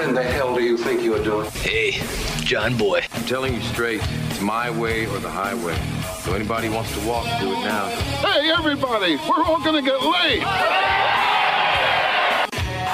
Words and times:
What 0.00 0.08
in 0.08 0.14
the 0.14 0.22
hell 0.22 0.54
do 0.54 0.62
you 0.62 0.78
think 0.78 1.02
you're 1.02 1.22
doing? 1.22 1.50
Hey, 1.50 2.00
John 2.42 2.74
Boy. 2.74 3.04
I'm 3.12 3.24
telling 3.26 3.52
you 3.52 3.60
straight, 3.60 4.00
it's 4.30 4.40
my 4.40 4.70
way 4.70 5.04
or 5.04 5.18
the 5.18 5.28
highway. 5.28 5.76
So 6.24 6.32
anybody 6.32 6.70
wants 6.70 6.90
to 6.98 7.06
walk, 7.06 7.26
do 7.38 7.52
it 7.52 7.60
now. 7.60 7.90
Hey, 8.24 8.50
everybody, 8.50 9.16
we're 9.28 9.44
all 9.44 9.60
gonna 9.60 9.82
get 9.82 10.00
laid. 10.00 10.40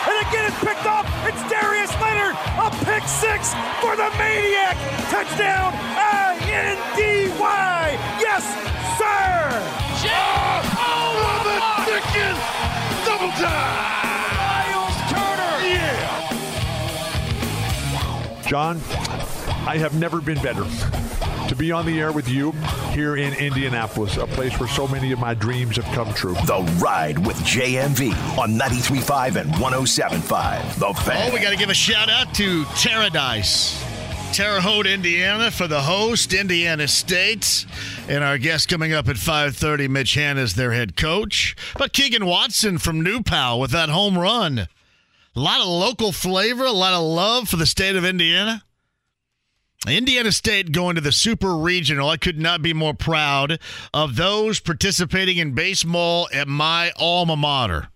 And 0.03 0.19
again, 0.27 0.51
it's 0.51 0.59
picked 0.59 0.85
off. 0.85 1.07
It's 1.31 1.39
Darius 1.49 1.95
Leonard. 2.03 2.35
A 2.59 2.75
pick 2.83 3.07
six 3.07 3.55
for 3.79 3.95
the 3.95 4.11
Maniac. 4.19 4.75
Touchdown, 5.07 5.79
I-N-D-Y. 5.95 7.39
Yes, 8.19 8.43
sir. 8.99 9.63
Oh, 10.75 11.39
the 11.47 11.63
chicken! 11.87 12.35
Double 13.07 13.31
time! 13.39 14.16
John, 18.47 18.77
I 19.67 19.77
have 19.79 19.99
never 19.99 20.21
been 20.21 20.41
better 20.41 20.65
to 21.49 21.57
be 21.57 21.73
on 21.73 21.85
the 21.87 22.01
air 22.01 22.13
with 22.13 22.29
you 22.29 22.53
here 22.93 23.17
in 23.17 23.35
Indianapolis, 23.35 24.17
a 24.17 24.27
place 24.27 24.59
where 24.59 24.69
so 24.69 24.87
many 24.89 25.13
of 25.13 25.19
my 25.19 25.35
dreams 25.35 25.77
have 25.77 25.85
come 25.95 26.13
true. 26.15 26.35
The 26.47 26.63
Ride 26.81 27.19
with 27.25 27.37
JMV 27.39 28.13
on 28.39 28.53
93.5 28.53 29.37
and 29.37 29.51
107.5. 29.55 30.79
The 30.79 31.01
Fan. 31.03 31.31
Oh, 31.31 31.35
we 31.35 31.41
got 31.41 31.51
to 31.51 31.57
give 31.57 31.71
a 31.71 31.75
shout 31.75 32.09
out 32.09 32.35
to 32.35 32.65
Terradice. 32.65 33.83
Terre 34.33 34.61
Haute, 34.61 34.87
Indiana, 34.87 35.51
for 35.51 35.67
the 35.67 35.81
host, 35.81 36.35
Indiana 36.35 36.87
State. 36.87 37.65
And 38.09 38.23
our 38.23 38.39
guest 38.39 38.69
coming 38.69 38.93
up 38.93 39.09
at 39.09 39.17
5.30, 39.17 39.89
Mitch 39.89 40.15
Hannahs 40.15 40.39
is 40.39 40.55
their 40.55 40.73
head 40.73 40.97
coach. 40.97 41.57
But 41.79 41.93
Keegan 41.93 42.27
Watson 42.27 42.79
from 42.79 43.01
New 43.01 43.23
Pal 43.23 43.59
with 43.59 43.71
that 43.71 43.89
home 43.89 44.19
run. 44.19 44.69
A 45.37 45.41
lot 45.41 45.61
of 45.61 45.67
local 45.69 46.13
flavor, 46.13 46.65
a 46.65 46.73
lot 46.73 46.95
of 46.95 47.03
love 47.03 47.49
for 47.51 47.57
the 47.57 47.67
state 47.67 47.95
of 47.95 48.07
Indiana. 48.07 48.63
Indiana 49.87 50.33
State 50.33 50.73
going 50.73 50.95
to 50.95 51.03
the 51.03 51.13
Super 51.13 51.55
Regional. 51.55 52.09
I 52.09 52.17
could 52.17 52.39
not 52.39 52.63
be 52.63 52.73
more 52.73 52.95
proud 52.95 53.61
of 53.93 54.17
those 54.17 54.61
participating 54.61 55.37
in 55.37 55.53
baseball 55.53 56.27
at 56.33 56.49
my 56.49 56.91
alma 56.97 57.37
mater. 57.37 57.89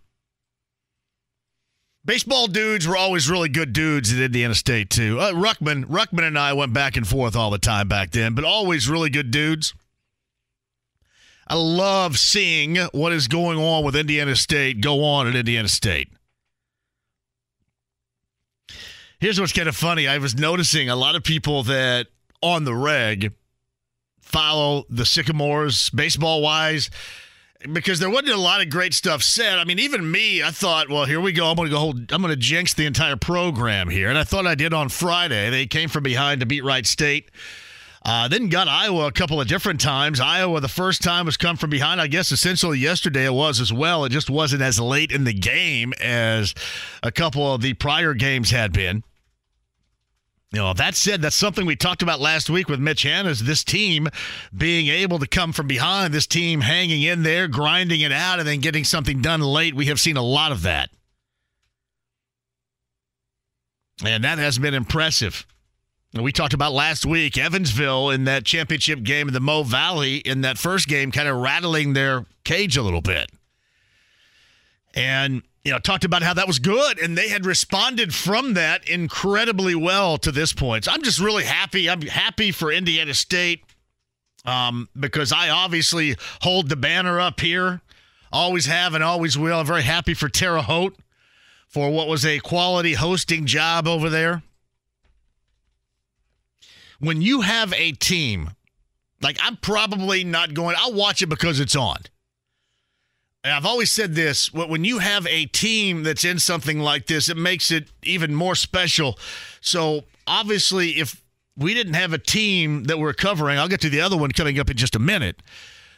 Baseball 2.05 2.46
dudes 2.46 2.86
were 2.86 2.96
always 2.96 3.30
really 3.30 3.48
good 3.48 3.72
dudes 3.72 4.12
at 4.12 4.18
Indiana 4.18 4.55
State 4.55 4.91
too. 4.91 5.18
Uh, 5.18 5.33
Ruckman, 5.33 5.86
Ruckman 5.86 6.24
and 6.24 6.38
I 6.38 6.52
went 6.52 6.74
back 6.74 6.96
and 6.96 7.08
forth 7.08 7.34
all 7.34 7.50
the 7.50 7.58
time 7.58 7.88
back 7.88 8.11
then, 8.11 8.34
but 8.34 8.44
always 8.44 8.88
really 8.88 9.11
good 9.11 9.30
dudes. 9.30 9.72
I 11.48 11.55
love 11.55 12.18
seeing 12.18 12.77
what 12.92 13.12
is 13.12 13.28
going 13.28 13.58
on 13.58 13.83
with 13.83 13.96
Indiana 13.96 14.36
State 14.36 14.83
go 14.83 15.02
on 15.02 15.27
at 15.27 15.34
Indiana 15.34 15.68
State. 15.68 16.11
Here's 19.20 19.39
what's 19.39 19.53
kind 19.53 19.69
of 19.69 19.77
funny. 19.77 20.08
I 20.08 20.17
was 20.17 20.35
noticing 20.35 20.89
a 20.89 20.97
lot 20.97 21.14
of 21.14 21.23
people 21.23 21.63
that 21.64 22.07
on 22.42 22.64
the 22.64 22.75
reg 22.75 23.35
follow 24.19 24.86
the 24.89 25.05
Sycamores 25.05 25.91
baseball 25.91 26.41
wise 26.41 26.89
because 27.70 27.98
there 27.98 28.08
wasn't 28.08 28.31
a 28.31 28.39
lot 28.39 28.63
of 28.63 28.70
great 28.70 28.95
stuff 28.95 29.23
said. 29.23 29.58
I 29.58 29.64
mean, 29.64 29.79
even 29.79 30.11
me, 30.11 30.42
I 30.42 30.51
thought, 30.51 30.89
well, 30.89 31.05
here 31.05 31.20
we 31.20 31.33
go. 31.33 31.51
I'm 31.51 31.57
going 31.57 31.69
to 31.69 31.75
go 31.75 31.79
hold, 31.79 32.11
I'm 32.11 32.23
going 32.23 32.33
to 32.33 32.41
jinx 32.41 32.73
the 32.73 32.86
entire 32.86 33.17
program 33.17 33.91
here. 33.91 34.08
And 34.08 34.17
I 34.17 34.25
thought 34.25 34.47
I 34.47 34.55
did 34.55 34.73
on 34.73 34.89
Friday. 34.89 35.51
They 35.51 35.67
came 35.67 35.91
from 35.91 36.02
behind 36.02 36.41
to 36.41 36.47
beat 36.47 36.64
Wright 36.64 36.87
State. 36.87 37.31
Uh, 38.02 38.27
then 38.29 38.48
got 38.48 38.69
Iowa 38.69 39.07
a 39.08 39.13
couple 39.13 39.39
of 39.39 39.48
different 39.48 39.83
times. 39.83 40.19
Iowa, 40.19 40.63
the 40.63 40.69
first 40.69 41.02
time 41.02 41.27
was 41.27 41.37
come 41.37 41.58
from 41.58 41.69
behind. 41.69 42.01
I 42.01 42.07
guess 42.07 42.33
essentially 42.33 42.79
yesterday 42.79 43.27
it 43.27 43.35
was 43.35 43.61
as 43.61 43.70
well. 43.70 44.07
It 44.07 44.13
just 44.13 44.31
wasn't 44.31 44.63
as 44.63 44.81
late 44.81 45.13
in 45.13 45.25
the 45.25 45.35
game 45.35 45.92
as 46.01 46.55
a 47.02 47.13
couple 47.13 47.52
of 47.52 47.61
the 47.61 47.75
prior 47.75 48.14
games 48.14 48.51
had 48.51 48.73
been. 48.73 49.05
You 50.52 50.58
know, 50.58 50.72
that 50.74 50.96
said, 50.96 51.22
that's 51.22 51.36
something 51.36 51.64
we 51.64 51.77
talked 51.77 52.02
about 52.02 52.18
last 52.18 52.50
week 52.50 52.68
with 52.68 52.80
Mitch 52.80 53.05
Hannahs 53.05 53.30
is 53.30 53.44
this 53.44 53.62
team 53.62 54.08
being 54.56 54.88
able 54.88 55.20
to 55.20 55.28
come 55.28 55.52
from 55.52 55.68
behind, 55.68 56.12
this 56.12 56.27
team 56.27 56.61
hanging 56.61 57.02
in 57.02 57.22
there, 57.22 57.46
grinding 57.46 58.00
it 58.00 58.11
out, 58.11 58.40
and 58.40 58.48
then 58.48 58.58
getting 58.58 58.83
something 58.83 59.22
done 59.22 59.40
late. 59.40 59.74
We 59.74 59.86
have 59.86 60.00
seen 60.00 60.16
a 60.16 60.22
lot 60.22 60.50
of 60.50 60.62
that. 60.62 60.90
And 64.05 64.24
that 64.24 64.39
has 64.39 64.58
been 64.58 64.74
impressive. 64.74 65.46
We 66.20 66.33
talked 66.33 66.55
about 66.55 66.72
last 66.72 67.06
week, 67.06 67.39
Evansville 67.39 68.10
in 68.10 68.24
that 68.24 68.44
championship 68.44 69.05
game 69.05 69.28
in 69.28 69.34
the 69.34 69.40
Mo 69.40 69.62
Valley 69.62 70.16
in 70.16 70.40
that 70.40 70.58
first 70.58 70.89
game, 70.89 71.12
kind 71.12 71.28
of 71.28 71.36
rattling 71.36 71.92
their 71.92 72.27
cage 72.42 72.77
a 72.77 72.83
little 72.83 73.02
bit. 73.02 73.30
And 74.94 75.42
you 75.64 75.72
know, 75.72 75.78
talked 75.78 76.04
about 76.04 76.22
how 76.22 76.34
that 76.34 76.46
was 76.46 76.58
good, 76.58 76.98
and 76.98 77.16
they 77.16 77.28
had 77.28 77.44
responded 77.44 78.14
from 78.14 78.54
that 78.54 78.88
incredibly 78.88 79.74
well 79.74 80.16
to 80.18 80.32
this 80.32 80.52
point. 80.52 80.84
So 80.84 80.92
I'm 80.92 81.02
just 81.02 81.20
really 81.20 81.44
happy. 81.44 81.90
I'm 81.90 82.02
happy 82.02 82.50
for 82.50 82.72
Indiana 82.72 83.12
State 83.12 83.62
um, 84.44 84.88
because 84.98 85.32
I 85.32 85.50
obviously 85.50 86.16
hold 86.40 86.68
the 86.68 86.76
banner 86.76 87.20
up 87.20 87.40
here, 87.40 87.82
always 88.32 88.66
have 88.66 88.94
and 88.94 89.04
always 89.04 89.36
will. 89.36 89.58
I'm 89.58 89.66
very 89.66 89.82
happy 89.82 90.14
for 90.14 90.28
Terre 90.28 90.62
Haute 90.62 90.96
for 91.68 91.90
what 91.90 92.08
was 92.08 92.24
a 92.24 92.38
quality 92.40 92.94
hosting 92.94 93.44
job 93.46 93.86
over 93.86 94.08
there. 94.08 94.42
When 96.98 97.20
you 97.22 97.42
have 97.42 97.72
a 97.74 97.92
team, 97.92 98.50
like 99.22 99.38
I'm 99.42 99.56
probably 99.56 100.24
not 100.24 100.54
going, 100.54 100.77
I'll 100.78 100.94
watch 100.94 101.22
it 101.22 101.28
because 101.28 101.60
it's 101.60 101.77
on. 101.77 101.98
I've 103.42 103.64
always 103.64 103.90
said 103.90 104.14
this 104.14 104.52
when 104.52 104.84
you 104.84 104.98
have 104.98 105.27
a 105.27 105.46
team 105.46 106.02
that's 106.02 106.24
in 106.24 106.39
something 106.39 106.78
like 106.78 107.06
this, 107.06 107.28
it 107.28 107.36
makes 107.36 107.70
it 107.70 107.89
even 108.02 108.34
more 108.34 108.55
special. 108.55 109.18
So, 109.62 110.05
obviously, 110.27 110.98
if 111.01 111.23
we 111.56 111.73
didn't 111.73 111.95
have 111.95 112.12
a 112.12 112.18
team 112.18 112.84
that 112.84 112.98
we're 112.98 113.14
covering, 113.14 113.58
I'll 113.58 113.68
get 113.68 113.80
to 113.83 113.90
the 113.90 114.02
other 114.02 114.17
one 114.17 114.33
coming 114.33 114.58
up 114.58 114.68
in 114.68 114.77
just 114.77 114.95
a 114.95 114.98
minute, 114.98 115.42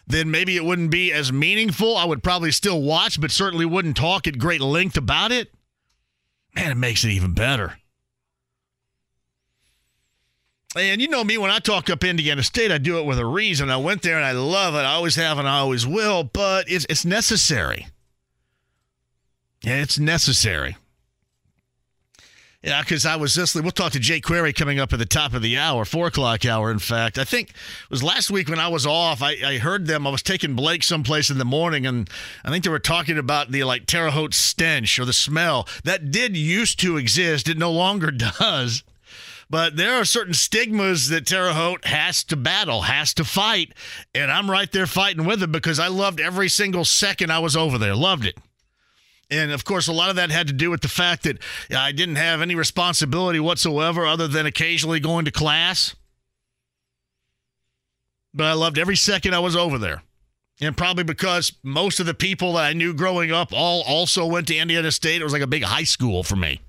then 0.06 0.30
maybe 0.30 0.56
it 0.56 0.64
wouldn't 0.64 0.90
be 0.90 1.12
as 1.12 1.32
meaningful. 1.32 1.96
I 1.96 2.04
would 2.04 2.22
probably 2.22 2.52
still 2.52 2.80
watch, 2.80 3.20
but 3.20 3.30
certainly 3.30 3.66
wouldn't 3.66 3.96
talk 3.96 4.26
at 4.28 4.38
great 4.38 4.60
length 4.60 4.96
about 4.96 5.32
it. 5.32 5.52
Man, 6.54 6.70
it 6.70 6.76
makes 6.76 7.02
it 7.04 7.10
even 7.10 7.34
better. 7.34 7.78
And 10.74 11.02
you 11.02 11.08
know 11.08 11.22
me, 11.22 11.36
when 11.36 11.50
I 11.50 11.58
talk 11.58 11.90
up 11.90 12.02
Indiana 12.02 12.42
State, 12.42 12.72
I 12.72 12.78
do 12.78 12.98
it 12.98 13.04
with 13.04 13.18
a 13.18 13.26
reason. 13.26 13.68
I 13.70 13.76
went 13.76 14.02
there 14.02 14.16
and 14.16 14.24
I 14.24 14.32
love 14.32 14.74
it. 14.74 14.78
I 14.78 14.94
always 14.94 15.16
have 15.16 15.38
and 15.38 15.46
I 15.46 15.58
always 15.58 15.86
will, 15.86 16.24
but 16.24 16.70
it's, 16.70 16.86
it's 16.88 17.04
necessary. 17.04 17.88
It's 19.62 19.98
necessary. 19.98 20.76
Yeah, 22.62 22.80
because 22.80 23.04
I 23.04 23.16
was 23.16 23.34
just, 23.34 23.56
we'll 23.56 23.72
talk 23.72 23.92
to 23.92 23.98
Jay 23.98 24.20
Query 24.20 24.52
coming 24.52 24.78
up 24.78 24.92
at 24.92 25.00
the 25.00 25.04
top 25.04 25.34
of 25.34 25.42
the 25.42 25.58
hour, 25.58 25.84
four 25.84 26.06
o'clock 26.06 26.46
hour, 26.46 26.70
in 26.70 26.78
fact. 26.78 27.18
I 27.18 27.24
think 27.24 27.50
it 27.50 27.90
was 27.90 28.04
last 28.04 28.30
week 28.30 28.48
when 28.48 28.60
I 28.60 28.68
was 28.68 28.86
off, 28.86 29.20
I, 29.20 29.34
I 29.44 29.58
heard 29.58 29.86
them. 29.88 30.06
I 30.06 30.10
was 30.10 30.22
taking 30.22 30.54
Blake 30.54 30.84
someplace 30.84 31.28
in 31.28 31.38
the 31.38 31.44
morning, 31.44 31.86
and 31.86 32.08
I 32.44 32.50
think 32.50 32.62
they 32.62 32.70
were 32.70 32.78
talking 32.78 33.18
about 33.18 33.50
the 33.50 33.64
like 33.64 33.86
Terre 33.86 34.12
Haute 34.12 34.32
stench 34.32 34.96
or 35.00 35.04
the 35.04 35.12
smell 35.12 35.66
that 35.82 36.12
did 36.12 36.36
used 36.36 36.78
to 36.80 36.98
exist. 36.98 37.48
It 37.48 37.58
no 37.58 37.72
longer 37.72 38.10
does. 38.38 38.84
But 39.52 39.76
there 39.76 40.00
are 40.00 40.06
certain 40.06 40.32
stigmas 40.32 41.10
that 41.10 41.26
Terre 41.26 41.52
Haute 41.52 41.84
has 41.84 42.24
to 42.24 42.36
battle, 42.36 42.80
has 42.80 43.12
to 43.12 43.22
fight. 43.22 43.74
And 44.14 44.32
I'm 44.32 44.50
right 44.50 44.72
there 44.72 44.86
fighting 44.86 45.26
with 45.26 45.42
it 45.42 45.52
because 45.52 45.78
I 45.78 45.88
loved 45.88 46.20
every 46.20 46.48
single 46.48 46.86
second 46.86 47.30
I 47.30 47.38
was 47.38 47.54
over 47.54 47.76
there. 47.76 47.94
Loved 47.94 48.24
it. 48.24 48.38
And 49.30 49.52
of 49.52 49.66
course, 49.66 49.88
a 49.88 49.92
lot 49.92 50.08
of 50.08 50.16
that 50.16 50.30
had 50.30 50.46
to 50.46 50.54
do 50.54 50.70
with 50.70 50.80
the 50.80 50.88
fact 50.88 51.24
that 51.24 51.36
I 51.70 51.92
didn't 51.92 52.16
have 52.16 52.40
any 52.40 52.54
responsibility 52.54 53.40
whatsoever 53.40 54.06
other 54.06 54.26
than 54.26 54.46
occasionally 54.46 55.00
going 55.00 55.26
to 55.26 55.30
class. 55.30 55.94
But 58.32 58.46
I 58.46 58.54
loved 58.54 58.78
every 58.78 58.96
second 58.96 59.34
I 59.34 59.40
was 59.40 59.54
over 59.54 59.76
there. 59.76 60.02
And 60.62 60.74
probably 60.78 61.04
because 61.04 61.52
most 61.62 62.00
of 62.00 62.06
the 62.06 62.14
people 62.14 62.54
that 62.54 62.64
I 62.64 62.72
knew 62.72 62.94
growing 62.94 63.32
up 63.32 63.52
all 63.52 63.82
also 63.82 64.24
went 64.24 64.46
to 64.46 64.56
Indiana 64.56 64.90
State. 64.90 65.20
It 65.20 65.24
was 65.24 65.34
like 65.34 65.42
a 65.42 65.46
big 65.46 65.64
high 65.64 65.84
school 65.84 66.22
for 66.22 66.36
me 66.36 66.62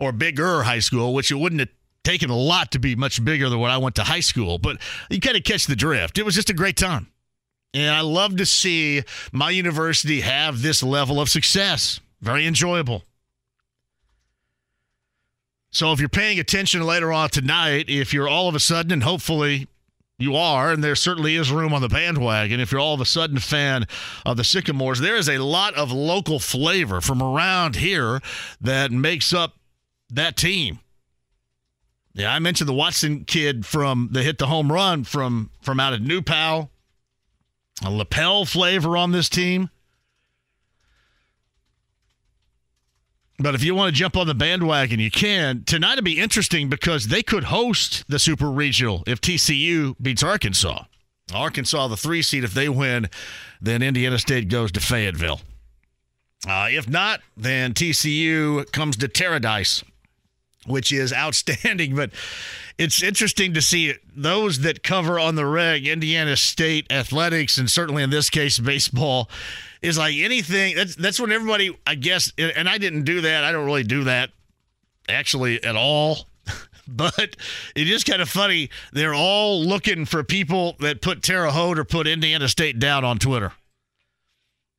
or 0.00 0.10
bigger 0.12 0.62
high 0.62 0.78
school, 0.80 1.14
which 1.14 1.30
it 1.30 1.36
wouldn't 1.36 1.60
have 1.60 1.68
taken 2.02 2.30
a 2.30 2.36
lot 2.36 2.72
to 2.72 2.78
be 2.78 2.96
much 2.96 3.22
bigger 3.24 3.48
than 3.48 3.60
when 3.60 3.70
I 3.70 3.78
went 3.78 3.94
to 3.96 4.04
high 4.04 4.20
school, 4.20 4.58
but 4.58 4.78
you 5.10 5.20
kind 5.20 5.36
of 5.36 5.44
catch 5.44 5.66
the 5.66 5.76
drift. 5.76 6.18
It 6.18 6.24
was 6.24 6.34
just 6.34 6.50
a 6.50 6.54
great 6.54 6.76
time. 6.76 7.08
And 7.72 7.94
I 7.94 8.00
love 8.00 8.36
to 8.38 8.46
see 8.46 9.02
my 9.32 9.50
university 9.50 10.22
have 10.22 10.62
this 10.62 10.82
level 10.82 11.20
of 11.20 11.28
success. 11.28 12.00
Very 12.20 12.46
enjoyable. 12.46 13.04
So 15.70 15.92
if 15.92 16.00
you're 16.00 16.08
paying 16.08 16.40
attention 16.40 16.82
later 16.82 17.12
on 17.12 17.28
tonight, 17.28 17.84
if 17.88 18.12
you're 18.12 18.28
all 18.28 18.48
of 18.48 18.56
a 18.56 18.60
sudden, 18.60 18.90
and 18.90 19.04
hopefully 19.04 19.68
you 20.18 20.34
are, 20.34 20.72
and 20.72 20.82
there 20.82 20.96
certainly 20.96 21.36
is 21.36 21.52
room 21.52 21.72
on 21.72 21.80
the 21.80 21.88
bandwagon, 21.88 22.58
if 22.58 22.72
you're 22.72 22.80
all 22.80 22.94
of 22.94 23.00
a 23.00 23.06
sudden 23.06 23.36
a 23.36 23.40
fan 23.40 23.86
of 24.26 24.36
the 24.36 24.42
Sycamores, 24.42 24.98
there 24.98 25.16
is 25.16 25.28
a 25.28 25.38
lot 25.38 25.74
of 25.74 25.92
local 25.92 26.40
flavor 26.40 27.00
from 27.00 27.22
around 27.22 27.76
here 27.76 28.20
that 28.60 28.90
makes 28.90 29.32
up 29.32 29.59
that 30.10 30.36
team. 30.36 30.80
Yeah, 32.12 32.32
I 32.32 32.38
mentioned 32.38 32.68
the 32.68 32.74
Watson 32.74 33.24
kid 33.24 33.64
from 33.64 34.08
the 34.12 34.22
hit 34.22 34.38
the 34.38 34.46
home 34.46 34.72
run 34.72 35.04
from 35.04 35.50
from 35.62 35.78
out 35.78 35.92
of 35.92 36.02
New 36.02 36.22
Pal. 36.22 36.70
A 37.82 37.90
lapel 37.90 38.44
flavor 38.44 38.96
on 38.96 39.12
this 39.12 39.28
team. 39.28 39.70
But 43.38 43.54
if 43.54 43.64
you 43.64 43.74
want 43.74 43.94
to 43.94 43.98
jump 43.98 44.18
on 44.18 44.26
the 44.26 44.34
bandwagon, 44.34 45.00
you 45.00 45.10
can. 45.10 45.64
Tonight 45.64 45.94
will 45.94 46.02
be 46.02 46.20
interesting 46.20 46.68
because 46.68 47.06
they 47.06 47.22
could 47.22 47.44
host 47.44 48.04
the 48.06 48.18
Super 48.18 48.50
Regional 48.50 49.02
if 49.06 49.18
TCU 49.22 49.96
beats 50.00 50.22
Arkansas. 50.22 50.84
Arkansas, 51.32 51.88
the 51.88 51.96
three 51.96 52.20
seed, 52.20 52.44
if 52.44 52.52
they 52.52 52.68
win, 52.68 53.08
then 53.60 53.82
Indiana 53.82 54.18
State 54.18 54.48
goes 54.48 54.72
to 54.72 54.80
Fayetteville. 54.80 55.40
Uh, 56.46 56.68
if 56.70 56.86
not, 56.86 57.20
then 57.36 57.72
TCU 57.72 58.70
comes 58.72 58.96
to 58.98 59.08
Paradise, 59.08 59.82
which 60.70 60.92
is 60.92 61.12
outstanding. 61.12 61.94
But 62.00 62.12
it's 62.78 63.02
interesting 63.02 63.52
to 63.54 63.60
see 63.60 63.94
those 64.16 64.60
that 64.60 64.82
cover 64.82 65.18
on 65.18 65.34
the 65.34 65.44
reg 65.44 65.86
Indiana 65.86 66.36
State 66.36 66.90
athletics, 66.90 67.58
and 67.58 67.70
certainly 67.70 68.02
in 68.02 68.10
this 68.10 68.30
case, 68.30 68.58
baseball 68.58 69.28
is 69.82 69.98
like 69.98 70.16
anything. 70.16 70.76
That's 70.76 70.96
that's 70.96 71.20
when 71.20 71.30
everybody, 71.32 71.76
I 71.86 71.94
guess, 71.96 72.32
and 72.38 72.68
I 72.68 72.78
didn't 72.78 73.04
do 73.04 73.20
that. 73.22 73.44
I 73.44 73.52
don't 73.52 73.66
really 73.66 73.82
do 73.82 74.04
that 74.04 74.30
actually 75.08 75.62
at 75.62 75.76
all. 75.76 76.26
But 76.92 77.36
it 77.76 77.88
is 77.88 78.02
kind 78.02 78.20
of 78.20 78.28
funny. 78.28 78.68
They're 78.92 79.14
all 79.14 79.62
looking 79.62 80.06
for 80.06 80.24
people 80.24 80.74
that 80.80 81.00
put 81.00 81.22
Terre 81.22 81.48
Haute 81.48 81.78
or 81.78 81.84
put 81.84 82.08
Indiana 82.08 82.48
State 82.48 82.80
down 82.80 83.04
on 83.04 83.18
Twitter. 83.18 83.52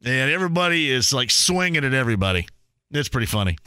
And 0.03 0.29
everybody 0.29 0.91
is 0.91 1.13
like 1.13 1.31
swinging 1.31 1.85
at 1.85 1.93
everybody. 1.93 2.47
It's 2.91 3.07
pretty 3.07 3.27
funny. 3.27 3.57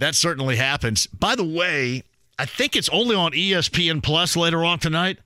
That 0.00 0.14
certainly 0.14 0.56
happens. 0.56 1.06
By 1.06 1.36
the 1.36 1.44
way, 1.44 2.04
I 2.38 2.46
think 2.46 2.74
it's 2.74 2.88
only 2.88 3.14
on 3.14 3.32
ESPN 3.32 4.02
Plus 4.02 4.34
later 4.34 4.64
on 4.64 4.78
tonight, 4.78 5.18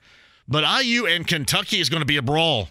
but 0.48 0.64
IU 0.84 1.06
and 1.06 1.24
Kentucky 1.24 1.78
is 1.78 1.88
going 1.88 2.00
to 2.00 2.06
be 2.06 2.16
a 2.16 2.22
brawl. 2.22 2.68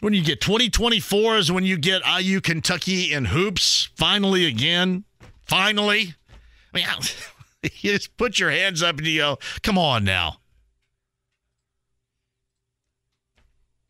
When 0.00 0.14
you 0.14 0.24
get 0.24 0.40
2024 0.40 1.36
is 1.36 1.52
when 1.52 1.64
you 1.64 1.76
get 1.76 2.02
IU 2.06 2.40
Kentucky 2.40 3.12
in 3.12 3.26
hoops 3.26 3.90
finally 3.96 4.46
again. 4.46 5.04
Finally. 5.44 6.14
I 6.72 6.76
mean, 6.76 6.86
you 7.62 7.92
just 7.92 8.16
put 8.16 8.38
your 8.38 8.50
hands 8.50 8.82
up 8.82 8.96
and 8.96 9.06
you 9.06 9.20
go, 9.20 9.38
come 9.62 9.76
on 9.76 10.04
now. 10.04 10.38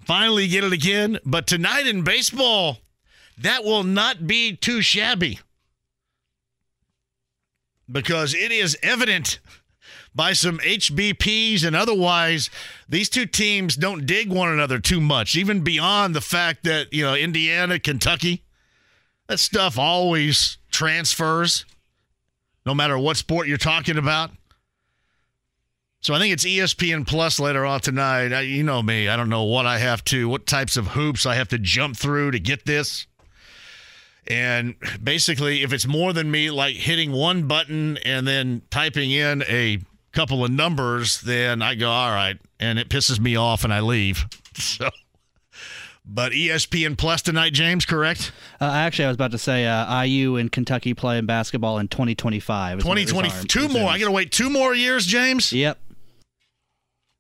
Finally 0.04 0.48
get 0.48 0.64
it 0.64 0.72
again. 0.72 1.20
But 1.24 1.46
tonight 1.46 1.86
in 1.86 2.02
baseball, 2.02 2.78
that 3.38 3.64
will 3.64 3.84
not 3.84 4.26
be 4.26 4.56
too 4.56 4.80
shabby 4.82 5.40
because 7.90 8.34
it 8.34 8.50
is 8.50 8.76
evident 8.82 9.38
by 10.14 10.32
some 10.32 10.58
HBPs 10.58 11.64
and 11.64 11.76
otherwise, 11.76 12.48
these 12.88 13.10
two 13.10 13.26
teams 13.26 13.76
don't 13.76 14.06
dig 14.06 14.30
one 14.30 14.48
another 14.48 14.78
too 14.78 15.00
much, 15.00 15.36
even 15.36 15.60
beyond 15.60 16.14
the 16.14 16.22
fact 16.22 16.64
that, 16.64 16.92
you 16.92 17.04
know, 17.04 17.14
Indiana, 17.14 17.78
Kentucky, 17.78 18.42
that 19.26 19.38
stuff 19.38 19.78
always 19.78 20.56
transfers, 20.70 21.66
no 22.64 22.74
matter 22.74 22.98
what 22.98 23.18
sport 23.18 23.46
you're 23.46 23.58
talking 23.58 23.98
about. 23.98 24.30
So 26.00 26.14
I 26.14 26.18
think 26.18 26.32
it's 26.32 26.44
ESPN 26.44 27.06
Plus 27.06 27.38
later 27.38 27.66
on 27.66 27.80
tonight. 27.80 28.32
I, 28.32 28.42
you 28.42 28.62
know 28.62 28.82
me, 28.82 29.08
I 29.08 29.16
don't 29.16 29.28
know 29.28 29.44
what 29.44 29.66
I 29.66 29.78
have 29.78 30.02
to, 30.04 30.28
what 30.28 30.46
types 30.46 30.76
of 30.76 30.88
hoops 30.88 31.26
I 31.26 31.34
have 31.34 31.48
to 31.48 31.58
jump 31.58 31.96
through 31.96 32.30
to 32.30 32.38
get 32.38 32.64
this. 32.64 33.06
And 34.28 34.74
basically, 35.02 35.62
if 35.62 35.72
it's 35.72 35.86
more 35.86 36.12
than 36.12 36.30
me, 36.30 36.50
like 36.50 36.76
hitting 36.76 37.12
one 37.12 37.46
button 37.46 37.96
and 37.98 38.26
then 38.26 38.62
typing 38.70 39.10
in 39.10 39.42
a 39.48 39.78
couple 40.12 40.44
of 40.44 40.50
numbers, 40.50 41.20
then 41.20 41.62
I 41.62 41.74
go, 41.74 41.90
all 41.90 42.10
right. 42.10 42.38
And 42.58 42.78
it 42.78 42.88
pisses 42.88 43.20
me 43.20 43.36
off 43.36 43.64
and 43.64 43.72
I 43.72 43.80
leave. 43.80 44.26
So, 44.58 44.88
but 46.06 46.32
ESPN 46.32 46.96
Plus 46.96 47.20
tonight, 47.20 47.52
James, 47.52 47.84
correct? 47.84 48.32
Uh, 48.58 48.64
actually, 48.64 49.04
I 49.04 49.08
was 49.08 49.16
about 49.16 49.32
to 49.32 49.38
say 49.38 49.66
uh, 49.66 50.02
IU 50.02 50.36
and 50.36 50.50
Kentucky 50.50 50.94
playing 50.94 51.26
basketball 51.26 51.78
in 51.78 51.88
2025. 51.88 52.78
2020, 52.78 53.48
two 53.48 53.68
more. 53.68 53.90
I 53.90 53.98
got 53.98 54.06
to 54.06 54.12
wait 54.12 54.32
two 54.32 54.48
more 54.48 54.74
years, 54.74 55.04
James? 55.04 55.52
Yep. 55.52 55.78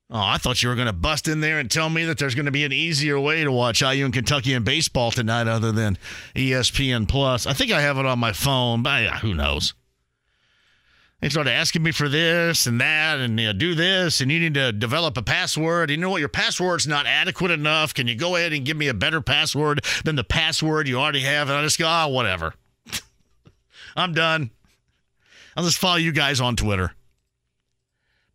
Oh, 0.08 0.20
I 0.20 0.38
thought 0.38 0.62
you 0.62 0.68
were 0.68 0.76
going 0.76 0.86
to 0.86 0.92
bust 0.92 1.26
in 1.26 1.40
there 1.40 1.58
and 1.58 1.68
tell 1.68 1.90
me 1.90 2.04
that 2.04 2.16
there's 2.16 2.36
going 2.36 2.46
to 2.46 2.52
be 2.52 2.64
an 2.64 2.72
easier 2.72 3.18
way 3.18 3.42
to 3.42 3.50
watch 3.50 3.82
IU 3.82 4.04
and 4.04 4.14
Kentucky 4.14 4.52
in 4.52 4.62
baseball 4.62 5.10
tonight 5.10 5.48
other 5.48 5.72
than 5.72 5.98
ESPN 6.36 7.08
Plus. 7.08 7.44
I 7.44 7.52
think 7.52 7.72
I 7.72 7.80
have 7.80 7.98
it 7.98 8.06
on 8.06 8.20
my 8.20 8.32
phone, 8.32 8.84
but 8.84 9.04
who 9.18 9.34
knows? 9.34 9.74
They 11.20 11.30
started 11.30 11.50
asking 11.50 11.82
me 11.82 11.90
for 11.90 12.08
this 12.08 12.66
and 12.66 12.80
that, 12.80 13.18
and 13.18 13.40
you 13.40 13.46
know, 13.46 13.52
do 13.52 13.74
this, 13.74 14.20
and 14.20 14.30
you 14.30 14.38
need 14.38 14.54
to 14.54 14.70
develop 14.70 15.16
a 15.16 15.22
password. 15.22 15.90
You 15.90 15.96
know 15.96 16.10
what? 16.10 16.20
Your 16.20 16.28
password's 16.28 16.86
not 16.86 17.06
adequate 17.06 17.50
enough. 17.50 17.92
Can 17.94 18.06
you 18.06 18.14
go 18.14 18.36
ahead 18.36 18.52
and 18.52 18.64
give 18.64 18.76
me 18.76 18.86
a 18.88 18.94
better 18.94 19.20
password 19.20 19.84
than 20.04 20.14
the 20.14 20.24
password 20.24 20.86
you 20.86 21.00
already 21.00 21.22
have? 21.22 21.48
And 21.48 21.58
I 21.58 21.62
just 21.62 21.78
go, 21.78 21.86
ah, 21.88 22.04
oh, 22.04 22.08
whatever. 22.08 22.54
I'm 23.96 24.12
done. 24.12 24.50
I'll 25.56 25.64
just 25.64 25.78
follow 25.78 25.96
you 25.96 26.12
guys 26.12 26.40
on 26.40 26.54
Twitter. 26.54 26.92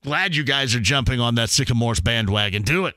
Glad 0.04 0.36
you 0.36 0.44
guys 0.44 0.74
are 0.74 0.80
jumping 0.80 1.20
on 1.20 1.36
that 1.36 1.50
Sycamores 1.50 2.00
bandwagon. 2.00 2.64
Do 2.64 2.86
it. 2.86 2.96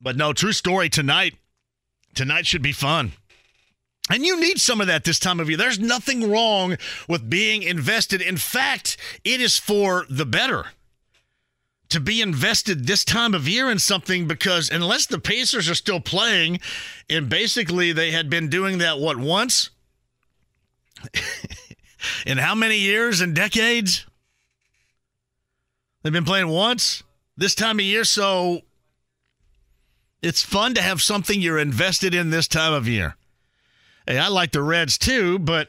But 0.00 0.16
no, 0.16 0.32
true 0.32 0.52
story 0.52 0.88
tonight. 0.88 1.34
Tonight 2.14 2.46
should 2.46 2.62
be 2.62 2.72
fun. 2.72 3.12
And 4.08 4.24
you 4.24 4.40
need 4.40 4.60
some 4.60 4.80
of 4.80 4.86
that 4.86 5.02
this 5.02 5.18
time 5.18 5.40
of 5.40 5.48
year. 5.48 5.58
There's 5.58 5.80
nothing 5.80 6.30
wrong 6.30 6.76
with 7.08 7.28
being 7.28 7.64
invested. 7.64 8.22
In 8.22 8.36
fact, 8.36 8.96
it 9.24 9.40
is 9.40 9.58
for 9.58 10.06
the 10.08 10.24
better 10.24 10.66
to 11.88 11.98
be 11.98 12.20
invested 12.20 12.86
this 12.86 13.04
time 13.04 13.34
of 13.34 13.48
year 13.48 13.70
in 13.70 13.78
something 13.80 14.28
because 14.28 14.70
unless 14.70 15.06
the 15.06 15.18
Pacers 15.18 15.68
are 15.68 15.74
still 15.74 16.00
playing, 16.00 16.60
and 17.10 17.28
basically 17.28 17.92
they 17.92 18.12
had 18.12 18.30
been 18.30 18.48
doing 18.48 18.78
that, 18.78 18.98
what, 18.98 19.16
once? 19.16 19.70
in 22.26 22.38
how 22.38 22.54
many 22.54 22.78
years 22.78 23.20
and 23.20 23.34
decades? 23.34 24.05
They've 26.06 26.12
been 26.12 26.24
playing 26.24 26.46
once 26.46 27.02
this 27.36 27.56
time 27.56 27.80
of 27.80 27.84
year, 27.84 28.04
so 28.04 28.60
it's 30.22 30.40
fun 30.40 30.74
to 30.74 30.80
have 30.80 31.02
something 31.02 31.42
you're 31.42 31.58
invested 31.58 32.14
in 32.14 32.30
this 32.30 32.46
time 32.46 32.72
of 32.72 32.86
year. 32.86 33.16
Hey, 34.06 34.16
I 34.16 34.28
like 34.28 34.52
the 34.52 34.62
Reds 34.62 34.98
too, 34.98 35.40
but 35.40 35.66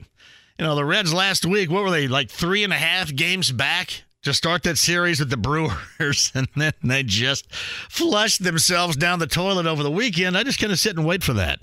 you 0.59 0.65
know 0.65 0.75
the 0.75 0.85
Reds 0.85 1.11
last 1.11 1.43
week. 1.43 1.71
What 1.71 1.81
were 1.81 1.89
they 1.89 2.07
like 2.07 2.29
three 2.29 2.63
and 2.63 2.71
a 2.71 2.77
half 2.77 3.15
games 3.15 3.51
back 3.51 4.03
to 4.21 4.31
start 4.31 4.61
that 4.61 4.77
series 4.77 5.19
with 5.19 5.31
the 5.31 5.37
Brewers, 5.97 6.31
and 6.35 6.47
then 6.55 6.73
they 6.83 7.01
just 7.01 7.51
flushed 7.89 8.43
themselves 8.43 8.95
down 8.95 9.17
the 9.17 9.25
toilet 9.25 9.65
over 9.65 9.81
the 9.81 9.89
weekend. 9.89 10.37
I 10.37 10.43
just 10.43 10.59
kind 10.59 10.71
of 10.71 10.77
sit 10.77 10.95
and 10.97 11.07
wait 11.07 11.23
for 11.23 11.33
that. 11.33 11.61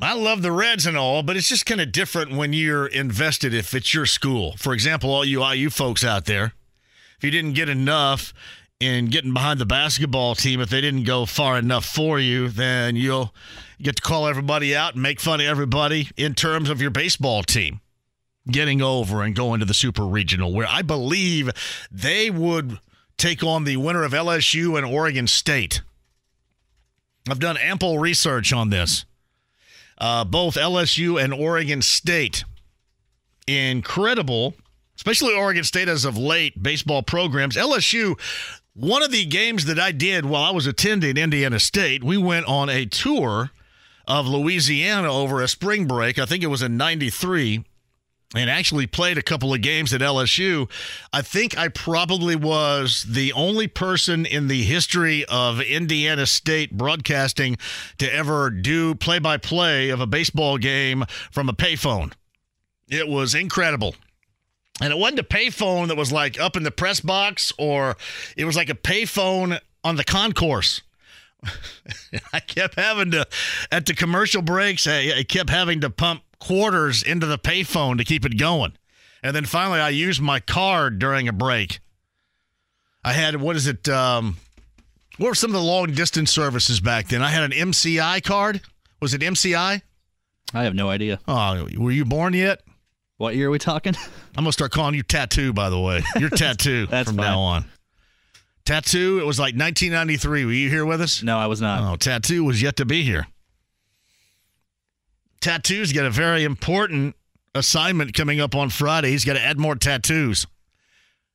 I 0.00 0.14
love 0.14 0.42
the 0.42 0.52
Reds 0.52 0.86
and 0.86 0.96
all, 0.96 1.24
but 1.24 1.36
it's 1.36 1.48
just 1.48 1.66
kind 1.66 1.80
of 1.80 1.90
different 1.90 2.32
when 2.32 2.52
you're 2.52 2.86
invested 2.86 3.52
if 3.52 3.74
it's 3.74 3.92
your 3.92 4.06
school. 4.06 4.54
For 4.56 4.72
example, 4.72 5.10
all 5.10 5.24
you 5.24 5.44
IU 5.44 5.70
folks 5.70 6.04
out 6.04 6.26
there, 6.26 6.52
if 7.16 7.24
you 7.24 7.32
didn't 7.32 7.54
get 7.54 7.68
enough 7.68 8.32
in 8.78 9.06
getting 9.06 9.34
behind 9.34 9.58
the 9.58 9.66
basketball 9.66 10.36
team, 10.36 10.60
if 10.60 10.70
they 10.70 10.80
didn't 10.80 11.02
go 11.02 11.26
far 11.26 11.58
enough 11.58 11.84
for 11.84 12.20
you, 12.20 12.48
then 12.48 12.94
you'll 12.94 13.34
get 13.82 13.96
to 13.96 14.02
call 14.02 14.28
everybody 14.28 14.74
out 14.74 14.94
and 14.94 15.02
make 15.02 15.18
fun 15.18 15.40
of 15.40 15.46
everybody 15.46 16.10
in 16.16 16.34
terms 16.34 16.70
of 16.70 16.80
your 16.80 16.92
baseball 16.92 17.42
team 17.42 17.80
getting 18.48 18.80
over 18.80 19.22
and 19.22 19.34
going 19.34 19.58
to 19.58 19.66
the 19.66 19.74
super 19.74 20.06
regional, 20.06 20.52
where 20.52 20.68
I 20.68 20.82
believe 20.82 21.50
they 21.90 22.30
would 22.30 22.78
take 23.16 23.42
on 23.42 23.64
the 23.64 23.76
winner 23.76 24.04
of 24.04 24.12
LSU 24.12 24.78
and 24.78 24.86
Oregon 24.86 25.26
State. 25.26 25.82
I've 27.28 27.40
done 27.40 27.56
ample 27.56 27.98
research 27.98 28.52
on 28.52 28.70
this 28.70 29.04
uh, 29.98 30.24
both 30.24 30.54
LSU 30.54 31.22
and 31.22 31.32
Oregon 31.32 31.82
State. 31.82 32.44
Incredible, 33.46 34.54
especially 34.96 35.34
Oregon 35.34 35.64
State 35.64 35.88
as 35.88 36.04
of 36.04 36.16
late, 36.16 36.62
baseball 36.62 37.02
programs. 37.02 37.56
LSU, 37.56 38.18
one 38.74 39.02
of 39.02 39.10
the 39.10 39.24
games 39.24 39.64
that 39.64 39.78
I 39.78 39.92
did 39.92 40.24
while 40.24 40.42
I 40.42 40.50
was 40.50 40.66
attending 40.66 41.16
Indiana 41.16 41.58
State, 41.58 42.04
we 42.04 42.16
went 42.16 42.46
on 42.46 42.68
a 42.68 42.86
tour 42.86 43.50
of 44.06 44.26
Louisiana 44.26 45.12
over 45.12 45.42
a 45.42 45.48
spring 45.48 45.86
break. 45.86 46.18
I 46.18 46.26
think 46.26 46.42
it 46.42 46.48
was 46.48 46.62
in 46.62 46.76
93 46.76 47.64
and 48.34 48.50
actually 48.50 48.86
played 48.86 49.16
a 49.16 49.22
couple 49.22 49.54
of 49.54 49.62
games 49.62 49.92
at 49.94 50.00
LSU. 50.00 50.70
I 51.12 51.22
think 51.22 51.56
I 51.56 51.68
probably 51.68 52.36
was 52.36 53.06
the 53.08 53.32
only 53.32 53.66
person 53.68 54.26
in 54.26 54.48
the 54.48 54.62
history 54.64 55.24
of 55.26 55.60
Indiana 55.60 56.26
State 56.26 56.76
broadcasting 56.76 57.56
to 57.96 58.12
ever 58.12 58.50
do 58.50 58.94
play 58.94 59.18
by 59.18 59.38
play 59.38 59.88
of 59.88 60.00
a 60.00 60.06
baseball 60.06 60.58
game 60.58 61.04
from 61.30 61.48
a 61.48 61.54
payphone. 61.54 62.12
It 62.88 63.08
was 63.08 63.34
incredible. 63.34 63.94
And 64.80 64.92
it 64.92 64.98
wasn't 64.98 65.20
a 65.20 65.24
payphone 65.24 65.88
that 65.88 65.96
was 65.96 66.12
like 66.12 66.38
up 66.38 66.56
in 66.56 66.62
the 66.62 66.70
press 66.70 67.00
box, 67.00 67.52
or 67.58 67.96
it 68.36 68.44
was 68.44 68.56
like 68.56 68.68
a 68.68 68.74
payphone 68.74 69.58
on 69.82 69.96
the 69.96 70.04
concourse. 70.04 70.82
I 72.32 72.40
kept 72.40 72.74
having 72.74 73.10
to, 73.12 73.26
at 73.72 73.86
the 73.86 73.94
commercial 73.94 74.42
breaks, 74.42 74.86
I, 74.86 75.12
I 75.18 75.22
kept 75.24 75.50
having 75.50 75.80
to 75.80 75.90
pump 75.90 76.22
quarters 76.40 77.02
into 77.02 77.26
the 77.26 77.38
payphone 77.38 77.98
to 77.98 78.04
keep 78.04 78.24
it 78.24 78.38
going. 78.38 78.72
And 79.22 79.34
then 79.34 79.44
finally, 79.44 79.80
I 79.80 79.88
used 79.90 80.20
my 80.20 80.40
card 80.40 80.98
during 80.98 81.28
a 81.28 81.32
break. 81.32 81.80
I 83.04 83.12
had, 83.12 83.36
what 83.36 83.56
is 83.56 83.66
it? 83.66 83.88
Um, 83.88 84.36
what 85.16 85.28
were 85.28 85.34
some 85.34 85.50
of 85.50 85.54
the 85.54 85.62
long 85.66 85.92
distance 85.92 86.30
services 86.30 86.78
back 86.80 87.08
then? 87.08 87.22
I 87.22 87.28
had 87.30 87.42
an 87.42 87.50
MCI 87.50 88.22
card. 88.22 88.60
Was 89.00 89.14
it 89.14 89.20
MCI? 89.20 89.82
I 90.54 90.62
have 90.64 90.74
no 90.74 90.88
idea. 90.88 91.18
Oh, 91.26 91.66
were 91.76 91.90
you 91.90 92.04
born 92.04 92.32
yet? 92.34 92.62
What 93.16 93.34
year 93.34 93.48
are 93.48 93.50
we 93.50 93.58
talking? 93.58 93.94
I'm 94.36 94.44
gonna 94.44 94.52
start 94.52 94.70
calling 94.70 94.94
you 94.94 95.02
Tattoo. 95.02 95.52
By 95.52 95.70
the 95.70 95.78
way, 95.80 96.02
you're 96.18 96.30
Tattoo 96.30 96.86
That's 96.86 97.08
from 97.08 97.16
fine. 97.16 97.26
now 97.26 97.40
on. 97.40 97.64
Tattoo. 98.64 99.18
It 99.20 99.26
was 99.26 99.38
like 99.38 99.54
1993. 99.54 100.44
Were 100.44 100.52
you 100.52 100.68
here 100.68 100.84
with 100.86 101.00
us? 101.00 101.22
No, 101.22 101.36
I 101.38 101.46
was 101.46 101.60
not. 101.60 101.92
Oh, 101.92 101.96
Tattoo 101.96 102.44
was 102.44 102.62
yet 102.62 102.76
to 102.76 102.84
be 102.84 103.02
here. 103.02 103.26
Tattoo's 105.40 105.92
got 105.92 106.04
a 106.04 106.10
very 106.10 106.44
important 106.44 107.14
assignment 107.54 108.14
coming 108.14 108.40
up 108.40 108.54
on 108.54 108.70
Friday. 108.70 109.10
He's 109.10 109.24
got 109.24 109.34
to 109.34 109.40
add 109.42 109.58
more 109.58 109.74
tattoos. 109.74 110.46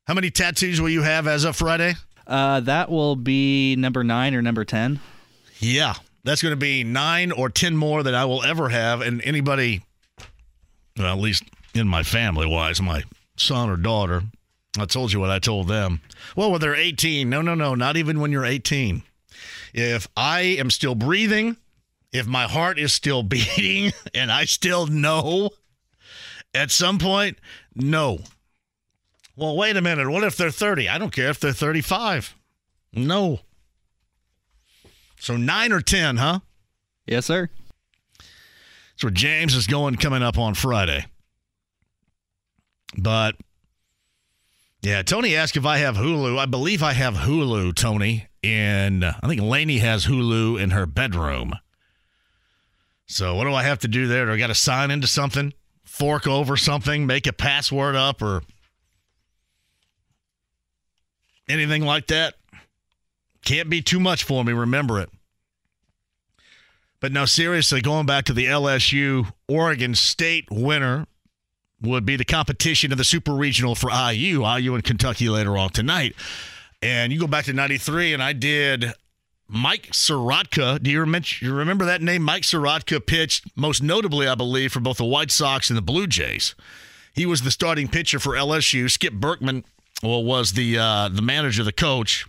How 0.05 0.13
many 0.13 0.29
tattoos 0.29 0.81
will 0.81 0.89
you 0.89 1.03
have 1.03 1.27
as 1.27 1.43
of 1.43 1.55
Friday? 1.55 1.93
Uh, 2.27 2.59
that 2.61 2.89
will 2.89 3.15
be 3.15 3.75
number 3.75 4.03
nine 4.03 4.33
or 4.35 4.41
number 4.41 4.65
ten. 4.65 4.99
Yeah, 5.59 5.93
that's 6.23 6.41
going 6.41 6.51
to 6.51 6.57
be 6.57 6.83
nine 6.83 7.31
or 7.31 7.49
ten 7.49 7.75
more 7.77 8.03
that 8.03 8.13
I 8.13 8.25
will 8.25 8.43
ever 8.43 8.69
have. 8.69 9.01
And 9.01 9.21
anybody, 9.23 9.83
well, 10.97 11.13
at 11.13 11.19
least 11.19 11.43
in 11.73 11.87
my 11.87 12.03
family 12.03 12.45
wise, 12.47 12.81
my 12.81 13.03
son 13.37 13.69
or 13.69 13.77
daughter, 13.77 14.23
I 14.77 14.85
told 14.85 15.13
you 15.13 15.19
what 15.19 15.29
I 15.29 15.39
told 15.39 15.67
them. 15.67 16.01
Well, 16.35 16.51
when 16.51 16.59
they're 16.59 16.75
18, 16.75 17.29
no, 17.29 17.41
no, 17.41 17.55
no, 17.55 17.75
not 17.75 17.97
even 17.97 18.19
when 18.19 18.31
you're 18.31 18.45
18. 18.45 19.03
If 19.73 20.07
I 20.15 20.41
am 20.41 20.69
still 20.69 20.95
breathing, 20.95 21.57
if 22.13 22.27
my 22.27 22.43
heart 22.43 22.79
is 22.79 22.93
still 22.93 23.23
beating, 23.23 23.91
and 24.13 24.31
I 24.31 24.45
still 24.45 24.87
know 24.87 25.49
at 26.53 26.71
some 26.71 26.99
point, 26.99 27.37
no. 27.75 28.19
Well, 29.35 29.57
wait 29.57 29.75
a 29.75 29.81
minute. 29.81 30.09
What 30.09 30.23
if 30.23 30.37
they're 30.37 30.51
30? 30.51 30.87
I 30.87 30.97
don't 30.99 31.11
care 31.11 31.29
if 31.29 31.39
they're 31.39 31.51
35. 31.51 32.35
No. 32.93 33.39
So 35.19 35.35
nine 35.35 35.71
or 35.71 35.81
10, 35.81 36.17
huh? 36.17 36.39
Yes, 37.07 37.25
sir. 37.25 37.49
That's 38.19 39.03
where 39.03 39.11
James 39.11 39.55
is 39.55 39.65
going 39.65 39.95
coming 39.95 40.21
up 40.21 40.37
on 40.37 40.53
Friday. 40.53 41.07
But 42.95 43.35
yeah, 44.83 45.01
Tony 45.01 45.35
asked 45.35 45.57
if 45.57 45.65
I 45.65 45.77
have 45.77 45.95
Hulu. 45.95 46.37
I 46.37 46.45
believe 46.45 46.83
I 46.83 46.93
have 46.93 47.15
Hulu, 47.15 47.73
Tony. 47.73 48.27
And 48.43 49.03
I 49.03 49.27
think 49.27 49.41
Lainey 49.41 49.79
has 49.79 50.05
Hulu 50.05 50.61
in 50.61 50.71
her 50.71 50.85
bedroom. 50.85 51.53
So 53.05 53.35
what 53.35 53.45
do 53.45 53.53
I 53.53 53.63
have 53.63 53.79
to 53.79 53.87
do 53.87 54.07
there? 54.07 54.25
Do 54.25 54.33
I 54.33 54.37
got 54.37 54.47
to 54.47 54.55
sign 54.55 54.91
into 54.91 55.07
something, 55.07 55.53
fork 55.83 56.27
over 56.27 56.57
something, 56.57 57.05
make 57.05 57.27
a 57.27 57.33
password 57.33 57.95
up, 57.95 58.21
or 58.21 58.41
anything 61.47 61.83
like 61.83 62.07
that? 62.07 62.35
Can't 63.45 63.69
be 63.69 63.81
too 63.81 63.99
much 63.99 64.23
for 64.23 64.43
me. 64.43 64.53
Remember 64.53 64.99
it. 64.99 65.09
But 66.99 67.11
no, 67.11 67.25
seriously, 67.25 67.81
going 67.81 68.05
back 68.05 68.23
to 68.25 68.33
the 68.33 68.45
LSU 68.45 69.33
Oregon 69.49 69.93
State 69.93 70.47
winner 70.49 71.05
would 71.81 72.05
be 72.05 72.15
the 72.15 72.23
competition 72.23 72.93
of 72.93 72.97
the 72.97 73.03
super 73.03 73.33
regional 73.33 73.75
for 73.75 73.91
IU, 73.91 74.47
IU 74.47 74.73
and 74.73 74.83
Kentucky 74.85 75.27
later 75.27 75.57
on 75.57 75.69
tonight. 75.71 76.15
And 76.81 77.11
you 77.11 77.19
go 77.19 77.27
back 77.27 77.43
to 77.45 77.53
93, 77.53 78.13
and 78.13 78.23
I 78.23 78.31
did 78.31 78.93
Mike 79.53 79.91
Sirotka. 79.91 80.81
Do 80.81 80.89
you 80.89 80.99
remember, 80.99 81.27
you 81.39 81.53
remember 81.53 81.85
that 81.85 82.01
name? 82.01 82.23
Mike 82.23 82.41
Sirotka 82.41 83.05
pitched 83.05 83.45
most 83.55 83.83
notably, 83.83 84.27
I 84.27 84.35
believe, 84.35 84.73
for 84.73 84.79
both 84.79 84.97
the 84.97 85.05
White 85.05 85.29
Sox 85.29 85.69
and 85.69 85.77
the 85.77 85.81
Blue 85.81 86.07
Jays. 86.07 86.55
He 87.13 87.27
was 87.27 87.43
the 87.43 87.51
starting 87.51 87.87
pitcher 87.87 88.17
for 88.17 88.33
LSU. 88.33 88.89
Skip 88.89 89.13
Bertman 89.13 89.63
well, 90.01 90.23
was 90.23 90.53
the 90.53 90.79
uh, 90.79 91.09
the 91.09 91.21
manager, 91.21 91.63
the 91.63 91.71
coach, 91.71 92.25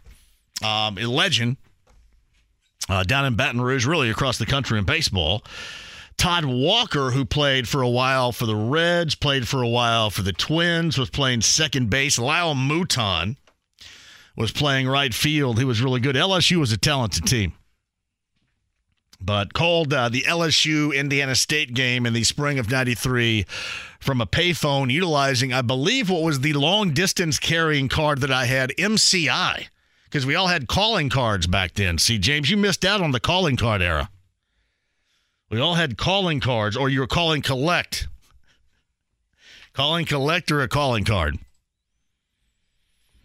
um, 0.63 0.99
a 0.99 1.07
legend 1.07 1.57
uh, 2.91 3.03
down 3.05 3.25
in 3.25 3.37
Baton 3.37 3.61
Rouge, 3.61 3.87
really 3.87 4.11
across 4.11 4.37
the 4.37 4.47
country 4.47 4.79
in 4.79 4.85
baseball. 4.85 5.43
Todd 6.17 6.45
Walker, 6.45 7.11
who 7.11 7.25
played 7.25 7.67
for 7.67 7.83
a 7.83 7.89
while 7.89 8.31
for 8.33 8.47
the 8.47 8.55
Reds, 8.55 9.15
played 9.15 9.49
for 9.49 9.63
a 9.63 9.69
while 9.69 10.11
for 10.11 10.23
the 10.23 10.33
Twins, 10.33 10.97
was 10.99 11.11
playing 11.11 11.41
second 11.41 11.91
base. 11.91 12.19
Lyle 12.19 12.55
Mouton 12.55 13.37
was 14.37 14.53
playing 14.53 14.89
right 14.89 15.15
field. 15.15 15.59
He 15.59 15.65
was 15.65 15.83
really 15.83 16.01
good. 16.01 16.17
LSU 16.17 16.59
was 16.59 16.73
a 16.73 16.77
talented 16.77 17.27
team. 17.27 17.53
But 19.21 19.55
called 19.55 19.93
uh, 19.93 20.09
the 20.09 20.23
LSU 20.23 20.95
Indiana 20.95 21.35
State 21.35 21.73
game 21.73 22.05
in 22.05 22.13
the 22.13 22.25
spring 22.25 22.59
of 22.59 22.71
93 22.71 23.47
from 24.01 24.21
a 24.21 24.27
payphone 24.27 24.91
utilizing, 24.91 25.53
I 25.53 25.63
believe, 25.63 26.11
what 26.11 26.23
was 26.23 26.41
the 26.41 26.53
long 26.53 26.93
distance 26.93 27.39
carrying 27.39 27.89
card 27.89 28.21
that 28.21 28.31
I 28.31 28.45
had, 28.45 28.71
MCI 28.79 29.69
because 30.15 30.25
we 30.25 30.37
all 30.37 30.47
had 30.47 30.69
calling 30.69 31.09
cards 31.09 31.49
back 31.49 31.75
then. 31.75 31.99
See, 31.99 32.19
James, 32.19 32.49
you 32.49 32.57
missed 32.57 32.85
out 32.85 33.01
on 33.01 33.11
the 33.11 33.19
calling 33.19 33.57
card 33.57 33.83
era. 33.83 34.09
We 35.51 35.59
all 35.59 35.75
had 35.75 35.99
calling 35.99 36.39
cards, 36.39 36.77
or 36.77 36.89
you 36.89 37.01
were 37.01 37.09
calling 37.09 37.43
collect. 37.43 38.07
Calling 39.73 40.05
collect 40.05 40.53
or 40.53 40.61
a 40.61 40.69
calling 40.69 41.03
card. 41.03 41.41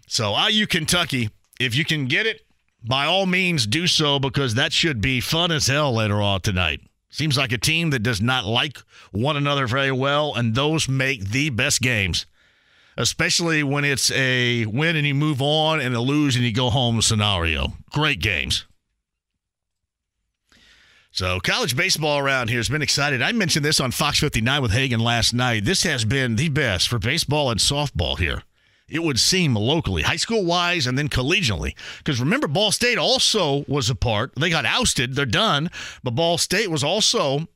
So, 0.09 0.35
IU 0.47 0.67
Kentucky, 0.67 1.29
if 1.59 1.75
you 1.75 1.85
can 1.85 2.07
get 2.07 2.25
it, 2.25 2.41
by 2.83 3.05
all 3.05 3.25
means 3.25 3.65
do 3.65 3.87
so 3.87 4.19
because 4.19 4.55
that 4.55 4.73
should 4.73 4.99
be 4.99 5.21
fun 5.21 5.51
as 5.51 5.67
hell 5.67 5.93
later 5.93 6.21
on 6.21 6.41
tonight. 6.41 6.81
Seems 7.09 7.37
like 7.37 7.51
a 7.51 7.57
team 7.57 7.91
that 7.91 8.03
does 8.03 8.19
not 8.19 8.45
like 8.45 8.77
one 9.11 9.37
another 9.37 9.67
very 9.67 9.91
well, 9.91 10.33
and 10.35 10.53
those 10.53 10.89
make 10.89 11.29
the 11.29 11.49
best 11.49 11.81
games 11.81 12.25
especially 12.99 13.63
when 13.63 13.85
it's 13.85 14.11
a 14.11 14.65
win 14.65 14.97
and 14.97 15.07
you 15.07 15.15
move 15.15 15.41
on 15.41 15.79
and 15.79 15.95
a 15.95 16.01
lose 16.01 16.35
and 16.35 16.43
you 16.43 16.51
go 16.51 16.69
home 16.69 17.01
scenario. 17.01 17.73
Great 17.91 18.19
games. 18.19 18.65
So, 21.11 21.39
college 21.39 21.75
baseball 21.75 22.19
around 22.19 22.49
here 22.49 22.59
has 22.59 22.69
been 22.69 22.81
excited. 22.81 23.21
I 23.21 23.31
mentioned 23.31 23.65
this 23.65 23.79
on 23.79 23.91
Fox 23.91 24.19
59 24.19 24.61
with 24.61 24.71
Hagan 24.71 24.99
last 24.99 25.33
night. 25.33 25.65
This 25.65 25.83
has 25.83 26.05
been 26.05 26.35
the 26.35 26.49
best 26.49 26.87
for 26.87 26.99
baseball 26.99 27.49
and 27.49 27.59
softball 27.59 28.19
here. 28.19 28.43
It 28.89 29.03
would 29.03 29.19
seem 29.19 29.55
locally, 29.55 30.01
high 30.01 30.15
school 30.15 30.43
wise, 30.43 30.87
and 30.87 30.97
then 30.97 31.09
collegially. 31.09 31.75
Because 31.99 32.19
remember, 32.19 32.47
Ball 32.47 32.71
State 32.71 32.97
also 32.97 33.65
was 33.67 33.89
a 33.89 33.95
part. 33.95 34.33
They 34.35 34.49
got 34.49 34.65
ousted, 34.65 35.15
they're 35.15 35.25
done. 35.25 35.69
But 36.03 36.15
Ball 36.15 36.37
State 36.37 36.71
was 36.71 36.83
also 36.83 37.47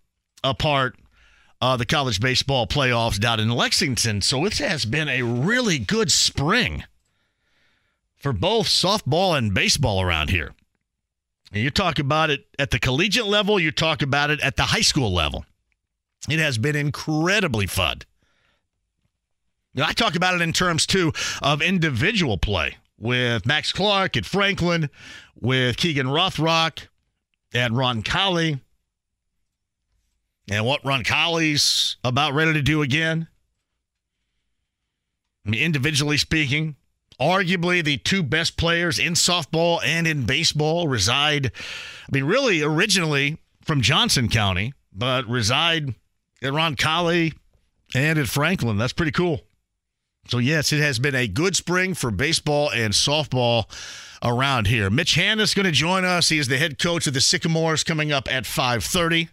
a 0.43 0.53
part 0.53 0.95
of 1.61 1.79
the 1.79 1.85
college 1.85 2.19
baseball 2.19 2.67
playoffs 2.67 3.19
down 3.19 3.39
in 3.39 3.49
Lexington. 3.49 4.21
So 4.21 4.45
it 4.45 4.57
has 4.57 4.85
been 4.85 5.07
a 5.07 5.23
really 5.23 5.79
good 5.79 6.11
spring 6.11 6.83
for 8.17 8.33
both 8.33 8.67
softball 8.67 9.37
and 9.37 9.53
baseball 9.53 10.01
around 10.01 10.29
here. 10.29 10.53
And 11.51 11.61
you 11.61 11.69
talk 11.69 11.99
about 11.99 12.29
it 12.29 12.45
at 12.57 12.71
the 12.71 12.79
collegiate 12.79 13.27
level, 13.27 13.59
you 13.59 13.71
talk 13.71 14.01
about 14.01 14.29
it 14.29 14.41
at 14.41 14.55
the 14.55 14.63
high 14.63 14.81
school 14.81 15.13
level. 15.13 15.45
It 16.29 16.39
has 16.39 16.57
been 16.57 16.75
incredibly 16.75 17.67
fun. 17.67 17.99
I 19.77 19.93
talk 19.93 20.15
about 20.15 20.35
it 20.35 20.41
in 20.41 20.53
terms, 20.53 20.85
too, 20.85 21.13
of 21.41 21.61
individual 21.61 22.37
play 22.37 22.77
with 22.99 23.45
Max 23.45 23.71
Clark 23.71 24.15
at 24.15 24.25
Franklin, 24.25 24.89
with 25.39 25.77
Keegan 25.77 26.07
Rothrock 26.07 26.87
at 27.53 27.71
Roncalli, 27.71 28.59
and 30.49 30.65
what 30.65 30.83
Roncalli's 30.83 31.97
about 32.03 32.33
ready 32.33 32.53
to 32.53 32.61
do 32.61 32.81
again. 32.81 33.27
I 35.45 35.49
mean, 35.49 35.61
individually 35.61 36.17
speaking, 36.17 36.75
arguably 37.19 37.83
the 37.83 37.97
two 37.97 38.23
best 38.23 38.57
players 38.57 38.99
in 38.99 39.13
softball 39.13 39.79
and 39.83 40.07
in 40.07 40.25
baseball 40.25 40.87
reside, 40.87 41.47
I 41.47 42.11
mean, 42.11 42.23
really 42.23 42.61
originally 42.61 43.37
from 43.61 43.81
Johnson 43.81 44.29
County, 44.29 44.73
but 44.93 45.27
reside 45.27 45.95
at 46.41 46.53
Roncalli 46.53 47.33
and 47.95 48.19
at 48.19 48.27
Franklin. 48.27 48.77
That's 48.77 48.93
pretty 48.93 49.11
cool. 49.11 49.41
So, 50.27 50.37
yes, 50.37 50.71
it 50.71 50.79
has 50.79 50.99
been 50.99 51.15
a 51.15 51.27
good 51.27 51.55
spring 51.55 51.93
for 51.93 52.09
baseball 52.09 52.69
and 52.71 52.93
softball 52.93 53.65
around 54.23 54.67
here. 54.67 54.89
Mitch 54.89 55.15
Hannahs 55.15 55.55
going 55.55 55.65
to 55.65 55.71
join 55.71 56.05
us. 56.05 56.29
He 56.29 56.37
is 56.37 56.47
the 56.47 56.57
head 56.57 56.79
coach 56.79 57.07
of 57.07 57.13
the 57.13 57.21
Sycamores 57.21 57.83
coming 57.83 58.11
up 58.11 58.31
at 58.31 58.45
530. 58.45 59.29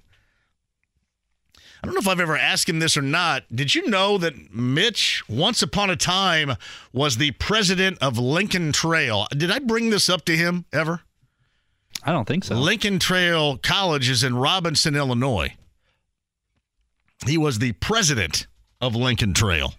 I 1.82 1.86
don't 1.86 1.94
know 1.94 2.00
if 2.00 2.08
I've 2.08 2.20
ever 2.20 2.36
asked 2.36 2.68
him 2.68 2.78
this 2.78 2.96
or 2.96 3.02
not. 3.02 3.44
Did 3.54 3.74
you 3.74 3.88
know 3.88 4.18
that 4.18 4.52
Mitch, 4.52 5.22
once 5.28 5.62
upon 5.62 5.88
a 5.88 5.96
time, 5.96 6.56
was 6.92 7.16
the 7.16 7.30
president 7.32 7.96
of 8.02 8.18
Lincoln 8.18 8.72
Trail? 8.72 9.26
Did 9.30 9.50
I 9.50 9.60
bring 9.60 9.88
this 9.88 10.10
up 10.10 10.24
to 10.26 10.36
him 10.36 10.66
ever? 10.72 11.00
I 12.02 12.12
don't 12.12 12.26
think 12.26 12.44
so. 12.44 12.54
Lincoln 12.56 12.98
Trail 12.98 13.56
College 13.56 14.10
is 14.10 14.22
in 14.22 14.36
Robinson, 14.36 14.94
Illinois. 14.94 15.54
He 17.26 17.38
was 17.38 17.58
the 17.58 17.72
president 17.72 18.46
of 18.80 18.94
Lincoln 18.94 19.32
Trail. 19.32 19.74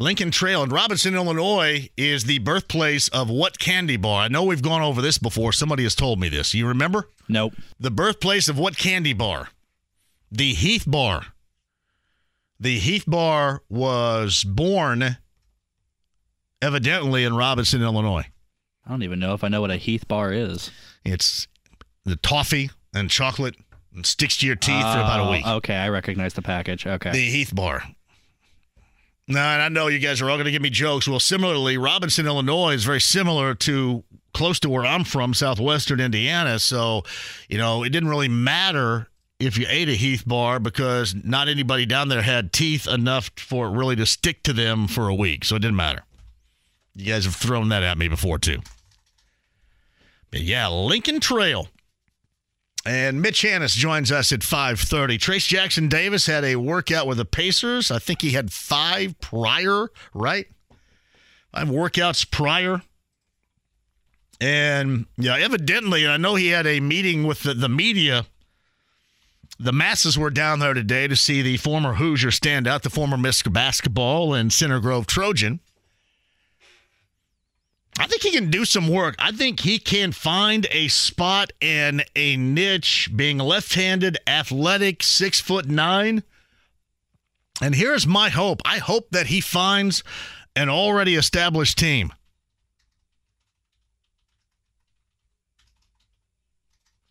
Lincoln 0.00 0.30
Trail 0.30 0.62
in 0.62 0.70
Robinson, 0.70 1.16
Illinois 1.16 1.88
is 1.96 2.22
the 2.22 2.38
birthplace 2.38 3.08
of 3.08 3.28
what 3.28 3.58
candy 3.58 3.96
bar? 3.96 4.22
I 4.22 4.28
know 4.28 4.44
we've 4.44 4.62
gone 4.62 4.80
over 4.80 5.02
this 5.02 5.18
before. 5.18 5.52
Somebody 5.52 5.82
has 5.82 5.96
told 5.96 6.20
me 6.20 6.28
this. 6.28 6.54
You 6.54 6.68
remember? 6.68 7.08
Nope. 7.28 7.54
The 7.80 7.90
birthplace 7.90 8.48
of 8.48 8.56
what 8.56 8.78
candy 8.78 9.12
bar? 9.12 9.48
The 10.30 10.54
Heath 10.54 10.84
Bar. 10.86 11.26
The 12.60 12.78
Heath 12.78 13.04
Bar 13.08 13.62
was 13.68 14.44
born 14.44 15.16
evidently 16.62 17.24
in 17.24 17.34
Robinson, 17.34 17.82
Illinois. 17.82 18.26
I 18.86 18.90
don't 18.90 19.02
even 19.02 19.18
know 19.18 19.34
if 19.34 19.42
I 19.42 19.48
know 19.48 19.60
what 19.62 19.72
a 19.72 19.76
Heath 19.76 20.06
bar 20.06 20.32
is. 20.32 20.70
It's 21.04 21.48
the 22.04 22.14
toffee 22.16 22.70
and 22.94 23.10
chocolate 23.10 23.56
and 23.92 24.06
sticks 24.06 24.36
to 24.38 24.46
your 24.46 24.56
teeth 24.56 24.80
for 24.80 25.00
about 25.00 25.20
a 25.20 25.22
Oh, 25.24 25.30
week. 25.32 25.46
Okay, 25.46 25.74
I 25.74 25.88
recognize 25.88 26.34
the 26.34 26.42
package. 26.42 26.86
Okay. 26.86 27.10
The 27.10 27.30
Heath 27.30 27.52
Bar. 27.52 27.82
Now, 29.30 29.52
and 29.52 29.62
I 29.62 29.68
know 29.68 29.88
you 29.88 29.98
guys 29.98 30.22
are 30.22 30.30
all 30.30 30.36
going 30.36 30.46
to 30.46 30.50
give 30.50 30.62
me 30.62 30.70
jokes. 30.70 31.06
Well, 31.06 31.20
similarly, 31.20 31.76
Robinson, 31.76 32.26
Illinois 32.26 32.72
is 32.72 32.84
very 32.84 33.00
similar 33.00 33.54
to 33.56 34.02
close 34.32 34.58
to 34.60 34.70
where 34.70 34.86
I'm 34.86 35.04
from, 35.04 35.34
southwestern 35.34 36.00
Indiana. 36.00 36.58
So, 36.58 37.02
you 37.46 37.58
know, 37.58 37.84
it 37.84 37.90
didn't 37.90 38.08
really 38.08 38.28
matter 38.28 39.08
if 39.38 39.58
you 39.58 39.66
ate 39.68 39.90
a 39.90 39.92
Heath 39.92 40.24
Bar 40.26 40.60
because 40.60 41.14
not 41.14 41.48
anybody 41.48 41.84
down 41.84 42.08
there 42.08 42.22
had 42.22 42.54
teeth 42.54 42.88
enough 42.88 43.30
for 43.36 43.66
it 43.66 43.72
really 43.72 43.96
to 43.96 44.06
stick 44.06 44.42
to 44.44 44.54
them 44.54 44.88
for 44.88 45.08
a 45.08 45.14
week. 45.14 45.44
So 45.44 45.56
it 45.56 45.62
didn't 45.62 45.76
matter. 45.76 46.04
You 46.94 47.12
guys 47.12 47.26
have 47.26 47.36
thrown 47.36 47.68
that 47.68 47.82
at 47.82 47.98
me 47.98 48.08
before, 48.08 48.38
too. 48.38 48.60
But 50.30 50.40
yeah, 50.40 50.68
Lincoln 50.68 51.20
Trail. 51.20 51.68
And 52.88 53.20
Mitch 53.20 53.42
Hannahs 53.42 53.76
joins 53.76 54.10
us 54.10 54.32
at 54.32 54.40
5:30. 54.40 55.18
Trayce 55.18 55.46
Jackson-Davis 55.46 56.24
had 56.24 56.42
a 56.42 56.56
workout 56.56 57.06
with 57.06 57.18
the 57.18 57.26
Pacers. 57.26 57.90
I 57.90 57.98
think 57.98 58.22
he 58.22 58.30
had 58.30 58.50
five 58.50 59.20
prior, 59.20 59.88
right? 60.14 60.46
Five 61.52 61.68
workouts 61.68 62.28
prior. 62.30 62.80
And 64.40 65.04
yeah, 65.18 65.36
evidently, 65.36 66.08
I 66.08 66.16
know 66.16 66.36
he 66.36 66.48
had 66.48 66.66
a 66.66 66.80
meeting 66.80 67.24
with 67.24 67.42
the, 67.42 67.52
the 67.52 67.68
media. 67.68 68.24
The 69.58 69.72
masses 69.72 70.16
were 70.16 70.30
down 70.30 70.60
there 70.60 70.72
today 70.72 71.08
to 71.08 71.16
see 71.16 71.42
the 71.42 71.58
former 71.58 71.94
Hoosier 71.94 72.30
stand 72.30 72.66
out, 72.66 72.84
the 72.84 72.90
former 72.90 73.18
Mr. 73.18 73.52
Basketball 73.52 74.32
and 74.32 74.50
Center 74.50 74.80
Grove 74.80 75.06
Trojan. 75.06 75.60
I 77.98 78.06
think 78.06 78.22
he 78.22 78.30
can 78.30 78.50
do 78.50 78.64
some 78.64 78.88
work. 78.88 79.16
I 79.18 79.32
think 79.32 79.60
he 79.60 79.78
can 79.78 80.12
find 80.12 80.66
a 80.70 80.86
spot 80.88 81.52
and 81.60 82.04
a 82.14 82.36
niche 82.36 83.10
being 83.14 83.38
left 83.38 83.74
handed, 83.74 84.18
athletic, 84.26 85.02
six 85.02 85.40
foot 85.40 85.66
nine. 85.66 86.22
And 87.60 87.74
here's 87.74 88.06
my 88.06 88.28
hope 88.28 88.62
I 88.64 88.78
hope 88.78 89.10
that 89.10 89.26
he 89.26 89.40
finds 89.40 90.04
an 90.54 90.68
already 90.68 91.16
established 91.16 91.78
team. 91.78 92.12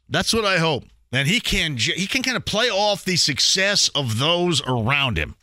That's 0.09 0.33
what 0.33 0.45
I 0.45 0.57
hope. 0.57 0.85
And 1.11 1.27
he 1.27 1.41
can 1.41 1.77
he 1.77 2.07
can 2.07 2.23
kind 2.23 2.37
of 2.37 2.45
play 2.45 2.69
off 2.69 3.03
the 3.03 3.17
success 3.17 3.89
of 3.89 4.19
those 4.19 4.61
around 4.65 5.17
him. 5.17 5.35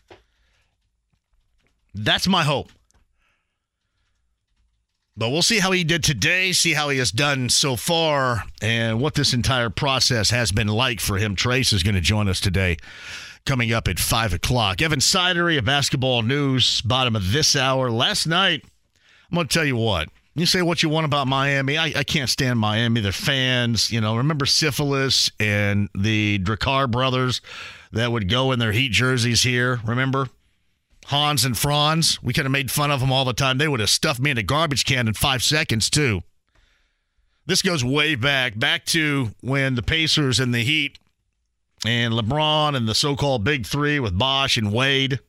That's 1.94 2.26
my 2.26 2.44
hope. 2.44 2.70
But 5.16 5.30
we'll 5.30 5.42
see 5.42 5.60
how 5.60 5.70
he 5.70 5.84
did 5.84 6.02
today, 6.02 6.50
see 6.50 6.72
how 6.72 6.88
he 6.88 6.98
has 6.98 7.12
done 7.12 7.48
so 7.48 7.76
far, 7.76 8.42
and 8.60 9.00
what 9.00 9.14
this 9.14 9.32
entire 9.32 9.70
process 9.70 10.30
has 10.30 10.50
been 10.50 10.66
like 10.66 10.98
for 10.98 11.18
him. 11.18 11.36
Trayce 11.36 11.72
is 11.72 11.84
going 11.84 11.94
to 11.94 12.00
join 12.00 12.28
us 12.28 12.40
today, 12.40 12.78
coming 13.46 13.72
up 13.72 13.86
at 13.86 14.00
5 14.00 14.34
o'clock. 14.34 14.82
Evan 14.82 14.98
Sidery 14.98 15.56
of 15.56 15.64
Basketball 15.64 16.22
News, 16.22 16.80
bottom 16.80 17.14
of 17.14 17.30
this 17.30 17.54
hour. 17.54 17.92
Last 17.92 18.26
night, 18.26 18.64
I'm 19.30 19.36
going 19.36 19.46
to 19.46 19.54
tell 19.54 19.64
you 19.64 19.76
what. 19.76 20.08
You 20.34 20.46
say 20.46 20.62
what 20.62 20.82
you 20.82 20.88
want 20.88 21.06
about 21.06 21.28
Miami. 21.28 21.78
I, 21.78 21.92
I 21.94 22.02
can't 22.02 22.28
stand 22.28 22.58
Miami. 22.58 23.00
Their 23.00 23.12
fans, 23.12 23.92
you 23.92 24.00
know, 24.00 24.16
remember 24.16 24.46
Syphilis 24.46 25.30
and 25.38 25.88
the 25.94 26.40
Drakkar 26.40 26.90
brothers 26.90 27.40
that 27.92 28.10
would 28.10 28.28
go 28.28 28.50
in 28.50 28.58
their 28.58 28.72
Heat 28.72 28.90
jerseys 28.90 29.44
here? 29.44 29.78
Remember? 29.84 30.26
Hans 31.06 31.44
and 31.44 31.56
Franz. 31.56 32.22
We 32.22 32.32
could 32.32 32.44
have 32.44 32.52
made 32.52 32.70
fun 32.70 32.90
of 32.90 33.00
them 33.00 33.12
all 33.12 33.24
the 33.24 33.32
time. 33.32 33.58
They 33.58 33.68
would 33.68 33.80
have 33.80 33.90
stuffed 33.90 34.20
me 34.20 34.30
in 34.30 34.38
a 34.38 34.42
garbage 34.42 34.84
can 34.84 35.08
in 35.08 35.14
five 35.14 35.42
seconds, 35.42 35.90
too. 35.90 36.22
This 37.46 37.62
goes 37.62 37.84
way 37.84 38.14
back, 38.14 38.58
back 38.58 38.86
to 38.86 39.32
when 39.42 39.74
the 39.74 39.82
Pacers 39.82 40.40
and 40.40 40.54
the 40.54 40.64
Heat 40.64 40.98
and 41.84 42.14
LeBron 42.14 42.74
and 42.74 42.88
the 42.88 42.94
so 42.94 43.16
called 43.16 43.44
Big 43.44 43.66
Three 43.66 44.00
with 44.00 44.18
Bosh 44.18 44.56
and 44.56 44.72
Wade. 44.72 45.20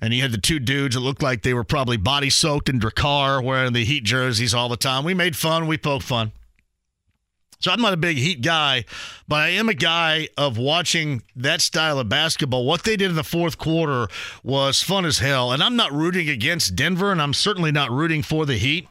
And 0.00 0.14
you 0.14 0.22
had 0.22 0.32
the 0.32 0.38
two 0.38 0.58
dudes 0.58 0.94
that 0.94 1.00
looked 1.00 1.22
like 1.22 1.42
they 1.42 1.54
were 1.54 1.64
probably 1.64 1.98
body 1.98 2.30
soaked 2.30 2.68
in 2.68 2.80
Drakkar 2.80 3.44
wearing 3.44 3.74
the 3.74 3.84
Heat 3.84 4.04
jerseys 4.04 4.54
all 4.54 4.68
the 4.68 4.76
time. 4.76 5.04
We 5.04 5.14
made 5.14 5.36
fun, 5.36 5.66
we 5.66 5.76
poked 5.76 6.04
fun. 6.04 6.32
So 7.58 7.70
I'm 7.70 7.80
not 7.80 7.94
a 7.94 7.98
big 7.98 8.18
Heat 8.18 8.42
guy, 8.42 8.84
but 9.26 9.36
I 9.36 9.48
am 9.50 9.68
a 9.68 9.74
guy 9.74 10.28
of 10.36 10.58
watching 10.58 11.22
that 11.36 11.60
style 11.60 11.98
of 11.98 12.08
basketball. 12.08 12.66
What 12.66 12.82
they 12.82 12.96
did 12.96 13.10
in 13.10 13.16
the 13.16 13.24
fourth 13.24 13.58
quarter 13.58 14.08
was 14.42 14.82
fun 14.82 15.04
as 15.04 15.18
hell. 15.18 15.52
And 15.52 15.62
I'm 15.62 15.76
not 15.76 15.92
rooting 15.92 16.28
against 16.28 16.76
Denver, 16.76 17.10
and 17.10 17.22
I'm 17.22 17.34
certainly 17.34 17.72
not 17.72 17.90
rooting 17.90 18.22
for 18.22 18.44
the 18.44 18.58
Heat. 18.58 18.88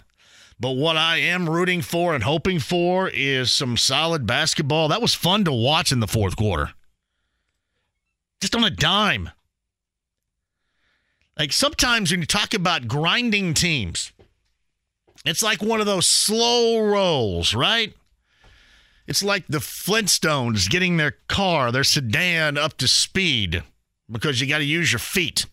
But 0.60 0.72
what 0.72 0.98
I 0.98 1.18
am 1.18 1.50
rooting 1.50 1.82
for 1.82 2.16
and 2.16 2.24
hoping 2.24 2.60
for 2.60 3.10
is 3.10 3.52
some 3.52 3.76
solid 3.76 4.26
basketball. 4.26 4.88
That 4.88 5.02
was 5.02 5.14
fun 5.14 5.44
to 5.46 5.52
watch 5.52 5.92
in 5.92 6.00
the 6.00 6.08
fourth 6.08 6.36
quarter. 6.36 6.72
Just 8.40 8.56
on 8.56 8.64
a 8.64 8.70
dime. 8.70 9.30
Like 11.38 11.52
sometimes 11.52 12.12
when 12.12 12.22
you 12.22 12.26
talk 12.26 12.54
about 12.54 12.88
grinding 12.88 13.54
teams, 13.54 14.12
it's 15.26 15.42
like 15.42 15.62
one 15.62 15.80
of 15.80 15.86
those 15.86 16.08
slow 16.08 16.80
rolls, 16.80 17.56
right? 17.56 17.94
It's 19.06 19.24
like 19.24 19.46
the 19.48 19.60
Flintstones 19.60 20.70
getting 20.70 20.98
their 20.98 21.18
car, 21.28 21.72
their 21.72 21.84
sedan 21.84 22.58
up 22.58 22.78
to 22.78 22.88
speed 22.88 23.64
because 24.10 24.40
you 24.40 24.48
got 24.48 24.60
to 24.60 24.64
use 24.64 24.92
your 24.92 25.00
feet. 25.00 25.46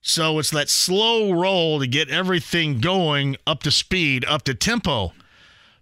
So 0.00 0.38
it's 0.38 0.50
that 0.50 0.68
slow 0.68 1.32
roll 1.32 1.80
to 1.80 1.86
get 1.86 2.08
everything 2.10 2.80
going 2.80 3.36
up 3.46 3.62
to 3.64 3.70
speed, 3.70 4.24
up 4.24 4.42
to 4.44 4.54
tempo. 4.54 5.12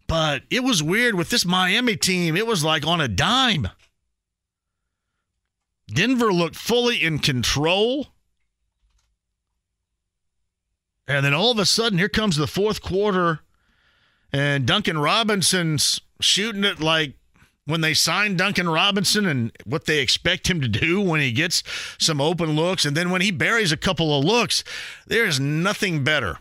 But 0.07 0.43
it 0.51 0.65
was 0.65 0.83
weird 0.83 1.15
with 1.15 1.31
this 1.31 1.45
Miami 1.45 1.97
team. 1.97 2.37
It 2.37 2.47
was 2.47 2.65
like 2.65 2.87
on 2.87 3.01
a 3.01 3.09
dime. 3.09 3.69
Denver 5.89 6.33
looked 6.33 6.57
fully 6.57 7.03
in 7.03 7.19
control. 7.19 8.09
And 11.07 11.25
then 11.25 11.35
all 11.35 11.51
of 11.51 11.59
a 11.59 11.67
sudden, 11.67 11.99
here 11.99 12.09
comes 12.09 12.37
the 12.37 12.47
fourth 12.47 12.81
quarter, 12.81 13.41
and 14.35 14.67
Duncan 14.67 14.99
Robinson's 14.99 16.01
shooting 16.21 16.65
it 16.65 16.81
like 16.81 17.15
when 17.67 17.83
they 17.83 17.95
signed 17.95 18.37
Duncan 18.37 18.69
Robinson 18.69 19.27
and 19.27 19.53
what 19.65 19.85
they 19.85 20.01
expect 20.01 20.51
him 20.51 20.61
to 20.61 20.67
do 20.67 21.01
when 21.01 21.21
he 21.21 21.31
gets 21.31 21.63
some 21.99 22.21
open 22.21 22.57
looks. 22.57 22.85
And 22.85 22.97
then 22.97 23.11
when 23.11 23.21
he 23.21 23.31
buries 23.31 23.71
a 23.71 23.77
couple 23.77 24.19
of 24.19 24.25
looks, 24.25 24.65
there 25.07 25.25
is 25.25 25.39
nothing 25.39 26.03
better. 26.03 26.39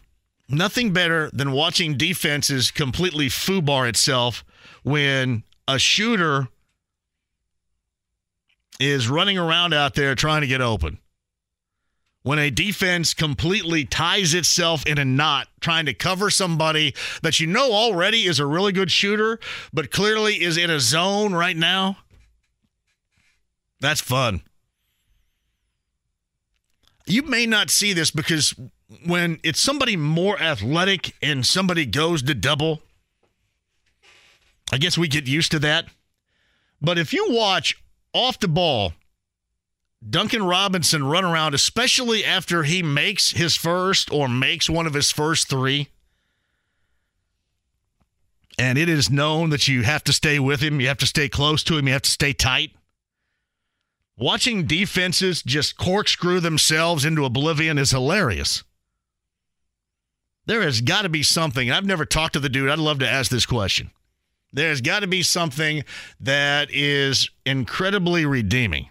Nothing 0.49 0.91
better 0.91 1.29
than 1.33 1.51
watching 1.51 1.95
defenses 1.95 2.71
completely 2.71 3.27
foobar 3.27 3.87
itself 3.87 4.43
when 4.81 5.43
a 5.67 5.77
shooter 5.77 6.47
is 8.79 9.07
running 9.07 9.37
around 9.37 9.71
out 9.71 9.93
there 9.93 10.15
trying 10.15 10.41
to 10.41 10.47
get 10.47 10.61
open. 10.61 10.97
When 12.23 12.39
a 12.39 12.49
defense 12.49 13.13
completely 13.13 13.83
ties 13.83 14.33
itself 14.33 14.85
in 14.85 14.97
a 14.97 15.03
knot 15.05 15.49
trying 15.59 15.85
to 15.87 15.93
cover 15.93 16.29
somebody 16.29 16.95
that 17.21 17.41
you 17.41 17.47
know 17.47 17.73
already 17.73 18.25
is 18.25 18.39
a 18.39 18.45
really 18.45 18.71
good 18.71 18.89
shooter, 18.89 19.39
but 19.73 19.91
clearly 19.91 20.41
is 20.41 20.57
in 20.57 20.69
a 20.69 20.79
zone 20.79 21.33
right 21.33 21.55
now, 21.55 21.97
that's 23.81 23.99
fun. 23.99 24.41
You 27.05 27.23
may 27.23 27.45
not 27.45 27.69
see 27.69 27.91
this 27.91 28.09
because 28.09 28.55
when 29.05 29.41
it's 29.43 29.59
somebody 29.59 29.97
more 29.97 30.41
athletic 30.41 31.15
and 31.21 31.45
somebody 31.45 31.85
goes 31.85 32.23
to 32.23 32.33
double, 32.33 32.81
I 34.71 34.77
guess 34.77 34.97
we 34.97 35.09
get 35.09 35.27
used 35.27 35.51
to 35.51 35.59
that. 35.59 35.87
But 36.81 36.97
if 36.97 37.11
you 37.11 37.27
watch 37.29 37.83
off 38.13 38.39
the 38.39 38.47
ball, 38.47 38.93
Duncan 40.09 40.43
Robinson 40.43 41.03
run 41.03 41.23
around, 41.23 41.53
especially 41.53 42.25
after 42.25 42.63
he 42.63 42.83
makes 42.83 43.31
his 43.31 43.55
first 43.55 44.11
or 44.11 44.27
makes 44.27 44.69
one 44.69 44.85
of 44.85 44.93
his 44.93 45.11
first 45.11 45.49
three. 45.49 45.89
And 48.57 48.77
it 48.77 48.89
is 48.89 49.09
known 49.09 49.49
that 49.49 49.67
you 49.67 49.83
have 49.83 50.03
to 50.05 50.13
stay 50.13 50.39
with 50.39 50.61
him, 50.61 50.79
you 50.79 50.87
have 50.87 50.97
to 50.99 51.07
stay 51.07 51.29
close 51.29 51.63
to 51.63 51.77
him, 51.77 51.87
you 51.87 51.93
have 51.93 52.03
to 52.03 52.09
stay 52.09 52.33
tight. 52.33 52.71
Watching 54.17 54.65
defenses 54.65 55.41
just 55.41 55.77
corkscrew 55.77 56.39
themselves 56.39 57.03
into 57.03 57.25
oblivion 57.25 57.77
is 57.77 57.91
hilarious. 57.91 58.63
There 60.45 60.61
has 60.61 60.81
got 60.81 61.03
to 61.03 61.09
be 61.09 61.23
something. 61.23 61.71
I've 61.71 61.85
never 61.85 62.05
talked 62.05 62.33
to 62.33 62.39
the 62.39 62.49
dude. 62.49 62.69
I'd 62.69 62.77
love 62.77 62.99
to 62.99 63.09
ask 63.09 63.31
this 63.31 63.45
question. 63.45 63.91
There's 64.51 64.81
got 64.81 64.99
to 64.99 65.07
be 65.07 65.23
something 65.23 65.83
that 66.19 66.69
is 66.71 67.29
incredibly 67.45 68.25
redeeming. 68.25 68.89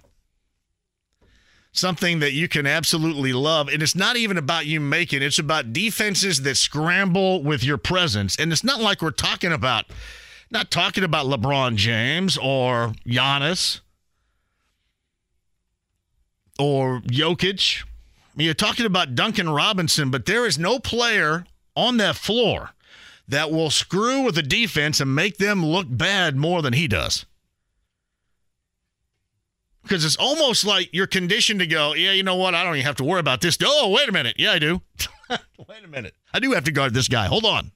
Something 1.73 2.21
that 2.21 2.33
you 2.33 2.49
can 2.49 2.67
absolutely 2.67 3.33
love. 3.33 3.69
And 3.69 3.83
it's 3.83 3.97
not 3.97 4.17
even 4.17 4.37
about 4.37 4.67
you 4.67 4.79
making, 4.79 5.23
it's 5.23 5.39
about 5.39 5.73
defenses 5.73 6.43
that 6.43 6.57
scramble 6.57 7.43
with 7.43 7.65
your 7.65 7.79
presence. 7.79 8.37
And 8.39 8.53
it's 8.53 8.63
not 8.63 8.81
like 8.81 9.01
we're 9.01 9.11
talking 9.11 9.53
about, 9.53 9.87
not 10.51 10.71
talking 10.71 11.03
about 11.03 11.27
LeBron 11.27 11.77
James 11.77 12.37
or 12.37 12.93
Giannis 13.07 13.81
or 16.59 17.01
Jokic. 17.01 17.85
You're 18.37 18.55
talking 18.55 18.87
about 18.87 19.15
Duncan 19.15 19.49
Robinson, 19.49 20.11
but 20.11 20.27
there 20.27 20.47
is 20.47 20.59
no 20.59 20.79
player 20.79 21.47
on 21.75 21.97
that 21.99 22.17
floor 22.17 22.71
that 23.29 23.51
will 23.51 23.71
screw 23.71 24.23
with 24.23 24.35
the 24.35 24.43
defense 24.43 25.01
and 25.01 25.15
make 25.15 25.39
them 25.39 25.65
look 25.65 25.87
bad 25.89 26.37
more 26.37 26.61
than 26.61 26.73
he 26.75 26.87
does. 26.87 27.25
Because 29.83 30.05
it's 30.05 30.17
almost 30.17 30.65
like 30.65 30.89
you're 30.93 31.09
conditioned 31.09 31.61
to 31.61 31.67
go, 31.67 31.95
yeah, 31.95 32.13
you 32.13 32.23
know 32.23 32.37
what? 32.37 32.55
I 32.55 32.63
don't 32.63 32.75
even 32.77 32.87
have 32.87 32.97
to 32.97 33.05
worry 33.05 33.21
about 33.21 33.41
this. 33.41 33.59
Oh, 33.65 33.89
wait 33.91 34.09
a 34.09 34.13
minute. 34.13 34.37
Yeah, 34.39 34.53
I 34.53 34.59
do. 34.59 34.81
wait 35.31 35.85
a 35.85 35.89
minute. 35.89 36.15
I 36.33 36.39
do 36.39 36.53
have 36.53 36.65
to 36.65 36.73
guard 36.73 36.95
this 36.95 37.09
guy. 37.09 37.27
Hold 37.27 37.45
on. 37.45 37.73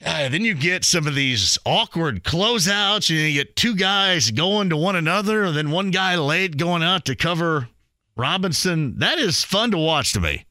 Yeah, 0.00 0.28
then 0.28 0.44
you 0.44 0.54
get 0.54 0.84
some 0.84 1.08
of 1.08 1.16
these 1.16 1.58
awkward 1.66 2.22
closeouts, 2.22 3.10
and 3.10 3.18
you 3.18 3.32
get 3.32 3.56
two 3.56 3.74
guys 3.74 4.30
going 4.30 4.70
to 4.70 4.76
one 4.76 4.94
another, 4.94 5.44
and 5.44 5.56
then 5.56 5.72
one 5.72 5.90
guy 5.90 6.14
late 6.14 6.56
going 6.56 6.84
out 6.84 7.04
to 7.06 7.16
cover 7.16 7.68
Robinson. 8.16 8.98
That 8.98 9.18
is 9.18 9.44
fun 9.44 9.72
to 9.72 9.78
watch 9.78 10.12
to 10.12 10.20
me. 10.20 10.44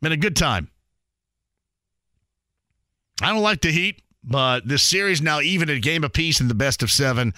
Been 0.00 0.12
a 0.12 0.16
good 0.16 0.36
time. 0.36 0.70
I 3.20 3.32
don't 3.32 3.42
like 3.42 3.60
the 3.60 3.70
Heat, 3.70 4.02
but 4.26 4.66
this 4.66 4.82
series 4.82 5.22
now 5.22 5.40
even 5.40 5.70
a 5.70 5.78
game 5.78 6.04
apiece 6.04 6.40
in 6.40 6.48
the 6.48 6.54
best 6.54 6.82
of 6.82 6.90
seven. 6.90 7.32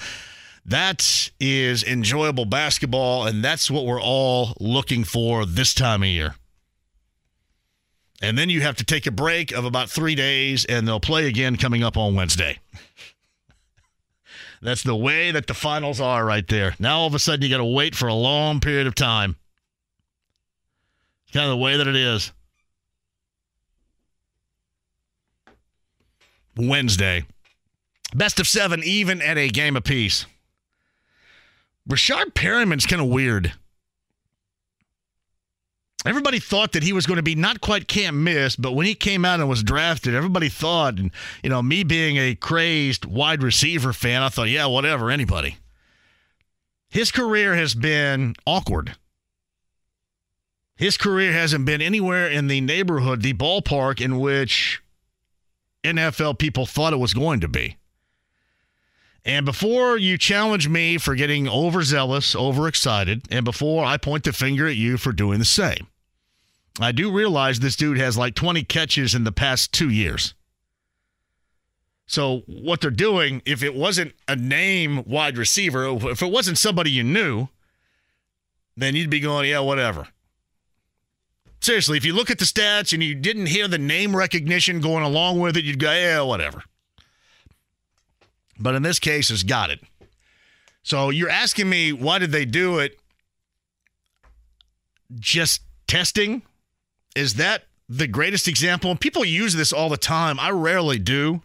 That 0.65 1.31
is 1.41 1.85
enjoyable 1.85 2.45
basketball, 2.45 3.27
and 3.27 3.45
that's 3.45 3.71
what 3.71 3.87
we're 3.87 4.03
all 4.03 4.55
looking 4.61 5.05
for 5.05 5.47
this 5.47 5.73
time 5.73 6.03
of 6.03 6.09
year. 6.09 6.35
And 8.21 8.37
then 8.37 8.51
you 8.51 8.61
have 8.63 8.77
to 8.77 8.85
take 8.85 9.07
a 9.07 9.13
break 9.13 9.53
of 9.53 9.65
about 9.65 9.89
three 9.89 10.15
days, 10.15 10.65
and 10.65 10.87
they'll 10.87 11.01
play 11.01 11.27
again 11.27 11.57
coming 11.57 11.85
up 11.85 11.97
on 11.97 12.15
Wednesday. 12.15 12.59
That's 14.61 14.83
the 14.83 14.97
way 14.97 15.31
that 15.31 15.47
the 15.47 15.55
finals 15.55 16.01
are 16.01 16.25
right 16.25 16.47
there. 16.49 16.75
Now 16.81 16.99
all 16.99 17.07
of 17.07 17.15
a 17.15 17.21
sudden 17.21 17.43
you 17.43 17.49
got 17.49 17.59
to 17.59 17.65
wait 17.65 17.95
for 17.95 18.09
a 18.09 18.15
long 18.15 18.59
period 18.59 18.89
of 18.89 18.97
time. 18.97 19.37
Kind 21.33 21.45
of 21.45 21.51
the 21.51 21.59
way 21.59 21.77
that 21.77 21.87
it 21.87 21.95
is. 21.95 22.33
Wednesday. 26.59 27.25
Best 28.15 28.41
of 28.41 28.47
seven, 28.47 28.83
even 28.85 29.23
at 29.23 29.39
a 29.39 29.49
game 29.49 29.77
apiece. 29.77 30.27
Breshad 31.89 32.35
Perriman's 32.35 32.87
kind 32.87 33.01
of 33.01 33.09
weird. 33.09 33.53
Everybody 36.07 36.39
thought 36.39 36.73
that 36.73 36.83
he 36.83 36.93
was 36.93 37.07
going 37.07 37.17
to 37.17 37.23
be 37.23 37.35
not 37.35 37.61
quite 37.61 37.89
can't 37.89 38.17
miss, 38.17 38.57
but 38.57 38.73
when 38.73 38.87
he 38.87 38.95
came 38.95 39.25
out 39.25 39.41
and 39.41 39.49
was 39.49 39.63
drafted, 39.63 40.15
everybody 40.15 40.49
thought, 40.49 40.99
and 40.99 41.11
you 41.43 41.51
know, 41.51 41.61
me 41.61 41.83
being 41.83 42.17
a 42.17 42.35
crazed 42.35 43.05
wide 43.05 43.43
receiver 43.43 43.93
fan, 43.93 44.23
I 44.23 44.29
thought, 44.29 44.49
yeah, 44.49 44.67
whatever, 44.67 45.11
anybody. 45.11 45.57
His 46.89 47.11
career 47.11 47.55
has 47.57 47.75
been 47.75 48.35
awkward. 48.47 48.97
His 50.77 50.97
career 50.97 51.33
hasn't 51.33 51.67
been 51.67 51.83
anywhere 51.83 52.29
in 52.29 52.47
the 52.47 52.61
neighborhood, 52.61 53.23
the 53.23 53.35
ballpark 53.35 54.01
in 54.01 54.19
which 54.21 54.81
NFL 55.89 56.39
people 56.39 56.67
thought 56.67 56.93
it 56.93 56.99
was 56.99 57.15
going 57.15 57.41
to 57.41 57.49
be. 57.49 57.77
And 59.25 59.45
before 59.45 59.99
you 59.99 60.17
challenge 60.17 60.69
me 60.69 60.97
for 60.97 61.15
getting 61.15 61.49
overzealous, 61.49 62.35
overexcited, 62.35 63.27
and 63.31 63.45
before 63.45 63.85
I 63.85 63.97
point 63.97 64.25
the 64.25 64.33
finger 64.33 64.67
at 64.67 64.77
you 64.77 64.97
for 64.97 65.13
doing 65.13 65.39
the 65.39 65.45
same, 65.45 65.89
I 66.81 66.93
do 66.93 67.11
realize 67.11 67.61
this 67.61 67.77
dude 67.77 67.99
has 67.99 68.17
like 68.17 68.35
20 68.35 68.63
catches 68.65 69.15
in 69.15 69.25
the 69.25 69.33
past 69.33 69.73
two 69.73 69.91
years. 69.91 70.35
So, 72.07 72.43
what 72.47 72.81
they're 72.81 72.91
doing, 72.91 73.43
if 73.45 73.63
it 73.63 73.75
wasn't 73.75 74.15
a 74.27 74.35
name 74.35 75.05
wide 75.05 75.37
receiver, 75.37 75.85
if 76.09 76.23
it 76.23 76.31
wasn't 76.31 76.57
somebody 76.57 76.91
you 76.91 77.05
knew, 77.05 77.49
then 78.79 78.95
you'd 78.95 79.11
be 79.11 79.21
going, 79.21 79.51
yeah, 79.51 79.59
whatever. 79.59 80.09
Seriously, 81.61 81.97
if 81.97 82.05
you 82.05 82.15
look 82.15 82.31
at 82.31 82.39
the 82.39 82.45
stats 82.45 82.93
and 82.93 83.03
you 83.03 83.15
didn't 83.15 83.47
hear 83.47 83.69
the 83.69 83.79
name 83.79 84.15
recognition 84.15 84.81
going 84.81 85.05
along 85.05 85.41
with 85.41 85.57
it, 85.57 85.65
you'd 85.65 85.81
go, 85.81 85.93
yeah, 85.93 86.21
whatever. 86.21 86.63
But 88.59 88.75
in 88.75 88.83
this 88.83 88.99
case, 88.99 89.31
it's 89.31 89.43
got 89.43 89.71
it. 89.71 89.81
So 90.83 91.11
you're 91.11 91.29
asking 91.29 91.69
me, 91.69 91.93
why 91.93 92.19
did 92.19 92.33
they 92.33 92.45
do 92.45 92.79
it? 92.79 92.99
Just 95.19 95.63
testing? 95.87 96.43
Is 97.15 97.35
that 97.35 97.65
the 97.89 98.07
greatest 98.07 98.49
example? 98.49 98.95
People 98.97 99.25
use 99.25 99.55
this 99.55 99.73
all 99.73 99.89
the 99.89 99.97
time. 99.97 100.39
I 100.39 100.51
rarely 100.51 100.99
do. 100.99 101.43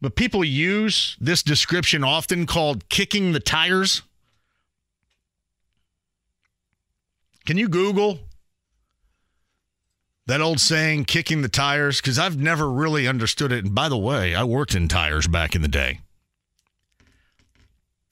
But 0.00 0.16
people 0.16 0.44
use 0.44 1.16
this 1.20 1.42
description 1.42 2.04
often 2.04 2.46
called 2.46 2.88
kicking 2.88 3.32
the 3.32 3.40
tires. 3.40 4.02
Can 7.44 7.58
you 7.58 7.68
Google 7.68 8.20
that 10.30 10.40
old 10.40 10.60
saying, 10.60 11.04
kicking 11.04 11.42
the 11.42 11.48
tires? 11.48 12.00
Because 12.00 12.18
I've 12.18 12.38
never 12.38 12.70
really 12.70 13.08
understood 13.08 13.52
it. 13.52 13.64
And 13.64 13.74
by 13.74 13.88
the 13.88 13.98
way, 13.98 14.34
I 14.34 14.44
worked 14.44 14.74
in 14.74 14.86
tires 14.86 15.26
back 15.26 15.54
in 15.54 15.62
the 15.62 15.68
day. 15.68 16.00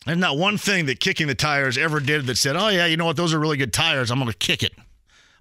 And 0.06 0.20
not 0.20 0.36
one 0.36 0.58
thing 0.58 0.86
that 0.86 1.00
kicking 1.00 1.26
the 1.26 1.34
tires 1.34 1.78
ever 1.78 2.00
did 2.00 2.26
that 2.26 2.36
said, 2.36 2.56
oh, 2.56 2.68
yeah, 2.68 2.86
you 2.86 2.96
know 2.96 3.04
what? 3.04 3.16
Those 3.16 3.34
are 3.34 3.38
really 3.38 3.56
good 3.56 3.72
tires. 3.72 4.10
I'm 4.10 4.18
going 4.18 4.30
to 4.30 4.36
kick 4.36 4.62
it. 4.62 4.72
I'm 4.76 4.84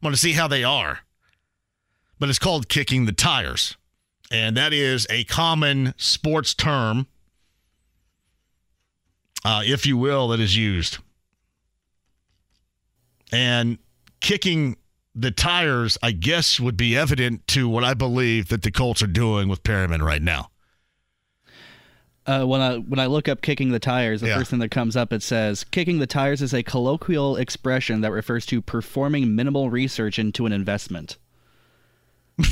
going 0.02 0.14
to 0.14 0.20
see 0.20 0.34
how 0.34 0.48
they 0.48 0.64
are. 0.64 1.00
But 2.20 2.30
it's 2.30 2.40
called 2.40 2.70
kicking 2.70 3.06
the 3.06 3.12
tires. 3.12 3.76
And 4.30 4.58
that 4.58 4.74
is 4.74 5.08
a 5.10 5.24
common 5.24 5.94
sports 5.98 6.54
term, 6.54 7.08
uh, 9.46 9.64
if 9.66 9.86
you 9.86 9.98
will, 9.98 10.28
that 10.30 10.40
is 10.40 10.56
used. 10.58 10.98
And 13.32 13.78
kicking 14.20 14.78
the 15.20 15.32
tires, 15.32 15.98
I 16.04 16.12
guess, 16.12 16.60
would 16.60 16.78
be 16.78 16.96
evident 16.96 17.48
to 17.48 17.68
what 17.68 17.84
I 17.84 17.94
believe 17.94 18.50
that 18.50 18.62
the 18.62 18.72
Colts 18.72 19.02
are 19.02 19.08
doing 19.08 19.50
with 19.50 19.64
Perriman 19.64 20.02
right 20.02 20.22
now. 20.22 20.50
Uh, 22.26 22.44
when 22.44 22.60
I 22.60 22.78
when 22.78 23.00
I 23.00 23.06
look 23.06 23.30
up 23.30 23.42
kicking 23.42 23.72
the 23.72 23.80
tires, 23.80 24.20
the 24.22 24.28
Yeah. 24.28 24.38
first 24.38 24.50
thing 24.50 24.60
that 24.60 24.70
comes 24.70 24.98
up 24.98 25.14
it 25.14 25.24
says 25.24 25.64
kicking 25.64 26.00
the 26.00 26.08
tires 26.08 26.42
is 26.42 26.54
a 26.54 26.62
colloquial 26.62 27.38
expression 27.38 28.02
that 28.02 28.12
refers 28.12 28.46
to 28.48 28.62
performing 28.62 29.34
minimal 29.34 29.70
research 29.70 30.20
into 30.20 30.46
an 30.46 30.52
investment. 30.52 31.18
Wait 32.38 32.46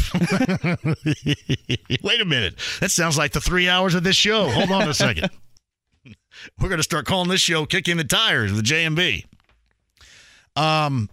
a 2.21 2.25
minute. 2.25 2.55
That 2.79 2.89
sounds 2.91 3.17
like 3.17 3.33
the 3.33 3.41
three 3.41 3.67
hours 3.69 3.95
of 3.95 4.03
this 4.03 4.15
show. 4.15 4.49
Hold 4.49 4.71
on 4.71 4.87
a 4.87 4.93
second. 5.05 5.29
We're 6.59 6.69
going 6.69 6.79
to 6.79 6.83
start 6.83 7.05
calling 7.05 7.29
this 7.29 7.41
show 7.41 7.65
"Kicking 7.65 7.97
the 7.97 8.03
Tires" 8.03 8.51
with 8.53 8.65
JMV. 8.65 9.25
Um. 10.55 11.09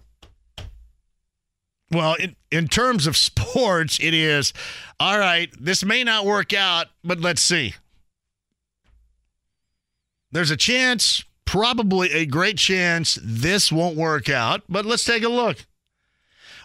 Well, 1.93 2.15
in, 2.15 2.35
in 2.51 2.67
terms 2.67 3.07
of 3.07 3.15
sports, 3.17 3.99
it 4.01 4.13
is 4.13 4.53
all 4.99 5.19
right. 5.19 5.49
This 5.59 5.83
may 5.83 6.03
not 6.03 6.25
work 6.25 6.53
out, 6.53 6.87
but 7.03 7.19
let's 7.19 7.41
see. 7.41 7.75
There's 10.31 10.51
a 10.51 10.57
chance, 10.57 11.23
probably 11.45 12.11
a 12.11 12.25
great 12.25 12.57
chance, 12.57 13.19
this 13.21 13.71
won't 13.71 13.95
work 13.95 14.29
out, 14.29 14.63
but 14.67 14.83
let's 14.83 15.05
take 15.05 15.23
a 15.23 15.29
look. 15.29 15.65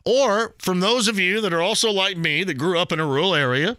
Or 0.06 0.54
from 0.58 0.80
those 0.80 1.06
of 1.06 1.18
you 1.18 1.42
that 1.42 1.52
are 1.52 1.60
also 1.60 1.90
like 1.90 2.16
me 2.16 2.44
that 2.44 2.54
grew 2.54 2.78
up 2.78 2.92
in 2.92 3.00
a 3.00 3.06
rural 3.06 3.34
area, 3.34 3.76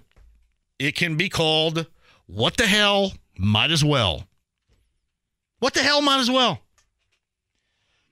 it 0.77 0.95
can 0.95 1.17
be 1.17 1.27
called 1.27 1.87
what 2.27 2.57
the 2.57 2.67
hell 2.67 3.13
might 3.35 3.71
as 3.71 3.83
well. 3.83 4.27
What 5.57 5.73
the 5.73 5.81
hell 5.81 6.03
might 6.03 6.19
as 6.19 6.29
well? 6.29 6.59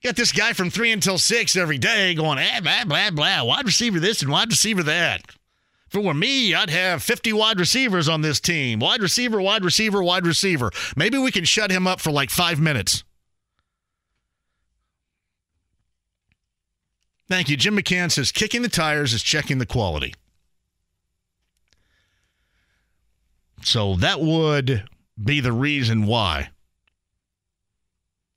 Got 0.03 0.15
this 0.15 0.31
guy 0.31 0.53
from 0.53 0.69
three 0.69 0.91
until 0.91 1.17
six 1.17 1.55
every 1.55 1.77
day 1.77 2.13
going, 2.13 2.37
ah, 2.39 2.59
blah, 2.61 2.85
blah, 2.85 3.09
blah, 3.09 3.43
wide 3.43 3.65
receiver 3.65 3.99
this 3.99 4.21
and 4.21 4.31
wide 4.31 4.49
receiver 4.49 4.83
that. 4.83 5.21
If 5.87 5.95
it 5.95 6.03
were 6.03 6.13
me, 6.13 6.53
I'd 6.53 6.69
have 6.69 7.01
50 7.01 7.33
wide 7.33 7.59
receivers 7.59 8.09
on 8.09 8.21
this 8.21 8.39
team. 8.39 8.79
Wide 8.79 9.01
receiver, 9.01 9.41
wide 9.41 9.63
receiver, 9.63 10.03
wide 10.03 10.25
receiver. 10.25 10.69
Maybe 10.95 11.17
we 11.17 11.31
can 11.31 11.45
shut 11.45 11.71
him 11.71 11.87
up 11.87 12.01
for 12.01 12.11
like 12.11 12.29
five 12.29 12.59
minutes. 12.59 13.03
Thank 17.29 17.49
you. 17.49 17.57
Jim 17.57 17.77
McCann 17.77 18.11
says 18.11 18.31
kicking 18.31 18.61
the 18.61 18.69
tires 18.69 19.13
is 19.13 19.23
checking 19.23 19.57
the 19.57 19.65
quality. 19.65 20.13
So 23.63 23.95
that 23.95 24.21
would 24.21 24.87
be 25.21 25.39
the 25.39 25.51
reason 25.51 26.05
why. 26.05 26.49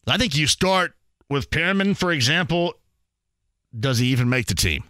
I 0.06 0.16
think 0.16 0.36
you 0.36 0.46
start 0.46 0.94
with 1.30 1.48
Perriman, 1.50 1.96
for 1.96 2.12
example. 2.12 2.74
Does 3.78 3.98
he 3.98 4.08
even 4.08 4.28
make 4.28 4.46
the 4.46 4.54
team? 4.54 4.84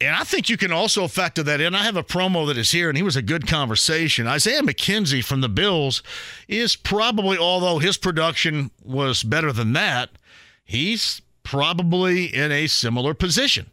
And 0.00 0.14
I 0.14 0.22
think 0.22 0.48
you 0.48 0.56
can 0.56 0.70
also 0.70 1.08
factor 1.08 1.42
that 1.42 1.60
in. 1.60 1.74
I 1.74 1.82
have 1.82 1.96
a 1.96 2.04
promo 2.04 2.46
that 2.46 2.56
is 2.56 2.70
here, 2.70 2.88
and 2.88 2.96
he 2.96 3.02
was 3.02 3.16
a 3.16 3.22
good 3.22 3.48
conversation. 3.48 4.28
Isaiah 4.28 4.62
McKenzie 4.62 5.24
from 5.24 5.40
the 5.40 5.48
Bills 5.48 6.04
is 6.46 6.76
probably, 6.76 7.36
although 7.36 7.78
his 7.78 7.96
production 7.96 8.70
was 8.84 9.24
better 9.24 9.52
than 9.52 9.72
that, 9.72 10.10
he's 10.64 11.20
probably 11.42 12.26
in 12.26 12.52
a 12.52 12.68
similar 12.68 13.12
position. 13.12 13.70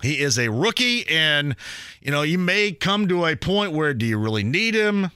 He 0.00 0.20
is 0.20 0.38
a 0.38 0.50
rookie, 0.50 1.06
and 1.08 1.54
you 2.00 2.10
know, 2.10 2.22
you 2.22 2.38
may 2.38 2.72
come 2.72 3.06
to 3.08 3.26
a 3.26 3.36
point 3.36 3.72
where 3.72 3.92
do 3.92 4.06
you 4.06 4.16
really 4.16 4.44
need 4.44 4.74
him? 4.74 5.10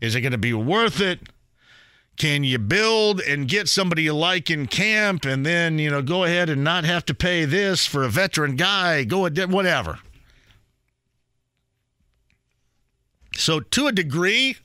Is 0.00 0.14
it 0.14 0.20
going 0.20 0.32
to 0.32 0.38
be 0.38 0.52
worth 0.52 1.00
it? 1.00 1.20
Can 2.16 2.44
you 2.44 2.58
build 2.58 3.20
and 3.20 3.48
get 3.48 3.68
somebody 3.68 4.04
you 4.04 4.14
like 4.14 4.50
in 4.50 4.66
camp 4.66 5.24
and 5.24 5.44
then, 5.44 5.78
you 5.78 5.90
know, 5.90 6.02
go 6.02 6.24
ahead 6.24 6.50
and 6.50 6.62
not 6.62 6.84
have 6.84 7.04
to 7.06 7.14
pay 7.14 7.44
this 7.44 7.86
for 7.86 8.04
a 8.04 8.08
veteran 8.08 8.56
guy? 8.56 9.04
Go 9.04 9.26
ahead, 9.26 9.50
whatever. 9.50 9.98
So, 13.34 13.60
to 13.60 13.86
a 13.86 13.92
degree, 13.92 14.56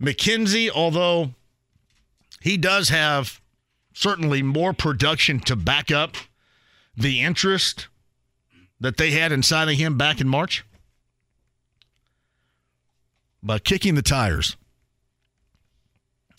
McKenzie, 0.00 0.70
although 0.70 1.34
he 2.40 2.56
does 2.56 2.88
have 2.88 3.40
certainly 3.92 4.42
more 4.42 4.72
production 4.72 5.40
to 5.40 5.56
back 5.56 5.90
up 5.90 6.16
the 6.96 7.20
interest 7.20 7.88
that 8.80 8.96
they 8.96 9.12
had 9.12 9.30
in 9.30 9.42
signing 9.42 9.78
him 9.78 9.96
back 9.96 10.20
in 10.20 10.28
March, 10.28 10.64
but 13.42 13.62
kicking 13.62 13.94
the 13.94 14.02
tires 14.02 14.56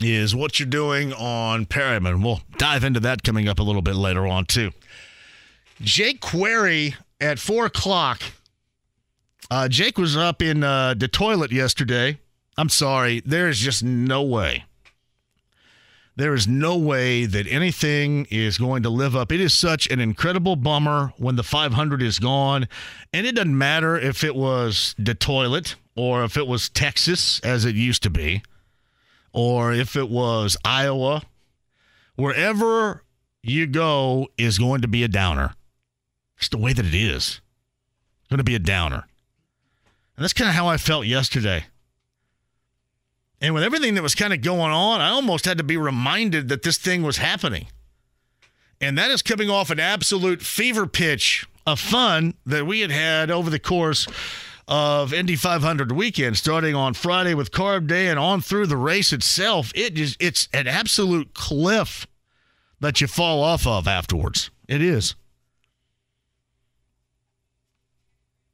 is 0.01 0.35
what 0.35 0.59
you're 0.59 0.67
doing 0.67 1.13
on 1.13 1.65
Perriman. 1.65 2.23
We'll 2.23 2.41
dive 2.57 2.83
into 2.83 2.99
that 3.01 3.23
coming 3.23 3.47
up 3.47 3.59
a 3.59 3.63
little 3.63 3.81
bit 3.81 3.95
later 3.95 4.27
on, 4.27 4.45
too. 4.45 4.71
Jake 5.81 6.21
Query 6.21 6.95
at 7.19 7.39
4 7.39 7.65
o'clock. 7.65 8.21
Uh, 9.49 9.67
Jake 9.67 9.97
was 9.97 10.17
up 10.17 10.41
in 10.41 10.63
uh, 10.63 10.95
the 10.95 11.07
toilet 11.07 11.51
yesterday. 11.51 12.19
I'm 12.57 12.69
sorry. 12.69 13.21
There 13.25 13.47
is 13.47 13.59
just 13.59 13.83
no 13.83 14.23
way. 14.23 14.65
There 16.17 16.33
is 16.33 16.47
no 16.47 16.77
way 16.77 17.25
that 17.25 17.45
anything 17.47 18.25
is 18.31 18.57
going 18.57 18.83
to 18.83 18.89
live 18.89 19.17
up. 19.17 19.33
It 19.33 19.41
is 19.41 19.53
such 19.53 19.87
an 19.87 19.99
incredible 19.99 20.55
bummer 20.55 21.13
when 21.17 21.35
the 21.35 21.43
500 21.43 22.01
is 22.01 22.19
gone. 22.19 22.69
And 23.11 23.27
it 23.27 23.35
doesn't 23.35 23.57
matter 23.57 23.97
if 23.97 24.23
it 24.23 24.33
was 24.33 24.95
the 24.97 25.13
toilet 25.13 25.75
or 25.97 26.23
if 26.23 26.37
it 26.37 26.47
was 26.47 26.69
Texas, 26.69 27.41
as 27.41 27.65
it 27.65 27.75
used 27.75 28.01
to 28.03 28.09
be 28.09 28.43
or 29.35 29.73
if 29.73 29.97
it 29.97 30.09
was 30.09 30.55
Iowa, 30.63 31.21
wherever 32.15 33.03
you 33.43 33.67
go 33.67 34.29
is 34.37 34.57
going 34.57 34.81
to 34.81 34.87
be 34.87 35.03
a 35.03 35.09
downer. 35.09 35.53
It's 36.37 36.47
the 36.47 36.57
way 36.57 36.71
that 36.71 36.85
it 36.85 36.93
is. 36.93 37.41
It's 38.21 38.29
going 38.29 38.37
to 38.37 38.45
be 38.45 38.55
a 38.55 38.59
downer. 38.59 39.05
And 40.15 40.23
that's 40.23 40.31
kind 40.31 40.49
of 40.49 40.55
how 40.55 40.67
I 40.67 40.77
felt 40.77 41.05
yesterday. 41.05 41.65
And 43.41 43.53
with 43.53 43.63
everything 43.63 43.95
that 43.95 44.03
was 44.03 44.15
kind 44.15 44.31
of 44.31 44.41
going 44.41 44.71
on, 44.71 45.01
I 45.01 45.09
almost 45.09 45.43
had 45.43 45.57
to 45.57 45.65
be 45.65 45.75
reminded 45.75 46.47
that 46.47 46.63
this 46.63 46.77
thing 46.77 47.03
was 47.03 47.17
happening. 47.17 47.67
And 48.79 48.97
that 48.97 49.11
is 49.11 49.21
coming 49.21 49.49
off 49.49 49.69
an 49.69 49.81
absolute 49.81 50.41
fever 50.41 50.87
pitch 50.87 51.45
of 51.67 51.81
fun 51.81 52.35
that 52.45 52.65
we 52.65 52.79
had 52.79 52.91
had 52.91 53.29
over 53.29 53.49
the 53.49 53.59
course 53.59 54.07
of 54.67 55.13
Indy 55.13 55.35
500 55.35 55.91
weekend, 55.91 56.37
starting 56.37 56.75
on 56.75 56.93
Friday 56.93 57.33
with 57.33 57.51
Carb 57.51 57.87
Day 57.87 58.07
and 58.07 58.17
on 58.17 58.41
through 58.41 58.67
the 58.67 58.77
race 58.77 59.13
itself. 59.13 59.71
It 59.75 59.97
is 59.97 60.17
it's 60.19 60.47
an 60.53 60.67
absolute 60.67 61.33
cliff 61.33 62.07
that 62.79 63.01
you 63.01 63.07
fall 63.07 63.43
off 63.43 63.67
of 63.67 63.87
afterwards. 63.87 64.49
It 64.67 64.81
is 64.81 65.15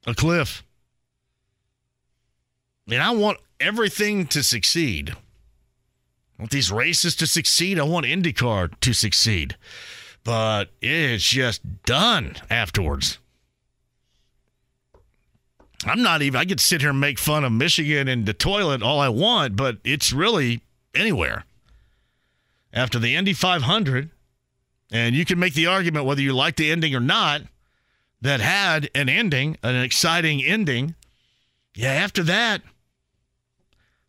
a 0.05 0.13
cliff. 0.13 0.63
And 2.89 3.01
I 3.01 3.11
want 3.11 3.37
everything 3.59 4.27
to 4.27 4.43
succeed. 4.43 5.11
I 6.37 6.41
want 6.43 6.51
these 6.51 6.71
races 6.71 7.15
to 7.17 7.27
succeed. 7.27 7.79
I 7.79 7.83
want 7.83 8.05
IndyCar 8.05 8.79
to 8.81 8.93
succeed. 8.93 9.55
But 10.23 10.71
it's 10.81 11.23
just 11.23 11.83
done 11.83 12.35
afterwards. 12.49 13.17
I'm 15.85 16.01
not 16.01 16.21
even, 16.21 16.39
I 16.39 16.45
could 16.45 16.59
sit 16.59 16.81
here 16.81 16.91
and 16.91 16.99
make 16.99 17.17
fun 17.17 17.43
of 17.43 17.51
Michigan 17.51 18.07
and 18.07 18.25
the 18.25 18.33
toilet 18.33 18.83
all 18.83 18.99
I 18.99 19.09
want, 19.09 19.55
but 19.55 19.77
it's 19.83 20.13
really 20.13 20.61
anywhere. 20.93 21.45
After 22.73 22.99
the 22.99 23.15
Indy 23.15 23.33
500, 23.33 24.09
and 24.91 25.15
you 25.15 25.25
can 25.25 25.39
make 25.39 25.53
the 25.53 25.67
argument 25.67 26.05
whether 26.05 26.21
you 26.21 26.33
like 26.33 26.55
the 26.55 26.69
ending 26.69 26.93
or 26.93 26.99
not, 26.99 27.41
that 28.21 28.39
had 28.39 28.89
an 28.93 29.09
ending, 29.09 29.57
an 29.63 29.75
exciting 29.75 30.43
ending. 30.43 30.95
Yeah, 31.73 31.93
after 31.93 32.23
that, 32.23 32.61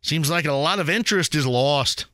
seems 0.01 0.29
like 0.29 0.45
a 0.45 0.53
lot 0.53 0.79
of 0.79 0.89
interest 0.89 1.33
is 1.33 1.47
lost. 1.47 2.05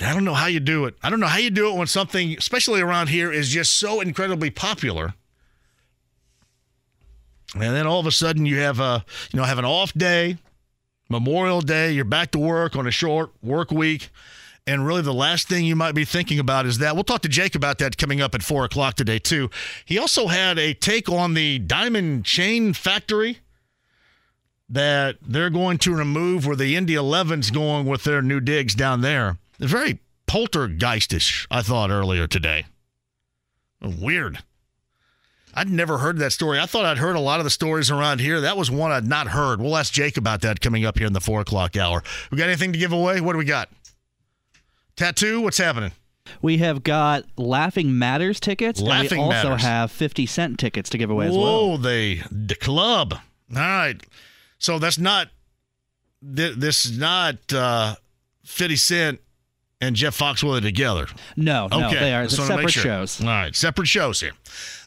I 0.00 0.12
don't 0.12 0.24
know 0.24 0.34
how 0.34 0.46
you 0.46 0.60
do 0.60 0.86
it. 0.86 0.94
I 1.02 1.10
don't 1.10 1.20
know 1.20 1.26
how 1.26 1.38
you 1.38 1.50
do 1.50 1.70
it 1.70 1.76
when 1.76 1.86
something, 1.86 2.36
especially 2.38 2.80
around 2.80 3.08
here, 3.08 3.30
is 3.30 3.48
just 3.48 3.74
so 3.74 4.00
incredibly 4.00 4.50
popular 4.50 5.14
and 7.54 7.62
then 7.62 7.86
all 7.86 8.00
of 8.00 8.06
a 8.06 8.12
sudden 8.12 8.46
you 8.46 8.58
have 8.58 8.80
a 8.80 9.04
you 9.32 9.38
know 9.38 9.44
have 9.44 9.58
an 9.58 9.64
off 9.64 9.92
day, 9.94 10.36
Memorial 11.08 11.60
Day, 11.60 11.92
you're 11.92 12.04
back 12.04 12.30
to 12.32 12.38
work 12.38 12.76
on 12.76 12.86
a 12.86 12.90
short 12.90 13.30
work 13.42 13.70
week. 13.70 14.10
And 14.66 14.86
really, 14.86 15.02
the 15.02 15.12
last 15.12 15.46
thing 15.46 15.66
you 15.66 15.76
might 15.76 15.94
be 15.94 16.06
thinking 16.06 16.38
about 16.38 16.64
is 16.64 16.78
that. 16.78 16.94
We'll 16.94 17.04
talk 17.04 17.20
to 17.22 17.28
Jake 17.28 17.54
about 17.54 17.78
that 17.78 17.98
coming 17.98 18.22
up 18.22 18.34
at 18.34 18.42
4 18.42 18.64
o'clock 18.64 18.94
today, 18.94 19.18
too. 19.18 19.50
He 19.84 19.98
also 19.98 20.28
had 20.28 20.58
a 20.58 20.72
take 20.72 21.08
on 21.10 21.34
the 21.34 21.58
Diamond 21.58 22.24
Chain 22.24 22.72
Factory 22.72 23.40
that 24.70 25.16
they're 25.20 25.50
going 25.50 25.76
to 25.78 25.94
remove 25.94 26.46
where 26.46 26.56
the 26.56 26.76
Indy 26.76 26.94
11's 26.94 27.50
going 27.50 27.84
with 27.84 28.04
their 28.04 28.22
new 28.22 28.40
digs 28.40 28.74
down 28.74 29.02
there. 29.02 29.36
It's 29.60 29.70
very 29.70 30.00
poltergeistish, 30.26 31.46
I 31.50 31.60
thought, 31.60 31.90
earlier 31.90 32.26
today. 32.26 32.64
Weird. 33.82 34.42
I'd 35.56 35.70
never 35.70 35.98
heard 35.98 36.18
that 36.18 36.32
story. 36.32 36.58
I 36.58 36.66
thought 36.66 36.84
I'd 36.84 36.98
heard 36.98 37.16
a 37.16 37.20
lot 37.20 37.40
of 37.40 37.44
the 37.44 37.50
stories 37.50 37.90
around 37.90 38.20
here. 38.20 38.40
That 38.40 38.56
was 38.56 38.70
one 38.70 38.90
I'd 38.90 39.06
not 39.06 39.28
heard. 39.28 39.60
We'll 39.60 39.76
ask 39.76 39.92
Jake 39.92 40.16
about 40.16 40.40
that 40.42 40.60
coming 40.60 40.84
up 40.84 40.98
here 40.98 41.06
in 41.06 41.12
the 41.12 41.20
four 41.20 41.40
o'clock 41.40 41.76
hour. 41.76 42.02
We 42.30 42.38
got 42.38 42.48
anything 42.48 42.72
to 42.72 42.78
give 42.78 42.92
away? 42.92 43.20
What 43.20 43.32
do 43.32 43.38
we 43.38 43.44
got? 43.44 43.68
Tattoo? 44.96 45.40
What's 45.40 45.58
happening? 45.58 45.92
We 46.40 46.58
have 46.58 46.82
got 46.82 47.24
Laughing 47.36 47.98
Matters 47.98 48.40
tickets. 48.40 48.80
Laughing 48.80 49.20
and 49.20 49.28
we 49.28 49.34
also 49.34 49.50
Matters. 49.50 49.62
have 49.62 49.92
50 49.92 50.26
cent 50.26 50.58
tickets 50.58 50.90
to 50.90 50.98
give 50.98 51.10
away 51.10 51.26
as 51.26 51.32
well. 51.36 51.70
Whoa, 51.70 51.76
they 51.76 52.22
the 52.30 52.54
club. 52.54 53.12
All 53.12 53.20
right. 53.56 54.00
So 54.58 54.78
that's 54.78 54.98
not 54.98 55.28
th- 56.34 56.56
this 56.56 56.86
is 56.86 56.98
not 56.98 57.36
uh 57.52 57.96
50 58.44 58.76
Cent 58.76 59.20
and 59.80 59.96
Jeff 59.96 60.16
Foxworthy 60.18 60.62
together. 60.62 61.06
No, 61.36 61.68
no, 61.68 61.86
Okay. 61.88 61.98
they 62.00 62.14
are 62.14 62.28
separate 62.28 62.70
sure. 62.70 62.82
shows. 62.82 63.20
All 63.20 63.26
right, 63.26 63.54
separate 63.54 63.88
shows 63.88 64.20
here. 64.20 64.32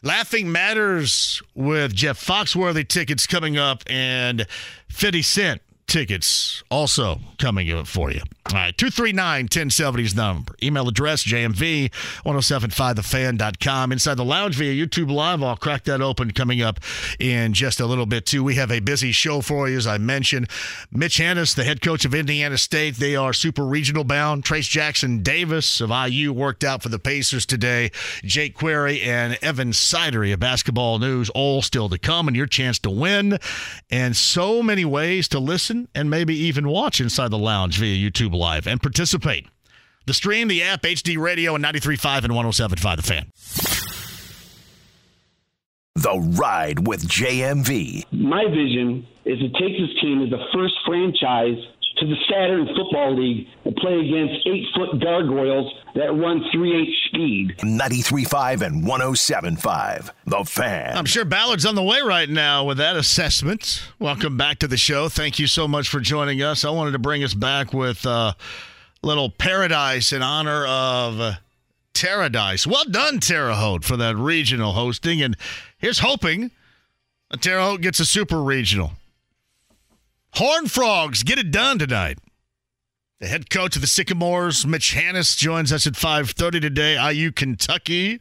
Laughing 0.02 0.50
Matters 0.50 1.42
with 1.54 1.94
Jeff 1.94 2.24
Foxworthy 2.24 2.86
tickets 2.86 3.26
coming 3.26 3.56
up 3.56 3.82
and 3.88 4.46
50 4.88 5.22
Cent 5.22 5.62
tickets 5.88 6.62
also 6.70 7.18
coming 7.38 7.72
up 7.72 7.86
for 7.86 8.12
you. 8.12 8.20
All 8.50 8.54
right, 8.54 8.76
239 8.78 9.48
1070's 9.48 10.14
number. 10.14 10.54
Email 10.62 10.88
address 10.88 11.24
jmv 11.24 11.90
1075thefan.com. 12.24 13.92
Inside 13.92 14.14
the 14.14 14.24
lounge 14.24 14.54
via 14.56 14.72
YouTube 14.72 15.10
Live, 15.10 15.42
I'll 15.42 15.56
crack 15.56 15.84
that 15.84 16.00
open 16.00 16.30
coming 16.30 16.62
up 16.62 16.80
in 17.18 17.52
just 17.52 17.80
a 17.80 17.86
little 17.86 18.06
bit, 18.06 18.24
too. 18.24 18.44
We 18.44 18.54
have 18.54 18.70
a 18.70 18.80
busy 18.80 19.12
show 19.12 19.40
for 19.40 19.68
you, 19.68 19.76
as 19.76 19.86
I 19.86 19.98
mentioned. 19.98 20.48
Mitch 20.90 21.18
Hannahs, 21.18 21.54
the 21.54 21.64
head 21.64 21.82
coach 21.82 22.04
of 22.04 22.14
Indiana 22.14 22.56
State, 22.56 22.96
they 22.96 23.16
are 23.16 23.32
super 23.32 23.64
regional 23.64 24.04
bound. 24.04 24.44
Trayce 24.44 24.68
Jackson-Davis 24.68 25.80
of 25.80 25.90
IU 25.90 26.32
worked 26.32 26.64
out 26.64 26.82
for 26.82 26.88
the 26.88 26.98
Pacers 26.98 27.44
today. 27.44 27.90
Jake 28.22 28.54
Query 28.54 29.02
and 29.02 29.38
Evan 29.42 29.72
Sidery 29.72 30.32
of 30.32 30.40
Basketball 30.40 30.98
News, 30.98 31.28
all 31.30 31.60
still 31.62 31.88
to 31.88 31.98
come, 31.98 32.28
and 32.28 32.36
your 32.36 32.46
chance 32.46 32.78
to 32.80 32.90
win. 32.90 33.38
And 33.90 34.16
so 34.16 34.62
many 34.62 34.84
ways 34.84 35.28
to 35.28 35.38
listen 35.38 35.77
and 35.94 36.10
maybe 36.10 36.34
even 36.34 36.68
watch 36.68 37.00
Inside 37.00 37.30
the 37.30 37.38
Lounge 37.38 37.78
via 37.78 38.10
YouTube 38.10 38.34
Live 38.34 38.66
and 38.66 38.80
participate. 38.80 39.46
The 40.06 40.14
stream, 40.14 40.48
the 40.48 40.62
app, 40.62 40.82
HD 40.82 41.18
Radio, 41.18 41.54
and 41.54 41.62
93.5 41.62 42.24
and 42.24 42.32
107.5 42.32 42.96
The 42.96 43.02
Fan. 43.02 43.30
The 45.94 46.18
Ride 46.38 46.86
with 46.86 47.06
JMV. 47.06 48.04
My 48.12 48.44
vision 48.46 49.06
is 49.24 49.38
to 49.40 49.48
take 49.50 49.78
this 49.78 50.00
team 50.00 50.22
as 50.22 50.30
the 50.30 50.42
first 50.54 50.74
franchise 50.86 51.58
to 52.00 52.06
the 52.06 52.16
Saturn 52.30 52.66
Football 52.76 53.16
League 53.18 53.48
and 53.64 53.74
play 53.76 53.94
against 53.94 54.46
eight 54.46 54.64
foot 54.74 55.00
gargoyles 55.00 55.72
that 55.94 56.12
run 56.14 56.44
3 56.52 56.82
8 56.82 56.88
speed. 57.06 57.54
93.5 57.58 58.62
and 58.62 58.84
107.5. 58.84 60.10
The 60.26 60.44
Fan. 60.44 60.96
I'm 60.96 61.06
sure 61.06 61.24
Ballard's 61.24 61.66
on 61.66 61.74
the 61.74 61.82
way 61.82 62.00
right 62.00 62.28
now 62.28 62.64
with 62.64 62.78
that 62.78 62.96
assessment. 62.96 63.82
Welcome 63.98 64.36
back 64.36 64.58
to 64.60 64.68
the 64.68 64.76
show. 64.76 65.08
Thank 65.08 65.38
you 65.38 65.46
so 65.46 65.66
much 65.66 65.88
for 65.88 66.00
joining 66.00 66.42
us. 66.42 66.64
I 66.64 66.70
wanted 66.70 66.92
to 66.92 66.98
bring 66.98 67.24
us 67.24 67.34
back 67.34 67.72
with 67.72 68.06
a 68.06 68.36
little 69.02 69.30
paradise 69.30 70.12
in 70.12 70.22
honor 70.22 70.66
of 70.66 71.20
uh, 71.20 71.32
Terra 71.94 72.30
Dice. 72.30 72.66
Well 72.66 72.84
done, 72.84 73.18
Terre 73.18 73.54
Haute, 73.54 73.84
for 73.84 73.96
that 73.96 74.16
regional 74.16 74.72
hosting. 74.72 75.20
And 75.22 75.36
here's 75.78 75.98
hoping 75.98 76.50
that 77.30 77.42
Terre 77.42 77.60
Haute 77.60 77.80
gets 77.80 78.00
a 78.00 78.04
super 78.04 78.42
regional. 78.42 78.92
Horn 80.38 80.68
Frogs 80.68 81.24
get 81.24 81.40
it 81.40 81.50
done 81.50 81.80
tonight. 81.80 82.20
The 83.18 83.26
head 83.26 83.50
coach 83.50 83.74
of 83.74 83.82
the 83.82 83.88
Sycamores, 83.88 84.64
Mitch 84.64 84.94
Hannahs, 84.94 85.36
joins 85.36 85.72
us 85.72 85.84
at 85.84 85.94
5:30 85.94 86.60
today. 86.60 87.12
IU 87.12 87.32
Kentucky 87.32 88.20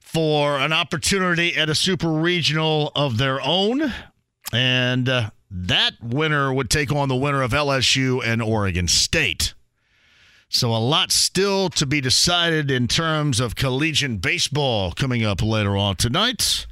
for 0.00 0.58
an 0.58 0.72
opportunity 0.72 1.54
at 1.54 1.70
a 1.70 1.76
super 1.76 2.10
regional 2.10 2.90
of 2.96 3.18
their 3.18 3.40
own, 3.40 3.94
and 4.52 5.08
uh, 5.08 5.30
that 5.48 5.92
winner 6.02 6.52
would 6.52 6.70
take 6.70 6.90
on 6.90 7.08
the 7.08 7.14
winner 7.14 7.42
of 7.42 7.52
LSU 7.52 8.20
and 8.26 8.42
Oregon 8.42 8.88
State. 8.88 9.54
So 10.48 10.74
a 10.74 10.82
lot 10.82 11.12
still 11.12 11.68
to 11.70 11.86
be 11.86 12.00
decided 12.00 12.68
in 12.68 12.88
terms 12.88 13.38
of 13.38 13.54
collegiate 13.54 14.20
baseball 14.20 14.90
coming 14.90 15.24
up 15.24 15.40
later 15.40 15.76
on 15.76 15.94
tonight. 15.94 16.66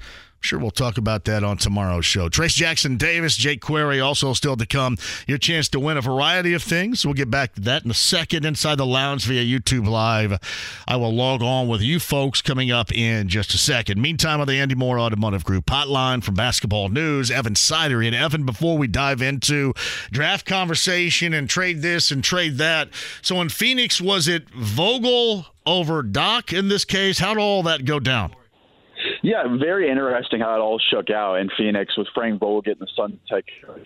Sure, 0.44 0.58
we'll 0.58 0.72
talk 0.72 0.98
about 0.98 1.24
that 1.26 1.44
on 1.44 1.56
tomorrow's 1.56 2.04
show. 2.04 2.28
Trayce 2.28 2.54
Jackson-Davis, 2.56 3.36
Jake 3.36 3.60
Query 3.60 4.00
also 4.00 4.32
still 4.32 4.56
to 4.56 4.66
come. 4.66 4.98
Your 5.28 5.38
chance 5.38 5.68
to 5.68 5.78
win 5.78 5.96
a 5.96 6.00
variety 6.00 6.52
of 6.52 6.64
things. 6.64 7.06
We'll 7.06 7.14
get 7.14 7.30
back 7.30 7.54
to 7.54 7.60
that 7.60 7.84
in 7.84 7.92
a 7.92 7.94
second 7.94 8.44
inside 8.44 8.78
the 8.78 8.84
lounge 8.84 9.24
via 9.24 9.44
YouTube 9.44 9.86
Live. 9.86 10.40
I 10.88 10.96
will 10.96 11.14
log 11.14 11.42
on 11.42 11.68
with 11.68 11.80
you 11.80 12.00
folks 12.00 12.42
coming 12.42 12.72
up 12.72 12.92
in 12.92 13.28
just 13.28 13.54
a 13.54 13.58
second. 13.58 14.02
Meantime, 14.02 14.40
on 14.40 14.48
the 14.48 14.58
Andy 14.58 14.74
Moore 14.74 14.98
Automotive 14.98 15.44
Group 15.44 15.66
hotline 15.66 16.24
from 16.24 16.34
Basketball 16.34 16.88
News, 16.88 17.30
Evan 17.30 17.54
Sidery. 17.54 18.06
And 18.06 18.16
Evan, 18.16 18.44
before 18.44 18.76
we 18.76 18.88
dive 18.88 19.22
into 19.22 19.72
draft 20.10 20.44
conversation 20.44 21.32
and 21.34 21.48
trade 21.48 21.82
this 21.82 22.10
and 22.10 22.22
trade 22.22 22.58
that. 22.58 22.88
So 23.22 23.40
in 23.40 23.48
Phoenix, 23.48 24.00
was 24.00 24.26
it 24.26 24.50
Vogel 24.50 25.46
over 25.64 26.02
Doc 26.02 26.52
in 26.52 26.66
this 26.66 26.84
case? 26.84 27.20
How 27.20 27.34
did 27.34 27.40
all 27.40 27.62
that 27.62 27.84
go 27.84 28.00
down? 28.00 28.34
Yeah, 29.22 29.44
very 29.56 29.88
interesting 29.88 30.40
how 30.40 30.56
it 30.56 30.58
all 30.58 30.80
shook 30.80 31.08
out 31.08 31.36
in 31.36 31.48
Phoenix 31.56 31.96
with 31.96 32.08
Frank 32.12 32.40
Vogel 32.40 32.60
getting 32.60 32.80
the 32.80 32.88
Sun 32.88 33.20
tech 33.28 33.44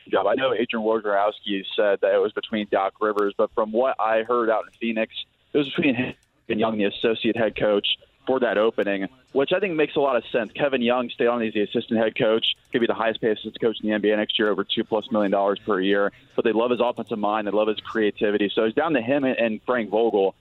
job. 0.08 0.26
I 0.26 0.34
know 0.34 0.54
Adrian 0.54 0.84
Wojnarowski 0.84 1.62
said 1.76 2.00
that 2.00 2.14
it 2.14 2.22
was 2.22 2.32
between 2.32 2.68
Doc 2.70 2.94
Rivers, 3.02 3.34
but 3.36 3.50
from 3.54 3.70
what 3.70 3.96
I 4.00 4.22
heard 4.22 4.48
out 4.48 4.64
in 4.64 4.72
Phoenix, 4.80 5.12
it 5.52 5.58
was 5.58 5.68
between 5.68 5.94
him 5.94 6.14
and 6.48 6.58
Young, 6.58 6.78
the 6.78 6.84
associate 6.84 7.36
head 7.36 7.54
coach, 7.54 7.98
for 8.26 8.40
that 8.40 8.58
opening, 8.58 9.08
which 9.32 9.52
I 9.52 9.60
think 9.60 9.74
makes 9.74 9.94
a 9.94 10.00
lot 10.00 10.16
of 10.16 10.24
sense. 10.32 10.52
Kevin 10.52 10.82
Young 10.82 11.10
stayed 11.10 11.28
on 11.28 11.42
as 11.42 11.54
the 11.54 11.60
assistant 11.60 12.00
head 12.00 12.16
coach, 12.16 12.56
could 12.72 12.80
be 12.80 12.86
the 12.86 12.94
highest 12.94 13.20
paid 13.20 13.32
assistant 13.32 13.60
coach 13.60 13.78
in 13.82 13.90
the 13.90 13.96
NBA 13.96 14.16
next 14.16 14.38
year, 14.38 14.50
over 14.50 14.64
two 14.64 14.84
plus 14.84 15.10
million 15.12 15.30
dollars 15.30 15.58
per 15.64 15.80
year. 15.80 16.12
But 16.34 16.44
they 16.44 16.52
love 16.52 16.70
his 16.70 16.80
offensive 16.80 17.18
mind, 17.18 17.46
they 17.46 17.52
love 17.52 17.68
his 17.68 17.80
creativity. 17.80 18.50
So 18.52 18.64
it's 18.64 18.74
down 18.74 18.94
to 18.94 19.00
him 19.00 19.24
and 19.24 19.60
Frank 19.64 19.90
Vogel. 19.90 20.34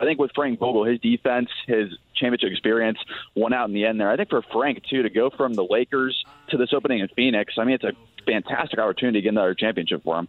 I 0.00 0.04
think 0.04 0.18
with 0.18 0.32
Frank 0.34 0.58
Vogel, 0.58 0.84
his 0.84 1.00
defense, 1.00 1.48
his 1.66 1.90
championship 2.14 2.50
experience 2.50 2.98
won 3.34 3.52
out 3.52 3.68
in 3.68 3.74
the 3.74 3.84
end 3.84 4.00
there. 4.00 4.10
I 4.10 4.16
think 4.16 4.28
for 4.28 4.42
Frank, 4.42 4.82
too, 4.84 5.02
to 5.02 5.10
go 5.10 5.30
from 5.30 5.54
the 5.54 5.64
Lakers 5.64 6.24
to 6.48 6.56
this 6.56 6.72
opening 6.72 7.00
in 7.00 7.08
Phoenix, 7.08 7.54
I 7.58 7.64
mean, 7.64 7.74
it's 7.74 7.84
a 7.84 7.92
fantastic 8.26 8.78
opportunity 8.78 9.18
to 9.18 9.22
get 9.22 9.30
another 9.30 9.54
championship 9.54 10.02
for 10.02 10.18
him. 10.18 10.28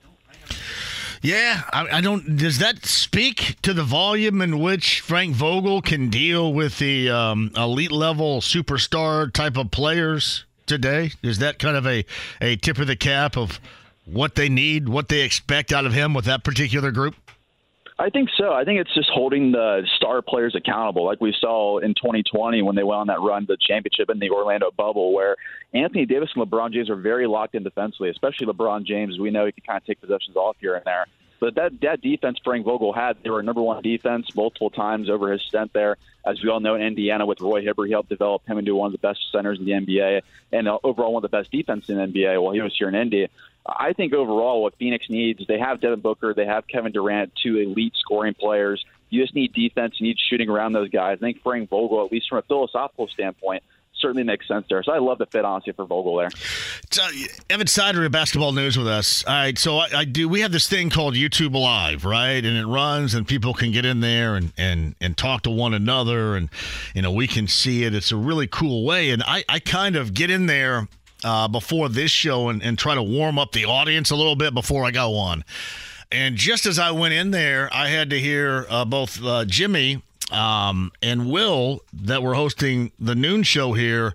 Yeah, 1.21 1.63
I, 1.73 1.97
I, 1.97 2.01
don't. 2.01 2.38
Does 2.38 2.59
that 2.59 2.85
speak 2.85 3.57
to 3.63 3.73
the 3.73 3.83
volume 3.83 4.41
in 4.41 4.59
which 4.59 5.01
Frank 5.01 5.35
Vogel 5.35 5.81
can 5.81 6.09
deal 6.09 6.53
with 6.53 6.79
the 6.79 7.09
um, 7.09 7.51
elite 7.57 7.91
level 7.91 8.39
superstar 8.39 9.31
type 9.31 9.57
of 9.57 9.69
players 9.69 10.45
today? 10.65 11.12
Is 11.21 11.39
that 11.39 11.59
kind 11.59 11.75
of 11.75 11.85
a, 11.85 12.05
a 12.39 12.55
tip 12.55 12.77
of 12.77 12.88
the 12.88 12.95
cap 12.95 13.35
of 13.35 13.59
what 14.05 14.35
they 14.35 14.47
need, 14.47 14.88
what 14.88 15.09
they 15.09 15.21
expect 15.21 15.73
out 15.73 15.85
of 15.85 15.91
him 15.91 16.13
with 16.13 16.23
that 16.25 16.45
particular 16.45 16.91
group? 16.91 17.15
I 17.99 18.09
think 18.09 18.29
so. 18.38 18.53
I 18.53 18.63
think 18.63 18.79
it's 18.79 18.93
just 18.95 19.09
holding 19.13 19.51
the 19.51 19.85
star 19.97 20.21
players 20.21 20.55
accountable, 20.55 21.05
like 21.05 21.19
we 21.19 21.35
saw 21.38 21.79
in 21.79 21.93
2020 21.95 22.62
when 22.62 22.73
they 22.73 22.83
went 22.83 23.01
on 23.01 23.07
that 23.07 23.19
run 23.19 23.41
to 23.41 23.47
the 23.47 23.57
championship 23.59 24.09
in 24.09 24.19
the 24.19 24.29
Orlando 24.29 24.71
bubble, 24.71 25.13
where 25.13 25.35
Anthony 25.73 26.05
Davis 26.05 26.29
and 26.33 26.49
LeBron 26.49 26.71
James 26.71 26.89
are 26.89 26.95
very 26.95 27.27
locked 27.27 27.55
in 27.55 27.63
defensively, 27.63 28.09
especially 28.09 28.47
LeBron 28.47 28.85
James. 28.85 29.19
We 29.19 29.31
know 29.31 29.45
he 29.45 29.51
can 29.51 29.63
kind 29.67 29.77
of 29.77 29.85
take 29.85 29.99
possessions 29.99 30.38
off 30.38 30.55
here 30.62 30.75
and 30.75 30.85
there. 30.85 31.07
But 31.39 31.56
that 31.56 31.80
that 31.82 32.02
defense 32.02 32.38
Frank 32.43 32.65
Vogel 32.65 32.93
had, 32.93 33.17
they 33.23 33.30
were 33.30 33.41
number 33.41 33.62
one 33.62 33.82
defense 33.82 34.36
multiple 34.36 34.69
times 34.69 35.10
over 35.10 35.32
his 35.32 35.41
stint 35.41 35.71
there. 35.73 35.97
As 36.25 36.43
we 36.43 36.49
all 36.49 36.60
know, 36.60 36.75
in 36.75 36.82
Indiana 36.82 37.25
with 37.25 37.39
Roy 37.39 37.62
Hibbert, 37.62 37.88
he 37.88 37.93
helped 37.93 38.10
develop 38.10 38.45
him 38.45 38.58
into 38.58 38.75
one 38.75 38.88
of 38.88 38.91
the 38.91 38.97
best 38.97 39.32
centers 39.32 39.58
in 39.58 39.65
the 39.65 39.71
NBA 39.71 40.21
and 40.52 40.67
uh, 40.67 40.78
overall 40.84 41.13
one 41.13 41.23
of 41.23 41.32
the 41.32 41.38
best 41.38 41.52
defenses 41.52 41.89
in 41.89 41.97
the 41.97 42.08
NBA 42.08 42.41
while 42.41 42.54
he 42.54 42.62
was 42.62 42.75
here 42.78 42.89
in 42.89 42.95
Indy. 42.95 43.30
I 43.65 43.93
think 43.93 44.13
overall, 44.13 44.63
what 44.63 44.75
Phoenix 44.78 45.10
needs, 45.10 45.45
they 45.47 45.60
have 45.60 45.82
Devin 45.82 46.02
Booker, 46.02 46.34
they 46.34 46.45
have 46.45 46.67
Kevin 46.67 46.91
Durant, 46.91 47.34
two 47.41 47.58
elite 47.58 47.93
scoring 47.97 48.34
players. 48.34 48.84
You 49.10 49.21
just 49.21 49.36
need 49.36 49.54
defense. 49.54 49.95
You 49.99 50.08
need 50.08 50.17
shooting 50.19 50.49
around 50.49 50.73
those 50.73 50.89
guys. 50.89 51.17
I 51.17 51.25
think 51.25 51.41
Frank 51.41 51.69
Vogel, 51.69 52.06
at 52.06 52.12
least 52.12 52.30
from 52.30 52.39
a 52.39 52.43
philosophical 52.43 53.08
standpoint, 53.08 53.63
certainly 53.99 54.23
makes 54.23 54.47
sense 54.47 54.65
there. 54.69 54.83
So 54.83 54.91
I 54.91 54.99
love 54.99 55.17
the 55.17 55.25
fit, 55.25 55.45
honestly, 55.45 55.73
for 55.73 55.85
Vogel 55.85 56.17
there. 56.17 56.29
So, 56.91 57.07
Evan 57.49 57.67
Sidery 57.67 58.05
of 58.05 58.12
Basketball 58.12 58.51
News 58.51 58.77
with 58.77 58.88
us. 58.88 59.23
All 59.25 59.33
right, 59.33 59.57
so 59.57 59.77
I, 59.77 59.88
I, 59.95 60.05
do. 60.05 60.27
We 60.27 60.41
have 60.41 60.51
this 60.51 60.67
thing 60.67 60.89
called 60.89 61.15
YouTube 61.15 61.55
Live, 61.55 62.05
right? 62.05 62.43
And 62.43 62.57
it 62.57 62.65
runs, 62.65 63.13
and 63.13 63.27
people 63.27 63.53
can 63.53 63.71
get 63.71 63.85
in 63.85 63.99
there 63.99 64.35
and 64.35 64.53
and 64.57 64.95
and 65.01 65.17
talk 65.17 65.43
to 65.43 65.49
one 65.49 65.73
another, 65.73 66.35
and 66.35 66.49
you 66.93 67.01
know 67.01 67.12
we 67.12 67.27
can 67.27 67.47
see 67.47 67.83
it. 67.83 67.93
It's 67.93 68.12
a 68.12 68.17
really 68.17 68.47
cool 68.47 68.85
way, 68.85 69.12
and 69.12 69.23
I 69.25 69.43
I 69.49 69.59
kind 69.59 69.95
of 69.95 70.13
get 70.13 70.29
in 70.29 70.45
there 70.45 70.88
uh, 71.23 71.47
before 71.47 71.89
this 71.89 72.12
show 72.12 72.49
and, 72.49 72.63
and 72.63 72.77
try 72.77 72.95
to 72.95 73.03
warm 73.03 73.38
up 73.38 73.51
the 73.51 73.65
audience 73.65 74.12
a 74.12 74.15
little 74.15 74.35
bit 74.35 74.53
before 74.53 74.85
I 74.85 74.91
go 74.91 75.15
on. 75.15 75.43
And 76.12 76.35
just 76.35 76.65
as 76.65 76.79
I 76.79 76.91
went 76.91 77.13
in 77.13 77.31
there, 77.31 77.69
I 77.71 77.89
had 77.89 78.09
to 78.09 78.19
hear 78.19 78.65
uh, 78.69 78.85
both 78.85 79.23
uh, 79.23 79.45
Jimmy 79.45 80.01
um, 80.31 80.91
and 81.01 81.29
Will 81.29 81.81
that 81.93 82.23
were 82.23 82.33
hosting 82.35 82.91
the 82.99 83.15
noon 83.15 83.43
show 83.43 83.73
here 83.73 84.13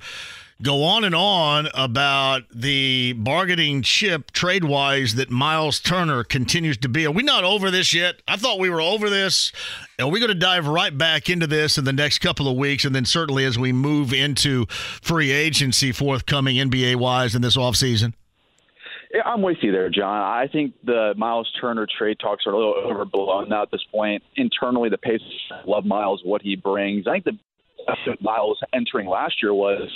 go 0.63 0.85
on 0.85 1.05
and 1.05 1.15
on 1.15 1.69
about 1.75 2.43
the 2.53 3.13
bargaining 3.15 3.83
chip 3.83 4.31
trade 4.31 4.65
wise 4.65 5.15
that 5.17 5.31
Myles 5.31 5.81
Turner 5.81 6.25
continues 6.25 6.77
to 6.79 6.89
be. 6.89 7.07
Are 7.07 7.11
we 7.11 7.23
not 7.23 7.45
over 7.45 7.71
this 7.71 7.93
yet? 7.93 8.23
I 8.29 8.37
thought 8.37 8.59
we 8.59 8.71
were 8.71 8.81
over 8.81 9.11
this. 9.11 9.53
Are 9.99 10.09
we 10.09 10.21
going 10.21 10.33
to 10.33 10.35
dive 10.35 10.67
right 10.67 10.97
back 10.97 11.29
into 11.29 11.47
this 11.47 11.77
in 11.77 11.85
the 11.85 11.93
next 11.93 12.19
couple 12.19 12.49
of 12.49 12.57
weeks? 12.57 12.85
And 12.85 12.95
then 12.95 13.05
certainly 13.05 13.45
as 13.45 13.59
we 13.59 13.73
move 13.73 14.13
into 14.13 14.67
free 14.67 15.33
agency 15.33 15.93
forthcoming 15.93 16.57
NBA 16.57 16.97
wise 16.97 17.35
in 17.35 17.43
this 17.43 17.57
offseason? 17.57 18.15
I'm 19.25 19.43
with 19.43 19.59
you 19.61 19.73
there, 19.73 19.91
John. 19.91 20.17
I 20.17 20.49
think 20.51 20.75
the 20.85 21.15
Myles 21.17 21.51
Turner 21.61 21.87
trade 21.87 22.19
talks 22.19 22.47
are 22.47 22.53
a 22.53 22.57
little 22.57 22.75
overblown 22.75 23.49
now 23.49 23.63
at 23.63 23.71
this 23.71 23.85
point. 23.93 24.23
Internally, 24.37 24.89
the 24.89 24.99
Pacers 24.99 25.53
love 25.67 25.85
Myles, 25.85 26.23
what 26.25 26.43
he 26.43 26.57
brings. 26.57 27.07
I 27.07 27.21
think 27.21 27.25
the 27.25 28.17
Myles 28.21 28.59
entering 28.73 29.07
last 29.07 29.43
year 29.43 29.55
was 29.55 29.91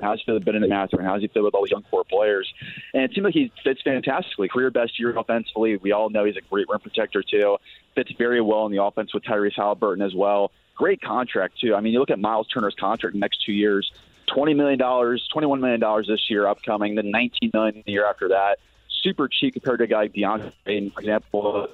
How's 0.00 0.18
he 0.20 0.24
feel 0.26 0.38
been 0.40 0.54
in 0.54 0.62
the 0.62 0.68
master? 0.68 1.02
How's 1.02 1.20
he 1.20 1.28
feel 1.28 1.44
with 1.44 1.54
all 1.54 1.64
the 1.64 1.70
young 1.70 1.82
core 1.90 2.04
players? 2.04 2.52
And 2.94 3.02
it 3.02 3.12
seems 3.14 3.24
like 3.24 3.34
he 3.34 3.50
fits 3.64 3.80
fantastically. 3.82 4.48
Career 4.48 4.70
best 4.70 4.98
year 4.98 5.16
offensively. 5.16 5.76
We 5.76 5.92
all 5.92 6.10
know 6.10 6.24
he's 6.24 6.36
a 6.36 6.40
great 6.42 6.66
rim 6.68 6.80
protector 6.80 7.22
too. 7.22 7.56
Fits 7.94 8.12
very 8.18 8.40
well 8.40 8.66
in 8.66 8.72
the 8.72 8.82
offense 8.82 9.12
with 9.14 9.24
Tyrese 9.24 9.56
Halliburton 9.56 10.04
as 10.04 10.14
well. 10.14 10.52
Great 10.76 11.00
contract 11.00 11.58
too. 11.60 11.74
I 11.74 11.80
mean, 11.80 11.92
you 11.92 11.98
look 11.98 12.10
at 12.10 12.18
Myles 12.18 12.46
Turner's 12.48 12.76
contract 12.78 13.14
the 13.14 13.18
next 13.18 13.44
two 13.44 13.52
years: 13.52 13.90
twenty 14.32 14.54
million 14.54 14.78
dollars, 14.78 15.26
twenty-one 15.32 15.60
million 15.60 15.80
dollars 15.80 16.06
this 16.06 16.28
year 16.28 16.46
upcoming, 16.46 16.94
then 16.94 17.10
nineteen 17.10 17.50
million 17.52 17.82
the 17.84 17.92
year 17.92 18.06
after 18.06 18.28
that. 18.28 18.58
Super 19.02 19.28
cheap 19.28 19.54
compared 19.54 19.78
to 19.78 19.84
a 19.84 19.86
guy 19.86 20.02
like 20.02 20.12
DeAndre, 20.12 20.92
for 20.92 21.00
example, 21.00 21.68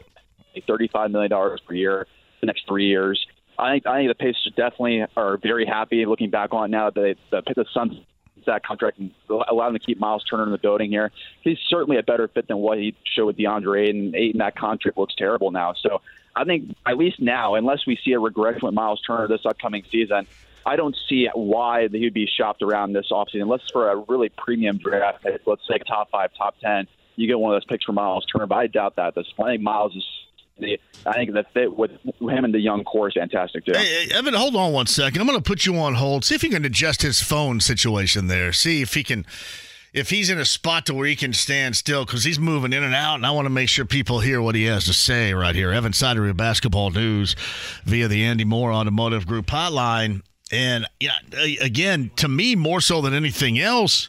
thirty-five 0.67 1.11
million 1.11 1.31
dollars 1.31 1.61
per 1.67 1.75
year 1.75 2.07
the 2.41 2.47
next 2.47 2.67
three 2.67 2.87
years. 2.87 3.25
I 3.59 3.73
think 3.73 3.87
I 3.87 3.99
think 3.99 4.11
the 4.11 4.15
Pacers 4.15 4.53
definitely 4.57 5.05
are 5.17 5.37
very 5.37 5.67
happy 5.67 6.05
looking 6.07 6.31
back 6.31 6.53
on 6.53 6.71
now 6.71 6.91
that 6.91 7.01
they, 7.01 7.15
the, 7.31 7.55
the 7.55 7.65
Suns 7.73 7.95
that 8.47 8.63
contract 8.63 8.99
and 8.99 9.11
allow 9.31 9.71
them 9.71 9.79
to 9.79 9.79
keep 9.79 9.99
Myles 9.99 10.23
Turner 10.29 10.43
in 10.45 10.51
the 10.51 10.59
building 10.59 10.91
here. 10.91 11.11
He's 11.41 11.57
certainly 11.69 11.97
a 11.99 12.03
better 12.03 12.29
fit 12.29 12.47
than 12.47 12.59
what 12.59 12.77
he 12.77 12.95
showed 13.15 13.27
with 13.27 13.39
DeAndre 13.39 13.89
and 13.89 14.15
eight 14.15 14.23
Ayton. 14.23 14.39
That 14.41 14.55
contract 14.55 14.99
looks 14.99 15.15
terrible 15.15 15.51
now. 15.51 15.73
So 15.81 16.03
I 16.37 16.45
think 16.45 16.77
at 16.85 16.99
least 16.99 17.21
now, 17.21 17.55
unless 17.55 17.87
we 17.87 17.99
see 18.05 18.13
a 18.13 18.19
regression 18.19 18.61
with 18.65 18.75
Myles 18.75 19.01
Turner 19.01 19.29
this 19.29 19.47
upcoming 19.47 19.85
season, 19.91 20.27
I 20.67 20.77
don't 20.77 20.97
see 21.09 21.29
why 21.35 21.89
he 21.89 22.05
would 22.05 22.15
be 22.15 22.27
shopped 22.27 22.63
around 22.63 22.93
this 22.93 23.07
offseason 23.11 23.43
unless 23.43 23.63
for 23.73 23.91
a 23.91 23.97
really 24.09 24.31
premium 24.31 24.79
draft. 24.79 25.23
pick. 25.23 25.43
Let's 25.47 25.63
say 25.69 25.79
top 25.87 26.11
five, 26.11 26.31
top 26.37 26.57
ten. 26.61 26.87
You 27.17 27.29
get 27.29 27.39
one 27.39 27.55
of 27.55 27.61
those 27.61 27.67
picks 27.67 27.85
for 27.85 27.93
Myles 27.93 28.27
Turner, 28.27 28.47
but 28.47 28.57
I 28.57 28.67
doubt 28.67 28.97
that. 28.97 29.15
This 29.15 29.27
think 29.37 29.63
Myles 29.63 29.95
is 29.95 30.05
I 31.07 31.13
think 31.15 31.33
the 31.33 31.45
fit 31.53 31.77
with 31.77 31.91
him 31.91 32.45
and 32.45 32.55
the 32.55 32.61
young 32.61 32.85
core 32.85 33.09
is 33.09 33.15
fantastic 33.15 33.65
too. 33.65 33.73
Hey, 33.75 34.09
Evan, 34.13 34.35
hold 34.35 34.55
on 34.55 34.73
one 34.73 34.87
second. 34.87 35.21
I'm 35.21 35.27
going 35.27 35.39
to 35.39 35.43
put 35.43 35.67
you 35.67 35.77
on 35.77 35.95
hold. 35.95 36.25
See 36.25 36.35
if 36.35 36.45
you 36.45 36.51
can 36.51 36.65
adjust 36.65 37.03
his 37.03 37.21
phone 37.21 37.61
situation 37.61 38.29
there. 38.29 38.53
See 38.53 38.81
if 38.81 38.95
he 38.95 39.03
can, 39.03 39.27
if 39.93 40.11
he's 40.11 40.31
in 40.31 40.39
a 40.39 40.45
spot 40.45 40.87
to 40.87 40.95
where 40.95 41.07
he 41.07 41.17
can 41.17 41.33
stand 41.33 41.77
still 41.77 42.05
because 42.05 42.23
he's 42.23 42.39
moving 42.39 42.73
in 42.73 42.85
and 42.85 42.95
out, 42.95 43.17
and 43.17 43.27
I 43.27 43.33
want 43.33 43.47
to 43.47 43.51
make 43.51 43.69
sure 43.69 43.85
people 43.85 44.21
hear 44.21 44.41
what 44.41 44.55
he 44.55 44.65
has 44.65 44.85
to 44.85 44.93
say 44.93 45.35
right 45.35 45.55
here. 45.55 45.73
Evan 45.73 45.93
Sidery 45.93 46.31
of 46.31 46.37
Basketball 46.37 46.91
News 46.91 47.35
via 47.85 48.07
the 48.07 48.25
Andy 48.25 48.45
Moore 48.45 48.73
Automotive 48.73 49.27
Group 49.27 49.47
hotline, 49.47 50.23
and 50.53 50.87
yeah, 51.01 51.17
uh, 51.37 51.47
again, 51.61 52.11
to 52.17 52.29
me, 52.29 52.55
more 52.55 52.81
so 52.81 53.01
than 53.01 53.15
anything 53.15 53.59
else, 53.59 54.09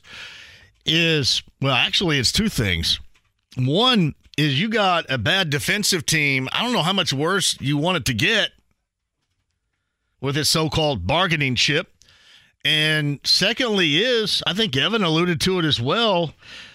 is 0.86 1.42
well, 1.62 1.76
actually, 1.76 2.20
it's 2.20 2.32
two 2.32 2.50
things. 2.50 3.00
One 3.58 4.16
is 4.38 4.60
you 4.60 4.70
got 4.70 5.06
a 5.10 5.18
bad 5.18 5.50
defensive 5.50 6.06
team. 6.06 6.50
I 6.52 6.64
don't 6.64 6.74
know 6.74 6.84
how 6.84 6.94
much 6.94 7.14
worse 7.14 7.58
you 7.62 7.78
want 7.78 7.98
it 7.98 8.06
to 8.06 8.14
get 8.14 8.52
with 10.20 10.36
this 10.36 10.50
so-called 10.50 11.08
bargaining 11.08 11.56
chip. 11.56 11.92
And 12.66 13.20
secondly, 13.24 13.98
is 13.98 14.42
I 14.46 14.54
think 14.54 14.76
Evan 14.76 15.04
alluded 15.04 15.40
to 15.42 15.60
it 15.60 15.66
as 15.66 15.80
well. 15.80 16.34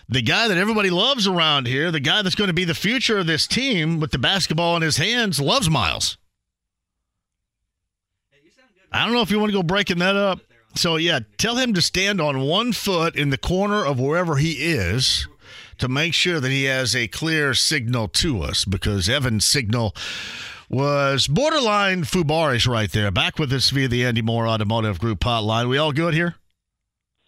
The 0.09 0.23
guy 0.23 0.49
that 0.49 0.57
everybody 0.57 0.91
loves 0.91 1.27
around 1.27 1.67
here, 1.67 1.91
the 1.91 2.01
guy 2.01 2.23
that's 2.23 2.35
going 2.35 2.49
to 2.49 2.55
be 2.55 2.65
the 2.65 2.75
future 2.75 3.19
of 3.19 3.27
this 3.27 3.47
team 3.47 4.01
with 4.01 4.11
the 4.11 4.19
basketball 4.19 4.77
in 4.77 4.83
his 4.83 4.97
hands, 4.97 5.41
loves 5.41 5.69
Myles. 5.69 6.17
I 8.93 9.05
don't 9.05 9.15
know 9.15 9.23
if 9.23 9.31
you 9.31 9.39
want 9.39 9.53
to 9.53 9.59
go 9.59 9.63
breaking 9.63 9.99
that 9.99 10.17
up. 10.17 10.41
So, 10.75 10.97
yeah, 10.97 11.21
tell 11.37 11.57
him 11.57 11.75
to 11.75 11.83
stand 11.83 12.21
on 12.21 12.43
one 12.43 12.73
foot 12.73 13.17
in 13.17 13.31
the 13.31 13.39
corner 13.39 13.85
of 13.85 13.99
wherever 13.99 14.37
he 14.37 14.53
is 14.53 15.27
to 15.79 15.89
make 15.89 16.15
sure 16.15 16.41
that 16.41 16.51
he 16.51 16.65
has 16.65 16.95
a 16.95 17.09
clear 17.09 17.55
signal 17.55 18.09
to 18.09 18.43
us 18.43 18.65
because 18.65 19.09
Evan's 19.09 19.45
signal 19.45 19.95
was 20.69 21.27
borderline 21.27 22.05
fubarish 22.05 22.69
right 22.69 22.93
there. 22.93 23.11
Back 23.11 23.39
with 23.39 23.53
us 23.53 23.71
via 23.71 23.89
the 23.89 24.05
Andy 24.05 24.23
Moore 24.23 24.47
Automotive 24.47 25.01
Group 25.01 25.21
hotline. 25.21 25.69
We 25.69 25.79
all 25.79 25.93
good 25.93 26.15
here? 26.15 26.37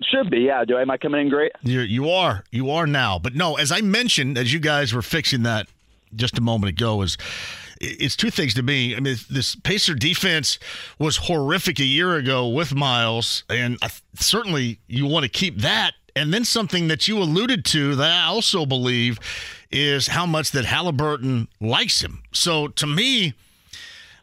Should 0.05 0.31
be, 0.31 0.41
yeah. 0.41 0.65
Do 0.65 0.77
I 0.77 0.83
am 0.83 0.91
I 0.91 0.97
coming 0.97 1.23
in 1.23 1.29
great? 1.29 1.53
You're, 1.63 1.85
you 1.85 2.11
are, 2.11 2.45
you 2.51 2.71
are 2.71 2.87
now. 2.87 3.19
But 3.19 3.35
no, 3.35 3.57
as 3.57 3.73
I 3.73 3.81
mentioned, 3.81 4.39
as 4.39 4.53
you 4.53 4.61
guys 4.61 4.93
were 4.93 5.03
fixing 5.03 5.43
that 5.43 5.67
just 6.15 6.39
a 6.39 6.41
moment 6.41 6.71
ago, 6.71 7.03
is 7.03 7.17
it's 7.83 8.17
two 8.17 8.31
things 8.31 8.55
to 8.55 8.63
me. 8.63 8.97
I 8.97 9.01
mean, 9.01 9.17
this 9.29 9.57
Pacer 9.57 9.95
defense 9.95 10.59
was 10.99 11.17
horrific 11.17 11.81
a 11.81 11.85
year 11.85 12.15
ago 12.15 12.49
with 12.49 12.75
Myles, 12.75 13.45
and 13.51 13.77
I, 13.83 13.91
certainly 14.15 14.79
you 14.87 15.07
want 15.07 15.25
to 15.25 15.29
keep 15.29 15.59
that. 15.59 15.93
And 16.15 16.33
then 16.33 16.45
something 16.45 16.89
that 16.89 17.09
you 17.09 17.19
alluded 17.19 17.65
to 17.67 17.97
that 17.97 18.11
I 18.11 18.27
also 18.27 18.67
believe 18.67 19.19
is 19.71 20.09
how 20.09 20.27
much 20.27 20.51
that 20.53 20.65
Halliburton 20.67 21.49
likes 21.61 22.03
him. 22.03 22.23
So 22.33 22.69
to 22.69 22.87
me, 22.87 23.35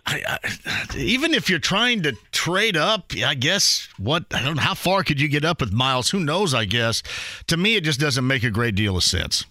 I, 0.05 0.21
I, 0.27 0.97
even 0.97 1.33
if 1.33 1.49
you're 1.49 1.59
trying 1.59 2.03
to 2.03 2.13
trade 2.31 2.77
up, 2.77 3.11
I 3.25 3.33
guess 3.33 3.87
what 3.97 4.25
I 4.31 4.43
don't 4.43 4.55
know 4.55 4.61
how 4.61 4.75
far 4.75 5.03
could 5.03 5.19
you 5.19 5.27
get 5.27 5.43
up 5.43 5.61
with 5.61 5.73
Myles? 5.73 6.11
Who 6.11 6.19
knows? 6.19 6.53
I 6.53 6.65
guess 6.65 7.03
to 7.47 7.57
me, 7.57 7.75
it 7.75 7.83
just 7.83 7.99
doesn't 7.99 8.25
make 8.25 8.43
a 8.43 8.51
great 8.51 8.75
deal 8.75 8.95
of 8.95 9.03
sense. 9.03 9.45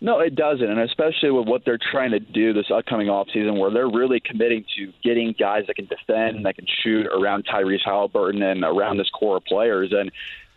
No, 0.00 0.20
it 0.20 0.34
doesn't, 0.34 0.68
and 0.68 0.80
especially 0.80 1.30
with 1.30 1.48
what 1.48 1.64
they're 1.64 1.78
trying 1.78 2.10
to 2.10 2.20
do 2.20 2.52
this 2.52 2.70
upcoming 2.70 3.06
offseason, 3.06 3.58
where 3.58 3.70
they're 3.70 3.88
really 3.88 4.20
committing 4.20 4.64
to 4.76 4.92
getting 5.02 5.34
guys 5.38 5.64
that 5.66 5.76
can 5.76 5.86
defend, 5.86 6.36
and 6.36 6.44
that 6.44 6.56
can 6.56 6.66
shoot 6.82 7.06
around 7.06 7.46
Tyrese 7.46 7.84
Halliburton 7.84 8.42
and 8.42 8.62
around 8.62 8.98
this 8.98 9.08
core 9.08 9.38
of 9.38 9.44
players. 9.44 9.92
And 9.92 10.12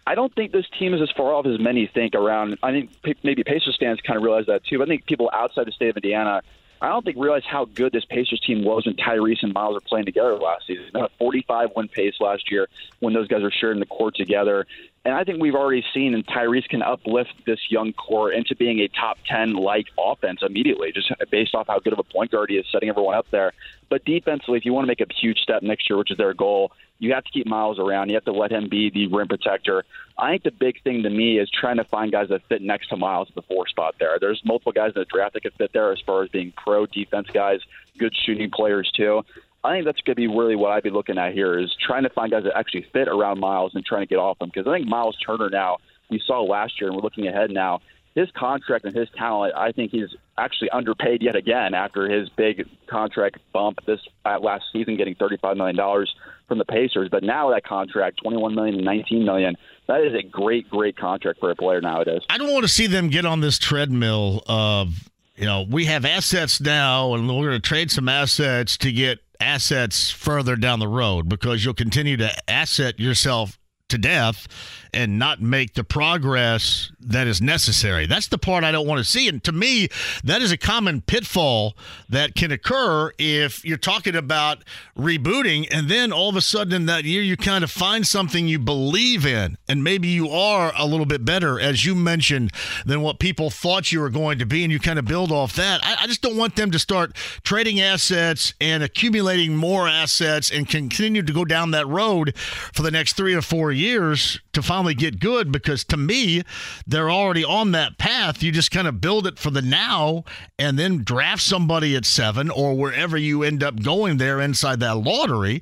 I 0.06 0.16
don't 0.16 0.34
think 0.36 0.52
this 0.52 0.66
team 0.78 0.94
is 0.94 1.02
as 1.02 1.10
far 1.16 1.34
off 1.34 1.46
as 1.46 1.60
many 1.60 1.90
think 1.94 2.16
around. 2.16 2.58
I 2.64 2.72
think 2.72 2.90
maybe 3.24 3.44
Pacers 3.44 3.78
fans 3.80 4.00
kind 4.06 4.18
of 4.18 4.24
realize 4.24 4.48
that 4.48 4.66
too. 4.66 4.78
But 4.78 4.88
I 4.88 4.92
think 4.92 5.06
people 5.06 5.30
outside 5.32 5.68
the 5.68 5.72
state 5.72 5.90
of 5.90 5.98
Indiana, 5.98 6.42
I 6.82 6.88
don't 6.88 7.04
think 7.04 7.18
realize 7.18 7.44
how 7.46 7.66
good 7.66 7.92
this 7.92 8.06
Pacers 8.06 8.40
team 8.40 8.64
was 8.64 8.86
when 8.86 8.96
Tyrese 8.96 9.44
and 9.44 9.54
Myles 9.54 9.74
were 9.74 9.82
playing 9.82 10.06
together 10.06 10.36
last 10.36 10.66
season. 10.66 10.86
They 10.94 11.00
had 11.00 11.10
a 11.10 11.18
45 11.18 11.72
win 11.76 11.88
pace 11.90 12.16
last 12.22 12.50
year 12.50 12.68
when 13.00 13.14
those 13.14 13.28
guys 13.28 13.44
are 13.44 13.52
sharing 13.52 13.80
the 13.80 13.86
court 13.86 14.16
together. 14.16 14.66
And 15.04 15.14
I 15.14 15.24
think 15.24 15.42
we've 15.42 15.56
already 15.56 15.84
seen, 15.94 16.14
and 16.14 16.26
Tyrese 16.26 16.68
can 16.68 16.82
uplift 16.82 17.34
this 17.46 17.60
young 17.70 17.94
core 17.94 18.32
into 18.32 18.56
being 18.56 18.80
a 18.80 18.88
top 18.88 19.18
10 19.28 19.54
like 19.54 19.88
offense 19.98 20.42
immediately, 20.42 20.92
just 20.92 21.12
based 21.30 21.56
off 21.56 21.68
how 21.68 21.80
good 21.80 21.94
of 21.94 22.00
a 22.00 22.04
point 22.04 22.32
guard 22.32 22.50
he 22.50 22.58
is, 22.58 22.66
setting 22.72 22.90
everyone 22.90 23.16
up 23.16 23.28
there. 23.32 23.54
But 23.90 24.06
defensively, 24.06 24.58
if 24.58 24.66
you 24.66 24.74
want 24.74 24.86
to 24.86 24.88
make 24.88 25.02
a 25.02 25.08
huge 25.14 25.40
step 25.40 25.64
next 25.64 25.90
year, 25.90 25.98
which 25.98 26.12
is 26.12 26.18
their 26.18 26.34
goal, 26.34 26.72
you 27.00 27.14
have 27.14 27.24
to 27.24 27.32
keep 27.32 27.48
Myles 27.48 27.80
around. 27.80 28.10
You 28.10 28.16
have 28.16 28.26
to 28.26 28.34
let 28.34 28.52
him 28.52 28.70
be 28.70 28.90
the 28.90 29.08
rim 29.08 29.28
protector. 29.28 29.84
I 30.18 30.32
think 30.32 30.44
the 30.44 30.52
big 30.52 30.84
thing 30.84 31.04
to 31.04 31.10
me 31.10 31.40
is 31.40 31.50
trying 31.50 31.78
to 31.78 31.84
find 31.84 32.12
guys 32.12 32.30
that 32.30 32.44
fit 32.50 32.62
next 32.62 32.90
to 32.90 32.98
Myles 32.98 33.30
at 33.30 33.36
the 33.36 33.42
four 33.42 33.68
spot 33.68 33.96
there. 34.00 34.18
There's 34.20 34.42
multiple 34.46 34.74
guys 34.74 34.92
in 34.96 35.02
the 35.02 35.06
draft 35.06 35.34
that 35.34 35.44
could 35.44 35.54
fit 35.54 35.72
there 35.74 35.92
as 35.92 36.00
far 36.02 36.24
as 36.24 36.30
being 36.30 36.54
pro 36.56 36.86
defense 36.86 37.28
guys, 37.34 37.62
good 37.98 38.14
shooting 38.16 38.52
players 38.52 38.92
too. 38.92 39.24
I 39.64 39.74
think 39.74 39.86
that's 39.86 40.00
going 40.02 40.16
to 40.16 40.22
be 40.22 40.28
really 40.28 40.56
what 40.56 40.72
I'd 40.72 40.84
be 40.84 40.90
looking 40.90 41.18
at 41.18 41.34
here 41.34 41.60
is 41.60 41.76
trying 41.86 42.04
to 42.04 42.10
find 42.10 42.32
guys 42.32 42.44
that 42.44 42.58
actually 42.58 42.86
fit 42.94 43.08
around 43.08 43.40
Myles 43.40 43.74
and 43.76 43.86
trying 43.86 44.04
to 44.04 44.08
get 44.08 44.18
off 44.18 44.42
him 44.42 44.50
because 44.54 44.68
I 44.68 44.78
think 44.78 44.88
Myles 44.88 45.18
Turner 45.26 45.50
now 45.50 45.78
we 46.10 46.22
saw 46.26 46.42
last 46.42 46.80
year 46.80 46.90
and 46.90 46.96
we're 46.96 47.04
looking 47.04 47.28
ahead 47.28 47.52
now 47.52 47.82
his 48.16 48.30
contract 48.32 48.86
and 48.86 48.96
his 48.96 49.08
talent, 49.18 49.54
I 49.56 49.72
think 49.72 49.92
he's 49.92 50.10
actually 50.38 50.70
underpaid 50.72 51.22
yet 51.22 51.36
again 51.36 51.74
after 51.74 52.10
his 52.10 52.30
big 52.30 52.68
contract 52.88 53.38
bump 53.54 53.80
this 53.86 54.00
uh, 54.26 54.40
last 54.40 54.66
season, 54.74 54.98
getting 54.98 55.16
thirty-five 55.16 55.58
million 55.58 55.76
dollars 55.76 56.14
from 56.48 56.58
the 56.58 56.66
Pacers. 56.66 57.10
But 57.10 57.24
now 57.24 57.52
that 57.52 57.64
contract, 57.64 58.20
twenty-one 58.22 58.56
million 58.56 58.76
and 58.76 58.86
nineteen 58.86 59.26
million, 59.26 59.56
that 59.88 60.02
is 60.02 60.14
a 60.14 60.24
great, 60.24 60.70
great 60.70 60.98
contract 60.98 61.40
for 61.40 61.52
a 61.52 61.56
player 61.56 61.82
nowadays. 61.82 62.22
I 62.30 62.38
don't 62.38 62.52
want 62.52 62.64
to 62.64 62.70
see 62.70 62.88
them 62.88 63.10
get 63.10 63.26
on 63.26 63.42
this 63.42 63.58
treadmill 63.58 64.44
of, 64.48 65.10
you 65.36 65.46
know, 65.46 65.66
we 65.70 65.86
have 65.86 66.06
assets 66.06 66.60
now, 66.60 67.14
and 67.14 67.28
we're 67.28 67.50
going 67.50 67.52
to 67.52 67.60
trade 67.60 67.92
some 67.92 68.10
assets 68.10 68.78
to 68.78 68.92
get 68.92 69.20
assets 69.40 70.12
further 70.12 70.56
down 70.56 70.80
the 70.80 70.88
road 70.88 71.30
because 71.30 71.64
you'll 71.64 71.74
continue 71.74 72.18
to 72.18 72.50
asset 72.50 73.00
yourself 73.00 73.58
to 73.88 73.98
death 73.98 74.48
and 74.94 75.18
not 75.18 75.42
make 75.42 75.74
the 75.74 75.84
progress 75.84 76.92
that 77.02 77.28
is 77.28 77.42
necessary. 77.42 78.06
That's 78.06 78.28
the 78.28 78.38
part 78.38 78.64
I 78.64 78.72
don't 78.72 78.88
want 78.88 79.00
to 79.00 79.10
see. 79.10 79.28
And 79.28 79.44
to 79.44 79.52
me, 79.52 79.88
that 80.24 80.42
is 80.42 80.52
a 80.52 80.58
common 80.58 81.02
pitfall 81.02 81.76
that 82.10 82.36
can 82.36 82.52
occur 82.52 83.12
if 83.18 83.64
you're 83.66 83.78
talking 83.78 84.16
about 84.16 84.64
rebooting 84.98 85.68
and 85.72 85.90
then 85.90 86.12
all 86.12 86.30
of 86.30 86.36
a 86.36 86.42
sudden 86.42 86.74
in 86.74 86.86
that 86.88 87.04
year 87.04 87.22
you 87.22 87.38
kind 87.38 87.64
of 87.64 87.72
find 87.72 88.06
something 88.06 88.48
you 88.48 88.60
believe 88.60 89.26
in 89.26 89.58
and 89.68 89.84
maybe 89.84 90.08
you 90.08 90.30
are 90.30 90.74
a 90.78 90.86
little 90.86 91.06
bit 91.06 91.24
better, 91.24 91.60
as 91.60 91.86
you 91.86 91.96
mentioned, 91.96 92.52
than 92.86 93.02
what 93.02 93.20
people 93.20 93.50
thought 93.50 93.92
you 93.92 94.00
were 94.00 94.10
going 94.10 94.40
to 94.40 94.46
be, 94.46 94.64
and 94.64 94.72
you 94.72 94.80
kind 94.80 95.00
of 95.00 95.06
build 95.06 95.32
off 95.32 95.56
that. 95.56 95.82
I, 95.84 96.04
I 96.04 96.08
just 96.08 96.22
don't 96.22 96.38
want 96.38 96.56
them 96.56 96.72
to 96.72 96.80
start 96.80 97.16
trading 97.44 97.80
assets 97.80 98.54
and 98.60 98.84
accumulating 98.84 99.56
more 99.56 99.88
assets 99.88 100.52
and 100.52 100.68
continue 100.68 101.22
to 101.22 101.34
go 101.34 101.46
down 101.46 101.72
that 101.72 101.88
road 101.88 102.36
for 102.36 102.82
the 102.82 102.92
next 102.92 103.14
three 103.14 103.34
or 103.34 103.42
four 103.42 103.72
years 103.72 104.40
to 104.54 104.62
finally 104.62 104.94
get 104.94 105.20
good 105.20 105.52
because 105.52 105.84
to 105.86 105.98
me, 105.98 106.44
they're 106.90 107.12
already 107.12 107.46
on 107.46 107.72
that 107.72 107.98
path. 107.98 108.42
You 108.42 108.52
just 108.52 108.72
kind 108.72 108.88
of 108.88 109.00
build 109.00 109.28
it 109.28 109.38
for 109.38 109.52
the 109.52 109.62
now 109.62 110.24
and 110.58 110.78
then 110.78 111.04
draft 111.04 111.42
somebody 111.42 111.96
at 111.96 112.06
seven 112.06 112.50
or 112.50 112.76
wherever 112.76 113.18
you 113.18 113.44
end 113.44 113.64
up 113.64 113.82
going 113.82 114.18
there 114.18 114.42
inside 114.42 114.80
that 114.80 114.98
lottery 114.98 115.62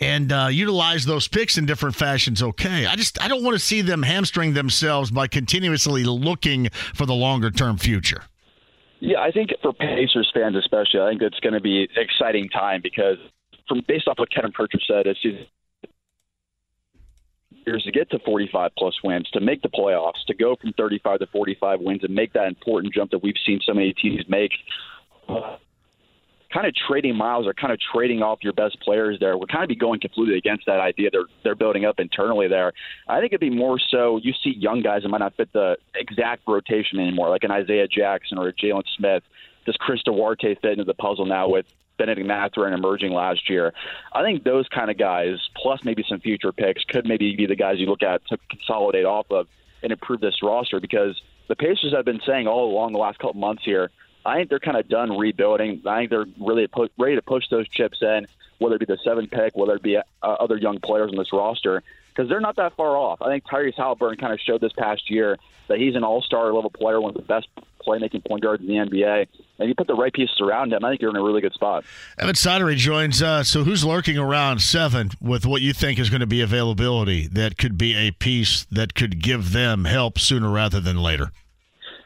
and 0.00 0.32
uh, 0.32 0.48
utilize 0.50 1.04
those 1.04 1.28
picks 1.28 1.56
in 1.56 1.66
different 1.66 1.94
fashions. 1.94 2.42
Okay. 2.42 2.86
I 2.86 2.96
just, 2.96 3.22
I 3.22 3.28
don't 3.28 3.44
want 3.44 3.54
to 3.54 3.60
see 3.60 3.82
them 3.82 4.02
hamstring 4.02 4.54
themselves 4.54 5.10
by 5.10 5.28
continuously 5.28 6.04
looking 6.04 6.68
for 6.94 7.06
the 7.06 7.14
longer 7.14 7.50
term 7.50 7.78
future. 7.78 8.24
Yeah, 9.00 9.20
I 9.20 9.30
think 9.30 9.50
for 9.60 9.72
Pacers 9.72 10.30
fans 10.34 10.56
especially, 10.56 11.00
I 11.00 11.10
think 11.10 11.22
it's 11.22 11.40
going 11.40 11.52
to 11.52 11.60
be 11.60 11.82
an 11.82 12.02
exciting 12.02 12.48
time 12.48 12.80
because 12.82 13.18
from 13.68 13.82
based 13.86 14.08
off 14.08 14.18
what 14.18 14.30
Kevin 14.32 14.50
Pritchard 14.50 14.82
said, 14.86 15.06
it's 15.06 15.20
years 17.66 17.82
to 17.84 17.92
get 17.92 18.10
to 18.10 18.18
45 18.20 18.70
plus 18.76 18.94
wins, 19.02 19.28
to 19.30 19.40
make 19.40 19.62
the 19.62 19.68
playoffs, 19.68 20.24
to 20.26 20.34
go 20.34 20.56
from 20.56 20.72
35 20.72 21.20
to 21.20 21.26
45 21.26 21.80
wins, 21.80 22.04
and 22.04 22.14
make 22.14 22.32
that 22.32 22.46
important 22.46 22.94
jump 22.94 23.10
that 23.10 23.22
we've 23.22 23.34
seen 23.44 23.60
so 23.64 23.74
many 23.74 23.92
teams 23.92 24.24
make. 24.28 24.52
Kind 25.28 26.68
of 26.68 26.74
trading 26.86 27.16
miles 27.16 27.46
or 27.46 27.54
kind 27.54 27.72
of 27.72 27.80
trading 27.92 28.22
off 28.22 28.38
your 28.42 28.52
best 28.52 28.80
players 28.80 29.18
there 29.18 29.36
would 29.36 29.50
kind 29.50 29.64
of 29.64 29.68
be 29.68 29.74
going 29.74 29.98
completely 29.98 30.38
against 30.38 30.66
that 30.66 30.78
idea 30.78 31.10
they're 31.10 31.24
they're 31.42 31.56
building 31.56 31.84
up 31.84 31.98
internally 31.98 32.46
there. 32.46 32.72
I 33.08 33.18
think 33.18 33.32
it'd 33.32 33.40
be 33.40 33.50
more 33.50 33.80
so 33.90 34.20
you 34.22 34.32
see 34.44 34.54
young 34.56 34.80
guys 34.80 35.02
that 35.02 35.08
might 35.08 35.18
not 35.18 35.34
fit 35.34 35.52
the 35.52 35.76
exact 35.96 36.42
rotation 36.46 37.00
anymore, 37.00 37.28
like 37.28 37.42
an 37.42 37.50
Isaiah 37.50 37.88
Jackson 37.88 38.38
or 38.38 38.48
a 38.48 38.52
Jalen 38.52 38.84
Smith. 38.96 39.24
Does 39.66 39.76
Chris 39.80 40.00
Duarte 40.04 40.54
fit 40.54 40.72
into 40.72 40.84
the 40.84 40.94
puzzle 40.94 41.26
now 41.26 41.48
with 41.48 41.66
Bennedict 41.96 42.26
Mathurin 42.26 42.72
emerging 42.72 43.12
last 43.12 43.48
year. 43.48 43.72
I 44.12 44.22
think 44.22 44.44
those 44.44 44.68
kind 44.68 44.90
of 44.90 44.98
guys, 44.98 45.38
plus 45.56 45.84
maybe 45.84 46.04
some 46.08 46.20
future 46.20 46.52
picks, 46.52 46.84
could 46.84 47.06
maybe 47.06 47.34
be 47.36 47.46
the 47.46 47.56
guys 47.56 47.78
you 47.78 47.86
look 47.86 48.02
at 48.02 48.26
to 48.28 48.38
consolidate 48.50 49.04
off 49.04 49.26
of 49.30 49.48
and 49.82 49.92
improve 49.92 50.20
this 50.20 50.42
roster 50.42 50.80
because 50.80 51.20
the 51.48 51.56
Pacers 51.56 51.92
have 51.92 52.04
been 52.04 52.20
saying 52.26 52.46
all 52.46 52.70
along 52.70 52.92
the 52.92 52.98
last 52.98 53.18
couple 53.18 53.40
months 53.40 53.64
here, 53.64 53.90
I 54.24 54.36
think 54.36 54.48
they're 54.48 54.58
kind 54.58 54.78
of 54.78 54.88
done 54.88 55.16
rebuilding. 55.18 55.82
I 55.86 55.98
think 55.98 56.10
they're 56.10 56.26
really 56.40 56.68
ready 56.98 57.16
to 57.16 57.22
push 57.22 57.48
those 57.50 57.68
chips 57.68 57.98
in, 58.00 58.26
whether 58.58 58.76
it 58.76 58.78
be 58.78 58.86
the 58.86 58.98
seven 59.04 59.26
pick, 59.26 59.54
whether 59.54 59.74
it 59.74 59.82
be 59.82 59.96
uh, 59.96 60.02
other 60.22 60.56
young 60.56 60.80
players 60.80 61.10
on 61.10 61.18
this 61.18 61.32
roster, 61.32 61.82
because 62.08 62.28
they're 62.28 62.40
not 62.40 62.56
that 62.56 62.74
far 62.76 62.96
off. 62.96 63.20
I 63.20 63.28
think 63.28 63.44
Tyrese 63.44 63.74
Halliburton 63.76 64.18
kind 64.18 64.32
of 64.32 64.40
showed 64.40 64.60
this 64.60 64.72
past 64.72 65.10
year 65.10 65.36
that 65.68 65.78
he's 65.78 65.94
an 65.94 66.04
all-star 66.04 66.52
level 66.52 66.70
player, 66.70 67.00
one 67.00 67.10
of 67.10 67.16
the 67.16 67.22
best 67.22 67.48
playmaking 67.86 68.26
point 68.26 68.42
guards 68.42 68.62
in 68.62 68.68
the 68.68 68.74
NBA. 68.74 69.26
And 69.58 69.68
you 69.68 69.74
put 69.74 69.86
the 69.86 69.94
right 69.94 70.12
pieces 70.12 70.40
around 70.40 70.72
him, 70.72 70.84
I 70.84 70.90
think 70.90 71.00
you're 71.00 71.10
in 71.10 71.16
a 71.16 71.22
really 71.22 71.40
good 71.40 71.52
spot. 71.52 71.84
Evan 72.18 72.34
Sidery 72.34 72.76
joins 72.76 73.22
us. 73.22 73.48
So 73.48 73.64
who's 73.64 73.84
lurking 73.84 74.18
around 74.18 74.60
seven 74.60 75.10
with 75.20 75.46
what 75.46 75.62
you 75.62 75.72
think 75.72 75.98
is 75.98 76.10
going 76.10 76.20
to 76.20 76.26
be 76.26 76.40
availability 76.40 77.28
that 77.28 77.58
could 77.58 77.78
be 77.78 77.94
a 77.94 78.10
piece 78.10 78.66
that 78.70 78.94
could 78.94 79.22
give 79.22 79.52
them 79.52 79.84
help 79.84 80.18
sooner 80.18 80.50
rather 80.50 80.80
than 80.80 80.96
later? 80.96 81.30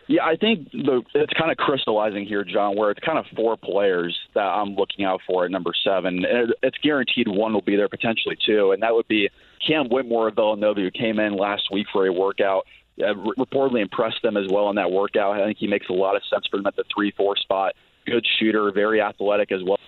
Yeah, 0.09 0.24
I 0.24 0.37
think 0.37 0.70
the, 0.72 1.03
it's 1.14 1.33
kind 1.35 1.51
of 1.51 1.59
crystallizing 1.59 2.24
here, 2.24 2.43
John, 2.43 2.76
where 2.76 2.91
it's 2.91 3.01
kind 3.01 3.18
of 3.18 3.26
four 3.37 3.59
players 3.59 4.18
that 4.35 4.41
I'm 4.41 4.74
looking 4.74 5.05
out 5.05 5.20
for 5.26 5.45
at 5.45 5.51
number 5.51 5.72
seven. 5.85 6.24
And 6.24 6.55
it's 6.62 6.79
guaranteed 6.79 7.29
one 7.29 7.53
will 7.53 7.61
be 7.61 7.76
there, 7.76 7.91
potentially 7.91 8.37
two, 8.47 8.72
and 8.72 8.83
that 8.83 8.95
would 8.95 9.07
be 9.07 9.29
Cam 9.66 9.89
Whitmore 9.91 10.29
of 10.29 10.35
Villanova, 10.35 10.81
who 10.81 10.91
came 10.91 11.18
in 11.18 11.37
last 11.37 11.64
week 11.70 11.87
for 11.93 12.07
a 12.07 12.12
workout 12.12 12.64
uh, 13.03 13.15
reportedly 13.39 13.83
impressed 13.83 14.23
them 14.23 14.37
as 14.37 14.47
well 14.51 14.71
in 14.71 14.77
that 14.77 14.91
workout. 14.91 15.41
I 15.41 15.47
think 15.47 15.59
he 15.59 15.67
makes 15.67 15.89
a 15.89 15.93
lot 15.93 16.17
of 16.17 16.23
sense 16.33 16.47
for 16.51 16.57
them 16.57 16.67
at 16.67 16.77
the 16.77 16.85
three-four 16.95 17.37
spot. 17.37 17.75
Good 18.07 18.27
shooter, 18.39 18.71
very 18.73 19.01
athletic 19.01 19.53
as 19.53 19.61
well. 19.65 19.79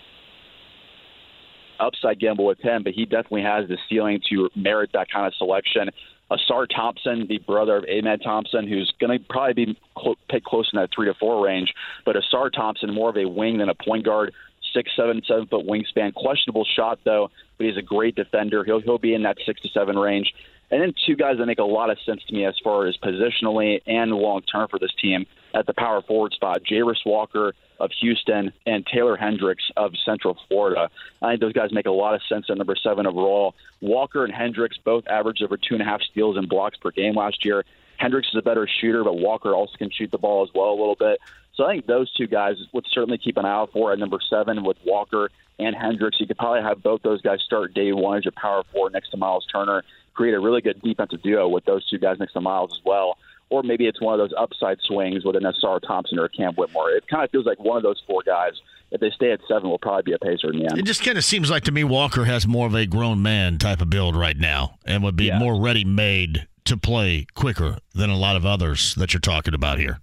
Upside 1.79 2.21
gamble 2.21 2.45
with 2.45 2.61
him, 2.61 2.83
but 2.83 2.93
he 2.93 3.07
definitely 3.07 3.43
has 3.43 3.69
the 3.69 3.79
ceiling 3.89 4.21
to 4.31 4.51
merit 4.55 4.91
that 4.93 5.11
kind 5.11 5.27
of 5.27 5.35
selection. 5.35 5.91
Ausar 6.31 6.67
Thompson, 6.69 7.27
the 7.29 7.39
brother 7.39 7.77
of 7.77 7.85
Amen 7.85 8.19
Thompson, 8.21 8.69
who's 8.69 8.93
going 9.01 9.19
to 9.19 9.25
probably 9.29 9.65
be 9.65 9.79
cl- 10.01 10.17
picked 10.29 10.47
close 10.47 10.69
in 10.73 10.79
that 10.79 10.91
three 10.95 11.07
to 11.07 11.15
four 11.15 11.45
range. 11.45 11.73
But 12.05 12.17
Ausar 12.17 12.53
Thompson, 12.53 12.95
more 12.95 13.11
of 13.11 13.17
a 13.17 13.25
wing 13.25 13.59
than 13.59 13.69
a 13.69 13.75
point 13.75 14.05
guard, 14.05 14.33
six, 14.73 14.91
seven, 14.95 15.23
seven 15.27 15.47
foot 15.47 15.67
wingspan. 15.67 16.15
Questionable 16.15 16.65
shot 16.77 17.01
though, 17.05 17.31
but 17.59 17.67
he's 17.67 17.77
a 17.77 17.83
great 17.83 18.15
defender. 18.15 18.63
He'll 18.65 18.81
he'll 18.81 18.99
be 18.99 19.15
in 19.15 19.23
that 19.25 19.39
six 19.45 19.61
to 19.63 19.69
seven 19.71 19.99
range. 19.99 20.33
And 20.71 20.81
then 20.81 20.95
two 21.07 21.17
guys 21.17 21.39
that 21.39 21.47
make 21.47 21.59
a 21.59 21.65
lot 21.65 21.91
of 21.91 21.99
sense 22.07 22.23
to 22.29 22.35
me 22.35 22.45
as 22.45 22.55
far 22.63 22.87
as 22.87 22.97
positionally 22.97 23.81
and 23.87 24.13
long 24.13 24.43
term 24.43 24.69
for 24.69 24.79
this 24.79 24.93
team 25.01 25.27
at 25.53 25.67
the 25.67 25.75
power 25.75 26.01
forward 26.03 26.33
spot. 26.33 26.63
Jarace 26.71 27.05
Walker 27.05 27.55
of 27.81 27.91
Houston 28.01 28.53
and 28.67 28.87
Taylor 28.87 29.17
Hendricks 29.17 29.65
of 29.77 29.93
Central 30.05 30.37
Florida. 30.49 30.91
I 31.23 31.31
think 31.31 31.41
those 31.41 31.55
guys 31.55 31.73
make 31.73 31.87
a 31.87 31.91
lot 31.91 32.15
of 32.15 32.21
sense 32.29 32.47
at 32.49 32.59
number 32.59 32.77
seven 32.77 33.07
overall. 33.07 33.55
Walker 33.81 34.25
and 34.25 34.33
Hendricks 34.33 34.77
both 34.85 35.07
averaged 35.09 35.43
over 35.43 35.57
two 35.57 35.75
and 35.75 35.83
a 35.83 35.85
half 35.85 36.03
steals 36.03 36.37
and 36.37 36.49
blocks 36.49 36.77
per 36.77 36.91
game 36.91 37.17
last 37.17 37.45
year. 37.45 37.65
Hendricks 37.97 38.29
is 38.29 38.39
a 38.39 38.43
better 38.43 38.69
shooter, 38.81 39.03
but 39.03 39.19
Walker 39.19 39.55
also 39.55 39.77
can 39.77 39.91
shoot 39.91 40.11
the 40.11 40.19
ball 40.19 40.43
as 40.43 40.51
well 40.55 40.71
a 40.71 40.79
little 40.79 40.97
bit. 40.99 41.21
So 41.55 41.65
I 41.65 41.75
think 41.75 41.87
those 41.87 42.13
two 42.15 42.27
guys 42.27 42.57
would 42.73 42.87
certainly 42.93 43.19
keep 43.19 43.37
an 43.37 43.45
eye 43.45 43.51
out 43.51 43.73
for 43.73 43.93
at 43.93 43.99
number 43.99 44.19
seven 44.31 44.63
with 44.63 44.79
Walker 44.87 45.31
and 45.59 45.77
Hendricks. 45.77 46.19
You 46.19 46.27
could 46.27 46.39
probably 46.39 46.63
have 46.63 46.83
both 46.83 47.03
those 47.03 47.21
guys 47.21 47.41
start 47.45 47.75
day 47.75 47.93
one 47.93 48.19
as 48.19 48.25
your 48.25 48.33
power 48.33 48.63
forward 48.73 48.95
next 48.95 49.11
to 49.11 49.19
Myles 49.19 49.47
Turner 49.53 49.85
create 50.15 50.35
a 50.35 50.41
really 50.41 50.61
good 50.61 50.81
defensive 50.83 51.23
duo 51.23 51.49
with 51.49 51.65
those 51.65 51.89
two 51.89 51.99
guys 51.99 52.19
next 52.19 52.33
to 52.35 52.41
Myles 52.41 52.73
as 52.73 52.85
well. 52.85 53.17
Or 53.51 53.65
maybe 53.65 53.87
it's 53.87 54.01
one 54.01 54.15
of 54.15 54.19
those 54.19 54.37
upside 54.39 54.79
swings 54.83 55.25
with 55.25 55.35
an 55.35 55.43
Ausar 55.43 55.81
Thompson 55.81 56.19
or 56.19 56.27
a 56.27 56.29
Cam 56.29 56.55
Whitmore. 56.55 56.91
It 56.91 57.09
kind 57.09 57.25
of 57.25 57.31
feels 57.31 57.47
like 57.47 57.59
one 57.59 57.77
of 57.77 57.83
those 57.83 58.01
four 58.07 58.23
guys, 58.25 58.53
if 58.93 59.01
they 59.01 59.11
stay 59.11 59.33
at 59.33 59.41
seven, 59.49 59.69
will 59.69 59.79
probably 59.79 60.03
be 60.03 60.13
a 60.13 60.19
pacer 60.19 60.53
in 60.53 60.61
the 60.61 60.71
end. 60.71 60.79
It 60.79 60.85
just 60.85 61.03
kind 61.05 61.19
of 61.19 61.25
seems 61.25 61.51
like 61.51 61.65
to 61.65 61.73
me 61.73 61.83
Walker 61.83 62.25
has 62.27 62.47
more 62.47 62.67
of 62.67 62.75
a 62.77 62.87
grown 62.87 63.23
man 63.23 63.59
type 63.59 63.81
of 63.81 63.91
build 63.91 64.15
right 64.15 64.37
now 64.37 64.79
and 64.85 65.03
would 65.03 65.17
be 65.17 65.27
yeah. 65.27 65.39
more 65.39 65.61
ready 65.61 65.85
made 65.85 66.47
to 66.67 66.77
play 66.77 67.27
quicker 67.35 67.79
than 67.93 68.09
a 68.09 68.17
lot 68.17 68.37
of 68.37 68.47
others 68.47 68.95
that 68.95 69.13
you're 69.13 69.21
talking 69.21 69.55
about 69.55 69.79
here. 69.79 69.99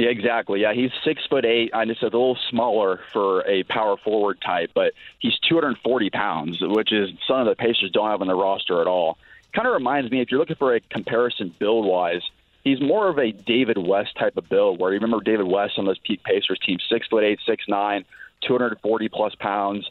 Yeah, 0.00 0.08
exactly. 0.08 0.62
Yeah, 0.62 0.72
he's 0.72 0.90
six 1.04 1.22
foot 1.28 1.44
eight. 1.44 1.72
I 1.74 1.84
just 1.84 2.00
said 2.00 2.14
a 2.14 2.18
little 2.18 2.38
smaller 2.48 3.00
for 3.12 3.46
a 3.46 3.64
power 3.64 3.98
forward 3.98 4.38
type, 4.44 4.70
but 4.74 4.94
he's 5.18 5.38
240 5.48 6.08
pounds, 6.08 6.56
which 6.60 6.90
is 6.90 7.10
some 7.28 7.40
of 7.40 7.46
the 7.46 7.54
Pacers 7.54 7.90
don't 7.92 8.10
have 8.10 8.22
on 8.22 8.26
the 8.26 8.34
roster 8.34 8.80
at 8.80 8.86
all 8.86 9.18
kind 9.52 9.66
of 9.66 9.74
reminds 9.74 10.10
me 10.10 10.20
if 10.20 10.30
you're 10.30 10.40
looking 10.40 10.56
for 10.56 10.74
a 10.74 10.80
comparison 10.80 11.54
build 11.58 11.86
wise, 11.86 12.22
he's 12.64 12.80
more 12.80 13.08
of 13.08 13.18
a 13.18 13.32
David 13.32 13.78
West 13.78 14.16
type 14.16 14.36
of 14.36 14.48
build. 14.48 14.78
Where 14.78 14.92
you 14.92 15.00
remember 15.00 15.22
David 15.22 15.46
West 15.46 15.78
on 15.78 15.84
those 15.84 15.98
peak 15.98 16.22
Pacers 16.22 16.58
teams, 16.64 16.84
six 16.88 17.06
foot 17.08 17.24
eight, 17.24 17.40
six 17.46 17.64
nine, 17.68 18.04
240 18.42 19.08
plus 19.08 19.34
pounds. 19.34 19.88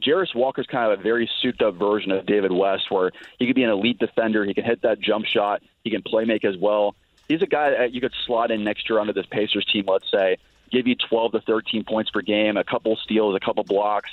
Jarace 0.00 0.34
Walker's 0.34 0.66
kind 0.66 0.90
of 0.90 0.98
a 0.98 1.02
very 1.02 1.28
souped 1.40 1.60
up 1.60 1.74
version 1.74 2.12
of 2.12 2.24
David 2.24 2.50
West, 2.50 2.90
where 2.90 3.12
he 3.38 3.46
could 3.46 3.56
be 3.56 3.62
an 3.62 3.70
elite 3.70 3.98
defender. 3.98 4.44
He 4.44 4.54
can 4.54 4.64
hit 4.64 4.82
that 4.82 5.00
jump 5.00 5.26
shot. 5.26 5.62
He 5.84 5.90
can 5.90 6.02
play 6.02 6.24
make 6.24 6.44
as 6.44 6.56
well. 6.56 6.94
He's 7.28 7.42
a 7.42 7.46
guy 7.46 7.70
that 7.70 7.92
you 7.92 8.00
could 8.00 8.14
slot 8.26 8.50
in 8.50 8.64
next 8.64 8.88
year 8.88 8.98
onto 8.98 9.12
this 9.12 9.26
Pacers 9.26 9.64
team, 9.66 9.84
let's 9.86 10.10
say, 10.10 10.38
give 10.70 10.86
you 10.86 10.96
12 10.96 11.32
to 11.32 11.40
13 11.40 11.84
points 11.84 12.10
per 12.10 12.22
game, 12.22 12.56
a 12.56 12.64
couple 12.64 12.96
steals, 12.96 13.36
a 13.36 13.40
couple 13.40 13.62
blocks, 13.64 14.10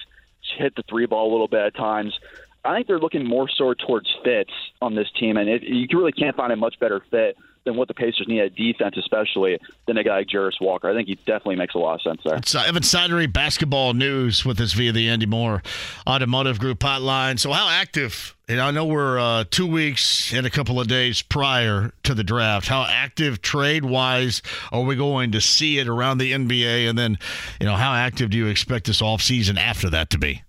hit 0.58 0.76
the 0.76 0.84
three 0.84 1.06
ball 1.06 1.30
a 1.30 1.32
little 1.32 1.48
bit 1.48 1.62
at 1.62 1.76
times. 1.76 2.18
I 2.66 2.76
think 2.76 2.88
they're 2.88 3.00
looking 3.00 3.26
more 3.26 3.48
so 3.50 3.74
towards 3.74 4.08
fits 4.24 4.52
on 4.82 4.96
this 4.96 5.08
team, 5.20 5.38
and 5.38 5.50
it, 5.50 5.64
you 5.64 5.88
really 5.94 6.12
can't 6.12 6.36
find 6.36 6.52
a 6.52 6.56
much 6.56 6.80
better 6.80 7.02
fit 7.10 7.38
than 7.66 7.78
what 7.78 7.88
the 7.88 7.94
Pacers 7.94 8.26
need 8.28 8.42
at 8.42 8.56
defense, 8.56 8.96
especially 8.98 9.60
than 9.86 9.98
a 9.98 10.04
guy 10.04 10.18
like 10.18 10.28
Jarace 10.28 10.60
Walker. 10.62 10.90
I 10.90 10.94
think 10.94 11.08
he 11.08 11.16
definitely 11.16 11.56
makes 11.56 11.76
a 11.76 11.78
lot 11.78 11.96
of 11.96 12.02
sense 12.02 12.22
there. 12.26 12.36
It's 12.36 12.56
Evan 12.56 12.84
Sidery, 12.84 13.32
basketball 13.32 13.94
news 13.94 14.46
with 14.46 14.60
us 14.60 14.74
via 14.74 14.92
the 14.92 15.08
Andy 15.10 15.26
Moore 15.26 15.62
Automotive 16.08 16.60
Group 16.60 16.80
hotline. 16.80 17.40
So, 17.40 17.52
how 17.52 17.70
active? 17.70 18.36
And 18.48 18.60
I 18.60 18.72
know 18.72 18.86
we're 18.86 19.20
uh, 19.20 19.44
two 19.50 19.68
weeks 19.68 20.34
and 20.34 20.46
a 20.48 20.50
couple 20.50 20.80
of 20.80 20.88
days 20.88 21.22
prior 21.22 21.92
to 22.04 22.16
the 22.16 22.24
draft. 22.24 22.68
How 22.68 22.86
active 22.90 23.42
trade 23.42 23.86
wise 23.86 24.42
are 24.72 24.82
we 24.82 24.96
going 24.96 25.32
to 25.34 25.42
see 25.42 25.78
it 25.78 25.88
around 25.88 26.18
the 26.18 26.32
NBA? 26.32 26.90
And 26.90 26.98
then, 26.98 27.20
you 27.60 27.68
know, 27.68 27.76
how 27.76 27.94
active 27.94 28.32
do 28.32 28.38
you 28.38 28.48
expect 28.48 28.88
this 28.88 29.02
offseason 29.02 29.58
after 29.58 29.90
that 29.92 30.10
to 30.10 30.18
be? 30.18 30.42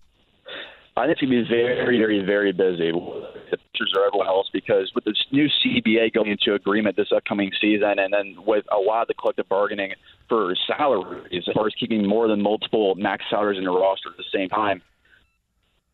I 0.97 1.07
think 1.07 1.13
it's 1.13 1.21
going 1.21 1.33
to 1.33 1.43
be 1.45 1.49
very, 1.49 1.97
very, 1.97 2.25
very 2.25 2.53
busy. 2.53 2.91
The 2.91 3.57
pictures 3.57 3.95
are 3.97 4.07
everyone 4.07 4.27
else 4.27 4.49
because 4.53 4.91
with 4.95 5.05
this 5.05 5.25
new 5.31 5.47
CBA 5.47 6.13
going 6.13 6.31
into 6.31 6.55
agreement 6.55 6.97
this 6.97 7.13
upcoming 7.15 7.53
season, 7.61 7.99
and 7.99 8.13
then 8.13 8.37
with 8.45 8.65
a 8.73 8.79
lot 8.79 9.03
of 9.03 9.09
the 9.09 9.15
collective 9.15 9.49
bargaining 9.49 9.95
for 10.29 10.55
salaries, 10.67 11.45
as 11.49 11.55
far 11.55 11.67
as 11.67 11.75
keeping 11.79 12.07
more 12.07 12.29
than 12.29 12.43
multiple 12.43 12.95
max 12.97 13.25
salaries 13.31 13.59
in 13.59 13.65
your 13.65 13.81
roster 13.81 14.11
at 14.11 14.17
the 14.17 14.25
same 14.33 14.49
time, 14.49 14.83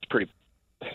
it's 0.03 0.11
pretty 0.11 0.31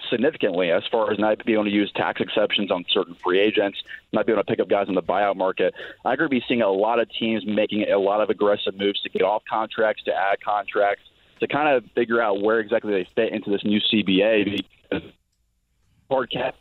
significantly 0.10 0.72
as 0.72 0.84
far 0.92 1.12
as 1.12 1.20
not 1.20 1.44
being 1.46 1.56
able 1.56 1.66
to 1.66 1.72
use 1.72 1.92
tax 1.96 2.22
exceptions 2.22 2.72
on 2.72 2.86
certain 2.90 3.16
free 3.24 3.40
agents, 3.40 3.78
not 4.14 4.26
being 4.26 4.36
able 4.36 4.44
to 4.44 4.50
pick 4.50 4.60
up 4.60 4.70
guys 4.70 4.88
in 4.88 4.96
the 4.96 5.02
buyout 5.02 5.36
market. 5.36 5.74
I'm 6.06 6.18
going 6.18 6.30
to 6.30 6.36
be 6.36 6.44
seeing 6.48 6.62
a 6.62 6.72
lot 6.72 7.00
of 7.00 7.08
teams 7.10 7.46
making 7.46 7.86
a 7.90 7.98
lot 7.98 8.22
of 8.22 8.30
aggressive 8.30 8.78
moves 8.78 9.02
to 9.02 9.10
get 9.10 9.22
off 9.22 9.44
contracts, 9.50 10.04
to 10.04 10.12
add 10.14 10.42
contracts 10.42 11.04
to 11.42 11.48
kind 11.48 11.76
of 11.76 11.84
figure 11.92 12.22
out 12.22 12.42
where 12.42 12.60
exactly 12.60 12.94
they 12.94 13.08
fit 13.16 13.34
into 13.34 13.50
this 13.50 13.64
new 13.64 13.80
CBA. 13.80 14.64
Because 14.90 15.10
hard 16.10 16.32
cap, 16.32 16.56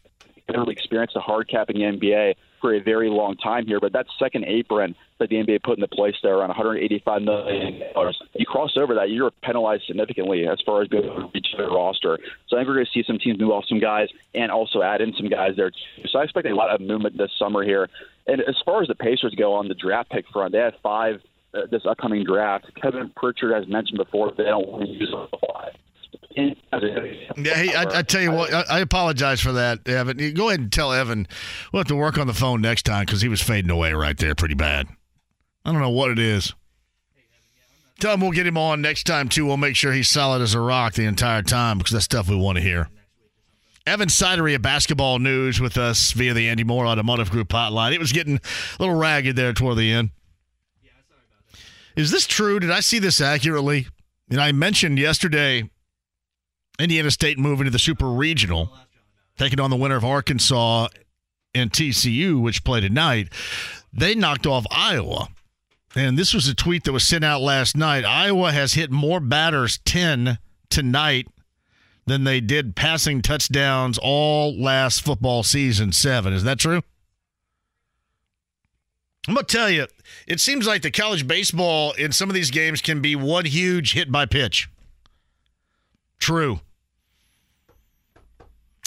never 0.49 0.71
experienced 0.71 1.17
a 1.17 1.21
hard 1.21 1.49
cap 1.49 1.71
in 1.71 1.77
the 1.77 1.85
NBA 1.85 2.35
for 2.61 2.75
a 2.75 2.81
very 2.83 3.09
long 3.09 3.37
time 3.37 3.67
here, 3.67 3.81
but 3.81 3.93
that 3.93 4.07
second 4.19 4.45
apron 4.45 4.95
that 5.19 5.31
the 5.31 5.37
NBA 5.37 5.63
put 5.63 5.79
into 5.79 5.89
place 5.89 6.15
there 6.23 6.37
around 6.37 6.49
185 6.49 7.23
million 7.23 7.83
dollars. 7.95 8.21
You 8.35 8.45
cross 8.45 8.77
over 8.77 8.95
that, 8.97 9.11
you're 9.11 9.31
penalized 9.43 9.85
significantly 9.87 10.47
as 10.47 10.61
far 10.65 10.83
as 10.83 10.89
being 10.89 11.05
able 11.05 11.17
to 11.17 11.31
reach 11.33 11.49
their 11.57 11.69
roster. 11.69 12.19
So 12.49 12.57
I 12.57 12.61
think 12.61 12.69
we're 12.69 12.75
going 12.75 12.87
to 12.87 12.93
see 12.93 13.05
some 13.07 13.19
teams 13.19 13.41
move 13.41 13.51
off 13.51 13.65
some 13.67 13.81
guys 13.81 14.09
and 14.35 14.51
also 14.51 14.83
add 14.83 15.01
in 15.01 15.15
some 15.15 15.29
guys 15.29 15.57
there. 15.57 15.71
Too. 15.71 16.09
So 16.11 16.19
I 16.19 16.25
expect 16.25 16.47
a 16.47 16.55
lot 16.55 16.71
of 16.71 16.81
movement 16.81 17.17
this 17.17 17.31
summer 17.39 17.63
here. 17.65 17.89
And 18.27 18.43
as 18.43 18.57
far 18.65 18.83
as 18.83 18.89
the 18.89 18.95
Pacers 18.95 19.35
go 19.35 19.55
on 19.55 19.69
the 19.69 19.75
draft 19.75 20.11
pick 20.11 20.27
front, 20.29 20.53
they 20.53 20.59
have 20.59 20.75
five 20.83 21.21
uh, 21.55 21.61
this 21.71 21.83
upcoming 21.89 22.25
draft. 22.25 22.67
Kevin 22.81 23.11
Pritchard 23.17 23.53
has 23.53 23.69
mentioned 23.69 23.99
before 23.99 24.33
they 24.37 24.45
don't 24.45 24.69
want 24.69 24.85
to 24.85 24.91
use 24.91 25.13
a 25.13 25.27
fly. 25.39 25.71
Yeah, 26.37 27.55
I, 27.77 27.99
I, 27.99 28.03
tell 28.03 28.21
you 28.21 28.31
what, 28.31 28.53
I, 28.53 28.65
I, 28.71 28.79
apologize 28.81 29.41
for 29.41 29.53
that, 29.53 29.87
Evan. 29.87 30.19
You 30.19 30.33
go 30.33 30.49
ahead 30.49 30.61
and 30.61 30.73
tell 30.73 30.93
Evan 30.93 31.27
we'll 31.73 31.81
have 31.81 31.89
to 31.89 31.97
work 31.97 32.19
on 32.19 32.29
the 32.29 32.35
phone 32.35 32.61
next 32.61 32.85
time 32.85 33.05
because 33.05 33.21
he 33.21 33.29
was 33.29 33.43
fading 33.43 33.71
away 33.71 33.93
right 33.93 34.17
there 34.17 34.35
pretty 34.35 34.55
bad. 34.55 34.87
I 35.65 35.73
don't 35.73 35.81
know 35.81 35.91
what 35.91 36.11
it 36.11 36.19
is. 36.19 36.55
Tell 37.99 38.15
him 38.15 38.21
we'll 38.21 38.31
get 38.31 38.47
him 38.47 38.57
on 38.57 38.81
next 38.81 39.05
time 39.05 39.29
too. 39.29 39.45
We'll 39.45 39.57
make 39.57 39.77
sure 39.77 39.93
he's 39.93 40.09
solid 40.09 40.41
as 40.41 40.55
a 40.55 40.61
rock 40.61 40.95
the 40.95 41.05
entire 41.05 41.43
time 41.43 41.79
because 41.79 41.93
that's 41.93 42.05
stuff 42.05 42.29
we 42.29 42.37
want 42.37 42.57
to 42.57 42.63
hear. 42.63 42.89
Evan 43.87 44.09
Sidery 44.09 44.55
of 44.55 44.63
Basketball 44.63 45.19
News 45.19 45.61
with 45.61 45.77
us 45.77 46.13
via 46.13 46.33
the 46.33 46.49
Andy 46.49 46.65
Moore 46.65 46.87
Automotive 46.87 47.31
Group 47.31 47.49
hotline. 47.49 47.93
It 47.93 47.99
was 47.99 48.13
getting 48.13 48.37
a 48.37 48.41
little 48.79 48.95
ragged 48.95 49.37
there 49.37 49.53
toward 49.53 49.79
the 49.79 49.93
end. 49.93 50.11
Is 52.01 52.11
this 52.11 52.27
true? 52.27 52.59
Did 52.59 52.71
I 52.71 52.81
see 52.81 52.99
this 52.99 53.21
accurately? 53.21 53.87
And 54.31 54.41
I 54.41 54.53
mentioned 54.53 54.99
yesterday 54.99 55.69
Indiana 56.79 57.11
State 57.11 57.39
moving 57.39 57.67
to 57.67 57.71
the 57.71 57.79
Super 57.79 58.09
Regional, 58.11 58.73
taking 59.37 59.61
on 59.61 59.69
the 59.69 59.77
winner 59.77 59.97
of 59.97 60.05
Arkansas 60.05 60.89
and 61.55 61.71
TCU, 61.71 62.41
which 62.41 62.65
play 62.65 62.81
tonight. 62.81 63.29
They 63.93 64.15
knocked 64.15 64.47
off 64.47 64.65
Iowa. 64.71 65.29
And 65.95 66.17
this 66.17 66.33
was 66.33 66.49
a 66.49 66.55
tweet 66.55 66.85
that 66.85 66.93
was 66.93 67.07
sent 67.07 67.25
out 67.25 67.43
last 67.43 67.77
night. 67.77 68.05
Iowa 68.05 68.53
has 68.53 68.75
hit 68.75 68.91
more 68.91 69.21
batters 69.21 69.79
10 69.85 70.39
tonight 70.71 71.27
than 72.07 72.25
they 72.25 72.41
did 72.41 72.77
passing 72.77 73.21
touchdowns 73.21 73.99
all 74.01 74.59
last 74.59 75.03
football 75.03 75.43
season, 75.43 75.93
seven. 75.93 76.33
Is 76.33 76.45
that 76.45 76.59
true? 76.59 76.83
I'm 79.31 79.35
going 79.35 79.47
to 79.47 79.57
tell 79.57 79.71
you, 79.71 79.87
it 80.27 80.41
seems 80.41 80.67
like 80.67 80.83
the 80.83 80.91
college 80.91 81.25
baseball 81.29 81.93
in 81.93 82.11
some 82.11 82.29
of 82.29 82.35
these 82.35 82.51
games 82.51 82.83
can 82.83 83.01
be 83.01 83.15
one 83.15 83.45
huge 83.45 83.93
hit 83.93 84.11
by 84.11 84.27
pitch. 84.27 84.69
True. 86.19 86.59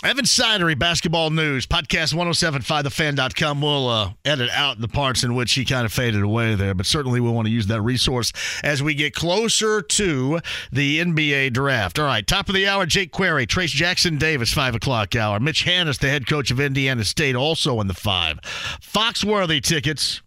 Evan 0.03 0.25
Sidery, 0.25 0.77
Basketball 0.77 1.29
News, 1.29 1.65
Podcast 1.65 2.13
1075thefan.com. 2.13 3.61
We'll 3.61 3.87
uh, 3.87 4.09
edit 4.25 4.49
out 4.49 4.81
the 4.81 4.89
parts 4.89 5.23
in 5.23 5.33
which 5.33 5.53
he 5.53 5.63
kind 5.63 5.85
of 5.85 5.93
faded 5.93 6.21
away 6.21 6.55
there, 6.55 6.73
but 6.73 6.85
certainly 6.85 7.21
we 7.21 7.29
want 7.29 7.45
to 7.47 7.51
use 7.53 7.67
that 7.67 7.81
resource 7.81 8.33
as 8.65 8.83
we 8.83 8.95
get 8.95 9.15
closer 9.15 9.81
to 9.81 10.41
the 10.73 10.99
NBA 10.99 11.53
draft. 11.53 11.99
All 11.99 12.05
right, 12.05 12.27
top 12.27 12.49
of 12.49 12.55
the 12.55 12.67
hour, 12.67 12.85
Jake 12.85 13.13
Query, 13.13 13.47
Trayce 13.47 13.69
Jackson-Davis, 13.69 14.51
5 14.51 14.75
o'clock 14.75 15.15
hour. 15.15 15.39
Mitch 15.39 15.63
Hannahs, 15.63 15.99
the 15.99 16.09
head 16.09 16.27
coach 16.27 16.51
of 16.51 16.59
Indiana 16.59 17.05
State, 17.05 17.37
also 17.37 17.79
in 17.79 17.87
the 17.87 17.93
5. 17.93 18.41
Foxworthy 18.81 19.63
tickets, 19.63 20.21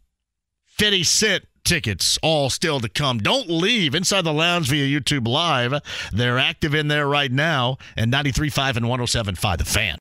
50 0.76 1.04
Cent 1.04 1.44
tickets 1.64 2.18
all 2.22 2.50
still 2.50 2.80
to 2.80 2.88
come. 2.88 3.18
Don't 3.18 3.48
leave 3.48 3.94
inside 3.94 4.22
the 4.22 4.32
lounge 4.32 4.68
via 4.68 4.86
YouTube 4.86 5.26
Live. 5.26 5.80
They're 6.12 6.38
active 6.38 6.74
in 6.74 6.88
there 6.88 7.08
right 7.08 7.32
now 7.32 7.78
and 7.96 8.12
93.5 8.12 8.76
and 8.76 8.86
107.5 8.86 9.58
The 9.58 9.64
Fan. 9.64 9.98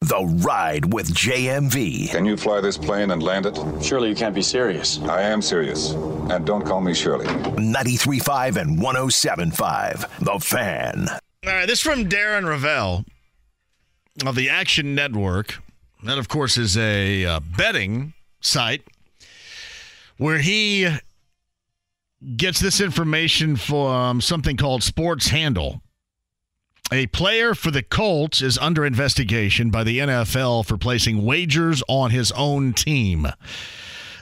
The 0.00 0.24
Ride 0.44 0.92
with 0.92 1.12
JMV. 1.12 2.10
Can 2.10 2.24
you 2.24 2.36
fly 2.36 2.60
this 2.60 2.78
plane 2.78 3.10
and 3.10 3.22
land 3.22 3.46
it? 3.46 3.58
Surely 3.82 4.10
you 4.10 4.14
can't 4.14 4.34
be 4.34 4.42
serious. 4.42 5.00
I 5.00 5.22
am 5.22 5.42
serious. 5.42 5.92
And 5.92 6.46
don't 6.46 6.64
call 6.64 6.80
me 6.80 6.94
Shirley. 6.94 7.26
93.5 7.26 8.56
and 8.56 8.78
107.5. 8.78 10.18
The 10.20 10.38
Fan. 10.38 11.08
All 11.08 11.52
right, 11.52 11.66
this 11.66 11.80
from 11.80 12.08
Darren 12.08 12.44
Rovell 12.44 13.04
of 14.24 14.36
the 14.36 14.48
Action 14.48 14.94
Network. 14.94 15.58
That, 16.04 16.18
of 16.18 16.28
course, 16.28 16.58
is 16.58 16.76
a 16.76 17.24
uh, 17.24 17.40
betting 17.40 18.12
site 18.42 18.82
where 20.18 20.38
he 20.38 20.86
gets 22.36 22.60
this 22.60 22.78
information 22.78 23.56
from 23.56 24.20
something 24.20 24.58
called 24.58 24.82
Sports 24.82 25.28
Handle. 25.28 25.80
A 26.92 27.06
player 27.06 27.54
for 27.54 27.70
the 27.70 27.82
Colts 27.82 28.42
is 28.42 28.58
under 28.58 28.84
investigation 28.84 29.70
by 29.70 29.82
the 29.82 29.98
NFL 30.00 30.66
for 30.66 30.76
placing 30.76 31.24
wagers 31.24 31.82
on 31.88 32.10
his 32.10 32.30
own 32.32 32.74
team. 32.74 33.26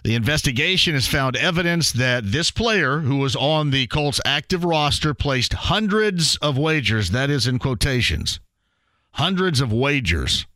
The 0.05 0.15
investigation 0.15 0.95
has 0.95 1.09
found 1.09 1.35
evidence 1.35 1.91
that 1.93 2.31
this 2.31 2.53
player, 2.53 3.01
who 3.01 3.17
was 3.17 3.35
on 3.35 3.71
the 3.71 3.89
Colts 3.89 4.21
active 4.25 4.65
roster, 4.65 5.15
placed 5.15 5.53
hundreds 5.53 6.37
of 6.37 6.57
wagers, 6.57 7.11
that 7.11 7.29
is 7.29 7.49
in 7.49 7.59
quotations, 7.59 8.39
hundreds 9.15 9.61
of 9.61 9.73
wagers. 9.73 10.47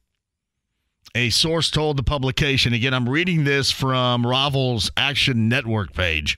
A 1.16 1.30
source 1.30 1.70
told 1.70 1.96
the 1.96 2.02
publication, 2.02 2.74
again, 2.74 2.92
I'm 2.92 3.08
reading 3.08 3.44
this 3.44 3.70
from 3.70 4.26
Rovell's 4.26 4.90
Action 4.98 5.48
Network 5.48 5.94
page. 5.94 6.36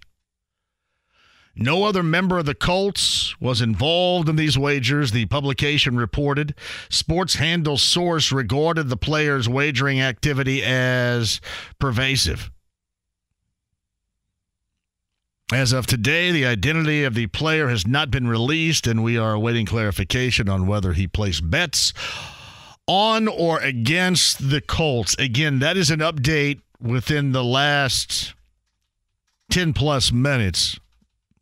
No 1.57 1.83
other 1.83 2.05
member 2.05 2.39
of 2.39 2.47
the 2.47 2.55
Colts 2.55 3.35
was 3.41 3.61
involved 3.61 4.29
in 4.29 4.37
these 4.37 4.57
wagers, 4.57 5.11
the 5.11 5.26
publication 5.26 5.97
reported. 5.97 6.55
Sports 6.89 7.35
Handle 7.35 7.76
source 7.76 8.31
regarded 8.31 8.89
the 8.89 8.97
player's 8.97 9.49
wagering 9.49 10.01
activity 10.01 10.62
as 10.62 11.41
pervasive. 11.81 12.49
As 15.53 15.72
of 15.72 15.89
today, 15.89 16.31
the 16.31 16.47
identity 16.47 17.03
of 17.03 17.16
the 17.16 17.26
player 17.26 17.66
has 17.66 17.85
not 17.85 18.12
been 18.12 18.29
released, 18.29 18.87
and 18.87 19.03
we 19.03 19.18
are 19.18 19.33
awaiting 19.33 19.66
clarification 19.66 20.49
on 20.49 20.68
whether 20.68 20.93
he 20.93 21.09
placed 21.09 21.51
bets 21.51 21.93
on 22.89 23.28
or 23.28 23.61
against 23.61 24.51
the 24.51 24.61
Colts. 24.61 25.14
Again, 25.18 25.61
that 25.61 25.76
is 25.76 25.91
an 25.91 26.01
update 26.01 26.62
within 26.80 27.32
the 27.32 27.45
last 27.45 28.34
10 29.51 29.74
plus 29.74 30.11
minutes 30.11 30.80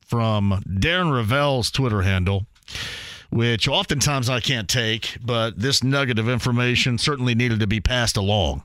from 0.04 0.62
Darren 0.68 1.10
Rovell's 1.10 1.70
Twitter 1.70 2.02
handle, 2.02 2.46
which 3.30 3.68
oftentimes 3.68 4.28
I 4.28 4.40
can't 4.40 4.68
take, 4.68 5.18
but 5.24 5.58
this 5.58 5.82
nugget 5.82 6.18
of 6.18 6.28
information 6.28 6.98
certainly 6.98 7.34
needed 7.34 7.60
to 7.60 7.66
be 7.66 7.80
passed 7.80 8.16
along. 8.16 8.62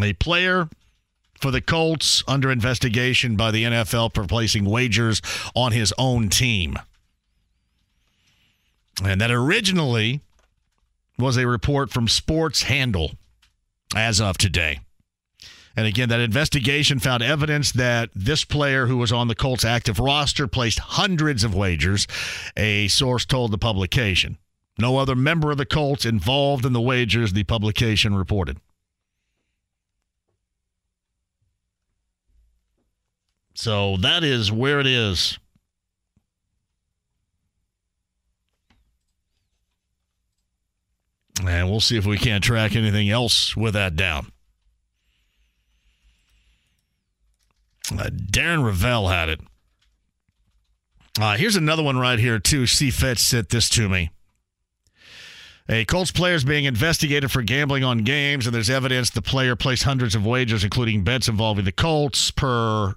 A 0.00 0.12
player 0.14 0.68
for 1.40 1.50
the 1.50 1.60
Colts 1.60 2.22
under 2.28 2.50
investigation 2.50 3.36
by 3.36 3.50
the 3.50 3.64
NFL 3.64 4.14
for 4.14 4.26
placing 4.26 4.64
wagers 4.64 5.22
on 5.54 5.72
his 5.72 5.92
own 5.98 6.28
team. 6.28 6.76
And 9.02 9.20
that 9.20 9.30
originally 9.30 10.20
was 11.20 11.36
a 11.36 11.46
report 11.46 11.90
from 11.90 12.08
Sports 12.08 12.62
Handle 12.62 13.12
as 13.94 14.20
of 14.20 14.38
today. 14.38 14.80
And 15.76 15.86
again, 15.86 16.08
that 16.08 16.20
investigation 16.20 16.98
found 16.98 17.22
evidence 17.22 17.72
that 17.72 18.10
this 18.14 18.44
player 18.44 18.86
who 18.86 18.96
was 18.96 19.12
on 19.12 19.28
the 19.28 19.34
Colts 19.34 19.64
active 19.64 20.00
roster 20.00 20.48
placed 20.48 20.80
hundreds 20.80 21.44
of 21.44 21.54
wagers, 21.54 22.06
a 22.56 22.88
source 22.88 23.24
told 23.24 23.52
the 23.52 23.58
publication. 23.58 24.36
No 24.78 24.96
other 24.98 25.14
member 25.14 25.50
of 25.50 25.58
the 25.58 25.66
Colts 25.66 26.04
involved 26.04 26.64
in 26.64 26.72
the 26.72 26.80
wagers, 26.80 27.32
the 27.32 27.44
publication 27.44 28.14
reported. 28.14 28.58
So 33.54 33.96
that 33.98 34.24
is 34.24 34.50
where 34.50 34.80
it 34.80 34.86
is. 34.86 35.38
And 41.46 41.70
we'll 41.70 41.80
see 41.80 41.96
if 41.96 42.06
we 42.06 42.18
can't 42.18 42.44
track 42.44 42.76
anything 42.76 43.08
else 43.08 43.56
with 43.56 43.74
that 43.74 43.96
down. 43.96 44.32
Uh, 47.92 48.10
Darren 48.10 48.62
Rovell 48.64 49.10
had 49.10 49.28
it. 49.28 49.40
Uh, 51.18 51.36
here's 51.36 51.56
another 51.56 51.82
one 51.82 51.98
right 51.98 52.18
here, 52.18 52.38
too. 52.38 52.66
C. 52.66 52.90
Fetch 52.90 53.18
sent 53.18 53.48
this 53.48 53.68
to 53.70 53.88
me. 53.88 54.10
A 55.68 55.84
Colts 55.84 56.10
player 56.10 56.34
is 56.34 56.44
being 56.44 56.64
investigated 56.64 57.30
for 57.30 57.42
gambling 57.42 57.84
on 57.84 57.98
games, 57.98 58.46
and 58.46 58.54
there's 58.54 58.70
evidence 58.70 59.10
the 59.10 59.22
player 59.22 59.54
placed 59.54 59.84
hundreds 59.84 60.14
of 60.14 60.26
wagers, 60.26 60.64
including 60.64 61.04
bets 61.04 61.28
involving 61.28 61.64
the 61.64 61.72
Colts. 61.72 62.30
Per, 62.30 62.94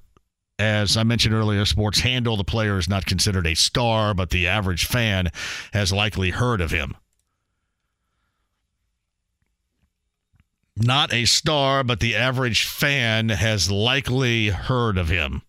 as 0.58 0.98
I 0.98 1.04
mentioned 1.04 1.36
earlier, 1.36 1.66
Sports 1.66 2.00
Handle, 2.00 2.38
the 2.38 2.44
player 2.44 2.78
is 2.78 2.90
not 2.90 3.06
considered 3.06 3.46
a 3.46 3.56
star, 3.56 4.14
but 4.14 4.32
the 4.32 4.48
average 4.48 4.86
fan 4.86 5.30
has 5.72 5.94
likely 5.94 6.32
heard 6.32 6.62
of 6.62 6.72
him. 6.72 6.96
Not 10.76 11.14
a 11.14 11.26
star, 11.26 11.84
but 11.84 12.00
the 12.00 12.16
average 12.16 12.66
fan 12.66 13.30
has 13.30 13.70
likely 13.70 14.50
heard 14.50 14.98
of 14.98 15.10
him. 15.10 15.44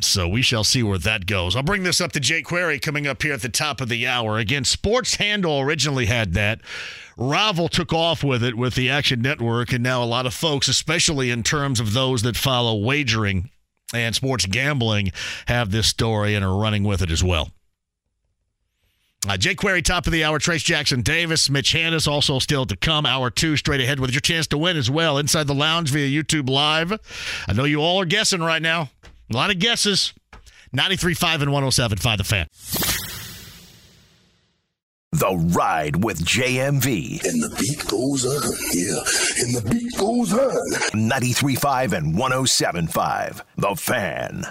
So 0.00 0.28
we 0.28 0.40
shall 0.40 0.64
see 0.64 0.82
where 0.82 0.98
that 0.98 1.26
goes. 1.26 1.56
I'll 1.56 1.62
bring 1.62 1.82
this 1.82 2.00
up 2.00 2.12
to 2.12 2.20
Jake 2.20 2.46
Query 2.46 2.78
coming 2.78 3.06
up 3.06 3.22
here 3.22 3.34
at 3.34 3.42
the 3.42 3.48
top 3.48 3.80
of 3.80 3.88
the 3.88 4.06
hour. 4.06 4.38
Again, 4.38 4.64
Sports 4.64 5.16
Handle 5.16 5.60
originally 5.60 6.06
had 6.06 6.32
that. 6.34 6.60
Rovell 7.18 7.68
took 7.68 7.92
off 7.92 8.24
with 8.24 8.42
it 8.42 8.56
with 8.56 8.74
the 8.74 8.88
Action 8.88 9.20
Network, 9.20 9.72
and 9.72 9.82
now 9.82 10.02
a 10.02 10.06
lot 10.06 10.26
of 10.26 10.32
folks, 10.32 10.68
especially 10.68 11.30
in 11.30 11.42
terms 11.42 11.80
of 11.80 11.92
those 11.92 12.22
that 12.22 12.36
follow 12.36 12.76
wagering 12.76 13.50
and 13.92 14.14
sports 14.14 14.46
gambling, 14.46 15.10
have 15.48 15.70
this 15.70 15.88
story 15.88 16.34
and 16.34 16.44
are 16.44 16.56
running 16.56 16.84
with 16.84 17.02
it 17.02 17.10
as 17.10 17.24
well. 17.24 17.50
Uh, 19.28 19.36
Jake 19.36 19.58
Query, 19.58 19.82
top 19.82 20.06
of 20.06 20.12
the 20.12 20.24
hour. 20.24 20.38
Trayce 20.38 20.64
Jackson-Davis. 20.64 21.50
Mitch 21.50 21.74
Hannahs 21.74 22.08
also 22.08 22.38
still 22.38 22.64
to 22.64 22.76
come. 22.76 23.04
Hour 23.04 23.28
two 23.28 23.56
straight 23.56 23.80
ahead 23.80 24.00
with 24.00 24.12
your 24.12 24.20
chance 24.20 24.46
to 24.48 24.58
win 24.58 24.78
as 24.78 24.90
well. 24.90 25.18
Inside 25.18 25.46
the 25.46 25.54
lounge 25.54 25.90
via 25.90 26.08
YouTube 26.08 26.48
Live. 26.48 26.98
I 27.46 27.52
know 27.52 27.64
you 27.64 27.80
all 27.80 28.00
are 28.00 28.06
guessing 28.06 28.40
right 28.40 28.62
now. 28.62 28.90
A 29.30 29.36
lot 29.36 29.50
of 29.50 29.58
guesses. 29.58 30.14
93.5 30.74 31.42
and 31.42 31.50
107.5 31.50 32.16
The 32.16 32.24
Fan. 32.24 32.46
The 35.12 35.36
Ride 35.54 36.02
with 36.02 36.24
JMV. 36.24 37.22
And 37.24 37.42
the 37.42 37.54
beat 37.58 37.86
goes 37.88 38.24
on, 38.24 38.52
yeah. 38.72 39.02
And 39.42 39.54
the 39.56 39.68
beat 39.70 39.92
goes 39.98 40.32
on. 40.32 40.70
93.5 40.94 41.92
and 41.92 42.14
107.5 42.14 43.42
The 43.56 43.74
Fan. 43.74 44.44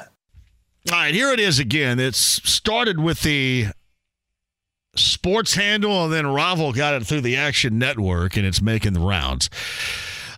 All 0.92 0.98
right, 0.98 1.14
here 1.14 1.32
it 1.32 1.40
is 1.40 1.60
again. 1.60 2.00
It's 2.00 2.20
started 2.20 3.00
with 3.00 3.22
the 3.22 3.68
sports 4.96 5.56
handle, 5.56 6.06
and 6.06 6.14
then 6.14 6.26
Rovell 6.26 6.74
got 6.74 6.94
it 6.94 7.06
through 7.06 7.22
the 7.22 7.38
Action 7.38 7.78
Network, 7.80 8.36
and 8.38 8.46
it's 8.46 8.62
making 8.62 8.94
the 8.94 9.00
rounds. 9.00 9.50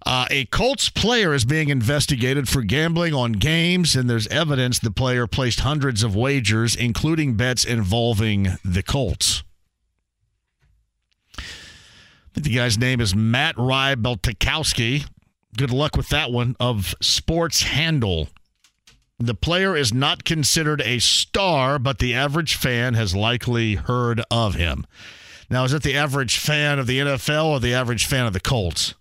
Uh, 0.06 0.26
a 0.32 0.46
Colts 0.46 0.90
player 0.90 1.34
is 1.34 1.46
being 1.46 1.70
investigated 1.70 2.50
for 2.50 2.64
gambling 2.64 3.14
on 3.14 3.34
games, 3.34 3.96
and 3.96 4.10
there's 4.10 4.28
evidence 4.28 4.80
the 4.80 4.92
player 4.92 5.28
placed 5.28 5.60
hundreds 5.60 6.02
of 6.02 6.16
wagers, 6.16 6.76
including 6.76 7.36
bets 7.36 7.64
involving 7.64 8.58
the 8.66 8.82
Colts. 8.82 9.44
I 11.38 12.34
think 12.34 12.46
the 12.46 12.56
guy's 12.56 12.78
name 12.78 13.00
is 13.00 13.14
Matt 13.14 13.56
Rybeltikowski. 13.58 15.06
Good 15.58 15.72
luck 15.72 15.98
with 15.98 16.10
that 16.10 16.32
one 16.32 16.56
of 16.60 16.96
Sports 17.02 17.64
Handle. 17.64 18.30
The 19.22 19.36
player 19.36 19.76
is 19.76 19.94
not 19.94 20.24
considered 20.24 20.82
a 20.82 20.98
star, 20.98 21.78
but 21.78 22.00
the 22.00 22.16
average 22.16 22.56
fan 22.56 22.96
has 22.96 23.16
likely 23.16 23.76
heard 23.76 24.24
of 24.32 24.56
him. 24.56 24.88
Now, 25.48 25.64
is 25.64 25.74
it 25.74 25.84
the 25.84 25.96
average 25.96 26.40
fan 26.40 26.80
of 26.80 26.88
the 26.88 26.98
NFL 26.98 27.46
or 27.46 27.60
the 27.60 27.74
average 27.76 28.08
fan 28.08 28.26
of 28.26 28.34
the 28.34 28.40
Colts? 28.40 28.96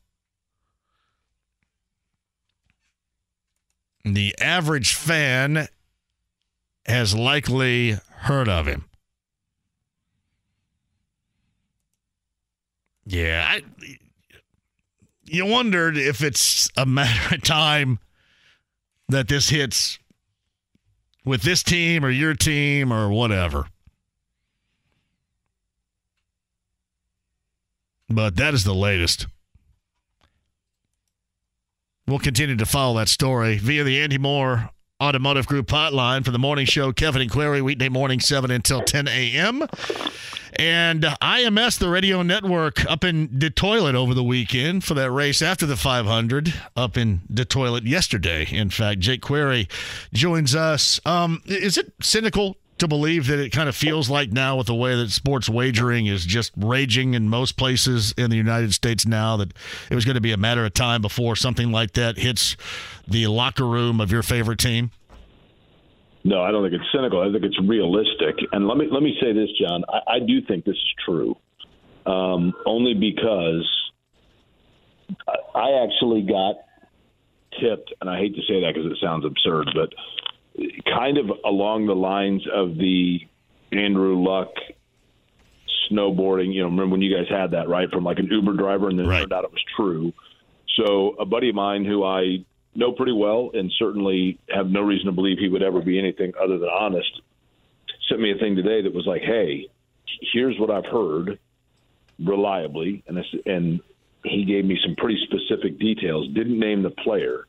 The 4.04 4.34
average 4.38 4.94
fan 4.94 5.68
has 6.84 7.14
likely 7.14 7.96
heard 8.10 8.48
of 8.48 8.66
him. 8.66 8.84
Yeah, 13.06 13.46
I, 13.48 13.62
you 15.24 15.46
wondered 15.46 15.96
if 15.96 16.22
it's 16.22 16.68
a 16.76 16.84
matter 16.84 17.36
of 17.36 17.42
time 17.42 18.00
that 19.08 19.28
this 19.28 19.48
hits 19.48 19.98
with 21.30 21.42
this 21.42 21.62
team 21.62 22.04
or 22.04 22.10
your 22.10 22.34
team 22.34 22.92
or 22.92 23.08
whatever. 23.08 23.68
But 28.08 28.34
that 28.34 28.52
is 28.52 28.64
the 28.64 28.74
latest. 28.74 29.28
We'll 32.08 32.18
continue 32.18 32.56
to 32.56 32.66
follow 32.66 32.98
that 32.98 33.08
story 33.08 33.58
via 33.58 33.84
the 33.84 34.02
Andy 34.02 34.18
Moore 34.18 34.70
Automotive 35.00 35.46
Group 35.46 35.68
hotline 35.68 36.24
for 36.24 36.30
the 36.30 36.38
morning 36.38 36.66
show. 36.66 36.92
Kevin 36.92 37.22
and 37.22 37.30
Query, 37.30 37.62
weekday 37.62 37.88
morning, 37.88 38.20
7 38.20 38.50
until 38.50 38.82
10 38.82 39.08
a.m. 39.08 39.66
And 40.56 41.02
IMS, 41.02 41.78
the 41.78 41.88
radio 41.88 42.22
network, 42.22 42.84
up 42.84 43.02
in 43.02 43.30
the 43.32 43.48
toilet 43.48 43.94
over 43.94 44.12
the 44.12 44.22
weekend 44.22 44.84
for 44.84 44.92
that 44.94 45.10
race 45.10 45.40
after 45.40 45.64
the 45.64 45.76
500 45.76 46.52
up 46.76 46.98
in 46.98 47.22
the 47.30 47.46
toilet 47.46 47.84
yesterday. 47.84 48.46
In 48.50 48.68
fact, 48.68 49.00
Jake 49.00 49.22
Query 49.22 49.68
joins 50.12 50.54
us. 50.54 51.00
Um, 51.06 51.42
is 51.46 51.78
it 51.78 51.92
cynical 52.02 52.58
to 52.80 52.88
believe 52.88 53.26
that 53.28 53.38
it 53.38 53.50
kind 53.50 53.68
of 53.68 53.76
feels 53.76 54.10
like 54.10 54.32
now 54.32 54.56
with 54.56 54.66
the 54.66 54.74
way 54.74 54.94
that 54.96 55.10
sports 55.10 55.48
wagering 55.48 56.06
is 56.06 56.24
just 56.24 56.52
raging 56.56 57.14
in 57.14 57.28
most 57.28 57.56
places 57.56 58.12
in 58.18 58.30
the 58.30 58.36
United 58.36 58.74
States 58.74 59.06
now 59.06 59.36
that 59.36 59.52
it 59.90 59.94
was 59.94 60.04
going 60.04 60.16
to 60.16 60.20
be 60.20 60.32
a 60.32 60.36
matter 60.36 60.64
of 60.64 60.74
time 60.74 61.00
before 61.00 61.36
something 61.36 61.70
like 61.70 61.92
that 61.92 62.18
hits 62.18 62.56
the 63.06 63.26
locker 63.26 63.66
room 63.66 64.00
of 64.00 64.10
your 64.10 64.22
favorite 64.22 64.58
team? 64.58 64.90
No, 66.22 66.42
I 66.42 66.50
don't 66.50 66.62
think 66.62 66.80
it's 66.80 66.92
cynical. 66.92 67.20
I 67.20 67.32
think 67.32 67.44
it's 67.44 67.58
realistic. 67.66 68.36
And 68.52 68.68
let 68.68 68.76
me 68.76 68.88
let 68.90 69.02
me 69.02 69.16
say 69.22 69.32
this, 69.32 69.48
John. 69.58 69.84
I, 69.88 70.16
I 70.16 70.18
do 70.18 70.42
think 70.46 70.64
this 70.64 70.76
is 70.76 70.94
true, 71.04 71.34
um, 72.04 72.52
only 72.66 72.92
because 72.92 73.66
I 75.54 75.84
actually 75.84 76.22
got 76.22 76.56
tipped, 77.58 77.94
and 78.00 78.10
I 78.10 78.18
hate 78.18 78.34
to 78.34 78.42
say 78.42 78.60
that 78.60 78.72
because 78.74 78.90
it 78.92 78.98
sounds 79.02 79.24
absurd, 79.24 79.70
but 79.74 79.88
kind 80.86 81.18
of 81.18 81.30
along 81.44 81.86
the 81.86 81.94
lines 81.94 82.46
of 82.52 82.76
the 82.76 83.20
Andrew 83.72 84.22
Luck 84.22 84.52
snowboarding. 85.90 86.52
You 86.52 86.62
know, 86.62 86.68
remember 86.68 86.92
when 86.92 87.02
you 87.02 87.14
guys 87.14 87.26
had 87.28 87.52
that 87.52 87.68
right 87.68 87.90
from 87.90 88.04
like 88.04 88.18
an 88.18 88.26
Uber 88.26 88.54
driver, 88.54 88.88
and 88.88 88.98
then 88.98 89.06
right. 89.06 89.20
turned 89.20 89.32
out 89.32 89.44
it 89.44 89.52
was 89.52 89.64
true. 89.76 90.12
So 90.76 91.16
a 91.18 91.24
buddy 91.24 91.48
of 91.48 91.54
mine 91.54 91.84
who 91.84 92.04
I 92.04 92.44
know 92.74 92.92
pretty 92.92 93.12
well, 93.12 93.50
and 93.54 93.70
certainly 93.78 94.38
have 94.48 94.68
no 94.68 94.82
reason 94.82 95.06
to 95.06 95.12
believe 95.12 95.38
he 95.38 95.48
would 95.48 95.62
ever 95.62 95.80
be 95.80 95.98
anything 95.98 96.32
other 96.40 96.58
than 96.58 96.68
honest, 96.68 97.20
sent 98.08 98.20
me 98.20 98.32
a 98.32 98.36
thing 98.36 98.56
today 98.56 98.82
that 98.82 98.94
was 98.94 99.06
like, 99.06 99.22
"Hey, 99.22 99.68
here's 100.32 100.58
what 100.58 100.70
I've 100.70 100.86
heard 100.86 101.38
reliably," 102.18 103.02
and 103.06 103.16
this, 103.16 103.26
and 103.46 103.80
he 104.24 104.44
gave 104.44 104.64
me 104.64 104.78
some 104.84 104.94
pretty 104.96 105.18
specific 105.24 105.78
details. 105.78 106.28
Didn't 106.28 106.58
name 106.58 106.82
the 106.82 106.90
player, 106.90 107.46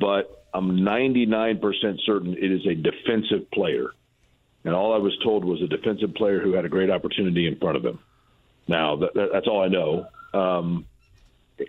but 0.00 0.37
I'm 0.58 0.78
99% 0.78 1.60
certain 2.04 2.34
it 2.34 2.52
is 2.52 2.66
a 2.66 2.74
defensive 2.74 3.50
player. 3.50 3.90
And 4.64 4.74
all 4.74 4.92
I 4.92 4.98
was 4.98 5.16
told 5.22 5.44
was 5.44 5.62
a 5.62 5.68
defensive 5.68 6.14
player 6.14 6.40
who 6.40 6.52
had 6.52 6.64
a 6.64 6.68
great 6.68 6.90
opportunity 6.90 7.46
in 7.46 7.56
front 7.56 7.76
of 7.76 7.84
him. 7.84 8.00
Now, 8.66 8.96
that, 8.96 9.14
that, 9.14 9.28
that's 9.32 9.46
all 9.46 9.62
I 9.62 9.68
know. 9.68 10.06
Um, 10.34 10.84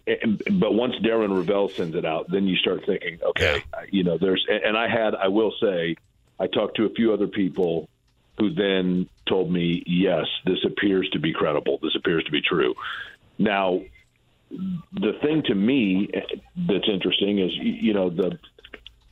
and, 0.06 0.42
but 0.60 0.74
once 0.74 0.96
Darren 0.96 1.30
Rovell 1.30 1.70
sends 1.70 1.96
it 1.96 2.06
out, 2.06 2.30
then 2.30 2.48
you 2.48 2.56
start 2.58 2.86
thinking, 2.86 3.20
okay, 3.24 3.64
yeah. 3.74 3.86
you 3.92 4.04
know, 4.04 4.18
there's, 4.18 4.46
and 4.50 4.76
I 4.76 4.88
had, 4.90 5.16
I 5.16 5.30
will 5.30 5.54
say, 5.62 5.96
I 6.40 6.48
talked 6.48 6.78
to 6.78 6.86
a 6.86 6.90
few 6.90 7.14
other 7.14 7.28
people 7.28 7.88
who 8.38 8.54
then 8.54 9.08
told 9.28 9.52
me, 9.52 9.84
yes, 9.86 10.26
this 10.46 10.60
appears 10.66 11.10
to 11.12 11.20
be 11.20 11.34
credible. 11.34 11.80
This 11.82 11.96
appears 11.96 12.24
to 12.24 12.32
be 12.32 12.42
true. 12.42 12.74
Now, 13.38 13.82
the 14.50 15.14
thing 15.22 15.44
to 15.44 15.56
me 15.56 16.10
that's 16.56 16.88
interesting 16.92 17.40
is, 17.40 17.52
you 17.56 17.94
know, 17.94 18.10
the 18.10 18.40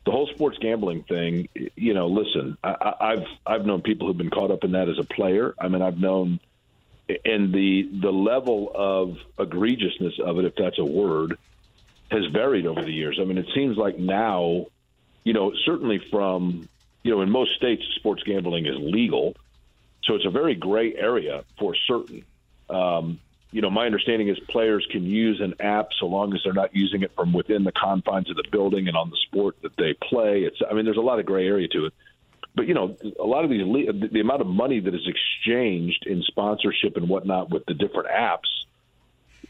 the 0.07 0.11
whole 0.13 0.27
sports 0.27 0.57
gambling 0.59 1.03
thing. 1.03 1.49
You 1.75 1.93
know, 1.93 2.07
listen, 2.07 2.57
I, 2.63 2.93
I've 3.01 3.25
I've 3.45 3.65
known 3.65 3.81
people 3.81 4.07
who've 4.07 4.17
been 4.17 4.29
caught 4.29 4.51
up 4.51 4.63
in 4.63 4.71
that 4.71 4.87
as 4.87 4.97
a 4.97 5.03
player. 5.03 5.53
I 5.59 5.67
mean, 5.67 5.81
I've 5.81 5.99
known 5.99 6.39
and 7.25 7.53
the 7.53 7.89
the 8.01 8.11
level 8.11 8.71
of 8.73 9.17
egregiousness 9.37 10.17
of 10.21 10.39
it, 10.39 10.45
if 10.45 10.55
that's 10.55 10.79
a 10.79 10.85
word, 10.85 11.37
has 12.09 12.25
varied 12.27 12.65
over 12.65 12.81
the 12.81 12.91
years. 12.91 13.19
I 13.21 13.25
mean, 13.25 13.37
it 13.37 13.47
seems 13.53 13.75
like 13.75 13.99
now, 13.99 14.67
you 15.25 15.33
know, 15.33 15.51
certainly 15.65 15.99
from 16.09 16.69
you 17.03 17.11
know, 17.11 17.21
in 17.21 17.29
most 17.29 17.55
states, 17.55 17.83
sports 17.95 18.23
gambling 18.23 18.65
is 18.65 18.77
legal, 18.79 19.35
so 20.05 20.15
it's 20.15 20.25
a 20.25 20.29
very 20.29 20.55
gray 20.55 20.95
area 20.95 21.43
for 21.59 21.75
certain. 21.85 22.23
Um, 22.69 23.19
you 23.51 23.61
know, 23.61 23.69
my 23.69 23.85
understanding 23.85 24.27
is 24.27 24.37
players 24.39 24.87
can 24.91 25.03
use 25.03 25.39
an 25.41 25.55
app 25.59 25.89
so 25.99 26.05
long 26.05 26.33
as 26.33 26.41
they're 26.43 26.53
not 26.53 26.75
using 26.75 27.01
it 27.01 27.11
from 27.15 27.33
within 27.33 27.63
the 27.63 27.71
confines 27.71 28.29
of 28.29 28.35
the 28.35 28.43
building 28.51 28.87
and 28.87 28.97
on 28.97 29.09
the 29.09 29.17
sport 29.27 29.55
that 29.61 29.75
they 29.77 29.93
play. 29.93 30.41
It's, 30.41 30.57
I 30.69 30.73
mean, 30.73 30.85
there's 30.85 30.97
a 30.97 31.01
lot 31.01 31.19
of 31.19 31.25
gray 31.25 31.47
area 31.47 31.67
to 31.69 31.85
it 31.85 31.93
but 32.57 32.67
you 32.67 32.73
know, 32.73 32.97
a 33.19 33.23
lot 33.23 33.43
of 33.43 33.51
these 33.51 33.61
the 34.11 34.19
amount 34.19 34.41
of 34.41 34.47
money 34.47 34.79
that 34.79 34.93
is 34.93 35.07
exchanged 35.07 36.07
in 36.07 36.23
sponsorship 36.23 36.97
and 36.97 37.07
whatnot 37.07 37.51
with 37.51 37.63
the 37.67 37.75
different 37.75 38.09
apps, 38.09 38.49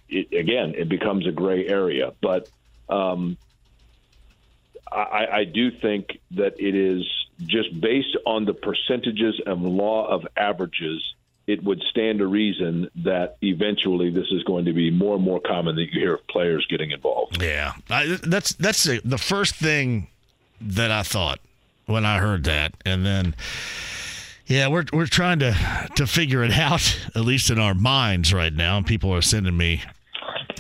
it, 0.10 0.38
again, 0.38 0.76
it 0.76 0.90
becomes 0.90 1.26
a 1.26 1.32
gray 1.32 1.66
area. 1.66 2.12
But 2.22 2.50
um, 2.90 3.38
I, 4.92 5.28
I 5.32 5.44
do 5.46 5.72
think 5.72 6.20
that 6.32 6.60
it 6.60 6.76
is 6.76 7.06
just 7.46 7.80
based 7.80 8.18
on 8.26 8.44
the 8.44 8.54
percentages 8.54 9.42
and 9.46 9.64
law 9.64 10.10
of 10.10 10.28
averages. 10.36 11.02
It 11.48 11.64
would 11.64 11.82
stand 11.90 12.20
to 12.20 12.28
reason 12.28 12.90
that 13.04 13.38
eventually 13.42 14.10
this 14.10 14.28
is 14.32 14.44
going 14.44 14.66
to 14.66 14.74
be 14.74 14.92
more 14.92 15.16
and 15.16 15.24
more 15.24 15.40
common 15.40 15.76
that 15.78 15.84
you 15.94 16.02
hear 16.02 16.16
of 16.16 16.28
players 16.28 16.66
getting 16.70 16.92
involved. 16.92 17.42
Yeah, 17.42 17.74
I, 17.90 18.18
that's 18.22 18.54
that's 18.54 18.84
the, 18.84 19.02
the 19.04 19.18
first 19.18 19.56
thing 19.56 20.08
that 20.60 20.92
I 20.92 21.04
thought 21.04 21.40
when 21.86 22.06
I 22.06 22.20
heard 22.20 22.44
that, 22.46 22.74
and 22.86 23.06
then. 23.06 23.36
Yeah, 24.50 24.70
we're 24.70 24.86
we're 24.94 25.08
trying 25.08 25.40
to 25.40 25.54
to 25.96 26.08
figure 26.08 26.42
it 26.42 26.54
out, 26.54 26.98
at 27.16 27.22
least 27.26 27.50
in 27.50 27.60
our 27.60 27.74
minds 27.74 28.34
right 28.34 28.54
now. 28.54 28.82
People 28.82 29.14
are 29.14 29.22
sending 29.22 29.58
me 29.58 29.84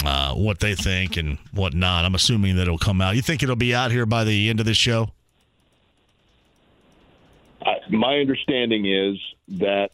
uh, 0.04 0.34
what 0.34 0.60
they 0.60 0.76
think 0.76 1.16
and 1.16 1.38
what 1.54 1.74
not. 1.74 2.04
I'm 2.04 2.14
assuming 2.14 2.58
that 2.58 2.64
it'll 2.64 2.78
come 2.78 3.00
out. 3.00 3.16
You 3.16 3.22
think 3.22 3.44
it'll 3.44 3.56
be 3.56 3.74
out 3.74 3.92
here 3.92 4.06
by 4.06 4.26
the 4.26 4.50
end 4.50 4.60
of 4.60 4.66
this 4.66 4.76
show? 4.76 5.12
my 7.90 8.18
understanding 8.20 8.86
is 8.86 9.18
that 9.60 9.92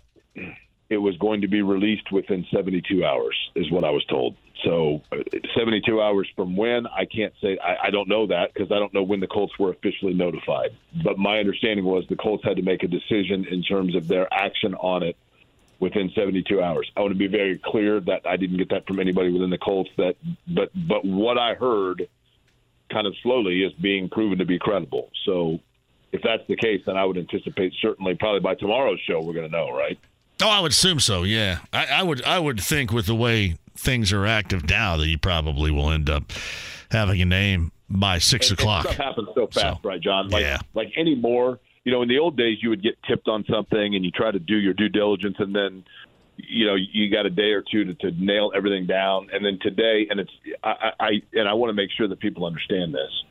it 0.94 0.98
was 0.98 1.18
going 1.18 1.41
to 1.41 1.48
be 1.48 1.62
released 1.62 2.12
within 2.12 2.46
72 2.54 3.04
hours, 3.04 3.36
is 3.56 3.70
what 3.72 3.84
I 3.84 3.89
was 3.89 4.06
told. 4.06 4.36
So, 4.64 5.02
uh, 5.12 5.18
72 5.58 6.00
hours 6.00 6.30
from 6.36 6.56
when, 6.56 6.86
I 6.88 7.06
can't 7.06 7.34
say. 7.41 7.58
I, 7.58 7.88
I 7.88 7.89
don't 7.89 8.08
know 8.08 8.28
that 8.28 8.54
because 8.54 8.72
I 8.72 8.80
don't 8.80 8.94
know 8.94 9.04
when 9.04 9.20
the 9.20 9.28
Colts 9.28 9.58
were 9.58 9.72
officially 9.72 10.14
notified. 10.14 10.70
But 11.04 11.18
my 11.18 11.39
understanding 11.39 11.84
was 11.84 12.06
the 12.08 12.16
Colts 12.16 12.44
had 12.46 12.58
to 12.58 12.62
make 12.62 12.84
a 12.84 12.88
decision 12.88 13.46
in 13.46 13.64
terms 13.64 13.96
of 13.96 14.08
their 14.08 14.32
action 14.32 14.76
on 14.76 15.04
it 15.04 15.18
within 15.80 16.12
72 16.16 16.62
hours. 16.62 16.89
I 16.96 17.02
want 17.02 17.12
to 17.12 17.18
be 17.18 17.28
very 17.28 17.58
clear 17.58 18.00
that 18.02 18.22
I 18.26 18.38
didn't 18.38 18.58
get 18.58 18.70
that 18.70 18.88
from 18.88 19.00
anybody 19.00 19.32
within 19.32 19.50
the 19.50 19.58
Colts. 19.58 19.89
That, 19.98 20.16
but 20.48 20.70
but 20.76 21.04
what 21.04 21.38
I 21.38 21.56
heard, 21.56 22.08
kind 22.91 23.08
of 23.08 23.16
slowly, 23.24 23.64
is 23.64 23.74
being 23.74 24.10
proven 24.10 24.38
to 24.38 24.46
be 24.46 24.60
credible. 24.60 25.10
So, 25.26 25.60
if 26.12 26.22
that's 26.22 26.46
the 26.48 26.56
case, 26.56 26.84
then 26.86 26.96
I 26.96 27.04
would 27.04 27.18
anticipate 27.18 27.74
certainly 27.82 28.14
probably 28.14 28.39
by 28.39 28.54
tomorrow's 28.54 29.00
show 29.02 29.20
we're 29.20 29.34
going 29.34 29.50
to 29.50 29.58
know, 29.58 29.76
right? 29.76 29.98
Oh, 30.44 30.50
I 30.50 30.60
would 30.60 30.72
assume 30.72 31.00
so. 31.00 31.24
Yeah, 31.24 31.60
I, 31.72 31.86
I, 31.86 32.04
would. 32.04 32.22
I 32.24 32.38
would 32.38 32.60
think 32.60 32.91
with 32.91 33.06
the 33.06 33.16
way 33.16 33.56
things 33.76 34.12
are 34.12 34.26
active 34.26 34.70
now 34.70 34.98
that 34.98 35.08
you 35.08 35.18
probably 35.18 35.72
will 35.72 35.89
end 35.89 36.10
up 36.10 36.32
having 36.91 37.22
a 37.22 37.26
name 37.26 37.72
by 37.89 38.20
six 38.20 38.50
and, 38.50 38.60
o'clock. 38.60 38.86
And 38.86 38.94
stuff 38.94 39.06
happens 39.06 39.30
so 39.36 39.48
fast, 39.48 39.82
so, 39.82 39.89
right, 39.89 40.02
John? 40.02 40.30
Like, 40.30 40.41
yeah. 40.41 40.60
Like 40.74 40.91
anymore, 40.98 41.60
you 41.86 41.91
know, 41.91 42.02
in 42.02 42.10
the 42.10 42.20
old 42.20 42.38
days, 42.38 42.58
you 42.62 42.70
would 42.70 42.84
get 42.84 42.96
tipped 43.08 43.28
on 43.28 43.46
something 43.50 43.96
and 43.96 44.04
you 44.04 44.12
try 44.12 44.32
to 44.32 44.39
do 44.39 44.58
your 44.58 44.74
due 44.74 44.89
diligence, 44.89 45.38
and 45.39 45.56
then 45.56 45.86
you 46.38 46.66
know 46.66 46.76
you 46.76 47.10
got 47.12 47.26
a 47.26 47.30
day 47.30 47.52
or 47.52 47.62
two 47.62 47.86
to, 47.86 47.94
to 47.96 48.12
nail 48.12 48.52
everything 48.56 48.88
down 48.88 49.28
and 49.32 49.46
then 49.46 49.60
today 49.62 50.08
and 50.10 50.20
it's 50.20 50.32
I, 50.64 50.91
I 51.00 51.10
and 51.34 51.48
i 51.48 51.54
want 51.54 51.70
to 51.70 51.76
make 51.76 51.91
sure 51.96 52.08
that 52.08 52.20
people 52.20 52.46
understand 52.46 52.91
this 52.91 53.24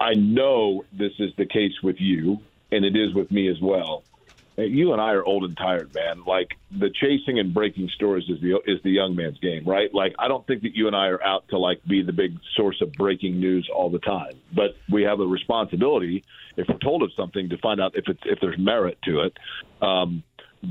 i 0.00 0.14
know 0.14 0.84
this 0.90 1.12
is 1.18 1.32
the 1.36 1.44
case 1.44 1.74
with 1.82 1.96
you 1.98 2.38
and 2.72 2.82
it 2.82 2.96
is 2.96 3.14
with 3.14 3.30
me 3.30 3.48
as 3.48 3.60
well 3.60 4.04
you 4.56 4.92
and 4.92 5.00
I 5.00 5.10
are 5.12 5.24
old 5.24 5.44
and 5.44 5.56
tired, 5.56 5.92
man. 5.94 6.24
Like 6.26 6.50
the 6.70 6.90
chasing 6.90 7.38
and 7.38 7.52
breaking 7.52 7.88
stories 7.94 8.24
is 8.28 8.40
the 8.40 8.60
is 8.66 8.80
the 8.82 8.90
young 8.90 9.16
man's 9.16 9.38
game, 9.38 9.64
right? 9.64 9.92
Like 9.92 10.14
I 10.18 10.28
don't 10.28 10.46
think 10.46 10.62
that 10.62 10.74
you 10.74 10.86
and 10.86 10.94
I 10.94 11.08
are 11.08 11.22
out 11.22 11.48
to 11.48 11.58
like 11.58 11.84
be 11.84 12.02
the 12.02 12.12
big 12.12 12.38
source 12.56 12.80
of 12.80 12.92
breaking 12.92 13.40
news 13.40 13.68
all 13.74 13.90
the 13.90 13.98
time, 13.98 14.40
but 14.54 14.76
we 14.90 15.02
have 15.02 15.20
a 15.20 15.26
responsibility 15.26 16.24
if 16.56 16.68
we're 16.68 16.78
told 16.78 17.02
of 17.02 17.10
something 17.16 17.48
to 17.48 17.58
find 17.58 17.80
out 17.80 17.96
if 17.96 18.04
it's 18.06 18.20
if 18.24 18.38
there's 18.40 18.58
merit 18.58 18.98
to 19.04 19.20
it. 19.22 19.36
Um, 19.82 20.22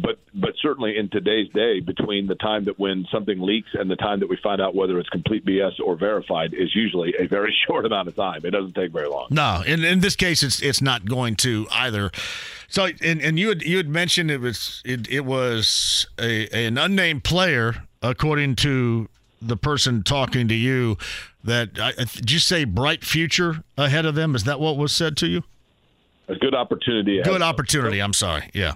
but 0.01 0.19
but 0.33 0.53
certainly 0.61 0.97
in 0.97 1.09
today's 1.09 1.49
day, 1.49 1.79
between 1.79 2.27
the 2.27 2.35
time 2.35 2.65
that 2.65 2.79
when 2.79 3.05
something 3.11 3.39
leaks 3.39 3.69
and 3.73 3.89
the 3.89 3.95
time 3.95 4.19
that 4.19 4.29
we 4.29 4.37
find 4.41 4.61
out 4.61 4.75
whether 4.75 4.99
it's 4.99 5.09
complete 5.09 5.45
BS 5.45 5.79
or 5.83 5.95
verified 5.95 6.53
is 6.53 6.75
usually 6.75 7.13
a 7.19 7.27
very 7.27 7.55
short 7.67 7.85
amount 7.85 8.07
of 8.07 8.15
time. 8.15 8.41
It 8.43 8.51
doesn't 8.51 8.75
take 8.75 8.91
very 8.91 9.07
long. 9.07 9.27
No, 9.29 9.63
in 9.65 9.83
in 9.83 9.99
this 9.99 10.15
case, 10.15 10.43
it's 10.43 10.61
it's 10.61 10.81
not 10.81 11.05
going 11.05 11.35
to 11.37 11.67
either. 11.71 12.11
So 12.67 12.89
and, 13.01 13.21
and 13.21 13.37
you 13.37 13.49
had 13.49 13.61
you 13.61 13.77
had 13.77 13.89
mentioned 13.89 14.31
it 14.31 14.41
was 14.41 14.81
it, 14.85 15.09
it 15.09 15.25
was 15.25 16.07
a 16.19 16.47
an 16.49 16.77
unnamed 16.77 17.23
player 17.23 17.83
according 18.01 18.55
to 18.57 19.07
the 19.41 19.57
person 19.57 20.03
talking 20.03 20.47
to 20.47 20.55
you 20.55 20.97
that 21.43 21.73
did 21.73 22.31
you 22.31 22.39
say 22.39 22.63
bright 22.63 23.03
future 23.03 23.63
ahead 23.77 24.05
of 24.05 24.15
them 24.15 24.35
is 24.35 24.45
that 24.45 24.59
what 24.59 24.77
was 24.77 24.91
said 24.91 25.17
to 25.17 25.27
you 25.27 25.43
a 26.29 26.35
good 26.35 26.55
opportunity 26.55 27.21
good 27.23 27.41
opportunity 27.41 28.01
i'm 28.01 28.13
sorry 28.13 28.49
yeah 28.53 28.75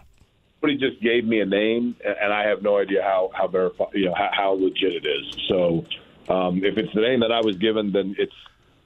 somebody 0.67 0.77
just 0.89 1.01
gave 1.01 1.25
me 1.25 1.39
a 1.39 1.45
name, 1.45 1.95
and 2.03 2.33
I 2.33 2.47
have 2.47 2.61
no 2.61 2.77
idea 2.77 3.01
how 3.03 3.31
how 3.33 3.47
verified, 3.47 3.87
you 3.93 4.05
know, 4.05 4.13
how, 4.15 4.29
how 4.33 4.51
legit 4.51 4.93
it 4.93 5.05
is. 5.05 5.37
So, 5.47 5.85
um, 6.29 6.63
if 6.63 6.77
it's 6.77 6.93
the 6.93 7.01
name 7.01 7.21
that 7.21 7.31
I 7.31 7.41
was 7.41 7.57
given, 7.57 7.91
then 7.91 8.15
it's 8.17 8.33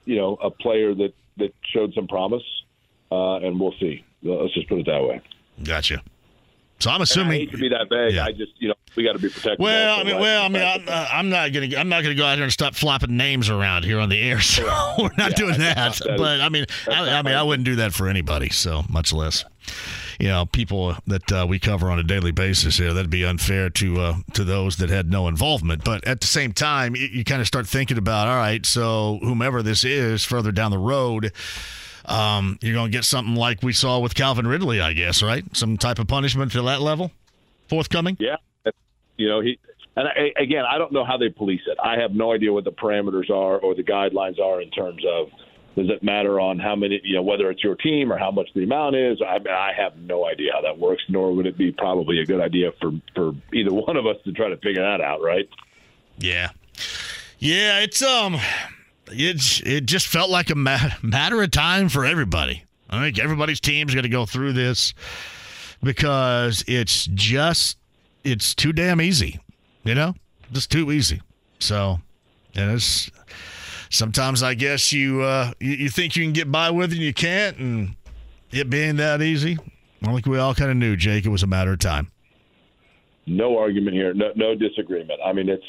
you 0.05 0.17
know 0.17 0.35
a 0.41 0.49
player 0.49 0.93
that 0.95 1.13
that 1.37 1.53
showed 1.73 1.93
some 1.93 2.07
promise. 2.07 2.43
uh, 3.11 3.35
and 3.37 3.59
we'll 3.59 3.73
see. 3.79 4.03
Let's 4.23 4.53
just 4.53 4.69
put 4.69 4.79
it 4.79 4.85
that 4.85 5.01
way. 5.03 5.21
Gotcha. 5.63 6.01
So 6.79 6.89
I'm 6.89 6.95
And 6.95 7.01
I 7.01 7.03
assuming. 7.03 7.31
hate 7.41 7.51
to 7.51 7.57
be 7.57 7.69
that 7.69 7.89
vague. 7.89 8.17
I 8.17 8.31
just, 8.31 8.53
you 8.59 8.67
know, 8.69 8.73
we 8.95 9.03
got 9.03 9.13
to 9.13 9.19
be 9.19 9.29
protected. 9.29 9.59
Well, 9.59 9.99
I 9.99 10.03
mean, 10.03 10.13
right? 10.13 10.21
well, 10.21 10.43
I 10.45 10.47
mean, 10.49 10.63
I'm, 10.63 10.87
uh, 10.89 11.07
I'm 11.11 11.29
not 11.29 11.53
gonna, 11.53 11.75
I'm 11.77 11.89
not 11.89 12.01
gonna 12.01 12.15
go 12.15 12.25
out 12.25 12.35
here 12.35 12.43
and 12.43 12.51
stop 12.51 12.73
flopping 12.73 13.15
names 13.17 13.49
around 13.49 13.83
here 13.85 13.99
on 13.99 14.09
the 14.09 14.19
air. 14.19 14.39
So 14.41 14.63
we're 14.97 15.09
not 15.17 15.31
Yeah, 15.31 15.35
doing 15.35 15.57
that. 15.59 15.75
that 15.75 15.91
is- 15.93 16.17
but 16.17 16.41
I 16.41 16.49
mean, 16.49 16.65
I, 16.87 17.17
I 17.19 17.21
mean, 17.21 17.35
I 17.35 17.43
wouldn't 17.43 17.65
do 17.65 17.75
that 17.77 17.93
for 17.93 18.07
anybody. 18.07 18.49
So 18.49 18.83
much 18.89 19.13
less, 19.13 19.45
you 20.21 20.27
know, 20.27 20.45
people 20.45 20.95
that 21.07 21.31
uh, 21.31 21.47
we 21.49 21.57
cover 21.57 21.89
on 21.89 21.97
a 21.97 22.03
daily 22.03 22.31
basis 22.31 22.77
here. 22.77 22.93
That'd 22.93 23.09
be 23.09 23.25
unfair 23.25 23.71
to 23.71 23.99
uh, 23.99 24.13
to 24.33 24.43
those 24.43 24.77
that 24.77 24.91
had 24.91 25.09
no 25.09 25.27
involvement. 25.27 25.83
But 25.83 26.07
at 26.07 26.21
the 26.21 26.27
same 26.27 26.53
time, 26.53 26.95
you, 26.95 27.07
you 27.07 27.23
kind 27.23 27.41
of 27.41 27.47
start 27.47 27.65
thinking 27.65 27.97
about, 27.97 28.27
all 28.27 28.35
right, 28.35 28.63
so 28.63 29.17
whomever 29.23 29.63
this 29.63 29.83
is 29.83 30.23
further 30.23 30.51
down 30.51 30.69
the 30.69 30.77
road. 30.77 31.31
Um, 32.05 32.59
you're 32.61 32.75
going 32.75 32.91
to 32.91 32.95
get 32.95 33.03
something 33.03 33.33
like 33.33 33.63
we 33.63 33.73
saw 33.73 33.97
with 33.99 34.13
Calvin 34.13 34.45
Ridley, 34.45 34.79
I 34.79 34.93
guess, 34.93 35.23
right? 35.23 35.43
Some 35.55 35.77
type 35.77 35.97
of 35.97 36.07
punishment 36.07 36.51
to 36.51 36.61
that 36.63 36.81
level 36.81 37.11
forthcoming. 37.67 38.15
Yeah, 38.19 38.35
you 39.17 39.27
know 39.27 39.41
he. 39.41 39.57
And 39.95 40.07
I, 40.07 40.39
again, 40.39 40.65
I 40.69 40.77
don't 40.77 40.93
know 40.93 41.03
how 41.03 41.17
they 41.17 41.29
police 41.29 41.61
it. 41.65 41.77
I 41.83 41.99
have 41.99 42.11
no 42.11 42.31
idea 42.31 42.53
what 42.53 42.63
the 42.63 42.71
parameters 42.71 43.31
are 43.31 43.57
or 43.57 43.73
the 43.73 43.83
guidelines 43.83 44.39
are 44.39 44.61
in 44.61 44.69
terms 44.69 45.03
of 45.11 45.29
does 45.75 45.89
it 45.89 46.03
matter 46.03 46.39
on 46.39 46.59
how 46.59 46.75
many, 46.75 46.99
you 47.03 47.15
know, 47.15 47.21
whether 47.21 47.49
it's 47.49 47.63
your 47.63 47.75
team 47.75 48.11
or 48.11 48.17
how 48.17 48.31
much 48.31 48.49
the 48.53 48.63
amount 48.63 48.95
is. 48.95 49.21
I, 49.25 49.39
mean, 49.39 49.47
I 49.47 49.71
have 49.77 49.97
no 49.97 50.25
idea 50.25 50.51
how 50.53 50.61
that 50.61 50.77
works, 50.77 51.03
nor 51.07 51.33
would 51.33 51.45
it 51.45 51.57
be 51.57 51.71
probably 51.71 52.19
a 52.19 52.25
good 52.25 52.41
idea 52.41 52.71
for 52.81 52.91
for 53.15 53.33
either 53.53 53.73
one 53.73 53.97
of 53.97 54.05
us 54.05 54.17
to 54.25 54.31
try 54.31 54.49
to 54.49 54.57
figure 54.57 54.81
that 54.81 55.01
out, 55.01 55.21
right? 55.21 55.47
Yeah. 56.17 56.49
Yeah, 57.39 57.79
it's 57.79 58.01
um 58.01 58.37
it's 59.07 59.61
it 59.61 59.85
just 59.85 60.07
felt 60.07 60.29
like 60.29 60.49
a 60.49 60.55
matter 60.55 61.41
of 61.41 61.51
time 61.51 61.89
for 61.89 62.05
everybody. 62.05 62.63
I 62.89 62.99
think 62.99 63.19
everybody's 63.19 63.61
team's 63.61 63.93
going 63.93 64.03
to 64.03 64.09
go 64.09 64.25
through 64.25 64.53
this 64.53 64.93
because 65.81 66.63
it's 66.67 67.05
just 67.13 67.77
it's 68.23 68.53
too 68.53 68.73
damn 68.73 69.01
easy, 69.01 69.39
you 69.83 69.95
know? 69.95 70.13
Just 70.51 70.71
too 70.71 70.91
easy. 70.91 71.21
So, 71.59 71.99
and 72.55 72.71
it's 72.71 73.09
sometimes 73.91 74.41
I 74.41 74.53
guess 74.55 74.91
you 74.91 75.21
uh 75.21 75.53
you, 75.59 75.71
you 75.71 75.89
think 75.89 76.15
you 76.15 76.23
can 76.23 76.33
get 76.33 76.51
by 76.51 76.71
with 76.71 76.91
it 76.91 76.95
and 76.95 77.03
you 77.03 77.13
can't 77.13 77.57
and 77.57 77.95
it 78.51 78.69
being 78.69 78.95
that 78.97 79.21
easy. 79.21 79.57
I 80.03 80.13
think 80.13 80.25
we 80.25 80.39
all 80.39 80.55
kind 80.55 80.71
of 80.71 80.77
knew, 80.77 80.95
Jake, 80.95 81.25
it 81.25 81.29
was 81.29 81.43
a 81.43 81.47
matter 81.47 81.73
of 81.73 81.79
time. 81.79 82.11
No 83.27 83.57
argument 83.57 83.95
here. 83.95 84.13
No, 84.13 84.31
no 84.35 84.55
disagreement. 84.55 85.19
I 85.23 85.31
mean, 85.31 85.47
it's 85.47 85.63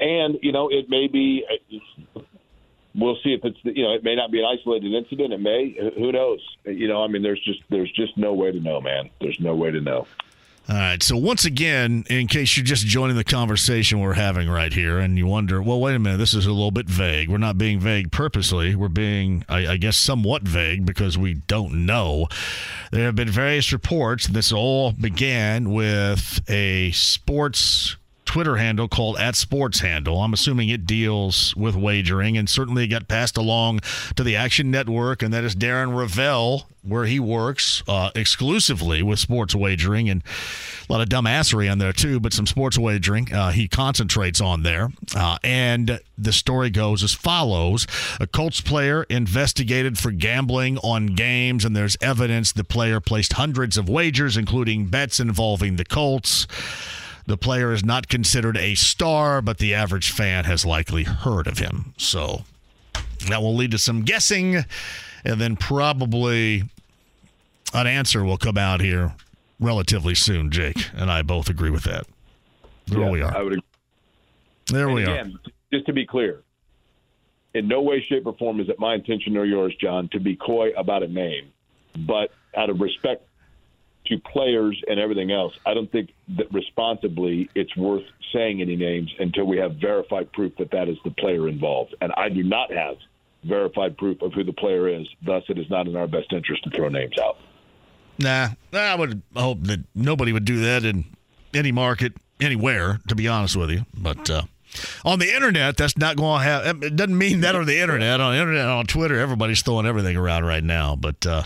and 0.00 0.38
you 0.42 0.52
know 0.52 0.68
it 0.70 0.88
may 0.88 1.08
be. 1.08 1.44
We'll 2.94 3.16
see 3.22 3.34
if 3.34 3.40
it's 3.44 3.58
you 3.64 3.82
know 3.82 3.92
it 3.92 4.04
may 4.04 4.14
not 4.14 4.30
be 4.30 4.38
an 4.38 4.46
isolated 4.46 4.92
incident. 4.92 5.32
It 5.32 5.40
may. 5.40 5.76
Who 5.96 6.12
knows? 6.12 6.40
You 6.64 6.88
know, 6.88 7.02
I 7.02 7.08
mean, 7.08 7.22
there's 7.22 7.42
just 7.44 7.60
there's 7.70 7.90
just 7.92 8.16
no 8.16 8.32
way 8.32 8.52
to 8.52 8.60
know, 8.60 8.80
man. 8.80 9.10
There's 9.20 9.40
no 9.40 9.54
way 9.54 9.70
to 9.70 9.80
know. 9.80 10.06
All 10.68 10.74
right. 10.74 11.00
So 11.00 11.16
once 11.16 11.44
again, 11.44 12.04
in 12.10 12.26
case 12.26 12.56
you're 12.56 12.64
just 12.64 12.86
joining 12.86 13.14
the 13.14 13.22
conversation 13.22 14.00
we're 14.00 14.14
having 14.14 14.48
right 14.48 14.72
here, 14.72 14.98
and 14.98 15.16
you 15.16 15.24
wonder, 15.26 15.62
well, 15.62 15.80
wait 15.80 15.94
a 15.94 15.98
minute, 16.00 16.16
this 16.16 16.34
is 16.34 16.44
a 16.44 16.50
little 16.50 16.72
bit 16.72 16.88
vague. 16.88 17.28
We're 17.28 17.38
not 17.38 17.56
being 17.56 17.78
vague 17.78 18.10
purposely. 18.10 18.74
We're 18.74 18.88
being, 18.88 19.44
I, 19.48 19.66
I 19.68 19.76
guess, 19.76 19.96
somewhat 19.96 20.42
vague 20.42 20.84
because 20.84 21.16
we 21.16 21.34
don't 21.34 21.86
know. 21.86 22.26
There 22.90 23.04
have 23.04 23.14
been 23.14 23.28
various 23.28 23.72
reports. 23.72 24.26
This 24.26 24.50
all 24.50 24.90
began 24.90 25.70
with 25.72 26.40
a 26.50 26.90
sports 26.90 27.96
Twitter 28.36 28.56
handle 28.56 28.86
called 28.86 29.16
at 29.16 29.34
Sports 29.34 29.80
Handle. 29.80 30.20
I'm 30.20 30.34
assuming 30.34 30.68
it 30.68 30.84
deals 30.84 31.56
with 31.56 31.74
wagering, 31.74 32.36
and 32.36 32.50
certainly 32.50 32.84
it 32.84 32.88
got 32.88 33.08
passed 33.08 33.38
along 33.38 33.80
to 34.14 34.22
the 34.22 34.36
Action 34.36 34.70
Network, 34.70 35.22
and 35.22 35.32
that 35.32 35.42
is 35.42 35.56
Darren 35.56 35.94
Rovell, 35.94 36.66
where 36.82 37.06
he 37.06 37.18
works 37.18 37.82
uh, 37.88 38.10
exclusively 38.14 39.02
with 39.02 39.18
sports 39.18 39.54
wagering, 39.54 40.10
and 40.10 40.22
a 40.86 40.92
lot 40.92 41.00
of 41.00 41.08
dumbassery 41.08 41.72
on 41.72 41.78
there 41.78 41.94
too, 41.94 42.20
but 42.20 42.34
some 42.34 42.46
sports 42.46 42.76
wagering 42.76 43.32
uh, 43.32 43.52
he 43.52 43.68
concentrates 43.68 44.38
on 44.38 44.64
there. 44.64 44.90
Uh, 45.14 45.38
and 45.42 45.98
the 46.18 46.32
story 46.32 46.68
goes 46.68 47.02
as 47.02 47.14
follows: 47.14 47.86
A 48.20 48.26
Colts 48.26 48.60
player 48.60 49.04
investigated 49.04 49.96
for 49.96 50.10
gambling 50.10 50.76
on 50.78 51.06
games, 51.06 51.64
and 51.64 51.74
there's 51.74 51.96
evidence 52.02 52.52
the 52.52 52.64
player 52.64 53.00
placed 53.00 53.32
hundreds 53.32 53.78
of 53.78 53.88
wagers, 53.88 54.36
including 54.36 54.88
bets 54.88 55.20
involving 55.20 55.76
the 55.76 55.86
Colts. 55.86 56.46
The 57.26 57.36
player 57.36 57.72
is 57.72 57.84
not 57.84 58.08
considered 58.08 58.56
a 58.56 58.74
star, 58.76 59.42
but 59.42 59.58
the 59.58 59.74
average 59.74 60.12
fan 60.12 60.44
has 60.44 60.64
likely 60.64 61.02
heard 61.04 61.46
of 61.48 61.58
him. 61.58 61.92
So 61.96 62.44
that 63.28 63.42
will 63.42 63.54
lead 63.54 63.72
to 63.72 63.78
some 63.78 64.02
guessing, 64.02 64.64
and 65.24 65.40
then 65.40 65.56
probably 65.56 66.62
an 67.74 67.86
answer 67.88 68.24
will 68.24 68.36
come 68.38 68.56
out 68.56 68.80
here 68.80 69.14
relatively 69.58 70.14
soon. 70.14 70.50
Jake 70.50 70.88
and 70.94 71.10
I 71.10 71.22
both 71.22 71.48
agree 71.48 71.70
with 71.70 71.82
that. 71.84 72.06
There 72.86 73.00
Yeah, 73.00 73.10
we 73.10 73.22
are. 73.22 73.36
I 73.36 73.42
would. 73.42 73.52
Agree. 73.54 73.62
There 74.68 74.86
And 74.86 74.94
we 74.94 75.04
are. 75.04 75.10
again, 75.14 75.38
Just 75.72 75.86
to 75.86 75.92
be 75.92 76.06
clear, 76.06 76.42
in 77.54 77.66
no 77.66 77.82
way, 77.82 78.04
shape, 78.08 78.26
or 78.26 78.36
form 78.36 78.60
is 78.60 78.68
it 78.68 78.78
my 78.78 78.94
intention 78.94 79.36
or 79.36 79.44
yours, 79.44 79.74
John, 79.80 80.08
to 80.12 80.20
be 80.20 80.36
coy 80.36 80.70
about 80.76 81.02
a 81.02 81.08
name. 81.08 81.52
But 82.06 82.30
out 82.56 82.70
of 82.70 82.80
respect 82.80 83.25
to 84.06 84.18
players 84.18 84.80
and 84.88 84.98
everything 84.98 85.30
else, 85.30 85.54
I 85.64 85.74
don't 85.74 85.90
think 85.90 86.10
that 86.36 86.52
responsibly 86.52 87.48
it's 87.54 87.76
worth 87.76 88.04
saying 88.32 88.60
any 88.60 88.76
names 88.76 89.14
until 89.18 89.44
we 89.44 89.58
have 89.58 89.76
verified 89.76 90.32
proof 90.32 90.52
that 90.58 90.70
that 90.72 90.88
is 90.88 90.96
the 91.04 91.10
player 91.10 91.48
involved. 91.48 91.94
And 92.00 92.12
I 92.16 92.28
do 92.28 92.42
not 92.42 92.72
have 92.72 92.96
verified 93.44 93.96
proof 93.96 94.22
of 94.22 94.32
who 94.32 94.44
the 94.44 94.52
player 94.52 94.88
is. 94.88 95.06
Thus, 95.24 95.44
it 95.48 95.58
is 95.58 95.68
not 95.70 95.86
in 95.86 95.96
our 95.96 96.06
best 96.06 96.32
interest 96.32 96.64
to 96.64 96.70
throw 96.70 96.88
names 96.88 97.18
out. 97.22 97.36
Nah, 98.18 98.48
I 98.72 98.94
would 98.94 99.22
hope 99.34 99.62
that 99.64 99.84
nobody 99.94 100.32
would 100.32 100.44
do 100.44 100.60
that 100.60 100.84
in 100.84 101.04
any 101.52 101.72
market, 101.72 102.14
anywhere, 102.40 102.98
to 103.08 103.14
be 103.14 103.28
honest 103.28 103.56
with 103.56 103.70
you. 103.70 103.84
But 103.94 104.28
uh, 104.30 104.42
on 105.04 105.18
the 105.18 105.34
internet, 105.34 105.76
that's 105.76 105.96
not 105.96 106.16
going 106.16 106.40
to 106.40 106.44
have. 106.44 106.82
It 106.82 106.96
doesn't 106.96 107.16
mean 107.16 107.40
that 107.40 107.54
on 107.54 107.66
the 107.66 107.78
internet. 107.78 108.20
On 108.20 108.32
the 108.32 108.40
internet, 108.40 108.66
on 108.66 108.86
Twitter, 108.86 109.18
everybody's 109.18 109.62
throwing 109.62 109.86
everything 109.86 110.16
around 110.16 110.44
right 110.44 110.64
now. 110.64 110.96
But 110.96 111.26
uh, 111.26 111.42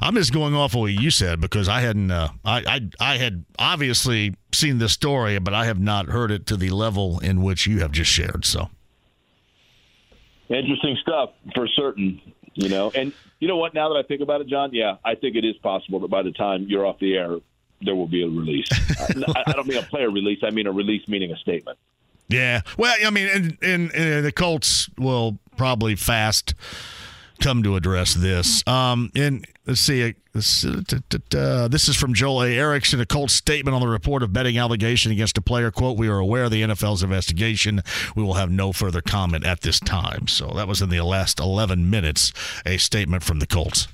I'm 0.00 0.14
just 0.14 0.32
going 0.32 0.54
off 0.54 0.74
of 0.74 0.80
what 0.80 0.92
you 0.92 1.10
said 1.10 1.40
because 1.40 1.68
I 1.68 1.80
hadn't. 1.80 2.10
Uh, 2.10 2.28
I, 2.44 2.62
I 3.00 3.12
I 3.14 3.16
had 3.18 3.44
obviously 3.58 4.34
seen 4.52 4.78
this 4.78 4.92
story, 4.92 5.38
but 5.38 5.54
I 5.54 5.66
have 5.66 5.78
not 5.78 6.06
heard 6.06 6.30
it 6.30 6.46
to 6.46 6.56
the 6.56 6.70
level 6.70 7.18
in 7.20 7.42
which 7.42 7.66
you 7.66 7.80
have 7.80 7.92
just 7.92 8.10
shared. 8.10 8.44
So. 8.44 8.70
Interesting 10.48 10.96
stuff 11.02 11.30
for 11.54 11.66
certain, 11.68 12.22
you 12.54 12.70
know. 12.70 12.90
And 12.94 13.12
you 13.38 13.48
know 13.48 13.56
what? 13.56 13.74
Now 13.74 13.92
that 13.92 13.98
I 13.98 14.02
think 14.02 14.22
about 14.22 14.40
it, 14.40 14.46
John, 14.46 14.70
yeah, 14.72 14.96
I 15.04 15.14
think 15.14 15.36
it 15.36 15.44
is 15.44 15.56
possible 15.58 16.00
that 16.00 16.08
by 16.08 16.22
the 16.22 16.32
time 16.32 16.66
you're 16.68 16.86
off 16.86 16.98
the 16.98 17.16
air, 17.16 17.38
there 17.82 17.94
will 17.94 18.08
be 18.08 18.22
a 18.22 18.26
release. 18.26 18.68
I, 19.00 19.44
I 19.46 19.52
don't 19.52 19.66
mean 19.66 19.78
a 19.78 19.82
player 19.82 20.10
release. 20.10 20.40
I 20.42 20.50
mean 20.50 20.66
a 20.66 20.72
release 20.72 21.06
meaning 21.08 21.32
a 21.32 21.36
statement. 21.36 21.78
Yeah. 22.28 22.60
Well, 22.76 22.94
I 23.04 23.10
mean, 23.10 23.28
and, 23.28 23.58
and, 23.62 23.92
and 23.94 24.24
the 24.24 24.32
Colts 24.32 24.90
will 24.98 25.38
probably 25.56 25.96
fast 25.96 26.54
come 27.40 27.62
to 27.62 27.76
address 27.76 28.14
this. 28.14 28.66
Um, 28.66 29.10
and 29.14 29.46
let's 29.66 29.80
see. 29.80 30.14
This, 30.34 30.64
uh, 30.64 31.68
this 31.68 31.88
is 31.88 31.96
from 31.96 32.14
Joel 32.14 32.42
A. 32.44 32.50
Erickson, 32.52 33.00
a 33.00 33.06
Colts 33.06 33.34
statement 33.34 33.74
on 33.74 33.80
the 33.80 33.88
report 33.88 34.22
of 34.22 34.32
betting 34.32 34.58
allegation 34.58 35.10
against 35.10 35.38
a 35.38 35.40
player. 35.40 35.70
Quote, 35.70 35.96
we 35.96 36.08
are 36.08 36.18
aware 36.18 36.44
of 36.44 36.50
the 36.50 36.62
NFL's 36.62 37.02
investigation. 37.02 37.80
We 38.14 38.22
will 38.22 38.34
have 38.34 38.50
no 38.50 38.72
further 38.72 39.00
comment 39.00 39.46
at 39.46 39.62
this 39.62 39.80
time. 39.80 40.28
So 40.28 40.48
that 40.54 40.68
was 40.68 40.82
in 40.82 40.90
the 40.90 41.00
last 41.00 41.40
11 41.40 41.88
minutes, 41.88 42.32
a 42.66 42.76
statement 42.76 43.22
from 43.22 43.38
the 43.38 43.46
Colts. 43.46 43.88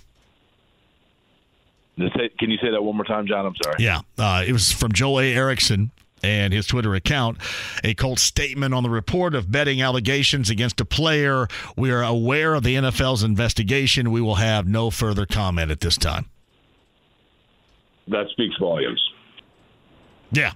Can 1.97 2.51
you 2.51 2.59
say 2.59 2.71
that 2.71 2.83
one 2.83 2.97
more 2.97 3.05
time, 3.05 3.27
John? 3.27 3.47
I'm 3.47 3.55
sorry. 3.63 3.77
Yeah. 3.79 4.01
Uh, 4.19 4.43
it 4.45 4.53
was 4.53 4.73
from 4.73 4.93
Joel 4.93 5.21
A. 5.21 5.33
Erickson 5.33 5.93
and 6.25 6.53
his 6.53 6.67
Twitter 6.67 6.95
account, 6.95 7.39
a 7.83 7.95
Colts 7.95 8.23
statement 8.23 8.75
on 8.75 8.83
the 8.83 8.91
report 8.91 9.35
of 9.35 9.51
betting 9.51 9.83
allegations 9.83 10.51
against 10.51 10.81
a 10.81 10.85
player. 10.85 11.47
We 11.77 11.91
are 11.91 12.03
aware 12.03 12.55
of 12.55 12.63
the 12.63 12.75
NFL's 12.75 13.23
investigation. 13.23 14.11
We 14.11 14.21
will 14.21 14.37
have 14.37 14.67
no 14.67 14.91
further 14.91 15.27
comment 15.27 15.71
at 15.71 15.81
this 15.81 15.97
time. 15.97 16.31
That 18.09 18.27
speaks 18.31 18.57
volumes. 18.59 19.03
Yeah. 20.31 20.53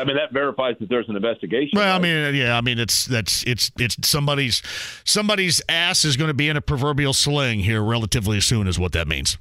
I 0.00 0.04
mean, 0.04 0.16
that 0.16 0.32
verifies 0.32 0.76
that 0.80 0.88
there's 0.88 1.08
an 1.08 1.16
investigation. 1.16 1.72
Well, 1.74 1.94
I 1.94 1.98
mean, 1.98 2.34
yeah, 2.34 2.56
I 2.56 2.62
mean, 2.62 2.78
it's 2.78 3.04
that's 3.04 3.44
it's 3.44 3.70
it's 3.78 3.96
somebody's 4.08 4.62
somebody's 5.04 5.60
ass 5.68 6.06
is 6.06 6.16
going 6.16 6.28
to 6.28 6.34
be 6.34 6.48
in 6.48 6.56
a 6.56 6.62
proverbial 6.62 7.12
sling 7.12 7.60
here 7.60 7.82
relatively 7.82 8.40
soon, 8.40 8.66
is 8.66 8.78
what 8.78 8.92
that 8.92 9.06
means. 9.06 9.36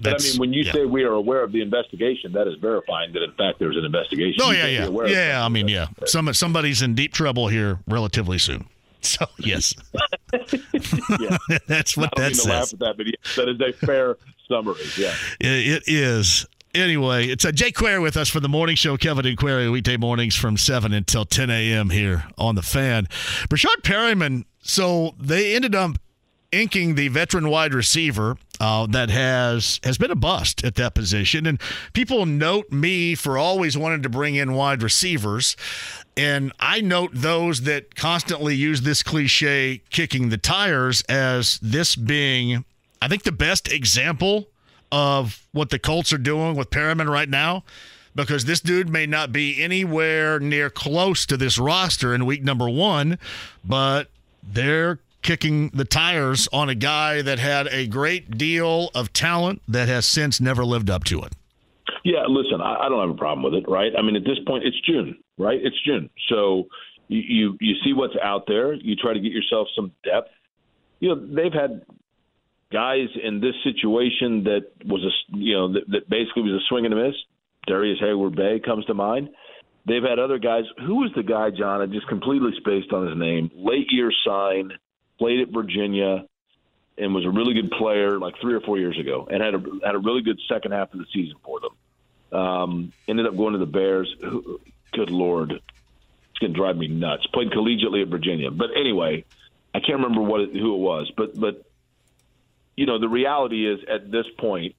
But 0.00 0.20
I 0.20 0.24
mean, 0.24 0.38
when 0.38 0.52
you 0.52 0.62
yeah. 0.62 0.72
say 0.72 0.84
we 0.84 1.02
are 1.04 1.12
aware 1.12 1.42
of 1.42 1.52
the 1.52 1.60
investigation, 1.60 2.32
that 2.32 2.46
is 2.46 2.54
verifying 2.60 3.12
that 3.14 3.22
in 3.22 3.32
fact 3.32 3.58
there's 3.58 3.76
an 3.76 3.84
investigation. 3.84 4.40
Oh 4.42 4.50
You 4.52 4.58
yeah, 4.58 4.88
yeah, 4.88 5.06
yeah. 5.08 5.44
I 5.44 5.48
mean, 5.48 5.66
yeah. 5.68 5.88
Some 6.06 6.32
somebody's 6.34 6.82
in 6.82 6.94
deep 6.94 7.12
trouble 7.12 7.48
here 7.48 7.80
relatively 7.86 8.38
soon. 8.38 8.66
So 9.00 9.26
yes, 9.38 9.74
that's 11.68 11.96
what 11.96 12.10
that 12.16 12.32
mean 12.32 12.32
to 12.32 12.48
laugh 12.48 12.64
says. 12.64 12.72
at 12.72 12.78
that, 12.80 12.94
but 12.96 13.06
yes, 13.06 13.36
that 13.36 13.48
is 13.48 13.60
a 13.60 13.72
fair 13.72 14.16
summary. 14.48 14.74
Yeah. 14.96 15.14
It, 15.40 15.82
it 15.86 15.88
is. 15.88 16.46
Anyway, 16.74 17.26
it's 17.28 17.44
a 17.44 17.52
Jay 17.52 17.70
Query 17.70 18.00
with 18.00 18.16
us 18.16 18.28
for 18.28 18.40
the 18.40 18.48
morning 18.48 18.74
show. 18.74 18.96
Kevin 18.96 19.24
and 19.24 19.38
Query 19.38 19.70
weekday 19.70 19.96
mornings 19.96 20.34
from 20.34 20.56
seven 20.56 20.92
until 20.92 21.24
ten 21.24 21.48
a.m. 21.48 21.90
here 21.90 22.24
on 22.36 22.56
the 22.56 22.62
Fan. 22.62 23.06
Breshad 23.48 23.82
Perriman. 23.82 24.44
So 24.62 25.14
they 25.16 25.54
ended 25.54 25.76
up 25.76 25.92
inking 26.50 26.96
the 26.96 27.06
veteran 27.08 27.48
wide 27.50 27.74
receiver 27.74 28.36
uh, 28.60 28.86
that 28.86 29.10
has 29.10 29.80
has 29.84 29.98
been 29.98 30.10
a 30.10 30.16
bust 30.16 30.64
at 30.64 30.74
that 30.76 30.94
position. 30.94 31.46
And 31.46 31.60
people 31.92 32.26
note 32.26 32.70
me 32.72 33.14
for 33.14 33.38
always 33.38 33.76
wanting 33.76 34.02
to 34.02 34.08
bring 34.08 34.34
in 34.34 34.54
wide 34.54 34.82
receivers. 34.82 35.56
And 36.16 36.52
I 36.58 36.80
note 36.80 37.10
those 37.14 37.62
that 37.62 37.94
constantly 37.94 38.54
use 38.54 38.82
this 38.82 39.02
cliche, 39.02 39.82
kicking 39.90 40.30
the 40.30 40.38
tires, 40.38 41.02
as 41.02 41.58
this 41.62 41.94
being, 41.94 42.64
I 43.00 43.08
think, 43.08 43.22
the 43.22 43.32
best 43.32 43.72
example 43.72 44.48
of 44.90 45.46
what 45.52 45.70
the 45.70 45.78
Colts 45.78 46.12
are 46.12 46.18
doing 46.18 46.56
with 46.56 46.70
Perriman 46.70 47.08
right 47.08 47.28
now. 47.28 47.64
Because 48.14 48.46
this 48.46 48.58
dude 48.58 48.88
may 48.88 49.06
not 49.06 49.30
be 49.30 49.62
anywhere 49.62 50.40
near 50.40 50.70
close 50.70 51.24
to 51.26 51.36
this 51.36 51.56
roster 51.56 52.12
in 52.12 52.26
week 52.26 52.42
number 52.42 52.68
one, 52.68 53.16
but 53.64 54.10
they're 54.42 54.98
kicking 55.28 55.68
the 55.74 55.84
tires 55.84 56.48
on 56.54 56.70
a 56.70 56.74
guy 56.74 57.20
that 57.20 57.38
had 57.38 57.66
a 57.66 57.86
great 57.86 58.38
deal 58.38 58.88
of 58.94 59.12
talent 59.12 59.60
that 59.68 59.86
has 59.86 60.06
since 60.06 60.40
never 60.40 60.64
lived 60.64 60.88
up 60.88 61.04
to 61.04 61.20
it. 61.20 61.34
Yeah, 62.02 62.24
listen, 62.26 62.62
I, 62.62 62.86
I 62.86 62.88
don't 62.88 63.06
have 63.06 63.14
a 63.14 63.18
problem 63.18 63.42
with 63.42 63.52
it, 63.52 63.68
right? 63.68 63.92
I 63.98 64.00
mean, 64.00 64.16
at 64.16 64.24
this 64.24 64.38
point, 64.46 64.64
it's 64.64 64.80
June, 64.86 65.18
right? 65.36 65.60
It's 65.62 65.76
June, 65.84 66.08
so 66.30 66.68
you, 67.08 67.58
you 67.60 67.74
see 67.84 67.92
what's 67.92 68.14
out 68.24 68.44
there. 68.46 68.72
You 68.72 68.96
try 68.96 69.12
to 69.12 69.20
get 69.20 69.32
yourself 69.32 69.68
some 69.76 69.92
depth. 70.02 70.30
You 71.00 71.10
know, 71.10 71.26
they've 71.26 71.52
had 71.52 71.82
guys 72.72 73.08
in 73.22 73.42
this 73.42 73.54
situation 73.64 74.44
that 74.44 74.62
was 74.86 75.04
a 75.04 75.36
you 75.36 75.54
know 75.54 75.72
that, 75.74 75.82
that 75.88 76.08
basically 76.08 76.42
was 76.42 76.52
a 76.52 76.64
swing 76.70 76.86
and 76.86 76.94
a 76.94 76.96
miss. 76.96 77.14
Darrius 77.66 78.00
Heyward-Bey 78.00 78.60
comes 78.64 78.86
to 78.86 78.94
mind. 78.94 79.28
They've 79.86 80.02
had 80.02 80.18
other 80.18 80.38
guys. 80.38 80.64
Who 80.86 80.96
was 80.96 81.10
the 81.14 81.22
guy, 81.22 81.50
John? 81.50 81.82
I 81.82 81.86
just 81.86 82.08
completely 82.08 82.52
spaced 82.56 82.94
on 82.94 83.06
his 83.06 83.18
name. 83.18 83.50
Late 83.54 83.88
year 83.90 84.10
sign, 84.26 84.70
played 85.18 85.40
at 85.40 85.48
Virginia, 85.48 86.24
and 86.96 87.14
was 87.14 87.24
a 87.24 87.30
really 87.30 87.54
good 87.54 87.70
player 87.70 88.18
like 88.18 88.34
three 88.40 88.54
or 88.54 88.60
four 88.60 88.78
years 88.78 88.98
ago, 88.98 89.28
and 89.30 89.42
had 89.42 89.54
a 89.54 89.62
had 89.84 89.94
a 89.94 89.98
really 89.98 90.22
good 90.22 90.40
second 90.48 90.72
half 90.72 90.92
of 90.92 90.98
the 90.98 91.06
season 91.12 91.36
for 91.44 91.60
them. 91.60 92.40
Um, 92.40 92.92
ended 93.06 93.26
up 93.26 93.36
going 93.36 93.52
to 93.52 93.58
the 93.58 93.66
Bears. 93.66 94.14
Good 94.92 95.10
lord, 95.10 95.52
it's 95.52 96.40
to 96.40 96.48
drive 96.48 96.76
me 96.76 96.88
nuts. 96.88 97.26
Played 97.26 97.50
collegiately 97.50 98.02
at 98.02 98.08
Virginia, 98.08 98.50
but 98.50 98.70
anyway, 98.76 99.24
I 99.74 99.80
can't 99.80 100.00
remember 100.00 100.22
what 100.22 100.40
it, 100.40 100.52
who 100.54 100.74
it 100.74 100.78
was. 100.78 101.10
But 101.16 101.38
but 101.38 101.62
you 102.76 102.86
know 102.86 102.98
the 102.98 103.08
reality 103.08 103.66
is 103.66 103.80
at 103.88 104.10
this 104.10 104.26
point, 104.38 104.74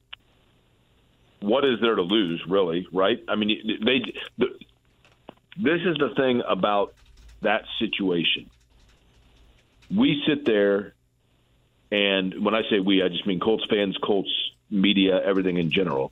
what 1.41 1.63
is 1.63 1.79
there 1.81 1.95
to 1.95 2.01
lose, 2.01 2.43
really? 2.47 2.87
Right? 2.91 3.23
I 3.27 3.35
mean, 3.35 3.79
they. 3.85 4.13
The, 4.37 4.47
this 5.57 5.81
is 5.81 5.97
the 5.97 6.13
thing 6.15 6.41
about 6.47 6.93
that 7.41 7.65
situation. 7.79 8.49
We 9.95 10.23
sit 10.27 10.45
there, 10.45 10.93
and 11.91 12.43
when 12.43 12.53
I 12.53 12.61
say 12.69 12.79
we, 12.79 13.01
I 13.03 13.09
just 13.09 13.25
mean 13.25 13.39
Colts 13.39 13.65
fans, 13.69 13.97
Colts 14.01 14.29
media, 14.69 15.19
everything 15.23 15.57
in 15.57 15.71
general. 15.71 16.11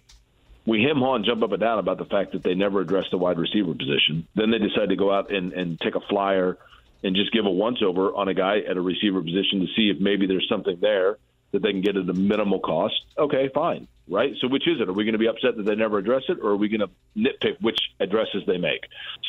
We 0.66 0.84
hem 0.84 0.98
haw 0.98 1.16
and 1.16 1.24
jump 1.24 1.44
up 1.44 1.52
and 1.52 1.62
down 1.62 1.80
about 1.80 1.98
the 1.98 2.06
fact 2.06 2.34
that 2.34 2.44
they 2.44 2.54
never 2.54 2.82
addressed 2.82 3.12
the 3.12 3.18
wide 3.18 3.38
receiver 3.38 3.74
position. 3.74 4.28
Then 4.36 4.52
they 4.52 4.58
decide 4.58 4.90
to 4.90 4.96
go 4.96 5.14
out 5.14 5.32
and, 5.34 5.54
and 5.54 5.80
take 5.80 5.96
a 5.96 6.02
flyer 6.02 6.58
and 7.04 7.16
just 7.16 7.32
give 7.32 7.46
a 7.46 7.50
once 7.50 7.78
over 7.82 8.14
on 8.14 8.28
a 8.28 8.34
guy 8.34 8.60
at 8.60 8.76
a 8.76 8.82
receiver 8.82 9.22
position 9.22 9.62
to 9.62 9.68
see 9.76 9.90
if 9.90 10.02
maybe 10.02 10.28
there's 10.28 10.48
something 10.50 10.78
there 10.82 11.18
that 11.52 11.62
they 11.62 11.72
can 11.72 11.82
get 11.82 11.96
at 11.96 12.10
a 12.10 12.14
minimal 12.14 12.60
cost. 12.60 12.96
Okay, 13.18 13.50
fine 13.54 13.88
right? 14.10 14.34
So 14.40 14.48
which 14.48 14.68
is 14.68 14.80
it? 14.80 14.90
Are 14.90 14.94
we 14.94 15.04
going 15.04 15.14
to 15.14 15.20
be 15.20 15.28
upset 15.28 15.58
that 15.58 15.66
they 15.66 15.76
never 15.76 15.98
address 15.98 16.24
it, 16.30 16.40
or 16.42 16.52
are 16.52 16.56
we 16.56 16.70
going 16.70 16.82
to 16.82 16.90
nitpick 17.16 17.62
which 17.62 17.80
addresses 18.00 18.44
they 18.46 18.58
make? 18.58 18.82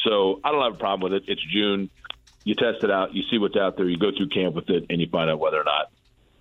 So 0.05 0.41
I 0.45 0.53
don't 0.53 0.63
have 0.63 0.75
a 0.75 0.79
problem 0.79 1.11
with 1.11 1.23
it. 1.23 1.29
It's 1.29 1.43
June. 1.53 1.91
You 2.45 2.55
test 2.55 2.82
it 2.82 2.91
out. 2.91 3.14
You 3.14 3.22
see 3.30 3.39
what's 3.39 3.57
out 3.57 3.76
there. 3.76 3.89
You 3.89 3.99
go 3.99 4.11
through 4.16 4.28
camp 4.28 4.55
with 4.55 4.70
it, 4.70 4.86
and 4.89 5.01
you 5.01 5.09
find 5.09 5.30
out 5.30 5.39
whether 5.39 5.61
or 5.61 5.64
not 5.64 5.91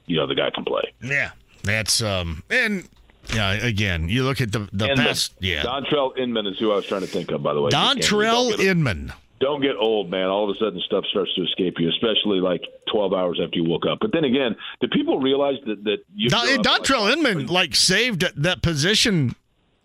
you 0.06 0.18
know 0.18 0.28
the 0.28 0.36
guy 0.36 0.50
can 0.50 0.66
play. 0.66 0.94
Yeah, 1.02 1.32
that's 1.64 2.02
um 2.02 2.44
and. 2.50 2.88
Yeah, 3.36 3.56
again, 3.56 4.08
you 4.08 4.24
look 4.24 4.40
at 4.40 4.54
the 4.54 4.70
the 4.72 4.86
and 4.86 4.98
past. 4.98 5.34
Yeah, 5.42 5.62
Dontrelle 5.62 6.18
Inman 6.18 6.48
is 6.48 6.58
who 6.60 6.72
I 6.72 6.78
was 6.78 6.86
trying 6.86 7.02
to 7.02 7.08
think 7.08 7.30
of. 7.30 7.44
By 7.44 7.54
the 7.54 7.62
way, 7.62 7.72
Dontrelle 7.72 8.58
Inman 8.58 9.12
don't 9.40 9.62
get 9.62 9.76
old, 9.76 10.10
man. 10.10 10.28
All 10.28 10.50
of 10.50 10.56
a 10.56 10.60
sudden, 10.60 10.80
stuff 10.82 11.06
starts 11.10 11.34
to 11.36 11.44
escape 11.44 11.76
you, 11.80 11.90
especially 11.90 12.40
like 12.40 12.62
12 12.92 13.14
hours 13.14 13.40
after 13.44 13.58
you 13.58 13.70
woke 13.70 13.86
up. 13.86 14.00
But 14.02 14.12
then 14.12 14.24
again, 14.24 14.56
do 14.82 14.88
people 14.88 15.20
realize 15.20 15.56
that 15.66 15.84
that 15.84 15.98
you? 16.16 16.30
Don, 16.30 16.48
Dontrelle 16.48 17.02
like, 17.02 17.18
Inman 17.18 17.48
like 17.48 17.76
saved 17.76 18.26
that 18.36 18.62
position 18.62 19.36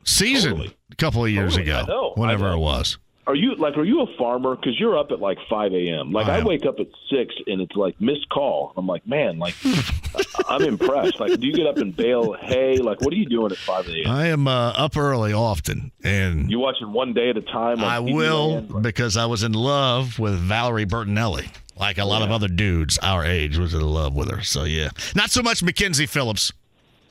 season 0.04 0.52
totally. 0.52 0.76
a 0.90 0.96
couple 0.96 1.24
of 1.24 1.30
years 1.30 1.56
totally. 1.56 1.70
ago, 1.70 1.84
know, 1.86 2.12
whenever 2.14 2.52
it 2.52 2.58
was. 2.58 2.98
Are 3.27 3.37
you 3.37 3.55
like 3.55 3.77
are 3.77 3.85
you 3.85 4.01
a 4.03 4.16
farmer? 4.16 4.57
Because 4.57 4.79
you're 4.81 4.99
up 4.99 5.12
at 5.12 5.20
like 5.20 5.39
5 5.49 5.73
a.m. 5.75 6.11
Like 6.11 6.27
I, 6.27 6.41
I, 6.41 6.45
wake 6.45 6.66
up 6.66 6.81
at 6.81 6.89
six 7.09 7.35
and 7.47 7.61
it's 7.61 7.77
like 7.77 8.01
missed 8.01 8.29
call. 8.29 8.73
I'm 8.77 8.87
like, 8.87 9.07
man, 9.07 9.39
like 9.39 9.55
I'm 10.49 10.62
impressed. 10.62 11.20
Like, 11.20 11.39
do 11.39 11.47
you 11.47 11.53
get 11.53 11.66
up 11.66 11.77
and 11.77 11.97
bale 11.97 12.33
hay? 12.33 12.79
Like, 12.79 13.01
what 13.01 13.12
are 13.12 13.16
you 13.16 13.27
doing 13.27 13.53
at 13.53 13.59
5 13.59 13.89
a.m.? 13.89 14.11
I 14.11 14.27
am 14.27 14.49
uh, 14.49 14.70
up 14.70 14.97
early 14.97 15.33
often, 15.33 15.93
and 16.03 16.51
you 16.51 16.59
watching 16.59 16.93
one 16.93 17.12
day 17.12 17.31
at 17.31 17.37
a 17.37 17.43
time. 17.43 17.81
I 17.81 18.01
will 18.01 18.62
because 18.62 19.16
I 19.16 19.27
was 19.27 19.45
in 19.45 19.53
love 19.53 20.18
with 20.18 20.35
Valerie 20.35 20.87
Bertinelli. 20.87 21.49
Like 21.77 21.99
a 21.99 22.05
lot 22.05 22.18
yeah. 22.18 22.27
of 22.27 22.31
other 22.33 22.49
dudes 22.49 22.99
our 22.99 23.25
age 23.25 23.57
was 23.57 23.73
in 23.73 23.81
love 23.81 24.14
with 24.14 24.31
her. 24.31 24.43
So 24.43 24.64
yeah, 24.64 24.91
not 25.14 25.31
so 25.31 25.43
much 25.43 25.62
Mackenzie 25.62 26.07
Phillips, 26.07 26.53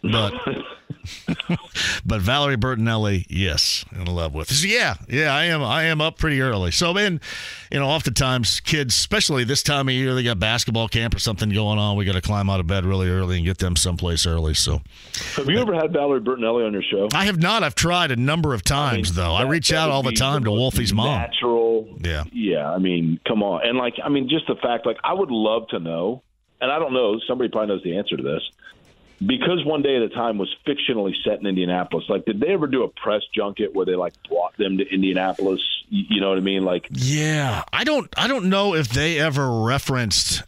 but. 0.03 0.33
but 2.05 2.21
Valerie 2.21 2.57
Bertinelli, 2.57 3.25
yes, 3.29 3.85
in 3.91 4.05
love 4.05 4.33
with. 4.33 4.51
So 4.51 4.67
yeah, 4.67 4.95
yeah, 5.07 5.33
I 5.33 5.45
am. 5.45 5.63
I 5.63 5.83
am 5.83 6.01
up 6.01 6.17
pretty 6.17 6.41
early. 6.41 6.71
So 6.71 6.93
man, 6.93 7.19
you 7.71 7.79
know, 7.79 7.87
oftentimes 7.87 8.59
kids, 8.59 8.95
especially 8.95 9.43
this 9.43 9.63
time 9.63 9.87
of 9.87 9.93
year, 9.93 10.13
they 10.13 10.23
got 10.23 10.39
basketball 10.39 10.87
camp 10.87 11.15
or 11.15 11.19
something 11.19 11.49
going 11.49 11.79
on. 11.79 11.97
We 11.97 12.05
got 12.05 12.13
to 12.13 12.21
climb 12.21 12.49
out 12.49 12.59
of 12.59 12.67
bed 12.67 12.85
really 12.85 13.09
early 13.09 13.37
and 13.37 13.45
get 13.45 13.57
them 13.57 13.75
someplace 13.75 14.25
early. 14.25 14.53
So, 14.53 14.81
have 15.35 15.49
you 15.49 15.59
ever 15.59 15.73
had 15.73 15.91
Valerie 15.93 16.21
Bertinelli 16.21 16.65
on 16.65 16.73
your 16.73 16.83
show? 16.83 17.07
I 17.13 17.25
have 17.25 17.41
not. 17.41 17.63
I've 17.63 17.75
tried 17.75 18.11
a 18.11 18.15
number 18.15 18.53
of 18.53 18.63
times 18.63 19.09
I 19.09 19.11
mean, 19.11 19.15
though. 19.15 19.37
That, 19.37 19.47
I 19.47 19.49
reach 19.49 19.73
out 19.73 19.89
all 19.89 20.03
the 20.03 20.11
time 20.11 20.43
to 20.43 20.51
Wolfie's 20.51 20.93
mom. 20.93 21.19
Natural. 21.19 21.97
Yeah. 22.01 22.23
Yeah. 22.31 22.69
I 22.69 22.77
mean, 22.77 23.19
come 23.27 23.43
on, 23.43 23.65
and 23.67 23.77
like, 23.77 23.95
I 24.03 24.09
mean, 24.09 24.29
just 24.29 24.47
the 24.47 24.55
fact, 24.55 24.85
like, 24.85 24.97
I 25.03 25.13
would 25.13 25.31
love 25.31 25.67
to 25.69 25.79
know, 25.79 26.23
and 26.59 26.71
I 26.71 26.79
don't 26.79 26.93
know. 26.93 27.19
Somebody 27.27 27.49
probably 27.49 27.75
knows 27.75 27.83
the 27.83 27.97
answer 27.97 28.17
to 28.17 28.23
this 28.23 28.41
because 29.25 29.63
one 29.65 29.81
day 29.81 29.95
at 29.95 30.01
a 30.01 30.09
time 30.09 30.37
was 30.37 30.53
fictionally 30.65 31.13
set 31.23 31.39
in 31.39 31.45
Indianapolis. 31.45 32.05
Like, 32.09 32.25
did 32.25 32.39
they 32.39 32.49
ever 32.49 32.67
do 32.67 32.83
a 32.83 32.87
press 32.87 33.21
junket 33.33 33.73
where 33.73 33.85
they 33.85 33.95
like 33.95 34.13
brought 34.27 34.57
them 34.57 34.77
to 34.77 34.87
Indianapolis? 34.87 35.61
You 35.89 36.21
know 36.21 36.29
what 36.29 36.37
I 36.37 36.41
mean? 36.41 36.63
Like, 36.63 36.87
yeah, 36.91 37.63
I 37.71 37.83
don't, 37.83 38.11
I 38.17 38.27
don't 38.27 38.45
know 38.45 38.73
if 38.73 38.89
they 38.89 39.19
ever 39.19 39.63
referenced 39.63 40.43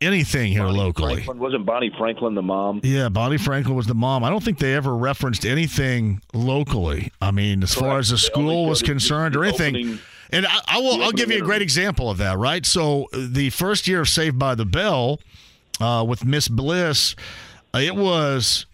anything 0.00 0.52
here 0.52 0.64
Bonnie 0.64 0.78
locally. 0.78 1.14
Franklin. 1.16 1.38
Wasn't 1.38 1.66
Bonnie 1.66 1.92
Franklin 1.96 2.34
the 2.34 2.42
mom? 2.42 2.80
Yeah, 2.82 3.08
Bonnie 3.08 3.38
Franklin 3.38 3.74
was 3.74 3.86
the 3.86 3.94
mom. 3.94 4.24
I 4.24 4.30
don't 4.30 4.42
think 4.42 4.58
they 4.58 4.74
ever 4.74 4.96
referenced 4.96 5.44
anything 5.44 6.20
locally. 6.32 7.12
I 7.20 7.32
mean, 7.32 7.62
as 7.62 7.74
Correct. 7.74 7.80
far 7.80 7.98
as 7.98 8.10
the 8.10 8.18
school 8.18 8.66
was 8.66 8.82
concerned 8.82 9.36
or 9.36 9.44
anything. 9.44 9.76
Opening, 9.76 9.98
and 10.30 10.46
I, 10.46 10.60
I 10.66 10.78
will, 10.78 11.02
I'll 11.02 11.12
give 11.12 11.30
you 11.30 11.38
a 11.38 11.44
great 11.44 11.62
example 11.62 12.10
of 12.10 12.18
that. 12.18 12.38
Right. 12.38 12.64
So 12.64 13.08
the 13.12 13.50
first 13.50 13.86
year 13.86 14.00
of 14.00 14.08
Saved 14.08 14.38
by 14.38 14.54
the 14.54 14.64
Bell 14.64 15.20
uh, 15.80 16.04
with 16.06 16.24
Miss 16.24 16.48
Bliss 16.48 17.14
it 17.80 17.94
was 17.96 18.66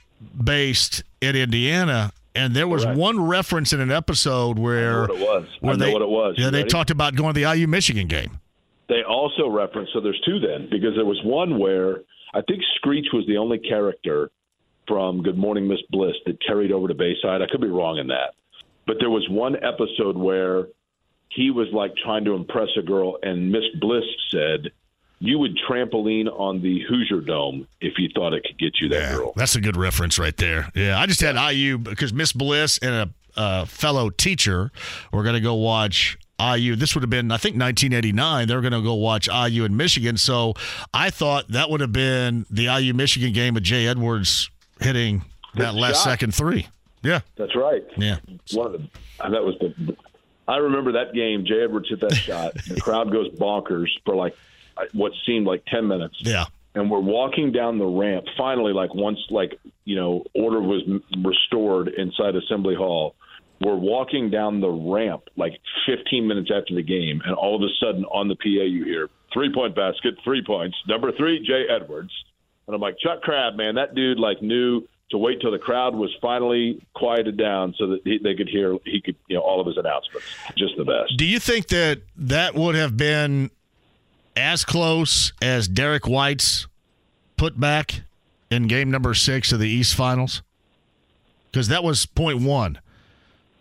based 0.42 1.02
in 1.20 1.36
Indiana, 1.36 2.12
and 2.34 2.54
there 2.54 2.68
was 2.68 2.84
Correct. 2.84 2.98
one 2.98 3.20
reference 3.20 3.72
in 3.72 3.80
an 3.80 3.90
episode 3.90 4.58
where 4.58 5.02
what 5.02 5.10
it 5.10 5.18
was. 5.20 5.46
Where 5.60 5.72
I 5.74 5.76
know 5.76 5.86
they, 5.86 5.92
what 5.92 6.02
it 6.02 6.08
was. 6.08 6.34
Yeah, 6.38 6.46
You 6.46 6.50
they 6.50 6.58
ready? 6.58 6.70
talked 6.70 6.90
about 6.90 7.14
going 7.16 7.34
to 7.34 7.40
the 7.40 7.52
IU 7.54 7.66
Michigan 7.66 8.06
game. 8.06 8.38
They 8.88 9.02
also 9.02 9.48
referenced 9.48 9.92
so 9.92 10.00
there's 10.00 10.20
two 10.26 10.40
then 10.40 10.68
because 10.70 10.94
there 10.96 11.04
was 11.04 11.20
one 11.24 11.58
where 11.58 11.98
I 12.34 12.40
think 12.42 12.60
Screech 12.76 13.06
was 13.12 13.24
the 13.26 13.36
only 13.36 13.58
character 13.58 14.30
from 14.88 15.22
Good 15.22 15.38
Morning 15.38 15.68
Miss 15.68 15.78
Bliss 15.90 16.16
that 16.26 16.38
carried 16.44 16.72
over 16.72 16.88
to 16.88 16.94
Bayside. 16.94 17.42
I 17.42 17.46
could 17.50 17.60
be 17.60 17.68
wrong 17.68 17.98
in 17.98 18.08
that, 18.08 18.34
but 18.86 18.96
there 18.98 19.10
was 19.10 19.24
one 19.30 19.54
episode 19.62 20.16
where 20.16 20.66
he 21.28 21.52
was 21.52 21.68
like 21.72 21.92
trying 22.02 22.24
to 22.24 22.32
impress 22.34 22.68
a 22.76 22.82
girl, 22.82 23.16
and 23.22 23.52
Miss 23.52 23.62
Bliss 23.80 24.02
said, 24.32 24.72
"You 25.20 25.38
would 25.38 25.56
trampoline 25.68 26.26
on 26.28 26.60
the 26.62 26.80
Hoosier 26.88 27.20
Dome 27.20 27.68
if 27.80 27.94
you 27.98 28.08
thought 28.14 28.32
it 28.34 28.42
could 28.44 28.58
get 28.58 28.80
you 28.80 28.88
that 28.88 29.14
girl." 29.16 29.32
That's 29.36 29.54
a 29.54 29.60
good 29.60 29.76
reference 29.76 30.18
right 30.18 30.36
there. 30.36 30.70
Yeah, 30.74 30.98
I 30.98 31.06
just 31.06 31.20
had 31.20 31.36
IU 31.36 31.78
because 31.78 32.12
Miss 32.12 32.32
Bliss 32.32 32.78
and 32.82 32.92
a, 32.94 33.10
a 33.36 33.66
fellow 33.66 34.10
teacher 34.10 34.70
were 35.12 35.22
going 35.22 35.34
to 35.36 35.40
go 35.40 35.54
watch 35.54 36.18
IU. 36.40 36.74
This 36.76 36.94
would 36.94 37.02
have 37.02 37.10
been, 37.10 37.30
I 37.30 37.36
think, 37.36 37.54
1989. 37.54 38.48
They 38.48 38.54
were 38.54 38.60
going 38.62 38.72
to 38.72 38.82
go 38.82 38.94
watch 38.94 39.28
IU 39.28 39.64
in 39.64 39.76
Michigan. 39.76 40.16
So 40.16 40.54
I 40.94 41.10
thought 41.10 41.48
that 41.48 41.70
would 41.70 41.80
have 41.80 41.92
been 41.92 42.46
the 42.50 42.64
IU 42.64 42.94
Michigan 42.94 43.32
game 43.32 43.54
with 43.54 43.62
Jay 43.62 43.86
Edwards 43.86 44.50
hitting 44.80 45.22
that 45.54 45.72
Good 45.72 45.80
last 45.80 46.02
second 46.02 46.34
three. 46.34 46.66
Yeah, 47.02 47.20
That's 47.36 47.56
right. 47.56 47.82
yeah. 47.96 48.18
One 48.52 48.66
of 48.66 48.72
the 48.72 48.78
that 49.18 49.42
was 49.44 49.54
the. 49.60 49.96
I 50.48 50.56
remember 50.56 50.92
that 50.92 51.14
game. 51.14 51.44
Jay 51.46 51.62
Edwards 51.62 51.88
hit 51.88 52.00
that 52.00 52.14
shot. 52.14 52.54
The 52.68 52.80
crowd 52.80 53.12
goes 53.12 53.28
bonkers 53.30 53.88
for 54.04 54.14
like 54.16 54.36
what 54.92 55.12
seemed 55.26 55.46
like 55.46 55.64
ten 55.66 55.86
minutes. 55.86 56.16
Yeah. 56.20 56.46
And 56.74 56.88
we're 56.88 57.00
walking 57.00 57.50
down 57.50 57.78
the 57.78 57.86
ramp. 57.86 58.26
Finally, 58.36 58.72
like 58.72 58.94
once 58.94 59.18
like 59.30 59.58
you 59.84 59.96
know 59.96 60.24
order 60.34 60.60
was 60.60 60.82
restored 61.24 61.88
inside 61.88 62.36
Assembly 62.36 62.76
Hall, 62.76 63.16
we're 63.60 63.76
walking 63.76 64.30
down 64.30 64.60
the 64.60 64.70
ramp 64.70 65.24
like 65.36 65.52
15 65.86 66.26
minutes 66.26 66.50
after 66.54 66.74
the 66.74 66.82
game, 66.82 67.20
and 67.24 67.34
all 67.34 67.56
of 67.56 67.62
a 67.62 67.72
sudden 67.84 68.04
on 68.04 68.28
the 68.28 68.36
PA 68.36 68.64
you 68.64 68.84
hear 68.84 69.10
three 69.32 69.52
point 69.52 69.74
basket, 69.74 70.14
three 70.24 70.42
points, 70.44 70.76
number 70.88 71.12
three 71.12 71.44
Jay 71.46 71.64
Edwards. 71.68 72.12
And 72.66 72.74
I'm 72.74 72.80
like, 72.80 72.98
Chuck 72.98 73.22
Crabb, 73.22 73.56
man, 73.56 73.74
that 73.74 73.94
dude 73.94 74.18
like 74.18 74.42
knew 74.42 74.86
to 75.10 75.18
wait 75.18 75.40
till 75.40 75.50
the 75.50 75.58
crowd 75.58 75.94
was 75.94 76.14
finally 76.22 76.80
quieted 76.94 77.36
down 77.36 77.74
so 77.76 77.88
that 77.88 78.00
he, 78.04 78.18
they 78.22 78.34
could 78.34 78.48
hear 78.48 78.76
he 78.84 79.00
could 79.00 79.16
you 79.28 79.36
know 79.36 79.42
all 79.42 79.60
of 79.60 79.66
his 79.66 79.76
announcements. 79.76 80.26
Just 80.56 80.76
the 80.76 80.84
best. 80.84 81.16
Do 81.16 81.24
you 81.24 81.38
think 81.38 81.68
that 81.68 82.02
that 82.16 82.54
would 82.54 82.76
have 82.76 82.96
been 82.96 83.50
as 84.36 84.64
close 84.64 85.32
as 85.42 85.68
Derrick 85.68 86.06
White's 86.06 86.66
put 87.36 87.58
back 87.58 88.02
in 88.50 88.66
game 88.66 88.90
number 88.90 89.14
six 89.14 89.52
of 89.52 89.60
the 89.60 89.68
East 89.68 89.94
Finals? 89.94 90.42
Because 91.50 91.68
that 91.68 91.82
was 91.82 92.06
point 92.06 92.40
one. 92.42 92.78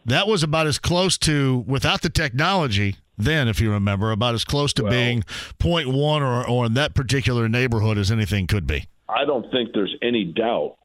That 0.06 0.28
was 0.28 0.44
about 0.44 0.68
as 0.68 0.80
close 0.80 1.18
to, 1.20 1.64
without 1.68 2.02
the 2.02 2.10
technology, 2.10 2.96
then, 3.18 3.48
if 3.48 3.60
you 3.60 3.72
remember, 3.72 4.12
about 4.12 4.34
as 4.34 4.46
close 4.46 4.72
to 4.74 4.84
Well- 4.84 4.92
being 4.92 5.24
point 5.60 5.90
one 5.90 6.24
or, 6.24 6.48
or 6.48 6.66
in 6.66 6.74
that 6.76 6.94
particular 6.94 7.50
neighborhood 7.50 7.98
as 7.98 8.12
anything 8.12 8.48
could 8.48 8.66
be. 8.66 8.86
I 9.10 9.26
don't 9.26 9.52
think 9.52 9.74
there's 9.74 9.94
any 10.02 10.24
doubt, 10.24 10.78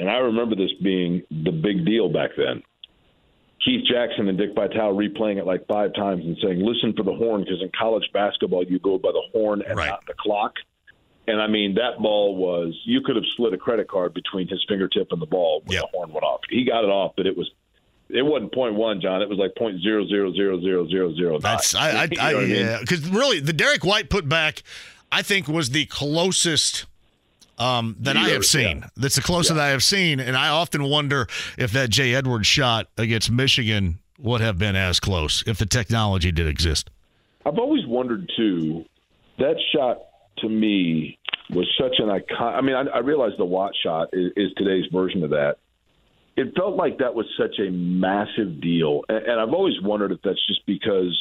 and 0.00 0.10
I 0.10 0.16
remember 0.16 0.56
this 0.56 0.72
being 0.82 1.22
the 1.30 1.52
big 1.52 1.84
deal 1.84 2.08
back 2.08 2.30
then. 2.36 2.62
Keith 3.66 3.82
Jackson 3.90 4.28
and 4.28 4.38
Dick 4.38 4.50
Vitale 4.54 4.94
replaying 4.94 5.38
it 5.38 5.44
like 5.44 5.66
five 5.66 5.92
times 5.94 6.24
and 6.24 6.36
saying, 6.40 6.64
"Listen 6.64 6.92
for 6.92 7.02
the 7.02 7.12
horn," 7.12 7.42
because 7.42 7.60
in 7.60 7.70
college 7.76 8.08
basketball 8.12 8.64
you 8.64 8.78
go 8.78 8.96
by 8.96 9.10
the 9.10 9.22
horn 9.32 9.60
and 9.66 9.76
not 9.76 10.06
the 10.06 10.14
clock. 10.14 10.54
And 11.26 11.42
I 11.42 11.48
mean, 11.48 11.74
that 11.74 11.98
ball 12.00 12.36
was 12.36 12.78
you 12.84 13.00
could 13.00 13.16
have 13.16 13.24
slid 13.36 13.52
a 13.52 13.58
credit 13.58 13.88
card 13.88 14.14
between 14.14 14.46
his 14.46 14.64
fingertip 14.68 15.08
and 15.10 15.20
the 15.20 15.26
ball 15.26 15.62
when 15.66 15.80
the 15.80 15.88
horn 15.92 16.12
went 16.12 16.22
off. 16.22 16.40
He 16.48 16.64
got 16.64 16.84
it 16.84 16.90
off, 16.90 17.14
but 17.16 17.26
it 17.26 17.36
was 17.36 17.50
it 18.08 18.22
wasn't 18.24 18.54
point 18.54 18.76
one, 18.76 19.00
John. 19.00 19.20
It 19.20 19.28
was 19.28 19.38
like 19.38 19.56
point 19.56 19.82
zero 19.82 20.06
zero 20.06 20.32
zero 20.32 20.60
zero 20.60 20.88
zero 20.88 21.14
zero. 21.16 21.38
That's 21.40 21.74
I, 21.74 21.90
I, 21.90 22.08
I 22.20 22.30
I 22.34 22.40
yeah, 22.42 22.78
because 22.80 23.08
really 23.08 23.40
the 23.40 23.52
Derrick 23.52 23.84
White 23.84 24.08
put 24.10 24.28
back, 24.28 24.62
I 25.10 25.22
think 25.22 25.48
was 25.48 25.70
the 25.70 25.86
closest 25.86 26.86
um, 27.58 27.96
that 28.00 28.16
I 28.16 28.28
have 28.30 28.44
seen. 28.44 28.78
yeah. 28.78 28.88
That's 28.96 29.16
the 29.16 29.22
closest 29.22 29.58
I 29.58 29.68
have 29.68 29.82
seen, 29.82 30.20
and 30.20 30.36
I 30.36 30.48
often 30.48 30.84
wonder 30.84 31.26
if 31.58 31.72
that 31.72 31.90
Jay 31.90 32.14
Edwards 32.14 32.46
shot 32.46 32.88
against 32.96 33.30
Michigan 33.30 33.98
would 34.18 34.40
have 34.40 34.58
been 34.58 34.76
as 34.76 35.00
close 35.00 35.42
if 35.46 35.58
the 35.58 35.66
technology 35.66 36.32
did 36.32 36.46
exist. 36.46 36.90
I've 37.44 37.58
always 37.58 37.86
wondered 37.86 38.30
too. 38.36 38.84
That 39.38 39.56
shot 39.74 39.98
to 40.38 40.48
me 40.48 41.18
was 41.50 41.68
such 41.80 41.96
an 41.98 42.10
icon. 42.10 42.54
I 42.54 42.60
mean, 42.60 42.74
I, 42.74 42.82
I 42.96 42.98
realize 42.98 43.32
the 43.38 43.44
Watt 43.44 43.72
shot 43.82 44.08
is, 44.12 44.32
is 44.36 44.50
today's 44.56 44.86
version 44.92 45.22
of 45.22 45.30
that. 45.30 45.56
It 46.36 46.54
felt 46.54 46.76
like 46.76 46.98
that 46.98 47.14
was 47.14 47.26
such 47.38 47.58
a 47.58 47.70
massive 47.70 48.60
deal, 48.60 49.02
and, 49.08 49.24
and 49.24 49.40
I've 49.40 49.54
always 49.54 49.80
wondered 49.82 50.12
if 50.12 50.20
that's 50.22 50.44
just 50.46 50.66
because 50.66 51.16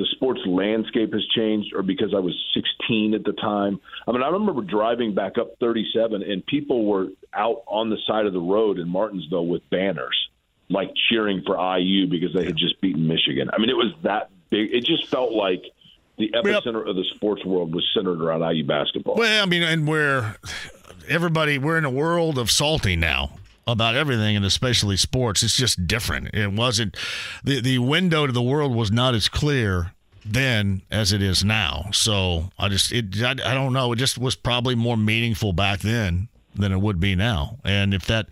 the 0.00 0.06
sports 0.12 0.40
landscape 0.46 1.12
has 1.12 1.24
changed, 1.36 1.74
or 1.74 1.82
because 1.82 2.14
I 2.14 2.20
was 2.20 2.34
16 2.54 3.12
at 3.12 3.22
the 3.22 3.32
time. 3.32 3.78
I 4.08 4.12
mean, 4.12 4.22
I 4.22 4.30
remember 4.30 4.62
driving 4.62 5.14
back 5.14 5.36
up 5.36 5.58
37, 5.60 6.22
and 6.22 6.44
people 6.46 6.86
were 6.86 7.08
out 7.34 7.62
on 7.66 7.90
the 7.90 7.98
side 8.06 8.24
of 8.24 8.32
the 8.32 8.40
road 8.40 8.78
in 8.78 8.88
Martinsville 8.88 9.46
with 9.46 9.68
banners, 9.68 10.16
like 10.70 10.90
cheering 11.10 11.42
for 11.44 11.56
IU 11.78 12.06
because 12.06 12.32
they 12.32 12.46
had 12.46 12.56
just 12.56 12.80
beaten 12.80 13.06
Michigan. 13.06 13.50
I 13.52 13.58
mean, 13.58 13.68
it 13.68 13.76
was 13.76 13.92
that 14.02 14.30
big. 14.48 14.72
It 14.72 14.86
just 14.86 15.06
felt 15.08 15.32
like 15.32 15.64
the 16.16 16.30
epicenter 16.30 16.88
of 16.88 16.96
the 16.96 17.04
sports 17.14 17.44
world 17.44 17.74
was 17.74 17.86
centered 17.94 18.22
around 18.22 18.40
IU 18.40 18.64
basketball. 18.64 19.16
Well, 19.16 19.42
I 19.42 19.46
mean, 19.46 19.62
and 19.62 19.86
we're 19.86 20.36
everybody 21.08 21.58
we're 21.58 21.76
in 21.76 21.84
a 21.84 21.90
world 21.90 22.38
of 22.38 22.50
salty 22.50 22.96
now 22.96 23.32
about 23.70 23.94
everything 23.94 24.36
and 24.36 24.44
especially 24.44 24.96
sports. 24.96 25.42
It's 25.42 25.56
just 25.56 25.86
different. 25.86 26.34
It 26.34 26.52
wasn't 26.52 26.96
the 27.44 27.60
the 27.60 27.78
window 27.78 28.26
to 28.26 28.32
the 28.32 28.42
world 28.42 28.74
was 28.74 28.90
not 28.90 29.14
as 29.14 29.28
clear 29.28 29.92
then 30.24 30.82
as 30.90 31.12
it 31.12 31.22
is 31.22 31.42
now. 31.44 31.86
So 31.92 32.50
I 32.58 32.68
just 32.68 32.92
it 32.92 33.22
I, 33.22 33.30
I 33.30 33.54
don't 33.54 33.72
know. 33.72 33.92
It 33.92 33.96
just 33.96 34.18
was 34.18 34.36
probably 34.36 34.74
more 34.74 34.96
meaningful 34.96 35.52
back 35.52 35.80
then 35.80 36.28
than 36.54 36.72
it 36.72 36.80
would 36.80 37.00
be 37.00 37.14
now. 37.14 37.58
And 37.64 37.94
if 37.94 38.06
that 38.06 38.30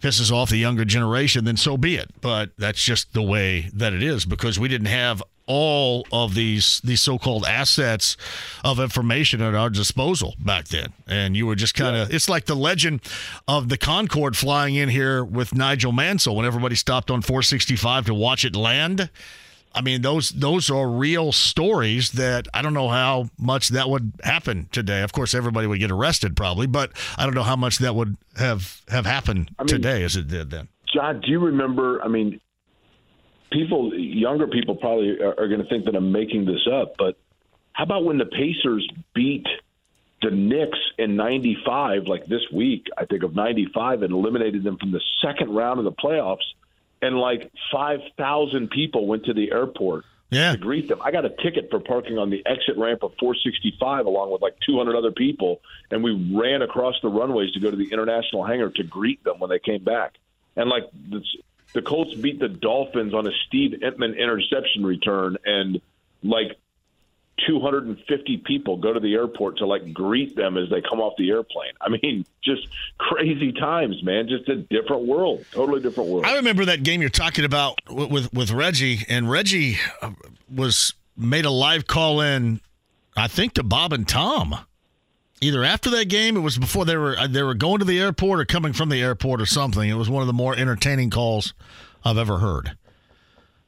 pisses 0.00 0.30
off 0.30 0.50
the 0.50 0.58
younger 0.58 0.84
generation, 0.84 1.44
then 1.44 1.56
so 1.56 1.76
be 1.76 1.96
it. 1.96 2.10
But 2.20 2.50
that's 2.58 2.82
just 2.82 3.12
the 3.14 3.22
way 3.22 3.70
that 3.74 3.92
it 3.92 4.02
is 4.02 4.24
because 4.24 4.58
we 4.58 4.68
didn't 4.68 4.88
have 4.88 5.22
all 5.46 6.06
of 6.12 6.34
these 6.34 6.80
these 6.84 7.00
so-called 7.00 7.44
assets 7.44 8.16
of 8.64 8.80
information 8.80 9.42
at 9.42 9.54
our 9.54 9.70
disposal 9.70 10.34
back 10.38 10.68
then. 10.68 10.92
And 11.06 11.36
you 11.36 11.46
were 11.46 11.54
just 11.54 11.74
kind 11.74 11.96
of 11.96 12.12
it's 12.12 12.28
like 12.28 12.46
the 12.46 12.54
legend 12.56 13.00
of 13.46 13.68
the 13.68 13.76
concorde 13.76 14.36
flying 14.36 14.74
in 14.74 14.88
here 14.88 15.22
with 15.24 15.54
nigel 15.54 15.92
mansell 15.92 16.36
when 16.36 16.46
everybody 16.46 16.74
stopped 16.74 17.10
on 17.10 17.20
465 17.22 18.06
to 18.06 18.14
watch 18.14 18.44
it 18.44 18.56
land. 18.56 19.10
I 19.74 19.80
mean 19.82 20.02
those 20.02 20.30
those 20.30 20.70
are 20.70 20.88
real 20.88 21.32
stories 21.32 22.12
that 22.12 22.46
i 22.54 22.62
don't 22.62 22.74
know 22.74 22.88
how 22.88 23.28
much 23.38 23.68
that 23.70 23.90
would 23.90 24.12
happen 24.22 24.68
today. 24.72 25.02
Of 25.02 25.12
course 25.12 25.34
everybody 25.34 25.66
would 25.66 25.80
get 25.80 25.90
arrested 25.90 26.36
probably 26.36 26.66
but 26.66 26.92
i 27.18 27.24
don't 27.24 27.34
know 27.34 27.42
how 27.42 27.56
much 27.56 27.78
that 27.78 27.94
would 27.94 28.16
have 28.36 28.80
have 28.88 29.04
happened 29.04 29.50
mean- 29.58 29.66
today 29.66 30.04
as 30.04 30.16
it 30.16 30.28
did 30.28 30.50
then. 30.50 30.68
John, 30.94 31.20
do 31.20 31.28
you 31.28 31.40
remember? 31.40 32.00
I 32.04 32.08
mean, 32.08 32.40
people, 33.54 33.94
younger 33.94 34.46
people 34.48 34.74
probably 34.74 35.20
are, 35.20 35.40
are 35.40 35.48
going 35.48 35.62
to 35.62 35.68
think 35.68 35.86
that 35.86 35.94
I'm 35.94 36.12
making 36.12 36.44
this 36.44 36.66
up, 36.70 36.96
but 36.98 37.16
how 37.72 37.84
about 37.84 38.04
when 38.04 38.18
the 38.18 38.26
Pacers 38.26 38.86
beat 39.14 39.46
the 40.22 40.30
Knicks 40.30 40.78
in 40.98 41.16
'95, 41.16 42.06
like 42.06 42.26
this 42.26 42.42
week, 42.52 42.88
I 42.96 43.04
think 43.04 43.22
of 43.22 43.34
'95, 43.34 44.02
and 44.02 44.12
eliminated 44.12 44.64
them 44.64 44.76
from 44.78 44.90
the 44.90 45.00
second 45.22 45.54
round 45.54 45.78
of 45.78 45.84
the 45.84 45.92
playoffs, 45.92 46.44
and 47.00 47.16
like 47.16 47.50
5,000 47.72 48.70
people 48.70 49.06
went 49.06 49.26
to 49.26 49.34
the 49.34 49.52
airport 49.52 50.04
yeah. 50.30 50.52
to 50.52 50.58
greet 50.58 50.88
them. 50.88 51.00
I 51.02 51.10
got 51.10 51.24
a 51.24 51.30
ticket 51.30 51.68
for 51.70 51.80
parking 51.80 52.18
on 52.18 52.30
the 52.30 52.42
exit 52.46 52.76
ramp 52.76 53.02
of 53.02 53.12
465 53.18 54.06
along 54.06 54.32
with 54.32 54.42
like 54.42 54.56
200 54.66 54.96
other 54.96 55.12
people, 55.12 55.60
and 55.90 56.02
we 56.02 56.34
ran 56.34 56.62
across 56.62 56.94
the 57.02 57.08
runways 57.08 57.52
to 57.52 57.60
go 57.60 57.70
to 57.70 57.76
the 57.76 57.92
international 57.92 58.44
hangar 58.44 58.70
to 58.70 58.82
greet 58.82 59.22
them 59.24 59.38
when 59.38 59.50
they 59.50 59.58
came 59.58 59.84
back. 59.84 60.14
And 60.56 60.70
like 60.70 60.84
the, 61.74 61.82
Colts 61.82 62.14
beat 62.14 62.38
the 62.38 62.48
Dolphins 62.48 63.12
on 63.14 63.26
a 63.26 63.32
Steve 63.46 63.80
Emtman 63.82 64.16
interception 64.16 64.86
return, 64.86 65.36
and 65.44 65.80
like 66.22 66.56
250 67.46 68.38
people 68.38 68.76
go 68.76 68.92
to 68.92 69.00
the 69.00 69.14
airport 69.14 69.58
to 69.58 69.66
like 69.66 69.92
greet 69.92 70.36
them 70.36 70.56
as 70.56 70.70
they 70.70 70.80
come 70.80 71.00
off 71.00 71.14
the 71.18 71.30
airplane. 71.30 71.72
I 71.80 71.88
mean, 71.88 72.24
just 72.42 72.68
crazy 72.98 73.52
times, 73.52 74.02
man. 74.02 74.28
Just 74.28 74.48
a 74.48 74.56
different 74.56 75.06
world, 75.06 75.44
totally 75.50 75.80
different 75.80 76.10
world. 76.10 76.24
I 76.24 76.36
remember 76.36 76.64
that 76.66 76.82
game 76.82 77.00
you're 77.00 77.10
talking 77.10 77.44
about 77.44 77.78
with 77.88 78.10
with, 78.10 78.32
with 78.32 78.50
Reggie, 78.52 79.04
and 79.08 79.30
Reggie 79.30 79.78
uh, 80.00 80.12
was 80.52 80.94
made 81.16 81.44
a 81.44 81.50
live 81.50 81.86
call 81.86 82.20
in, 82.20 82.60
I 83.16 83.28
think 83.28 83.54
to 83.54 83.62
Bob 83.62 83.92
and 83.92 84.08
Tom. 84.08 84.56
Either 85.40 85.64
after 85.64 85.90
that 85.90 86.08
game, 86.08 86.36
it 86.36 86.40
was 86.40 86.56
before 86.58 86.84
they 86.84 86.96
were 86.96 87.16
uh, 87.18 87.26
they 87.26 87.42
were 87.42 87.54
going 87.54 87.78
to 87.80 87.84
the 87.84 88.00
airport 88.00 88.40
or 88.40 88.44
coming 88.44 88.72
from 88.72 88.88
the 88.88 89.02
airport 89.02 89.40
or 89.40 89.46
something. 89.46 89.88
It 89.88 89.94
was 89.94 90.08
one 90.08 90.22
of 90.22 90.26
the 90.26 90.32
more 90.32 90.54
entertaining 90.56 91.10
calls 91.10 91.54
I've 92.04 92.18
ever 92.18 92.38
heard. 92.38 92.76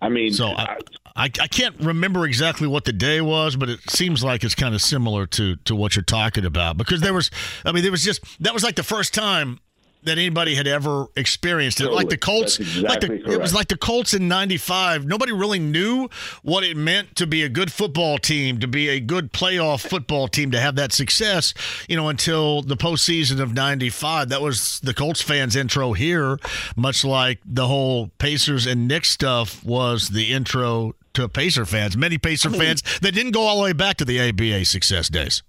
I 0.00 0.08
mean, 0.08 0.32
so 0.32 0.48
I, 0.48 0.78
I 1.16 1.24
I 1.24 1.48
can't 1.48 1.74
remember 1.80 2.24
exactly 2.24 2.68
what 2.68 2.84
the 2.84 2.92
day 2.92 3.20
was, 3.20 3.56
but 3.56 3.68
it 3.68 3.80
seems 3.90 4.22
like 4.22 4.44
it's 4.44 4.54
kind 4.54 4.74
of 4.74 4.82
similar 4.82 5.26
to 5.26 5.56
to 5.56 5.74
what 5.74 5.96
you're 5.96 6.02
talking 6.02 6.44
about 6.44 6.76
because 6.76 7.00
there 7.00 7.14
was, 7.14 7.30
I 7.64 7.72
mean, 7.72 7.82
there 7.82 7.92
was 7.92 8.04
just 8.04 8.22
that 8.42 8.54
was 8.54 8.62
like 8.62 8.76
the 8.76 8.82
first 8.82 9.12
time 9.12 9.58
that 10.06 10.18
anybody 10.18 10.54
had 10.54 10.66
ever 10.66 11.06
experienced 11.16 11.80
it. 11.80 11.90
Like 11.90 12.08
the 12.08 12.16
Colts, 12.16 12.56
That's 12.56 12.76
like 12.76 13.00
the, 13.00 13.12
exactly 13.12 13.34
it 13.34 13.40
was 13.40 13.54
like 13.54 13.68
the 13.68 13.76
Colts 13.76 14.14
in 14.14 14.28
'95. 14.28 15.06
Nobody 15.06 15.32
really 15.32 15.58
knew 15.58 16.08
what 16.42 16.64
it 16.64 16.76
meant 16.76 17.14
to 17.16 17.26
be 17.26 17.42
a 17.42 17.48
good 17.48 17.70
football 17.70 18.18
team, 18.18 18.58
to 18.60 18.68
be 18.68 18.88
a 18.88 19.00
good 19.00 19.32
playoff 19.32 19.86
football 19.86 20.28
team, 20.28 20.50
to 20.52 20.60
have 20.60 20.76
that 20.76 20.92
success. 20.92 21.52
You 21.88 21.96
know, 21.96 22.08
until 22.08 22.62
the 22.62 22.76
postseason 22.76 23.40
of 23.40 23.52
'95. 23.52 24.30
That 24.30 24.40
was 24.40 24.80
the 24.80 24.94
Colts 24.94 25.22
fans' 25.22 25.56
intro 25.56 25.92
here, 25.92 26.38
much 26.76 27.04
like 27.04 27.40
the 27.44 27.66
whole 27.66 28.08
Pacers 28.18 28.66
and 28.66 28.88
Knicks 28.88 29.10
stuff 29.10 29.62
was 29.64 30.08
the 30.08 30.32
intro 30.32 30.94
to 31.14 31.28
Pacer 31.28 31.64
fans. 31.64 31.96
Many 31.96 32.18
Pacer 32.18 32.50
fans 32.50 32.82
that 33.00 33.12
didn't 33.12 33.32
go 33.32 33.42
all 33.42 33.56
the 33.56 33.62
way 33.64 33.72
back 33.72 33.96
to 33.96 34.04
the 34.04 34.20
ABA 34.20 34.64
success 34.66 35.08
days. 35.08 35.42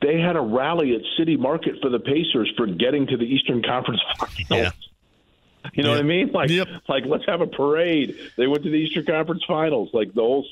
They 0.00 0.20
had 0.20 0.36
a 0.36 0.40
rally 0.40 0.94
at 0.94 1.02
City 1.18 1.36
Market 1.36 1.76
for 1.82 1.90
the 1.90 1.98
Pacers 1.98 2.52
for 2.56 2.66
getting 2.66 3.06
to 3.08 3.16
the 3.16 3.24
Eastern 3.24 3.62
Conference 3.62 4.00
Finals. 4.48 4.72
You 5.74 5.82
know 5.82 5.90
what 5.90 5.98
I 5.98 6.02
mean? 6.02 6.30
Like, 6.32 6.48
like 6.88 7.04
let's 7.04 7.24
have 7.26 7.40
a 7.40 7.46
parade. 7.46 8.16
They 8.36 8.46
went 8.46 8.62
to 8.64 8.70
the 8.70 8.76
Eastern 8.76 9.04
Conference 9.04 9.42
Finals. 9.46 9.90
Like 9.92 10.14
the 10.14 10.20
whole 10.20 10.46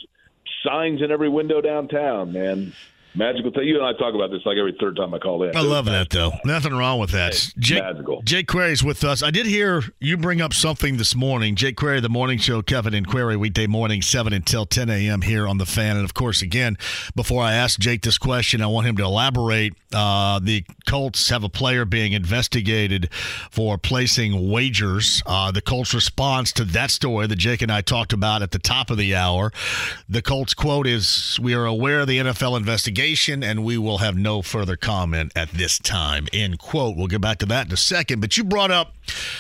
signs 0.64 1.01
in 1.02 1.10
every 1.10 1.28
window 1.28 1.60
downtown, 1.60 2.32
man. 2.32 2.73
Magical 3.16 3.51
thing. 3.51 3.66
You 3.66 3.76
and 3.76 3.86
I 3.86 3.98
talk 3.98 4.14
about 4.14 4.30
this 4.30 4.43
like 4.44 4.59
every 4.59 4.76
third 4.78 4.94
time 4.94 5.14
I 5.14 5.18
call 5.18 5.43
in. 5.43 5.56
I 5.56 5.60
love 5.60 5.86
that 5.86 6.10
though. 6.10 6.32
Nothing 6.44 6.74
wrong 6.74 7.01
with 7.01 7.12
that. 7.12 7.32
Jake, 7.59 7.82
magical. 7.82 8.20
Jake 8.22 8.47
Query's 8.47 8.84
with 8.84 9.02
us. 9.05 9.22
I 9.22 9.30
did 9.30 9.47
hear 9.47 9.82
you 10.01 10.18
bring 10.18 10.43
up 10.43 10.52
something 10.52 10.98
this 10.98 11.14
morning. 11.14 11.55
Jake 11.55 11.76
Query, 11.76 12.01
the 12.01 12.10
morning 12.10 12.38
show, 12.38 12.60
Kevin 12.60 12.93
and 12.93 13.06
Query, 13.06 13.36
weekday 13.36 13.66
morning, 13.66 14.02
7 14.02 14.34
until 14.34 14.66
10 14.66 14.90
a.m. 14.90 15.22
here 15.22 15.48
on 15.48 15.56
The 15.56 15.64
Fan. 15.64 15.97
And 15.97 16.05
of 16.05 16.12
course, 16.12 16.43
again, 16.43 16.76
before 17.14 17.43
I 17.43 17.55
ask 17.55 17.80
Jake 17.80 18.02
this 18.02 18.18
question, 18.18 18.60
I 18.60 18.66
want 18.66 18.86
him 18.86 18.98
to 18.98 19.05
elaborate. 19.05 19.72
Uh, 19.94 20.38
the 20.38 20.64
Colts 20.86 21.30
have 21.30 21.43
a 21.43 21.48
player 21.48 21.86
being 21.86 22.12
investigated 22.12 23.09
for 23.51 23.78
placing 23.78 24.51
wagers. 24.51 25.22
Uh, 25.24 25.51
the 25.51 25.62
Colts' 25.62 25.94
response 25.94 26.52
to 26.52 26.64
that 26.64 26.90
story 26.90 27.26
that 27.26 27.36
Jake 27.36 27.62
and 27.62 27.72
I 27.72 27.80
talked 27.80 28.12
about 28.12 28.43
at 28.43 28.51
the 28.51 28.59
top 28.59 28.90
of 28.90 28.98
the 28.98 29.14
hour. 29.14 29.52
The 30.06 30.20
Colts 30.20 30.52
quote 30.52 30.86
is 30.86 31.38
We 31.40 31.55
are 31.55 31.64
aware 31.64 32.01
of 32.01 32.09
the 32.09 32.18
NFL 32.18 32.59
investigation 32.59 33.06
and 33.15 33.65
we 33.65 33.78
will 33.78 33.99
have 33.99 34.16
no 34.16 34.43
further 34.43 34.77
comment 34.77 35.31
at 35.37 35.51
this 35.51 35.78
time. 35.78 36.27
End 36.33 36.59
quote. 36.59 36.97
We'll 36.97 37.07
get 37.07 37.20
back 37.20 37.39
to 37.39 37.47
that 37.47 37.66
in 37.66 37.73
a 37.73 37.77
second. 37.77 38.20
But 38.20 38.37
you 38.37 38.43
brought 38.43 38.73
up 38.73 38.95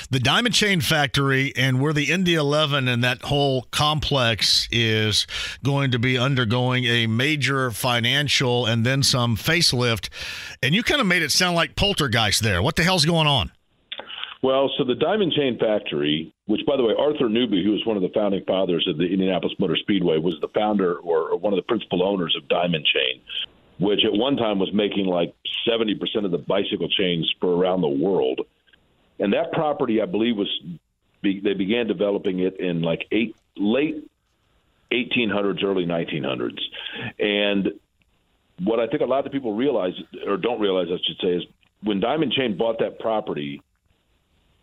the 0.08 0.20
Diamond 0.20 0.54
Chain 0.54 0.80
Factory 0.80 1.52
and 1.56 1.80
where 1.80 1.92
the 1.92 2.12
Indy 2.12 2.34
11 2.34 2.86
and 2.86 3.02
that 3.02 3.22
whole 3.22 3.62
complex 3.72 4.68
is 4.70 5.26
going 5.64 5.90
to 5.90 5.98
be 5.98 6.16
undergoing 6.16 6.84
a 6.84 7.08
major 7.08 7.72
financial 7.72 8.66
and 8.66 8.86
then 8.86 9.02
some 9.02 9.36
facelift. 9.36 10.10
And 10.62 10.72
you 10.72 10.84
kind 10.84 11.00
of 11.00 11.06
made 11.08 11.22
it 11.22 11.32
sound 11.32 11.56
like 11.56 11.74
poltergeist 11.74 12.42
there. 12.42 12.62
What 12.62 12.76
the 12.76 12.84
hell's 12.84 13.04
going 13.04 13.26
on? 13.26 13.50
Well, 14.42 14.70
so 14.78 14.84
the 14.84 14.94
Diamond 14.94 15.32
Chain 15.32 15.58
Factory, 15.58 16.32
which, 16.46 16.60
by 16.66 16.76
the 16.76 16.84
way, 16.84 16.94
Arthur 16.96 17.28
Newby, 17.28 17.64
who 17.64 17.72
was 17.72 17.84
one 17.84 17.96
of 17.96 18.02
the 18.02 18.10
founding 18.14 18.44
fathers 18.44 18.86
of 18.88 18.96
the 18.96 19.04
Indianapolis 19.04 19.56
Motor 19.58 19.76
Speedway, 19.76 20.18
was 20.18 20.36
the 20.40 20.46
founder 20.54 20.98
or 20.98 21.36
one 21.36 21.52
of 21.52 21.56
the 21.56 21.64
principal 21.64 22.06
owners 22.06 22.36
of 22.36 22.46
Diamond 22.48 22.86
Chain, 22.86 23.20
which 23.78 24.04
at 24.04 24.12
one 24.12 24.36
time 24.36 24.58
was 24.58 24.72
making 24.72 25.06
like 25.06 25.34
70% 25.68 26.24
of 26.24 26.30
the 26.30 26.38
bicycle 26.38 26.88
chains 26.88 27.32
for 27.40 27.54
around 27.54 27.80
the 27.80 27.88
world. 27.88 28.40
And 29.18 29.32
that 29.32 29.52
property, 29.52 30.00
I 30.00 30.06
believe, 30.06 30.36
was 30.36 30.48
be, 31.22 31.40
they 31.40 31.54
began 31.54 31.86
developing 31.86 32.40
it 32.40 32.60
in 32.60 32.82
like 32.82 33.06
eight, 33.10 33.36
late 33.56 34.08
1800s, 34.92 35.64
early 35.64 35.84
1900s. 35.84 36.60
And 37.18 37.72
what 38.62 38.80
I 38.80 38.86
think 38.86 39.02
a 39.02 39.06
lot 39.06 39.26
of 39.26 39.32
people 39.32 39.54
realize, 39.54 39.94
or 40.26 40.36
don't 40.36 40.60
realize, 40.60 40.88
I 40.88 40.98
should 41.06 41.18
say, 41.20 41.28
is 41.28 41.42
when 41.82 42.00
Diamond 42.00 42.32
Chain 42.32 42.56
bought 42.56 42.78
that 42.78 42.98
property, 42.98 43.62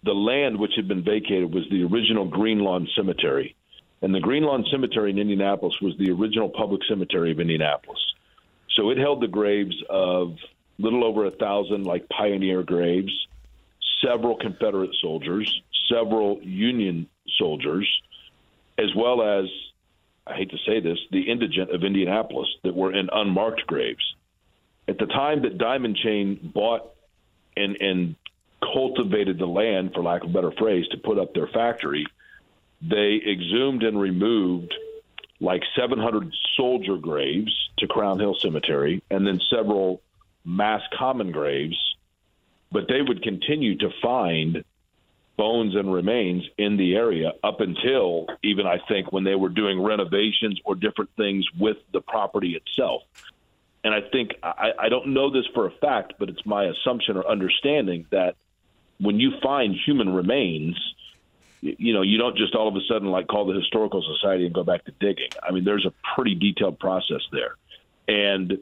the 0.03 0.13
land 0.13 0.59
which 0.59 0.73
had 0.75 0.87
been 0.87 1.03
vacated 1.03 1.53
was 1.53 1.63
the 1.69 1.83
original 1.83 2.25
Green 2.25 2.59
Lawn 2.59 2.87
Cemetery. 2.95 3.55
And 4.01 4.13
the 4.13 4.19
Green 4.19 4.43
Lawn 4.43 4.65
Cemetery 4.69 5.11
in 5.11 5.17
Indianapolis 5.17 5.75
was 5.81 5.97
the 5.97 6.11
original 6.11 6.49
public 6.49 6.81
cemetery 6.89 7.31
of 7.31 7.39
Indianapolis. 7.39 8.12
So 8.75 8.89
it 8.89 8.97
held 8.97 9.21
the 9.21 9.27
graves 9.27 9.75
of 9.89 10.37
little 10.79 11.03
over 11.03 11.25
a 11.25 11.31
thousand 11.31 11.85
like 11.85 12.09
pioneer 12.09 12.63
graves, 12.63 13.11
several 14.03 14.35
Confederate 14.37 14.95
soldiers, 15.01 15.61
several 15.89 16.41
Union 16.41 17.07
soldiers, 17.37 17.87
as 18.77 18.93
well 18.95 19.21
as 19.21 19.45
I 20.25 20.35
hate 20.35 20.51
to 20.51 20.57
say 20.65 20.79
this, 20.79 20.97
the 21.11 21.29
indigent 21.29 21.71
of 21.71 21.83
Indianapolis 21.83 22.47
that 22.63 22.73
were 22.73 22.93
in 22.93 23.09
unmarked 23.11 23.67
graves. 23.67 24.15
At 24.87 24.97
the 24.97 25.05
time 25.05 25.43
that 25.43 25.57
Diamond 25.57 25.97
Chain 25.97 26.51
bought 26.53 26.91
and 27.55 27.77
and 27.79 28.15
cultivated 28.61 29.37
the 29.37 29.45
land, 29.45 29.91
for 29.93 30.01
lack 30.01 30.23
of 30.23 30.29
a 30.29 30.33
better 30.33 30.51
phrase, 30.51 30.87
to 30.89 30.97
put 30.97 31.19
up 31.19 31.33
their 31.33 31.47
factory, 31.47 32.05
they 32.81 33.21
exhumed 33.29 33.83
and 33.83 33.99
removed 33.99 34.73
like 35.39 35.63
700 35.75 36.33
soldier 36.55 36.97
graves 36.97 37.69
to 37.77 37.87
Crown 37.87 38.19
Hill 38.19 38.35
Cemetery 38.35 39.03
and 39.09 39.25
then 39.25 39.39
several 39.49 40.01
mass 40.45 40.81
common 40.97 41.31
graves. 41.31 41.77
But 42.71 42.87
they 42.87 43.01
would 43.01 43.21
continue 43.21 43.77
to 43.79 43.89
find 44.01 44.63
bones 45.37 45.75
and 45.75 45.91
remains 45.91 46.43
in 46.57 46.77
the 46.77 46.95
area 46.95 47.33
up 47.43 47.59
until 47.59 48.27
even 48.43 48.67
I 48.67 48.79
think 48.87 49.11
when 49.11 49.23
they 49.23 49.35
were 49.35 49.49
doing 49.49 49.81
renovations 49.81 50.59
or 50.63 50.75
different 50.75 51.09
things 51.17 51.45
with 51.59 51.77
the 51.91 52.01
property 52.01 52.55
itself. 52.55 53.01
And 53.83 53.93
I 53.93 54.01
think 54.01 54.35
I, 54.43 54.71
I 54.79 54.89
don't 54.89 55.07
know 55.07 55.29
this 55.29 55.45
for 55.53 55.65
a 55.65 55.71
fact, 55.71 56.13
but 56.19 56.29
it's 56.29 56.45
my 56.45 56.65
assumption 56.65 57.17
or 57.17 57.27
understanding 57.27 58.05
that 58.11 58.35
when 58.99 59.19
you 59.19 59.33
find 59.41 59.75
human 59.75 60.13
remains, 60.13 60.77
you 61.63 61.93
know, 61.93 62.01
you 62.01 62.17
don't 62.17 62.35
just 62.35 62.55
all 62.55 62.67
of 62.67 62.75
a 62.75 62.81
sudden 62.89 63.09
like 63.09 63.27
call 63.27 63.45
the 63.45 63.53
historical 63.53 64.03
society 64.03 64.45
and 64.45 64.53
go 64.53 64.63
back 64.63 64.83
to 64.83 64.91
digging. 64.99 65.29
I 65.41 65.51
mean, 65.51 65.63
there's 65.63 65.85
a 65.85 65.93
pretty 66.15 66.35
detailed 66.35 66.77
process 66.77 67.21
there. 67.31 67.55
And 68.07 68.57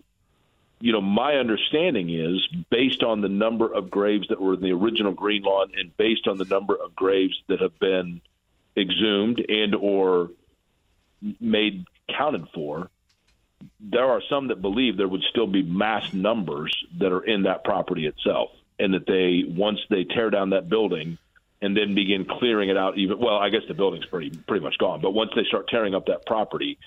you 0.80 0.92
know, 0.92 1.02
my 1.02 1.36
understanding 1.36 2.10
is 2.10 2.48
based 2.70 3.04
on 3.04 3.22
the 3.22 3.30
number 3.30 3.72
of 3.72 3.90
graves 3.92 4.28
that 4.30 4.42
were 4.42 4.56
in 4.56 4.62
the 4.62 4.72
original 4.72 5.14
Green 5.14 5.44
Lawn 5.44 5.72
and 5.78 5.96
based 5.96 6.28
on 6.28 6.38
the 6.38 6.46
number 6.46 6.76
of 6.76 6.96
graves 6.96 7.40
that 7.48 7.62
have 7.62 7.78
been 7.80 8.22
exhumed 8.76 9.44
and 9.48 9.76
or 9.76 10.32
made 11.40 11.86
counted 12.16 12.48
for, 12.54 12.90
there 13.80 14.06
are 14.06 14.22
some 14.28 14.48
that 14.48 14.62
believe 14.62 14.98
there 14.98 15.08
would 15.08 15.24
still 15.30 15.46
be 15.46 15.62
mass 15.62 16.14
numbers 16.14 16.76
that 17.00 17.12
are 17.12 17.24
in 17.24 17.44
that 17.44 17.64
property 17.64 18.08
itself 18.08 18.50
and 18.80 18.96
that 18.96 19.06
they 19.06 19.44
once 19.48 19.80
they 19.90 20.04
tear 20.04 20.32
down 20.32 20.52
that 20.52 20.68
building 20.68 21.20
and 21.62 21.76
then 21.78 21.94
begin 21.96 22.26
clearing 22.26 22.70
it 22.70 22.78
out 22.78 22.98
even 22.98 23.20
well 23.20 23.38
i 23.38 23.50
guess 23.50 23.62
the 23.68 23.74
building's 23.74 24.06
pretty 24.06 24.30
pretty 24.48 24.64
much 24.64 24.78
gone 24.80 25.00
but 25.02 25.12
once 25.12 25.32
they 25.36 25.44
start 25.46 25.68
tearing 25.70 25.94
up 25.96 26.06
that 26.08 26.26
property 26.26 26.78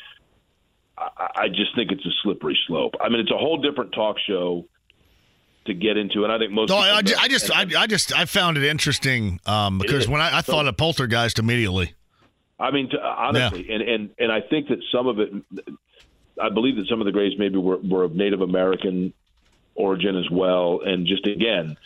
i, 0.98 1.28
I 1.36 1.48
just 1.48 1.74
think 1.76 1.92
it's 1.92 2.05
a 2.05 2.10
slippery 2.22 2.59
slope 2.66 2.94
i 3.01 3.09
mean 3.09 3.20
it's 3.20 3.30
a 3.30 3.36
whole 3.38 3.59
different 3.59 3.92
talk 3.92 4.16
show 4.26 4.66
to 5.66 5.74
get 5.74 5.96
into 5.96 6.24
and 6.24 6.32
i 6.32 6.38
think 6.38 6.52
most 6.52 6.68
No, 6.70 6.76
people 6.76 6.90
I, 6.92 6.96
I 6.96 7.24
I 7.24 7.28
just, 7.28 7.51
I, 7.51 7.66
I 7.82 7.86
just, 7.86 8.12
I 8.16 8.24
found 8.26 8.56
it 8.59 8.64
interesting 8.64 9.40
um, 9.46 9.78
because 9.78 10.05
is. 10.05 10.09
when 10.09 10.20
I, 10.20 10.38
I 10.38 10.40
So- 10.42 10.52
thought 10.52 10.66
of 10.66 10.76
poltergeist 10.76 11.38
immediately. 11.38 11.94
I 12.60 12.70
mean, 12.70 12.88
to, 12.90 13.01
honestly, 13.01 13.68
and, 13.68 13.82
and 13.82 14.10
and 14.16 14.30
I 14.30 14.40
think 14.40 14.68
that 14.68 14.78
some 14.92 15.09
of 15.09 15.18
it, 15.18 15.32
I 16.40 16.51
believe 16.51 16.76
that 16.76 16.86
some 16.88 17.01
of 17.01 17.05
the 17.05 17.10
graves 17.10 17.34
maybe 17.36 17.56
were, 17.56 17.78
were 17.78 18.05
of 18.05 18.14
Native 18.14 18.42
American 18.42 19.12
origin 19.74 20.16
as 20.16 20.30
well. 20.30 20.80
And 20.86 21.05
just 21.05 21.26
again, 21.26 21.76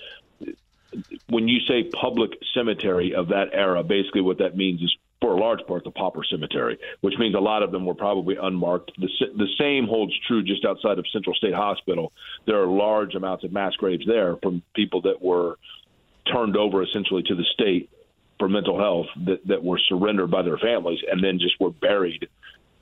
when 1.28 1.48
you 1.48 1.60
say 1.68 1.90
public 2.00 2.30
cemetery 2.54 3.14
of 3.14 3.28
that 3.28 3.48
era, 3.52 3.82
basically 3.82 4.20
what 4.20 4.38
that 4.38 4.56
means 4.56 4.80
is 4.82 4.94
for 5.20 5.32
a 5.32 5.36
large 5.36 5.60
part 5.66 5.84
the 5.84 5.90
pauper 5.90 6.22
cemetery, 6.24 6.78
which 7.00 7.14
means 7.18 7.34
a 7.34 7.40
lot 7.40 7.62
of 7.62 7.72
them 7.72 7.84
were 7.84 7.94
probably 7.94 8.36
unmarked. 8.40 8.92
The, 8.98 9.08
the 9.36 9.48
same 9.58 9.86
holds 9.86 10.12
true 10.26 10.42
just 10.42 10.64
outside 10.64 10.98
of 10.98 11.06
Central 11.12 11.34
State 11.34 11.54
Hospital. 11.54 12.12
There 12.46 12.62
are 12.62 12.66
large 12.66 13.14
amounts 13.14 13.44
of 13.44 13.52
mass 13.52 13.74
graves 13.74 14.04
there 14.06 14.36
from 14.36 14.62
people 14.74 15.02
that 15.02 15.20
were 15.20 15.56
turned 16.32 16.56
over 16.56 16.82
essentially 16.82 17.22
to 17.24 17.34
the 17.34 17.44
state 17.52 17.90
for 18.38 18.48
mental 18.48 18.78
health 18.78 19.06
that, 19.26 19.46
that 19.48 19.64
were 19.64 19.80
surrendered 19.88 20.30
by 20.30 20.42
their 20.42 20.58
families 20.58 21.00
and 21.10 21.22
then 21.24 21.38
just 21.40 21.58
were 21.60 21.70
buried 21.70 22.28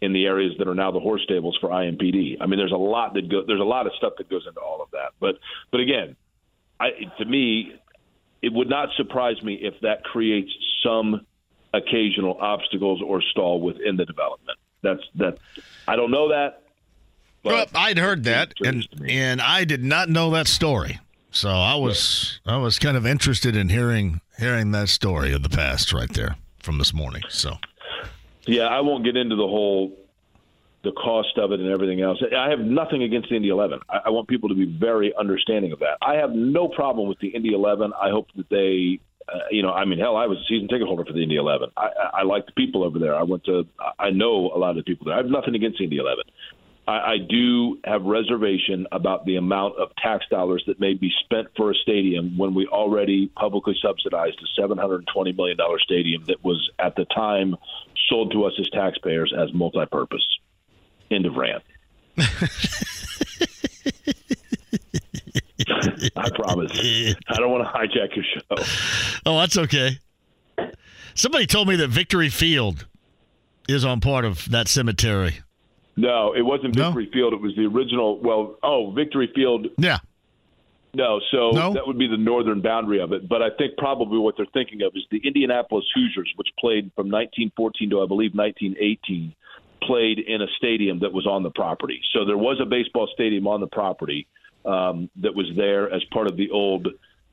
in 0.02 0.12
the 0.12 0.26
areas 0.26 0.52
that 0.58 0.68
are 0.68 0.74
now 0.74 0.90
the 0.90 1.00
horse 1.00 1.22
stables 1.22 1.56
for 1.60 1.70
IMPD. 1.70 2.36
I 2.40 2.46
mean, 2.46 2.58
there's 2.58 2.72
a 2.72 2.76
lot 2.76 3.14
that 3.14 3.30
go, 3.30 3.42
there's 3.46 3.60
a 3.60 3.64
lot 3.64 3.86
of 3.86 3.92
stuff 3.96 4.12
that 4.18 4.28
goes 4.28 4.44
into 4.46 4.60
all 4.60 4.82
of 4.82 4.90
that. 4.90 5.12
But 5.18 5.36
but 5.70 5.80
again, 5.80 6.16
I, 6.78 6.90
to 7.18 7.24
me, 7.24 7.74
it 8.42 8.52
would 8.52 8.68
not 8.68 8.90
surprise 8.96 9.42
me 9.42 9.54
if 9.54 9.74
that 9.80 10.04
creates 10.04 10.50
some 10.82 11.26
occasional 11.74 12.38
obstacles 12.40 13.02
or 13.02 13.22
stall 13.22 13.60
within 13.60 13.96
the 13.96 14.04
development. 14.04 14.58
That's 14.82 15.02
that. 15.16 15.38
I 15.88 15.96
don't 15.96 16.10
know 16.10 16.28
that. 16.28 16.62
Well, 17.42 17.66
I'd 17.74 17.98
heard 17.98 18.24
that, 18.24 18.54
and 18.64 18.88
and 19.06 19.40
I 19.40 19.64
did 19.64 19.84
not 19.84 20.08
know 20.08 20.30
that 20.30 20.48
story. 20.48 20.98
So 21.30 21.50
I 21.50 21.74
was 21.74 22.40
I 22.46 22.56
was 22.56 22.78
kind 22.78 22.96
of 22.96 23.06
interested 23.06 23.56
in 23.56 23.68
hearing 23.68 24.20
hearing 24.38 24.72
that 24.72 24.88
story 24.88 25.32
of 25.32 25.42
the 25.42 25.48
past 25.48 25.92
right 25.92 26.12
there 26.12 26.36
from 26.60 26.78
this 26.78 26.92
morning. 26.92 27.22
So 27.28 27.58
Yeah, 28.46 28.64
I 28.64 28.80
won't 28.80 29.04
get 29.04 29.16
into 29.16 29.36
the 29.36 29.46
whole 29.46 29.96
the 30.86 30.92
cost 30.92 31.36
of 31.36 31.52
it 31.52 31.60
and 31.60 31.68
everything 31.68 32.00
else. 32.00 32.22
I 32.36 32.48
have 32.50 32.60
nothing 32.60 33.02
against 33.02 33.28
the 33.28 33.36
Indy 33.36 33.48
11. 33.48 33.80
I, 33.88 34.02
I 34.06 34.10
want 34.10 34.28
people 34.28 34.48
to 34.48 34.54
be 34.54 34.64
very 34.64 35.12
understanding 35.18 35.72
of 35.72 35.80
that. 35.80 35.98
I 36.00 36.14
have 36.14 36.30
no 36.30 36.68
problem 36.68 37.08
with 37.08 37.18
the 37.18 37.28
Indy 37.28 37.52
11. 37.52 37.92
I 37.92 38.10
hope 38.10 38.28
that 38.36 38.48
they, 38.48 39.00
uh, 39.28 39.38
you 39.50 39.62
know, 39.62 39.72
I 39.72 39.84
mean, 39.84 39.98
hell, 39.98 40.16
I 40.16 40.26
was 40.26 40.38
a 40.38 40.44
season 40.48 40.68
ticket 40.68 40.86
holder 40.86 41.04
for 41.04 41.12
the 41.12 41.22
Indy 41.22 41.36
11. 41.36 41.70
I, 41.76 41.82
I, 41.82 42.20
I 42.20 42.22
like 42.22 42.46
the 42.46 42.52
people 42.52 42.84
over 42.84 42.98
there. 42.98 43.14
I 43.14 43.24
went 43.24 43.44
to, 43.44 43.66
I 43.98 44.10
know 44.10 44.50
a 44.54 44.58
lot 44.58 44.70
of 44.70 44.76
the 44.76 44.82
people 44.84 45.06
there. 45.06 45.14
I 45.14 45.18
have 45.18 45.26
nothing 45.26 45.54
against 45.54 45.78
the 45.78 45.84
Indy 45.84 45.98
11. 45.98 46.24
I, 46.86 46.92
I 46.92 47.16
do 47.18 47.78
have 47.84 48.02
reservation 48.02 48.86
about 48.92 49.26
the 49.26 49.36
amount 49.36 49.76
of 49.78 49.88
tax 49.96 50.24
dollars 50.30 50.62
that 50.68 50.78
may 50.78 50.94
be 50.94 51.10
spent 51.24 51.48
for 51.56 51.72
a 51.72 51.74
stadium 51.74 52.38
when 52.38 52.54
we 52.54 52.66
already 52.66 53.26
publicly 53.26 53.74
subsidized 53.82 54.38
a 54.40 54.60
$720 54.60 55.36
million 55.36 55.58
stadium 55.82 56.24
that 56.26 56.44
was 56.44 56.70
at 56.78 56.94
the 56.94 57.04
time 57.06 57.56
sold 58.08 58.32
to 58.32 58.44
us 58.44 58.52
as 58.60 58.68
taxpayers 58.70 59.34
as 59.36 59.52
multi-purpose. 59.52 60.24
End 61.10 61.26
of 61.26 61.36
rant. 61.36 61.62
I 66.16 66.30
promise. 66.34 66.72
I 67.28 67.34
don't 67.36 67.50
want 67.50 67.64
to 67.64 67.72
hijack 67.72 68.14
your 68.16 68.24
show. 68.24 69.20
Oh, 69.24 69.38
that's 69.38 69.56
okay. 69.58 69.98
Somebody 71.14 71.46
told 71.46 71.68
me 71.68 71.76
that 71.76 71.88
Victory 71.88 72.28
Field 72.28 72.86
is 73.68 73.84
on 73.84 74.00
part 74.00 74.24
of 74.24 74.50
that 74.50 74.68
cemetery. 74.68 75.40
No, 75.96 76.34
it 76.34 76.42
wasn't 76.42 76.76
Victory 76.76 77.08
Field. 77.12 77.32
It 77.32 77.40
was 77.40 77.54
the 77.56 77.64
original. 77.66 78.20
Well, 78.20 78.56
oh, 78.62 78.90
Victory 78.90 79.30
Field. 79.34 79.68
Yeah. 79.78 79.98
No, 80.94 81.20
so 81.30 81.50
No? 81.50 81.72
that 81.74 81.86
would 81.86 81.98
be 81.98 82.06
the 82.06 82.16
northern 82.16 82.62
boundary 82.62 83.00
of 83.00 83.12
it. 83.12 83.28
But 83.28 83.42
I 83.42 83.48
think 83.58 83.76
probably 83.76 84.18
what 84.18 84.34
they're 84.36 84.46
thinking 84.54 84.82
of 84.82 84.92
is 84.94 85.02
the 85.10 85.20
Indianapolis 85.24 85.84
Hoosiers, 85.94 86.32
which 86.36 86.48
played 86.58 86.90
from 86.94 87.10
1914 87.10 87.90
to 87.90 88.02
I 88.02 88.06
believe 88.06 88.32
1918, 88.34 89.34
played 89.86 90.18
in 90.18 90.42
a 90.42 90.46
stadium 90.56 91.00
that 91.00 91.12
was 91.12 91.26
on 91.26 91.42
the 91.42 91.50
property. 91.50 92.00
So 92.12 92.24
there 92.24 92.36
was 92.36 92.58
a 92.60 92.66
baseball 92.66 93.08
stadium 93.14 93.46
on 93.46 93.60
the 93.60 93.66
property 93.66 94.26
um, 94.64 95.10
that 95.16 95.34
was 95.34 95.46
there 95.56 95.92
as 95.92 96.02
part 96.12 96.26
of 96.26 96.36
the 96.36 96.50
old 96.50 96.88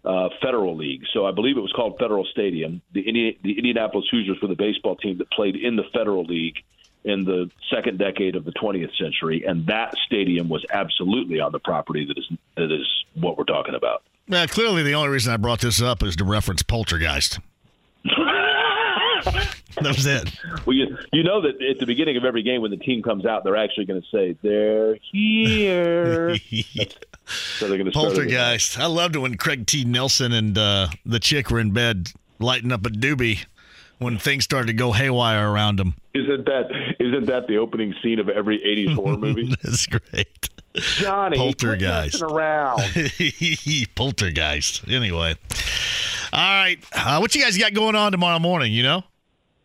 uh, 0.05 0.29
Federal 0.41 0.75
League. 0.75 1.03
So 1.13 1.25
I 1.25 1.31
believe 1.31 1.57
it 1.57 1.61
was 1.61 1.71
called 1.71 1.97
Federal 1.97 2.25
Stadium. 2.25 2.81
The, 2.93 3.01
Indi- 3.01 3.39
the 3.41 3.57
Indianapolis 3.57 4.05
Hoosiers 4.11 4.37
were 4.41 4.47
the 4.47 4.55
baseball 4.55 4.95
team 4.95 5.17
that 5.17 5.31
played 5.31 5.55
in 5.55 5.75
the 5.75 5.83
Federal 5.93 6.23
League 6.23 6.57
in 7.03 7.25
the 7.25 7.49
second 7.73 7.99
decade 7.99 8.35
of 8.35 8.45
the 8.45 8.53
20th 8.53 8.95
century, 8.97 9.43
and 9.45 9.67
that 9.67 9.93
stadium 10.05 10.47
was 10.47 10.65
absolutely 10.71 11.39
on 11.39 11.51
the 11.51 11.59
property 11.59 12.05
that 12.05 12.17
is 12.17 12.29
that 12.55 12.71
is 12.71 12.87
what 13.15 13.37
we're 13.37 13.43
talking 13.43 13.75
about. 13.75 14.03
Well, 14.29 14.47
clearly 14.47 14.83
the 14.83 14.93
only 14.93 15.09
reason 15.09 15.33
I 15.33 15.37
brought 15.37 15.59
this 15.59 15.81
up 15.81 16.01
is 16.01 16.15
to 16.17 16.23
reference 16.23 16.63
Poltergeist. 16.63 17.39
That 19.23 19.95
was 19.95 20.05
it. 20.05 20.29
Well, 20.65 20.75
you, 20.75 20.97
you 21.11 21.23
know 21.23 21.41
that 21.41 21.61
at 21.61 21.79
the 21.79 21.85
beginning 21.85 22.17
of 22.17 22.25
every 22.25 22.43
game, 22.43 22.61
when 22.61 22.71
the 22.71 22.77
team 22.77 23.01
comes 23.01 23.25
out, 23.25 23.43
they're 23.43 23.57
actually 23.57 23.85
going 23.85 24.01
to 24.01 24.07
say 24.09 24.37
they're 24.41 24.97
here. 25.11 26.35
so 27.25 27.67
they're 27.67 27.77
going 27.77 27.85
to 27.85 27.91
Poltergeist. 27.91 28.79
I 28.79 28.85
loved 28.85 29.15
it 29.15 29.19
when 29.19 29.37
Craig 29.37 29.65
T. 29.65 29.85
Nelson 29.85 30.31
and 30.31 30.57
uh, 30.57 30.87
the 31.05 31.19
chick 31.19 31.49
were 31.49 31.59
in 31.59 31.71
bed 31.71 32.11
lighting 32.39 32.71
up 32.71 32.85
a 32.85 32.89
doobie 32.89 33.45
when 33.99 34.17
things 34.17 34.43
started 34.43 34.67
to 34.67 34.73
go 34.73 34.91
haywire 34.91 35.49
around 35.49 35.79
them. 35.79 35.95
Isn't 36.13 36.45
that 36.45 36.69
isn't 36.99 37.25
that 37.25 37.47
the 37.47 37.57
opening 37.57 37.95
scene 38.03 38.19
of 38.19 38.29
every 38.29 38.59
'80s 38.59 38.95
horror 38.95 39.17
movie? 39.17 39.55
That's 39.63 39.87
great. 39.87 40.49
Johnny, 40.75 41.37
Poltergeist. 41.37 42.21
around. 42.21 42.81
Poltergeist. 43.95 44.87
Anyway, 44.89 45.35
all 46.33 46.39
right. 46.39 46.77
Uh, 46.93 47.17
what 47.19 47.33
you 47.35 47.41
guys 47.41 47.57
got 47.57 47.73
going 47.73 47.95
on 47.95 48.11
tomorrow 48.11 48.39
morning? 48.39 48.73
You 48.73 48.83
know. 48.83 49.03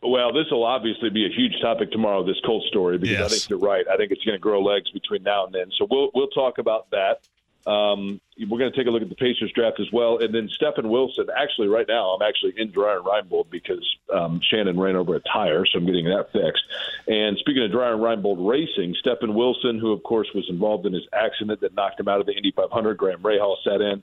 Well, 0.03 0.33
this 0.33 0.47
will 0.51 0.65
obviously 0.65 1.11
be 1.11 1.27
a 1.27 1.29
huge 1.29 1.61
topic 1.61 1.91
tomorrow. 1.91 2.25
This 2.25 2.41
Colt 2.45 2.65
story, 2.69 2.99
because 2.99 3.21
I 3.21 3.29
think 3.29 3.51
you're 3.51 3.59
right. 3.59 3.87
I 3.89 3.97
think 3.97 4.13
it's 4.13 4.25
going 4.25 4.37
to 4.37 4.41
grow 4.41 4.63
legs 4.63 4.91
between 4.91 5.25
now 5.25 5.47
and 5.47 5.55
then. 5.55 5.71
So 5.77 5.87
we'll 5.91 6.11
we'll 6.15 6.29
talk 6.29 6.59
about 6.59 6.91
that. 6.91 7.21
Um, 7.67 8.21
we're 8.49 8.59
going 8.59 8.73
to 8.73 8.77
take 8.77 8.87
a 8.87 8.91
look 8.91 9.03
at 9.03 9.09
the 9.09 9.17
Pacers 9.17 9.53
draft 9.53 9.79
as 9.81 9.89
well, 9.93 10.19
and 10.19 10.33
then 10.35 10.49
Stefan 10.55 10.89
Wilson. 10.89 11.27
Actually, 11.37 11.69
right 11.69 11.87
now 11.87 12.11
I'm 12.11 12.23
actually 12.23 12.55
in 12.57 12.71
Dreyer 12.71 12.99
and 12.99 13.05
Reinbold 13.05 13.51
because 13.51 13.85
um, 14.15 14.41
Shannon 14.49 14.79
ran 14.79 14.97
over 14.97 15.17
a 15.17 15.21
tire, 15.21 15.67
so 15.67 15.79
I'm 15.79 15.85
getting 15.85 16.07
that 16.07 16.33
fixed. 16.33 16.63
And 17.09 17.37
speaking 17.39 17.65
of 17.65 17.73
Dreyer 17.73 17.95
and 17.95 18.01
Reinbold 18.01 18.49
racing, 18.49 18.95
Stefan 19.01 19.35
Wilson, 19.35 19.79
who 19.79 19.93
of 19.93 20.03
course 20.05 20.29
was 20.35 20.47
involved 20.49 20.87
in 20.87 20.93
his 20.93 21.07
accident 21.13 21.61
that 21.61 21.75
knocked 21.75 22.01
him 22.01 22.09
out 22.09 22.21
of 22.21 22.27
the 22.27 22.33
Indy 22.33 22.53
500, 22.53 22.97
Graham 22.97 23.21
Rahal 23.21 23.57
sat 23.65 23.81
in. 23.81 24.03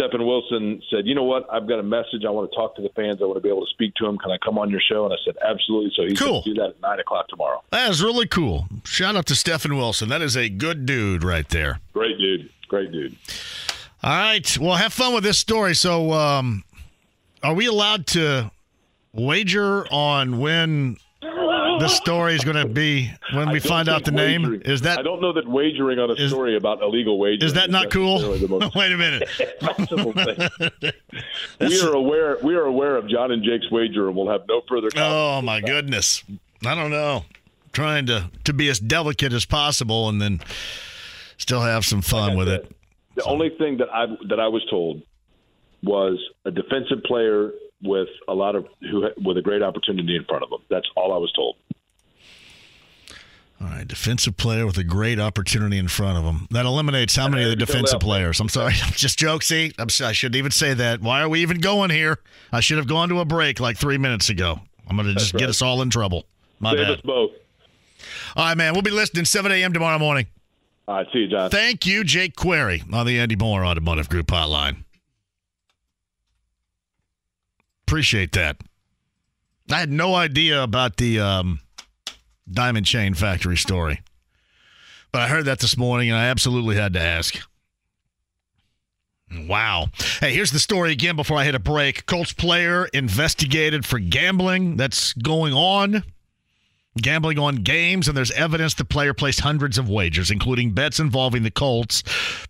Stefan 0.00 0.26
Wilson 0.26 0.82
said, 0.90 1.06
"You 1.06 1.14
know 1.14 1.24
what? 1.24 1.46
I've 1.52 1.68
got 1.68 1.78
a 1.78 1.82
message. 1.82 2.24
I 2.26 2.30
want 2.30 2.50
to 2.50 2.56
talk 2.56 2.74
to 2.76 2.82
the 2.82 2.88
fans. 2.96 3.18
I 3.20 3.24
want 3.24 3.36
to 3.36 3.40
be 3.42 3.48
able 3.50 3.66
to 3.66 3.70
speak 3.70 3.94
to 3.96 4.06
them. 4.06 4.16
Can 4.18 4.30
I 4.30 4.38
come 4.38 4.56
on 4.58 4.70
your 4.70 4.80
show?" 4.80 5.04
And 5.04 5.12
I 5.12 5.16
said, 5.24 5.34
"Absolutely." 5.46 5.92
So 5.94 6.02
he's 6.04 6.18
Cool. 6.18 6.30
going 6.30 6.42
to 6.44 6.54
do 6.54 6.60
that 6.60 6.68
at 6.70 6.80
nine 6.80 7.00
o'clock 7.00 7.28
tomorrow. 7.28 7.62
That 7.70 7.90
is 7.90 8.02
really 8.02 8.26
cool. 8.26 8.66
Shout 8.84 9.14
out 9.16 9.26
to 9.26 9.34
Stefan 9.34 9.76
Wilson. 9.76 10.08
That 10.08 10.22
is 10.22 10.36
a 10.36 10.48
good 10.48 10.86
dude 10.86 11.22
right 11.22 11.48
there. 11.50 11.80
Great 11.92 12.18
dude. 12.18 12.48
Great 12.68 12.90
dude. 12.92 13.16
All 14.02 14.10
right. 14.10 14.58
Well, 14.58 14.76
have 14.76 14.92
fun 14.94 15.12
with 15.14 15.24
this 15.24 15.38
story. 15.38 15.74
So, 15.74 16.12
um, 16.12 16.64
are 17.42 17.52
we 17.54 17.66
allowed 17.66 18.06
to 18.08 18.50
wager 19.12 19.86
on 19.92 20.38
when 20.38 20.96
the 21.80 21.88
story 21.88 22.34
is 22.34 22.44
going 22.44 22.56
to 22.56 22.66
be 22.66 23.10
when 23.32 23.50
we 23.50 23.58
find 23.60 23.88
out 23.88 24.04
the 24.04 24.12
think 24.12 24.42
name? 24.42 24.62
Is 24.64 24.82
that 24.82 24.98
I 24.98 25.02
don't 25.02 25.20
know 25.20 25.32
that 25.32 25.48
wagering 25.48 25.98
on 25.98 26.10
a 26.10 26.28
story 26.28 26.56
about 26.56 26.82
illegal 26.82 27.18
wagering 27.18 27.46
is 27.46 27.54
that 27.54 27.70
not 27.70 27.90
cool? 27.90 28.18
the 28.18 28.48
most 28.48 28.74
Wait 28.74 28.92
a 28.92 28.96
minute. 28.96 29.28
thing. 30.70 30.92
we 31.60 31.80
are 31.80 31.92
aware. 31.92 32.38
We 32.42 32.54
are 32.54 32.64
aware 32.64 32.96
of 32.96 33.08
John 33.08 33.30
and 33.32 33.42
Jake's 33.42 33.70
wager, 33.70 34.06
and 34.08 34.16
we'll 34.16 34.30
have 34.30 34.42
no 34.48 34.62
further. 34.68 34.88
Oh 34.96 35.42
my 35.42 35.60
goodness. 35.60 36.22
I 36.64 36.74
don't 36.74 36.90
know. 36.90 37.24
Trying 37.72 38.06
to 38.06 38.30
to 38.44 38.52
be 38.52 38.68
as 38.68 38.78
delicate 38.78 39.32
as 39.32 39.44
possible 39.44 40.08
and 40.08 40.20
then 40.20 40.40
still 41.38 41.62
have 41.62 41.84
some 41.84 42.02
fun 42.02 42.36
with 42.36 42.48
it. 42.48 42.70
The 43.14 43.24
only 43.24 43.50
thing 43.58 43.78
that 43.78 43.88
I 43.92 44.06
that 44.28 44.40
I 44.40 44.48
was 44.48 44.64
told 44.70 45.02
was 45.82 46.18
a 46.44 46.50
defensive 46.50 47.02
player 47.04 47.52
with 47.82 48.08
a 48.28 48.34
lot 48.34 48.56
of 48.56 48.66
who 48.90 49.08
with 49.24 49.36
a 49.36 49.42
great 49.42 49.62
opportunity 49.62 50.16
in 50.16 50.24
front 50.24 50.42
of 50.42 50.50
them. 50.50 50.60
That's 50.68 50.88
all 50.96 51.12
I 51.12 51.18
was 51.18 51.32
told. 51.32 51.56
All 53.60 53.66
right, 53.66 53.86
defensive 53.86 54.38
player 54.38 54.64
with 54.64 54.78
a 54.78 54.84
great 54.84 55.20
opportunity 55.20 55.76
in 55.76 55.88
front 55.88 56.16
of 56.16 56.24
him. 56.24 56.46
That 56.50 56.64
eliminates 56.64 57.14
how 57.14 57.28
many 57.28 57.42
of 57.42 57.50
the 57.50 57.56
defensive 57.56 58.00
players? 58.00 58.40
I'm 58.40 58.48
sorry, 58.48 58.72
just 58.92 59.18
joke. 59.18 59.42
See, 59.42 59.72
I'm, 59.78 59.90
si 59.90 60.10
shouldn't 60.14 60.36
even 60.36 60.50
say 60.50 60.72
that. 60.72 61.02
Why 61.02 61.20
are 61.20 61.28
we 61.28 61.42
even 61.42 61.60
going 61.60 61.90
here? 61.90 62.20
I 62.52 62.60
should 62.60 62.78
have 62.78 62.86
gone 62.86 63.10
to 63.10 63.20
a 63.20 63.26
break 63.26 63.60
like 63.60 63.76
three 63.76 63.98
minutes 63.98 64.30
ago. 64.30 64.60
I'm 64.88 64.96
going 64.96 65.08
to 65.08 65.14
just 65.14 65.34
get 65.34 65.50
us 65.50 65.60
all 65.60 65.82
in 65.82 65.90
trouble. 65.90 66.24
My 66.58 66.70
Save 66.70 66.78
bad. 66.78 66.90
us 66.90 67.00
both. 67.02 67.30
All 68.34 68.44
right, 68.46 68.56
man. 68.56 68.72
We'll 68.72 68.82
be 68.82 68.90
listening 68.90 69.26
7 69.26 69.52
a.m. 69.52 69.74
tomorrow 69.74 69.98
morning. 69.98 70.26
All 70.88 70.96
right, 70.96 71.06
see 71.12 71.20
you, 71.20 71.28
John. 71.28 71.50
Thank 71.50 71.86
you, 71.86 72.02
Jake 72.02 72.34
Query 72.34 72.82
on 72.92 73.06
the 73.06 73.18
Andy 73.18 73.36
Mohr 73.36 73.64
Automotive 73.64 74.08
Group 74.08 74.26
hotline. 74.28 74.84
Appreciate 77.90 78.30
that. 78.34 78.56
I 79.68 79.80
had 79.80 79.90
no 79.90 80.14
idea 80.14 80.62
about 80.62 80.96
the 80.96 81.18
um, 81.18 81.58
Diamond 82.48 82.86
Chain 82.86 83.14
Factory 83.14 83.56
story, 83.56 84.00
but 85.10 85.22
I 85.22 85.26
heard 85.26 85.46
that 85.46 85.58
this 85.58 85.76
morning 85.76 86.08
and 86.08 86.16
I 86.16 86.26
absolutely 86.26 86.76
had 86.76 86.92
to 86.92 87.00
ask. 87.00 87.36
Wow. 89.48 89.88
Hey, 90.20 90.32
here's 90.32 90.52
the 90.52 90.60
story 90.60 90.92
again 90.92 91.16
before 91.16 91.36
I 91.36 91.44
hit 91.44 91.56
a 91.56 91.58
break. 91.58 92.06
Colts 92.06 92.32
player 92.32 92.86
investigated 92.94 93.84
for 93.84 93.98
gambling. 93.98 94.76
That's 94.76 95.12
going 95.14 95.52
on 95.52 96.04
gambling 97.00 97.40
on 97.40 97.56
games, 97.56 98.06
and 98.06 98.16
there's 98.16 98.32
evidence 98.32 98.74
the 98.74 98.84
player 98.84 99.14
placed 99.14 99.40
hundreds 99.40 99.78
of 99.78 99.88
wagers, 99.88 100.30
including 100.30 100.74
bets 100.74 101.00
involving 101.00 101.42
the 101.42 101.50
Colts, 101.50 102.04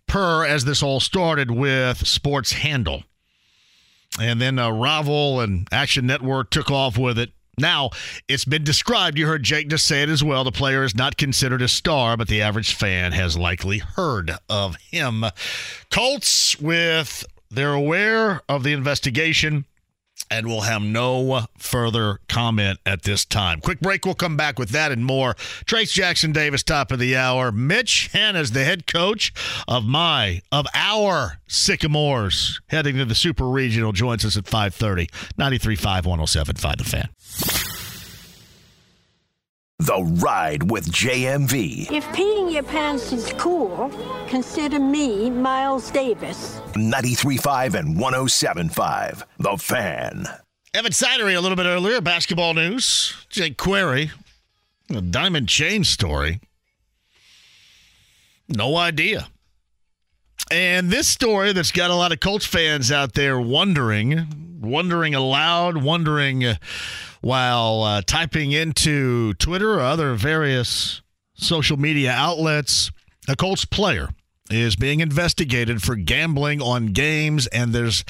per 0.06 0.44
as 0.44 0.66
this 0.66 0.82
all 0.82 1.00
started 1.00 1.50
with 1.50 2.06
Sports 2.06 2.52
Handle. 2.52 3.04
And 4.20 4.40
then 4.40 4.58
uh, 4.58 4.70
Rovell 4.70 5.42
and 5.42 5.66
Action 5.72 6.06
Network 6.06 6.50
took 6.50 6.70
off 6.70 6.98
with 6.98 7.18
it. 7.18 7.30
Now, 7.58 7.90
it's 8.28 8.44
been 8.44 8.64
described, 8.64 9.18
you 9.18 9.26
heard 9.26 9.42
Jake 9.42 9.68
just 9.68 9.86
say 9.86 10.02
it 10.02 10.08
as 10.08 10.24
well. 10.24 10.44
The 10.44 10.52
player 10.52 10.82
is 10.82 10.94
not 10.94 11.16
considered 11.16 11.62
a 11.62 11.68
star, 11.68 12.16
but 12.16 12.28
the 12.28 12.40
average 12.40 12.74
fan 12.74 13.12
has 13.12 13.36
likely 13.36 13.78
heard 13.78 14.32
of 14.48 14.76
him. 14.76 15.24
Colts, 15.90 16.58
with 16.58 17.24
they're 17.50 17.72
aware 17.74 18.42
of 18.48 18.62
the 18.62 18.72
investigation 18.72 19.64
and 20.30 20.46
we'll 20.46 20.62
have 20.62 20.82
no 20.82 21.46
further 21.58 22.20
comment 22.28 22.78
at 22.86 23.02
this 23.02 23.24
time. 23.24 23.60
Quick 23.60 23.80
break. 23.80 24.04
We'll 24.04 24.14
come 24.14 24.36
back 24.36 24.58
with 24.58 24.70
that 24.70 24.92
and 24.92 25.04
more. 25.04 25.34
Trayce 25.64 25.92
Jackson-Davis, 25.92 26.62
top 26.62 26.92
of 26.92 26.98
the 26.98 27.16
hour. 27.16 27.50
Mitch 27.50 28.10
Hannahs 28.12 28.52
the 28.52 28.64
head 28.64 28.86
coach 28.86 29.32
of 29.66 29.84
my, 29.84 30.42
of 30.52 30.66
our 30.74 31.38
Sycamores, 31.46 32.60
heading 32.68 32.96
to 32.96 33.04
the 33.04 33.14
Super 33.14 33.48
Regional, 33.48 33.92
joins 33.92 34.24
us 34.24 34.36
at 34.36 34.46
530, 34.46 35.08
93.5, 35.38 36.02
107.5 36.02 36.76
The 36.76 36.84
Fan. 36.84 37.79
The 39.80 40.02
Ride 40.22 40.70
with 40.70 40.92
JMV. 40.92 41.90
If 41.90 42.04
peeing 42.08 42.52
your 42.52 42.62
pants 42.64 43.12
is 43.12 43.32
cool, 43.38 43.90
consider 44.28 44.78
me 44.78 45.30
Miles 45.30 45.90
Davis. 45.90 46.60
93.5 46.74 47.74
and 47.74 47.96
107.5. 47.96 49.22
The 49.38 49.56
Fan. 49.56 50.26
Evan 50.74 50.92
Sidery 50.92 51.34
a 51.34 51.40
little 51.40 51.56
bit 51.56 51.64
earlier, 51.64 52.02
basketball 52.02 52.52
news. 52.52 53.14
Jake 53.30 53.56
Query, 53.56 54.10
a 54.90 55.00
diamond 55.00 55.48
chain 55.48 55.82
story. 55.84 56.40
No 58.50 58.76
idea. 58.76 59.28
And 60.50 60.90
this 60.90 61.08
story 61.08 61.54
that's 61.54 61.72
got 61.72 61.90
a 61.90 61.94
lot 61.94 62.12
of 62.12 62.20
Colts 62.20 62.44
fans 62.44 62.92
out 62.92 63.14
there 63.14 63.40
wondering, 63.40 64.58
wondering 64.60 65.14
aloud, 65.14 65.78
wondering 65.78 66.44
uh, 66.44 66.56
while 67.20 67.82
uh, 67.82 68.02
typing 68.02 68.52
into 68.52 69.34
Twitter 69.34 69.74
or 69.74 69.80
other 69.80 70.14
various 70.14 71.02
social 71.34 71.76
media 71.76 72.12
outlets, 72.12 72.90
a 73.28 73.36
Colts 73.36 73.64
player 73.64 74.08
is 74.50 74.76
being 74.76 75.00
investigated 75.00 75.82
for 75.82 75.94
gambling 75.94 76.60
on 76.60 76.88
games, 76.88 77.46
and 77.48 77.72
there's 77.72 78.04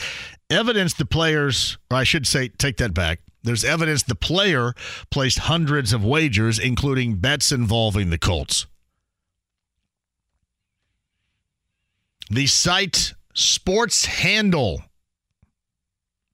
evidence 0.49 0.95
the 0.95 1.05
players, 1.05 1.79
or 1.91 1.99
I 1.99 2.05
should 2.05 2.27
say, 2.27 2.49
take 2.49 2.79
that 2.79 2.95
back. 2.95 3.21
There's 3.43 3.65
evidence 3.65 4.03
the 4.03 4.15
player 4.15 4.75
placed 5.11 5.41
hundreds 5.41 5.93
of 5.93 6.05
wagers, 6.05 6.59
including 6.59 7.17
bets 7.17 7.53
involving 7.53 8.11
the 8.11 8.19
Colts. 8.19 8.67
The 12.31 12.47
site 12.47 13.15
Sports 13.35 14.05
Handle 14.05 14.83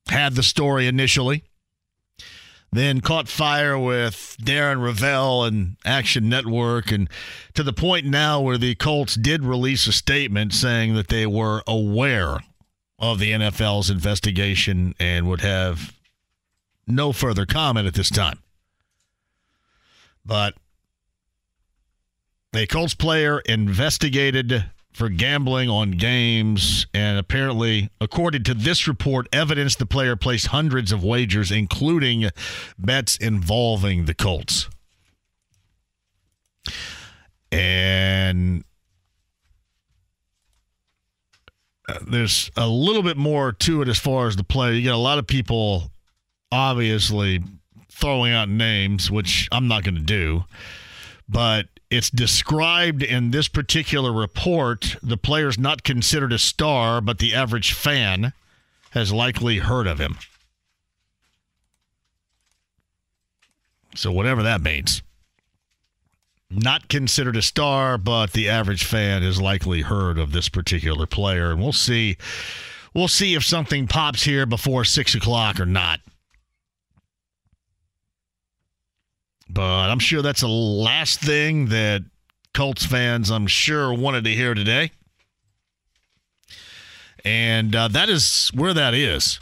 had 0.09 0.35
the 0.35 0.43
story 0.43 0.87
initially, 0.87 1.45
then 2.73 3.01
caught 3.01 3.29
fire 3.29 3.79
with 3.79 4.37
Darren 4.41 4.83
Rovell 4.83 5.45
and 5.45 5.77
Action 5.85 6.29
Network, 6.29 6.91
and 6.91 7.09
to 7.55 7.63
the 7.63 7.73
point 7.73 8.07
now 8.07 8.41
where 8.41 8.59
the 8.59 8.75
Colts 8.75 9.15
did 9.15 9.45
release 9.45 9.87
a 9.87 9.93
statement 9.93 10.53
saying 10.53 10.95
that 10.95 11.09
they 11.09 11.27
were 11.27 11.63
aware 11.67 12.39
of 12.99 13.19
the 13.19 13.33
NFL's 13.33 13.91
investigation 13.91 14.95
and 14.99 15.29
would 15.29 15.41
have 15.41 15.95
no 16.87 17.13
further 17.13 17.47
comment 17.47 17.87
at 17.87 17.95
this 17.95 18.11
time. 18.11 18.39
But 20.25 20.55
a 22.55 22.67
Colts 22.67 22.95
player 22.95 23.41
investigated 23.41 24.65
for 24.97 25.11
gambling 25.11 25.69
on 25.69 25.91
games, 25.91 26.87
and 26.95 27.19
apparently, 27.19 27.91
according 28.01 28.43
to 28.45 28.55
this 28.55 28.89
report, 28.89 29.29
evidence 29.31 29.77
the 29.77 29.85
player 29.85 30.17
placed 30.17 30.47
hundreds 30.47 30.91
of 30.91 31.05
wagers, 31.05 31.53
including 31.53 32.31
bets 32.79 33.19
involving 33.19 34.07
the 34.07 34.15
Colts. 34.15 34.71
And 37.53 38.65
uh, 41.87 41.99
there's 42.09 42.51
a 42.57 42.67
little 42.67 43.03
bit 43.03 43.19
more 43.19 43.53
to 43.53 43.83
it 43.83 43.89
as 43.89 43.99
far 43.99 44.29
as 44.29 44.37
the 44.37 44.45
play. 44.45 44.77
You 44.77 44.83
get 44.83 44.95
a 44.95 44.97
lot 44.97 45.19
of 45.19 45.27
people 45.27 45.91
obviously 46.51 47.43
throwing 47.93 48.33
out 48.33 48.49
names, 48.49 49.11
which 49.11 49.47
I'm 49.53 49.69
not 49.69 49.85
going 49.85 49.97
to 49.97 50.01
do, 50.01 50.45
but 51.29 51.67
it's 51.91 52.11
described 52.11 53.03
in 53.03 53.31
this 53.31 53.49
particular 53.49 54.13
report 54.13 54.97
the 55.03 55.17
player's 55.17 55.59
not 55.59 55.85
considered 55.85 56.33
a 56.33 56.39
star, 56.39 57.01
but 57.01 57.19
the 57.19 57.35
average 57.35 57.73
fan 57.73 58.33
has 58.91 59.13
likely 59.13 59.59
heard 59.59 59.87
of 59.87 59.99
him. 59.99 60.19
So, 63.95 64.13
whatever 64.13 64.43
that 64.43 64.61
means. 64.61 65.03
Not 66.51 66.89
considered 66.89 67.37
a 67.37 67.43
star, 67.43 67.99
but 67.99 68.33
the 68.33 68.49
average 68.49 68.85
fan 68.85 69.23
has 69.23 69.41
likely 69.41 69.83
heard 69.83 70.19
of 70.19 70.33
this 70.33 70.49
particular 70.49 71.07
player. 71.07 71.51
And 71.51 71.61
we'll 71.61 71.73
see. 71.73 72.17
We'll 72.95 73.09
see 73.09 73.35
if 73.35 73.45
something 73.45 73.89
pops 73.89 74.25
here 74.25 74.47
before 74.47 74.85
six 74.85 75.15
o'clock 75.15 75.59
or 75.59 75.67
not. 75.67 76.01
But 79.49 79.91
I'm 79.91 79.99
sure 79.99 80.23
that's 80.23 80.41
the 80.41 80.49
last 80.49 81.21
thing 81.21 81.67
that 81.67 82.03
Colts 82.53 82.85
fans, 82.85 83.31
I'm 83.31 83.47
sure, 83.47 83.93
wanted 83.93 84.25
to 84.25 84.31
hear 84.31 84.55
today. 84.55 84.91
And 87.25 87.75
uh, 87.75 87.89
that 87.89 88.09
is 88.09 88.51
where 88.55 88.75
that 88.75 88.95
is. 88.95 89.41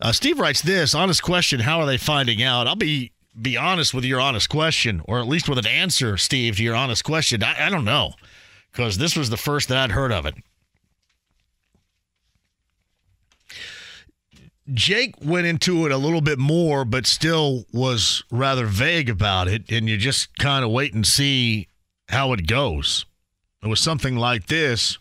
Uh, 0.00 0.12
Steve 0.12 0.38
writes 0.38 0.62
this 0.62 0.94
honest 0.94 1.22
question 1.22 1.60
How 1.60 1.80
are 1.80 1.86
they 1.86 1.98
finding 1.98 2.42
out? 2.42 2.66
I'll 2.66 2.76
be 2.76 3.12
be 3.40 3.56
honest 3.56 3.94
with 3.94 4.04
your 4.04 4.20
honest 4.20 4.48
question, 4.48 5.02
or 5.04 5.20
at 5.20 5.28
least 5.28 5.48
with 5.48 5.58
an 5.58 5.66
answer, 5.66 6.16
Steve, 6.16 6.56
to 6.56 6.62
your 6.62 6.74
honest 6.74 7.04
question. 7.04 7.42
I, 7.42 7.66
I 7.66 7.70
don't 7.70 7.84
know 7.84 8.14
because 8.72 8.98
this 8.98 9.16
was 9.16 9.30
the 9.30 9.36
first 9.36 9.68
that 9.68 9.78
I'd 9.78 9.92
heard 9.92 10.12
of 10.12 10.26
it. 10.26 10.34
Jake 14.74 15.14
went 15.22 15.46
into 15.46 15.86
it 15.86 15.92
a 15.92 15.96
little 15.96 16.20
bit 16.20 16.38
more, 16.38 16.84
but 16.84 17.06
still 17.06 17.64
was 17.72 18.22
rather 18.30 18.66
vague 18.66 19.08
about 19.08 19.48
it. 19.48 19.70
And 19.70 19.88
you 19.88 19.96
just 19.96 20.36
kind 20.38 20.64
of 20.64 20.70
wait 20.70 20.94
and 20.94 21.06
see 21.06 21.68
how 22.08 22.32
it 22.32 22.46
goes. 22.46 23.06
It 23.62 23.68
was 23.68 23.80
something 23.80 24.16
like 24.16 24.46
this. 24.46 24.98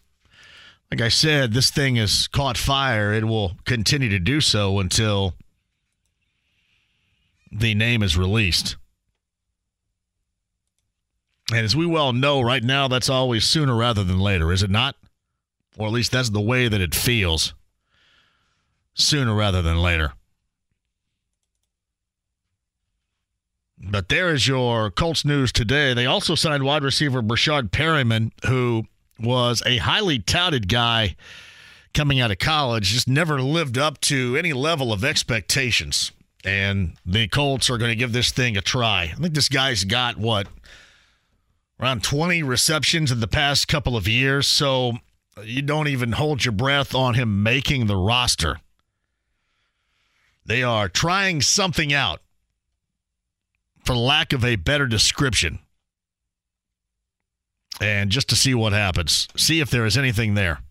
Like 0.91 1.01
I 1.01 1.09
said, 1.09 1.53
this 1.53 1.69
thing 1.69 1.97
has 1.97 2.27
caught 2.27 2.57
fire. 2.57 3.13
It 3.13 3.25
will 3.25 3.53
continue 3.65 4.09
to 4.09 4.19
do 4.19 4.41
so 4.41 4.79
until 4.79 5.35
the 7.51 7.75
name 7.75 8.03
is 8.03 8.17
released. 8.17 8.75
And 11.51 11.65
as 11.65 11.75
we 11.75 11.85
well 11.85 12.13
know, 12.13 12.41
right 12.41 12.63
now, 12.63 12.87
that's 12.87 13.09
always 13.09 13.43
sooner 13.43 13.75
rather 13.75 14.03
than 14.03 14.19
later, 14.19 14.51
is 14.51 14.61
it 14.61 14.69
not? 14.69 14.95
Or 15.77 15.87
at 15.87 15.93
least 15.93 16.11
that's 16.11 16.29
the 16.29 16.41
way 16.41 16.67
that 16.67 16.81
it 16.81 16.93
feels 16.93 17.53
sooner 18.99 19.33
rather 19.33 19.61
than 19.61 19.77
later. 19.77 20.13
But 23.81 24.09
there 24.09 24.33
is 24.33 24.47
your 24.47 24.91
Colts 24.91 25.23
news 25.23 25.51
today. 25.51 25.93
They 25.93 26.05
also 26.05 26.35
signed 26.35 26.63
wide 26.63 26.83
receiver 26.83 27.21
Breshad 27.21 27.69
Perriman, 27.69 28.31
who 28.45 28.83
was 29.19 29.63
a 29.65 29.77
highly 29.77 30.19
touted 30.19 30.67
guy 30.67 31.15
coming 31.93 32.19
out 32.19 32.31
of 32.31 32.39
college, 32.39 32.89
just 32.89 33.07
never 33.07 33.41
lived 33.41 33.77
up 33.77 33.99
to 34.01 34.35
any 34.37 34.53
level 34.53 34.93
of 34.93 35.03
expectations. 35.03 36.11
And 36.45 36.93
the 37.05 37.27
Colts 37.27 37.69
are 37.69 37.77
going 37.77 37.91
to 37.91 37.95
give 37.95 38.13
this 38.13 38.31
thing 38.31 38.57
a 38.57 38.61
try. 38.61 39.03
I 39.03 39.15
think 39.19 39.33
this 39.33 39.49
guy's 39.49 39.83
got 39.83 40.17
what? 40.17 40.47
Around 41.79 42.03
20 42.03 42.43
receptions 42.43 43.11
in 43.11 43.21
the 43.21 43.27
past 43.27 43.67
couple 43.67 43.95
of 43.95 44.07
years. 44.07 44.47
So 44.47 44.93
you 45.43 45.61
don't 45.61 45.87
even 45.87 46.13
hold 46.13 46.45
your 46.45 46.51
breath 46.51 46.93
on 46.93 47.13
him 47.13 47.43
making 47.43 47.87
the 47.87 47.97
roster. 47.97 48.59
They 50.49 50.63
are 50.63 50.89
trying 50.89 51.43
something 51.43 51.93
out, 51.93 52.21
for 53.85 53.95
lack 53.95 54.33
of 54.33 54.43
a 54.43 54.55
better 54.55 54.87
description. 54.87 55.59
And 57.79 58.09
just 58.09 58.29
to 58.29 58.35
see 58.35 58.55
what 58.55 58.73
happens, 58.73 59.27
see 59.37 59.59
if 59.59 59.69
there 59.69 59.85
is 59.85 59.95
anything 59.95 60.33
there. 60.33 60.61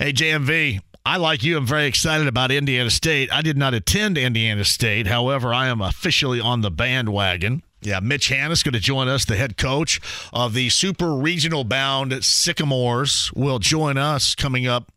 Hey, 0.00 0.12
JMV, 0.12 0.80
I, 1.04 1.16
like 1.16 1.44
you, 1.44 1.56
am 1.56 1.64
very 1.64 1.86
excited 1.86 2.26
about 2.26 2.50
Indiana 2.50 2.90
State. 2.90 3.32
I 3.32 3.40
did 3.40 3.56
not 3.56 3.72
attend 3.72 4.18
Indiana 4.18 4.64
State. 4.64 5.06
However, 5.06 5.54
I 5.54 5.68
am 5.68 5.80
officially 5.80 6.40
on 6.40 6.60
the 6.60 6.72
bandwagon. 6.72 7.62
Yeah, 7.82 8.00
Mitch 8.00 8.30
Hannahs 8.30 8.64
going 8.64 8.72
to 8.72 8.80
join 8.80 9.06
us, 9.06 9.24
the 9.24 9.36
head 9.36 9.56
coach 9.56 10.00
of 10.32 10.54
the 10.54 10.70
super 10.70 11.14
regional 11.14 11.62
bound 11.62 12.24
Sycamores, 12.24 13.30
will 13.32 13.60
join 13.60 13.96
us 13.96 14.34
coming 14.34 14.66
up 14.66 14.90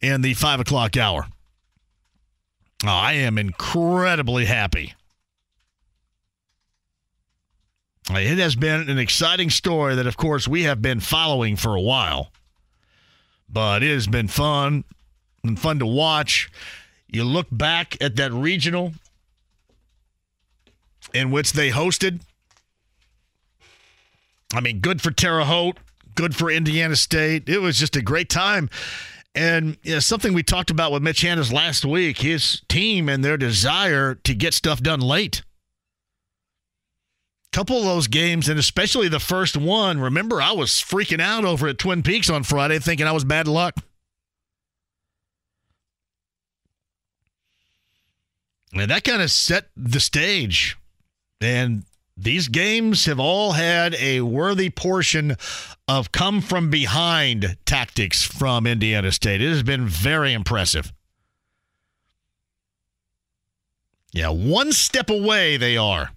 in 0.00 0.22
the 0.22 0.34
five 0.34 0.60
o'clock 0.60 0.96
hour. 0.96 1.26
Oh, 2.84 2.88
I 2.88 3.12
am 3.12 3.36
incredibly 3.38 4.46
happy. 4.46 4.94
It 8.08 8.38
has 8.38 8.56
been 8.56 8.88
an 8.88 8.98
exciting 8.98 9.50
story 9.50 9.94
that, 9.94 10.06
of 10.06 10.16
course, 10.16 10.48
we 10.48 10.64
have 10.64 10.82
been 10.82 10.98
following 11.00 11.56
for 11.56 11.76
a 11.76 11.80
while. 11.80 12.32
But 13.48 13.82
it 13.82 13.92
has 13.92 14.06
been 14.06 14.26
fun 14.26 14.84
and 15.44 15.58
fun 15.58 15.78
to 15.78 15.86
watch. 15.86 16.50
You 17.08 17.24
look 17.24 17.46
back 17.52 17.96
at 18.00 18.16
that 18.16 18.32
regional 18.32 18.92
in 21.12 21.30
which 21.30 21.52
they 21.52 21.70
hosted. 21.70 22.20
I 24.52 24.60
mean, 24.60 24.80
good 24.80 25.00
for 25.00 25.10
Terre 25.10 25.44
Haute, 25.44 25.78
good 26.14 26.34
for 26.34 26.50
Indiana 26.50 26.96
State. 26.96 27.48
It 27.48 27.58
was 27.58 27.78
just 27.78 27.94
a 27.94 28.02
great 28.02 28.28
time. 28.28 28.70
And 29.34 29.76
you 29.82 29.94
know, 29.94 30.00
something 30.00 30.34
we 30.34 30.42
talked 30.42 30.70
about 30.70 30.92
with 30.92 31.02
Mitch 31.02 31.22
Hannahs 31.22 31.52
last 31.52 31.84
week, 31.84 32.18
his 32.18 32.62
team 32.68 33.08
and 33.08 33.24
their 33.24 33.36
desire 33.36 34.16
to 34.16 34.34
get 34.34 34.54
stuff 34.54 34.82
done 34.82 35.00
late. 35.00 35.42
A 37.52 37.56
couple 37.56 37.78
of 37.78 37.84
those 37.84 38.06
games, 38.06 38.48
and 38.48 38.58
especially 38.58 39.08
the 39.08 39.20
first 39.20 39.56
one. 39.56 40.00
Remember, 40.00 40.40
I 40.40 40.52
was 40.52 40.70
freaking 40.70 41.20
out 41.20 41.44
over 41.44 41.68
at 41.68 41.78
Twin 41.78 42.02
Peaks 42.02 42.30
on 42.30 42.42
Friday, 42.42 42.78
thinking 42.78 43.06
I 43.06 43.12
was 43.12 43.24
bad 43.24 43.48
luck. 43.48 43.76
And 48.72 48.90
that 48.90 49.04
kind 49.04 49.20
of 49.20 49.30
set 49.30 49.68
the 49.76 50.00
stage. 50.00 50.76
And 51.40 51.84
these 52.22 52.48
games 52.48 53.06
have 53.06 53.18
all 53.18 53.52
had 53.52 53.94
a 53.94 54.20
worthy 54.20 54.68
portion 54.68 55.36
of 55.88 56.12
come 56.12 56.42
from 56.42 56.68
behind 56.68 57.56
tactics 57.64 58.22
from 58.22 58.66
Indiana 58.66 59.10
State. 59.10 59.40
It 59.40 59.48
has 59.48 59.62
been 59.62 59.86
very 59.86 60.34
impressive. 60.34 60.92
Yeah, 64.12 64.28
one 64.28 64.72
step 64.72 65.08
away 65.08 65.56
they 65.56 65.76
are. 65.76 66.10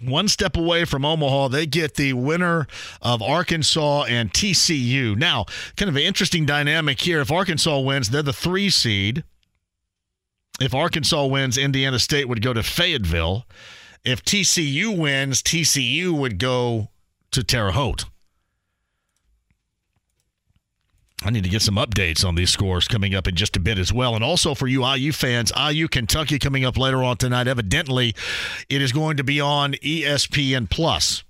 One 0.00 0.28
step 0.28 0.56
away 0.56 0.86
from 0.86 1.04
Omaha, 1.04 1.48
they 1.48 1.66
get 1.66 1.96
the 1.96 2.14
winner 2.14 2.66
of 3.02 3.20
Arkansas 3.20 4.04
and 4.04 4.32
TCU. 4.32 5.14
Now, 5.14 5.44
kind 5.76 5.90
of 5.90 5.96
an 5.96 6.02
interesting 6.02 6.46
dynamic 6.46 7.00
here. 7.00 7.20
If 7.20 7.30
Arkansas 7.30 7.80
wins, 7.80 8.08
they're 8.08 8.22
the 8.22 8.32
three 8.32 8.70
seed. 8.70 9.24
If 10.58 10.74
Arkansas 10.74 11.26
wins, 11.26 11.58
Indiana 11.58 11.98
State 11.98 12.30
would 12.30 12.40
go 12.40 12.54
to 12.54 12.62
Fayetteville 12.62 13.44
if 14.04 14.24
TCU 14.24 14.96
wins, 14.96 15.42
TCU 15.42 16.12
would 16.12 16.38
go 16.38 16.88
to 17.30 17.44
Terre 17.44 17.72
Haute. 17.72 18.06
I 21.22 21.30
need 21.30 21.44
to 21.44 21.50
get 21.50 21.60
some 21.60 21.76
updates 21.76 22.24
on 22.24 22.34
these 22.34 22.48
scores 22.48 22.88
coming 22.88 23.14
up 23.14 23.28
in 23.28 23.36
just 23.36 23.54
a 23.56 23.60
bit 23.60 23.78
as 23.78 23.92
well. 23.92 24.14
And 24.14 24.24
also 24.24 24.54
for 24.54 24.66
you 24.66 24.86
IU 24.86 25.12
fans, 25.12 25.52
IU 25.54 25.86
Kentucky 25.86 26.38
coming 26.38 26.64
up 26.64 26.78
later 26.78 27.04
on 27.04 27.18
tonight. 27.18 27.46
Evidently, 27.46 28.14
it 28.70 28.80
is 28.80 28.90
going 28.90 29.18
to 29.18 29.24
be 29.24 29.38
on 29.38 29.72
ESPN 29.74 30.70
Plus. 30.70 31.22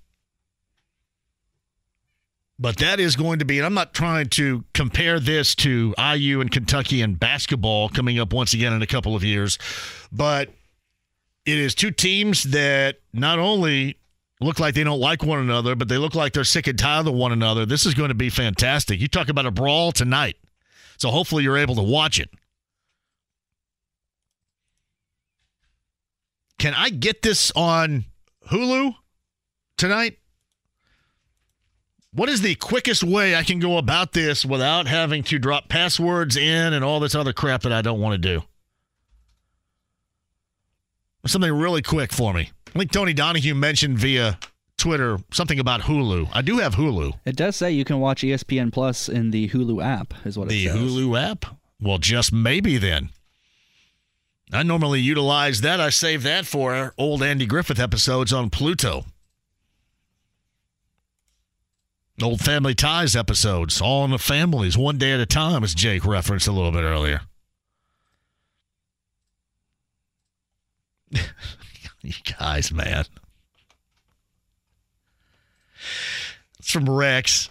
But 2.56 2.76
that 2.76 3.00
is 3.00 3.16
going 3.16 3.38
to 3.40 3.44
be, 3.44 3.58
and 3.58 3.66
I'm 3.66 3.74
not 3.74 3.94
trying 3.94 4.28
to 4.30 4.64
compare 4.74 5.18
this 5.18 5.54
to 5.56 5.94
IU 5.98 6.40
and 6.40 6.50
Kentucky 6.50 7.00
and 7.02 7.18
basketball 7.18 7.88
coming 7.88 8.18
up 8.20 8.32
once 8.32 8.52
again 8.52 8.72
in 8.72 8.82
a 8.82 8.86
couple 8.86 9.16
of 9.16 9.24
years, 9.24 9.58
but 10.12 10.50
it 11.46 11.58
is 11.58 11.74
two 11.74 11.90
teams 11.90 12.44
that 12.44 12.96
not 13.12 13.38
only 13.38 13.96
look 14.40 14.58
like 14.58 14.74
they 14.74 14.84
don't 14.84 15.00
like 15.00 15.22
one 15.22 15.38
another, 15.38 15.74
but 15.74 15.88
they 15.88 15.98
look 15.98 16.14
like 16.14 16.32
they're 16.32 16.44
sick 16.44 16.66
and 16.66 16.78
tired 16.78 17.06
of 17.06 17.14
one 17.14 17.32
another. 17.32 17.66
This 17.66 17.86
is 17.86 17.94
going 17.94 18.08
to 18.08 18.14
be 18.14 18.30
fantastic. 18.30 19.00
You 19.00 19.08
talk 19.08 19.28
about 19.28 19.46
a 19.46 19.50
brawl 19.50 19.92
tonight. 19.92 20.36
So 20.96 21.10
hopefully 21.10 21.44
you're 21.44 21.58
able 21.58 21.74
to 21.76 21.82
watch 21.82 22.18
it. 22.20 22.30
Can 26.58 26.74
I 26.74 26.90
get 26.90 27.22
this 27.22 27.50
on 27.52 28.04
Hulu 28.50 28.94
tonight? 29.78 30.18
What 32.12 32.28
is 32.28 32.42
the 32.42 32.54
quickest 32.56 33.02
way 33.02 33.34
I 33.34 33.44
can 33.44 33.60
go 33.60 33.78
about 33.78 34.12
this 34.12 34.44
without 34.44 34.86
having 34.86 35.22
to 35.24 35.38
drop 35.38 35.68
passwords 35.68 36.36
in 36.36 36.72
and 36.74 36.84
all 36.84 37.00
this 37.00 37.14
other 37.14 37.32
crap 37.32 37.62
that 37.62 37.72
I 37.72 37.82
don't 37.82 38.00
want 38.00 38.20
to 38.20 38.28
do? 38.36 38.42
Something 41.26 41.52
really 41.52 41.82
quick 41.82 42.12
for 42.12 42.32
me. 42.32 42.50
I 42.74 42.78
think 42.78 42.92
Tony 42.92 43.12
Donahue 43.12 43.54
mentioned 43.54 43.98
via 43.98 44.38
Twitter 44.78 45.18
something 45.32 45.58
about 45.58 45.82
Hulu. 45.82 46.28
I 46.32 46.40
do 46.40 46.58
have 46.58 46.74
Hulu. 46.76 47.12
It 47.26 47.36
does 47.36 47.56
say 47.56 47.70
you 47.70 47.84
can 47.84 48.00
watch 48.00 48.22
ESPN 48.22 48.72
Plus 48.72 49.08
in 49.08 49.30
the 49.30 49.48
Hulu 49.50 49.84
app, 49.84 50.14
is 50.24 50.38
what 50.38 50.48
The 50.48 50.66
it 50.66 50.68
says. 50.68 50.76
Hulu 50.80 51.20
app? 51.30 51.44
Well, 51.80 51.98
just 51.98 52.32
maybe 52.32 52.78
then. 52.78 53.10
I 54.52 54.62
normally 54.62 55.00
utilize 55.00 55.60
that. 55.60 55.80
I 55.80 55.90
save 55.90 56.22
that 56.24 56.46
for 56.46 56.94
old 56.98 57.22
Andy 57.22 57.46
Griffith 57.46 57.78
episodes 57.78 58.32
on 58.32 58.50
Pluto. 58.50 59.04
Old 62.22 62.40
Family 62.40 62.74
Ties 62.74 63.16
episodes, 63.16 63.80
all 63.80 64.04
in 64.04 64.10
the 64.10 64.18
families, 64.18 64.76
one 64.76 64.98
day 64.98 65.12
at 65.12 65.20
a 65.20 65.26
time, 65.26 65.64
as 65.64 65.74
Jake 65.74 66.04
referenced 66.04 66.46
a 66.46 66.52
little 66.52 66.72
bit 66.72 66.82
earlier. 66.82 67.22
you 72.02 72.12
guys, 72.38 72.72
man. 72.72 73.04
It's 76.58 76.70
from 76.70 76.88
Rex. 76.88 77.50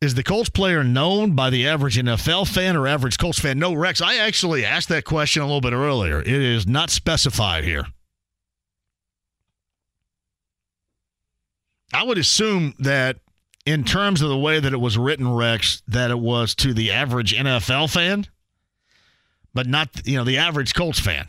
Is 0.00 0.14
the 0.14 0.22
Colts 0.22 0.48
player 0.48 0.84
known 0.84 1.34
by 1.34 1.50
the 1.50 1.66
average 1.66 1.96
NFL 1.96 2.46
fan 2.48 2.76
or 2.76 2.86
average 2.86 3.18
Colts 3.18 3.40
fan? 3.40 3.58
No, 3.58 3.74
Rex. 3.74 4.00
I 4.00 4.16
actually 4.16 4.64
asked 4.64 4.88
that 4.90 5.04
question 5.04 5.42
a 5.42 5.46
little 5.46 5.60
bit 5.60 5.72
earlier. 5.72 6.20
It 6.20 6.28
is 6.28 6.66
not 6.68 6.90
specified 6.90 7.64
here. 7.64 7.84
I 11.92 12.04
would 12.04 12.18
assume 12.18 12.74
that 12.78 13.16
in 13.66 13.82
terms 13.82 14.22
of 14.22 14.28
the 14.28 14.38
way 14.38 14.60
that 14.60 14.72
it 14.72 14.80
was 14.80 14.96
written, 14.96 15.34
Rex, 15.34 15.82
that 15.88 16.10
it 16.10 16.18
was 16.18 16.54
to 16.56 16.72
the 16.72 16.92
average 16.92 17.34
NFL 17.34 17.92
fan, 17.92 18.26
but 19.52 19.66
not, 19.66 20.06
you 20.06 20.16
know, 20.16 20.24
the 20.24 20.38
average 20.38 20.74
Colts 20.74 21.00
fan. 21.00 21.26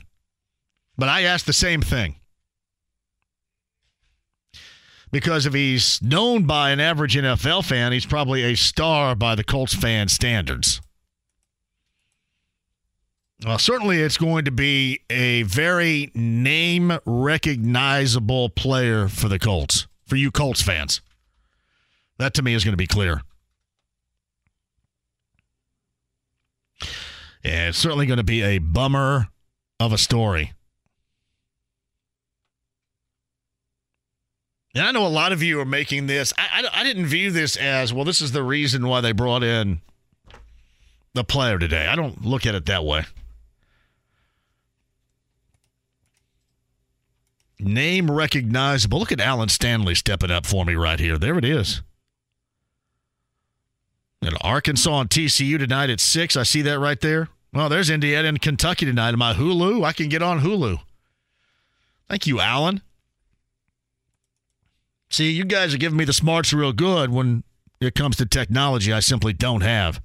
But 0.99 1.07
I 1.07 1.21
asked 1.21 1.45
the 1.45 1.53
same 1.53 1.81
thing. 1.81 2.17
Because 5.11 5.45
if 5.45 5.53
he's 5.53 6.01
known 6.01 6.43
by 6.43 6.71
an 6.71 6.81
average 6.81 7.15
NFL 7.15 7.65
fan, 7.65 7.93
he's 7.93 8.05
probably 8.05 8.43
a 8.43 8.55
star 8.55 9.15
by 9.15 9.33
the 9.33 9.43
Colts 9.43 9.73
fan 9.73 10.09
standards. 10.09 10.81
Well, 13.45 13.57
certainly 13.57 14.01
it's 14.01 14.17
going 14.17 14.43
to 14.43 14.51
be 14.51 14.99
a 15.09 15.43
very 15.43 16.11
name 16.13 16.99
recognizable 17.05 18.49
player 18.49 19.07
for 19.07 19.29
the 19.29 19.39
Colts, 19.39 19.87
for 20.05 20.17
you 20.17 20.31
Colts 20.31 20.61
fans. 20.61 20.99
That 22.17 22.33
to 22.33 22.41
me 22.41 22.53
is 22.53 22.65
going 22.65 22.73
to 22.73 22.77
be 22.77 22.87
clear. 22.87 23.21
Yeah, 27.41 27.69
it's 27.69 27.77
certainly 27.77 28.05
going 28.05 28.17
to 28.17 28.23
be 28.23 28.43
a 28.43 28.57
bummer 28.57 29.29
of 29.79 29.93
a 29.93 29.97
story. 29.97 30.51
And 34.79 34.87
I 34.87 34.91
know 34.91 35.05
a 35.05 35.09
lot 35.09 35.33
of 35.33 35.43
you 35.43 35.59
are 35.59 35.65
making 35.65 36.07
this. 36.07 36.31
I, 36.37 36.47
I, 36.53 36.79
I, 36.79 36.83
didn't 36.85 37.07
view 37.07 37.31
this 37.31 37.57
as, 37.57 37.91
well, 37.91 38.05
this 38.05 38.21
is 38.21 38.31
the 38.31 38.41
reason 38.41 38.87
why 38.87 39.01
they 39.01 39.11
brought 39.11 39.43
in 39.43 39.81
the 41.13 41.25
player 41.25 41.59
today. 41.59 41.87
I 41.87 41.97
don't 41.97 42.23
look 42.23 42.45
at 42.45 42.55
it 42.55 42.65
that 42.67 42.85
way. 42.85 43.03
Name 47.59 48.09
recognizable. 48.09 48.99
Look 48.99 49.11
at 49.11 49.19
Alan 49.19 49.49
Stanley 49.49 49.95
stepping 49.95 50.31
up 50.31 50.45
for 50.45 50.63
me 50.63 50.75
right 50.75 50.97
here. 50.97 51.17
There 51.17 51.37
it 51.37 51.43
is. 51.43 51.81
And 54.21 54.37
Arkansas 54.39 55.01
and 55.01 55.09
TCU 55.09 55.59
tonight 55.59 55.89
at 55.89 55.99
6. 55.99 56.37
I 56.37 56.43
see 56.43 56.61
that 56.61 56.79
right 56.79 57.01
there. 57.01 57.27
Well, 57.51 57.67
there's 57.67 57.89
Indiana 57.89 58.29
and 58.29 58.41
Kentucky 58.41 58.85
tonight. 58.85 59.09
Am 59.09 59.21
I 59.21 59.33
Hulu? 59.33 59.83
I 59.83 59.91
can 59.91 60.07
get 60.07 60.23
on 60.23 60.39
Hulu. 60.39 60.79
Thank 62.07 62.27
you, 62.27 62.39
Alan. 62.39 62.81
See, 65.09 65.31
you 65.31 65.45
guys 65.45 65.73
are 65.73 65.77
giving 65.77 65.97
me 65.97 66.05
the 66.05 66.13
smarts 66.13 66.53
real 66.53 66.73
good 66.73 67.09
when 67.09 67.43
it 67.81 67.95
comes 67.95 68.17
to 68.17 68.25
technology 68.25 68.93
I 68.93 68.99
simply 68.99 69.33
don't 69.33 69.61
have. 69.61 70.01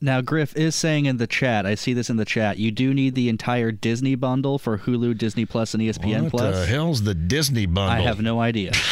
Now, 0.00 0.20
Griff 0.20 0.56
is 0.56 0.74
saying 0.74 1.06
in 1.06 1.18
the 1.18 1.28
chat, 1.28 1.64
I 1.64 1.76
see 1.76 1.92
this 1.92 2.10
in 2.10 2.16
the 2.16 2.24
chat, 2.24 2.58
you 2.58 2.72
do 2.72 2.92
need 2.92 3.14
the 3.14 3.28
entire 3.28 3.70
Disney 3.70 4.16
bundle 4.16 4.58
for 4.58 4.78
Hulu, 4.78 5.16
Disney 5.16 5.46
Plus, 5.46 5.74
and 5.74 5.82
ESPN 5.82 6.22
what 6.24 6.30
Plus. 6.32 6.42
What 6.42 6.60
the 6.60 6.66
hell's 6.66 7.02
the 7.04 7.14
Disney 7.14 7.66
bundle? 7.66 8.04
I 8.04 8.08
have 8.08 8.20
no 8.20 8.40
idea. 8.40 8.72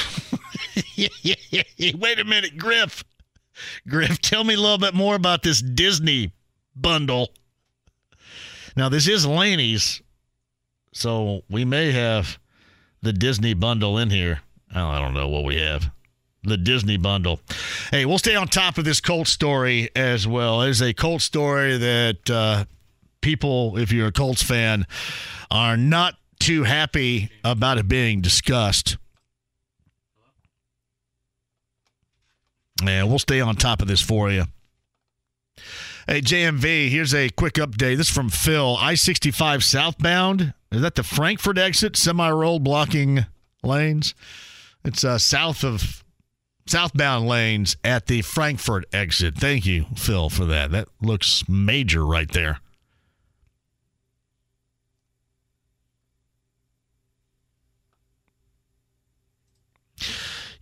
Wait 0.97 2.21
a 2.21 2.25
minute, 2.25 2.57
Griff. 2.57 3.03
Griff, 3.89 4.21
tell 4.21 4.45
me 4.45 4.55
a 4.55 4.61
little 4.61 4.79
bit 4.79 4.95
more 4.95 5.17
about 5.17 5.43
this 5.43 5.61
Disney 5.61 6.33
bundle. 6.77 7.31
Now, 8.77 8.89
this 8.89 9.09
is 9.09 9.27
Laney's, 9.27 10.01
so 10.93 11.43
we 11.51 11.65
may 11.65 11.91
have 11.91 12.39
the 13.03 13.13
Disney 13.13 13.55
bundle 13.55 13.99
in 13.99 14.11
here. 14.11 14.43
Oh, 14.75 14.87
I 14.87 15.01
don't 15.01 15.15
know 15.15 15.29
what 15.29 15.45
we 15.45 15.57
have. 15.57 15.91
The 16.43 16.57
Disney 16.57 16.97
bundle. 16.97 17.41
Hey, 17.91 18.07
we'll 18.07 18.19
stay 18.19 18.35
on 18.35 18.49
top 18.49 18.79
of 18.79 18.85
this 18.85 19.01
Colt 19.01 19.27
story 19.27 19.91
as 19.95 20.27
well. 20.27 20.61
There's 20.61 20.81
a 20.81 20.95
Colt 20.95 21.23
story 21.23 21.77
that 21.77 22.31
uh, 22.31 22.65
people, 23.21 23.77
if 23.77 23.93
you're 23.93 24.09
a 24.09 24.13
Colts 24.13 24.43
fan, 24.43 24.87
are 25.51 25.77
not 25.77 26.15
too 26.39 26.65
happy 26.65 27.31
about 27.45 27.79
it 27.79 27.89
being 27.89 28.21
discussed. 28.21 28.97
And 32.83 33.09
we'll 33.09 33.19
stay 33.19 33.41
on 33.41 33.57
top 33.57 33.83
of 33.83 33.89
this 33.89 34.01
for 34.01 34.31
you. 34.31 34.45
Hey, 36.07 36.23
JMV, 36.23 36.89
here's 36.89 37.15
a 37.15 37.29
quick 37.29 37.55
update. 37.55 37.99
This 37.99 38.09
is 38.09 38.15
from 38.15 38.31
Phil. 38.31 38.77
I 38.79 38.95
65 38.95 39.63
southbound. 39.63 40.55
Is 40.73 40.81
that 40.81 40.95
the 40.95 41.03
Frankfort 41.03 41.59
exit? 41.59 41.97
Semi 41.97 42.31
roll 42.31 42.59
blocking 42.59 43.27
lanes? 43.63 44.15
It's 44.85 45.05
uh, 45.05 45.19
south 45.19 45.63
of 45.65 46.05
southbound 46.67 47.27
lanes 47.27 47.77
at 47.85 48.07
the 48.07 48.23
Frankfort 48.23 48.87
exit. 48.93 49.37
Thank 49.37 49.67
you, 49.67 49.87
Phil, 49.97 50.31
for 50.31 50.45
that. 50.47 50.71
That 50.71 50.89
looks 51.03 51.49
major 51.49 52.07
right 52.07 52.31
there. 52.31 52.61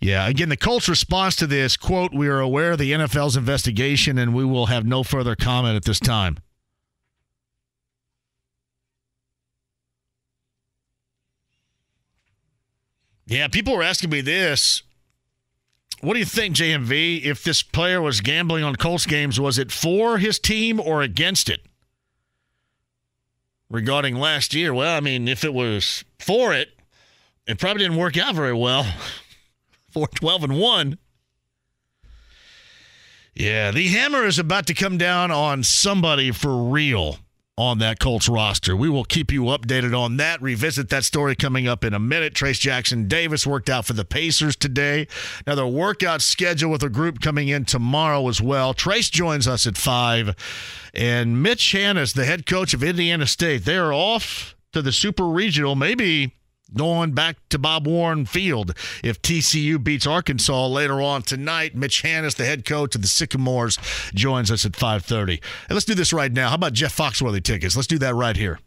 Yeah, 0.00 0.28
again, 0.28 0.48
the 0.48 0.56
Colts' 0.56 0.88
response 0.88 1.34
to 1.36 1.46
this 1.46 1.76
quote, 1.76 2.14
We 2.14 2.28
are 2.28 2.38
aware 2.38 2.72
of 2.72 2.78
the 2.78 2.92
NFL's 2.92 3.36
investigation 3.36 4.16
and 4.16 4.32
we 4.32 4.44
will 4.44 4.66
have 4.66 4.86
no 4.86 5.02
further 5.02 5.34
comment 5.34 5.76
at 5.76 5.84
this 5.84 5.98
time. 5.98 6.38
Yeah, 13.28 13.48
people 13.48 13.76
were 13.76 13.82
asking 13.82 14.08
me 14.08 14.22
this. 14.22 14.82
What 16.00 16.14
do 16.14 16.18
you 16.18 16.24
think, 16.24 16.56
JMV? 16.56 17.22
If 17.24 17.44
this 17.44 17.62
player 17.62 18.00
was 18.00 18.22
gambling 18.22 18.64
on 18.64 18.76
Colts 18.76 19.04
games, 19.04 19.38
was 19.38 19.58
it 19.58 19.70
for 19.70 20.16
his 20.16 20.38
team 20.38 20.80
or 20.80 21.02
against 21.02 21.50
it? 21.50 21.60
Regarding 23.68 24.16
last 24.16 24.54
year, 24.54 24.72
well, 24.72 24.96
I 24.96 25.00
mean, 25.00 25.28
if 25.28 25.44
it 25.44 25.52
was 25.52 26.04
for 26.18 26.54
it, 26.54 26.70
it 27.46 27.58
probably 27.58 27.82
didn't 27.82 27.98
work 27.98 28.16
out 28.16 28.34
very 28.34 28.54
well. 28.54 28.86
4 29.90 30.06
12 30.08 30.44
and 30.44 30.58
1. 30.58 30.98
Yeah, 33.34 33.70
the 33.72 33.88
hammer 33.88 34.24
is 34.24 34.38
about 34.38 34.66
to 34.68 34.74
come 34.74 34.96
down 34.96 35.30
on 35.30 35.62
somebody 35.62 36.30
for 36.30 36.70
real 36.70 37.18
on 37.58 37.78
that 37.78 37.98
Colts 37.98 38.28
roster. 38.28 38.76
We 38.76 38.88
will 38.88 39.04
keep 39.04 39.32
you 39.32 39.42
updated 39.42 39.98
on 39.98 40.16
that. 40.18 40.40
Revisit 40.40 40.90
that 40.90 41.04
story 41.04 41.34
coming 41.34 41.66
up 41.66 41.84
in 41.84 41.92
a 41.92 41.98
minute. 41.98 42.32
Trayce 42.32 42.60
Jackson-Davis 42.60 43.44
worked 43.48 43.68
out 43.68 43.84
for 43.84 43.94
the 43.94 44.04
Pacers 44.04 44.54
today. 44.54 45.08
Another 45.44 45.66
workout 45.66 46.22
schedule 46.22 46.70
with 46.70 46.84
a 46.84 46.88
group 46.88 47.20
coming 47.20 47.48
in 47.48 47.64
tomorrow 47.64 48.28
as 48.28 48.40
well. 48.40 48.74
Trayce 48.74 49.10
joins 49.10 49.48
us 49.48 49.66
at 49.66 49.76
5. 49.76 50.36
And 50.94 51.42
Mitch 51.42 51.72
Hannahs, 51.72 52.14
the 52.14 52.24
head 52.24 52.46
coach 52.46 52.74
of 52.74 52.84
Indiana 52.84 53.26
State, 53.26 53.64
they 53.64 53.76
are 53.76 53.92
off 53.92 54.54
to 54.72 54.80
the 54.80 54.92
Super 54.92 55.26
Regional, 55.26 55.74
maybe 55.74 56.37
going 56.74 57.12
back 57.12 57.36
to 57.48 57.58
Bob 57.58 57.86
Warren 57.86 58.26
Field 58.26 58.74
if 59.02 59.20
TCU 59.22 59.82
beats 59.82 60.06
Arkansas 60.06 60.66
later 60.66 61.00
on 61.00 61.22
tonight. 61.22 61.74
Mitch 61.74 62.02
Hannahs, 62.02 62.36
the 62.36 62.44
head 62.44 62.64
coach 62.64 62.94
of 62.94 63.02
the 63.02 63.08
Sycamores, 63.08 63.78
joins 64.14 64.50
us 64.50 64.64
at 64.64 64.72
5:30. 64.72 65.40
And 65.68 65.74
let's 65.76 65.86
do 65.86 65.94
this 65.94 66.12
right 66.12 66.32
now. 66.32 66.48
How 66.48 66.54
about 66.54 66.72
Jeff 66.72 66.96
Foxworthy 66.96 67.42
tickets? 67.42 67.76
Let's 67.76 67.88
do 67.88 67.98
that 67.98 68.14
right 68.14 68.36
here. 68.36 68.58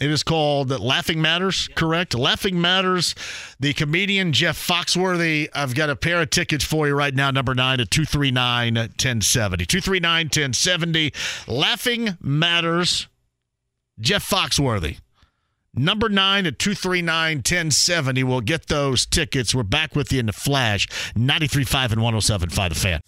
It 0.00 0.10
is 0.10 0.24
called 0.24 0.70
Laughing 0.70 1.22
Matters, 1.22 1.68
correct? 1.76 2.14
Laughing 2.14 2.60
Matters. 2.60 3.14
The 3.60 3.72
comedian 3.72 4.32
Jeff 4.32 4.58
Foxworthy. 4.58 5.48
I've 5.54 5.76
got 5.76 5.90
a 5.90 5.96
pair 5.96 6.20
of 6.20 6.30
tickets 6.30 6.64
for 6.64 6.88
you 6.88 6.94
right 6.94 7.14
now, 7.14 7.30
number 7.30 7.54
nine 7.54 7.78
at 7.78 7.90
239 7.90 8.74
1070. 8.74 9.64
239 9.64 10.26
1070. 10.26 11.12
Laughing 11.46 12.16
Matters. 12.20 13.06
Jeff 14.00 14.28
Foxworthy. 14.28 14.98
Number 15.74 16.10
nine 16.10 16.44
at 16.44 16.58
239 16.58 17.38
1070. 17.38 18.24
We'll 18.24 18.42
get 18.42 18.66
those 18.66 19.06
tickets. 19.06 19.54
We're 19.54 19.62
back 19.62 19.96
with 19.96 20.12
you 20.12 20.20
in 20.20 20.26
the 20.26 20.32
flash. 20.32 20.86
93.5 21.16 21.92
and 21.92 22.00
107.5 22.02 22.68
The 22.68 22.74
Fan. 22.74 23.00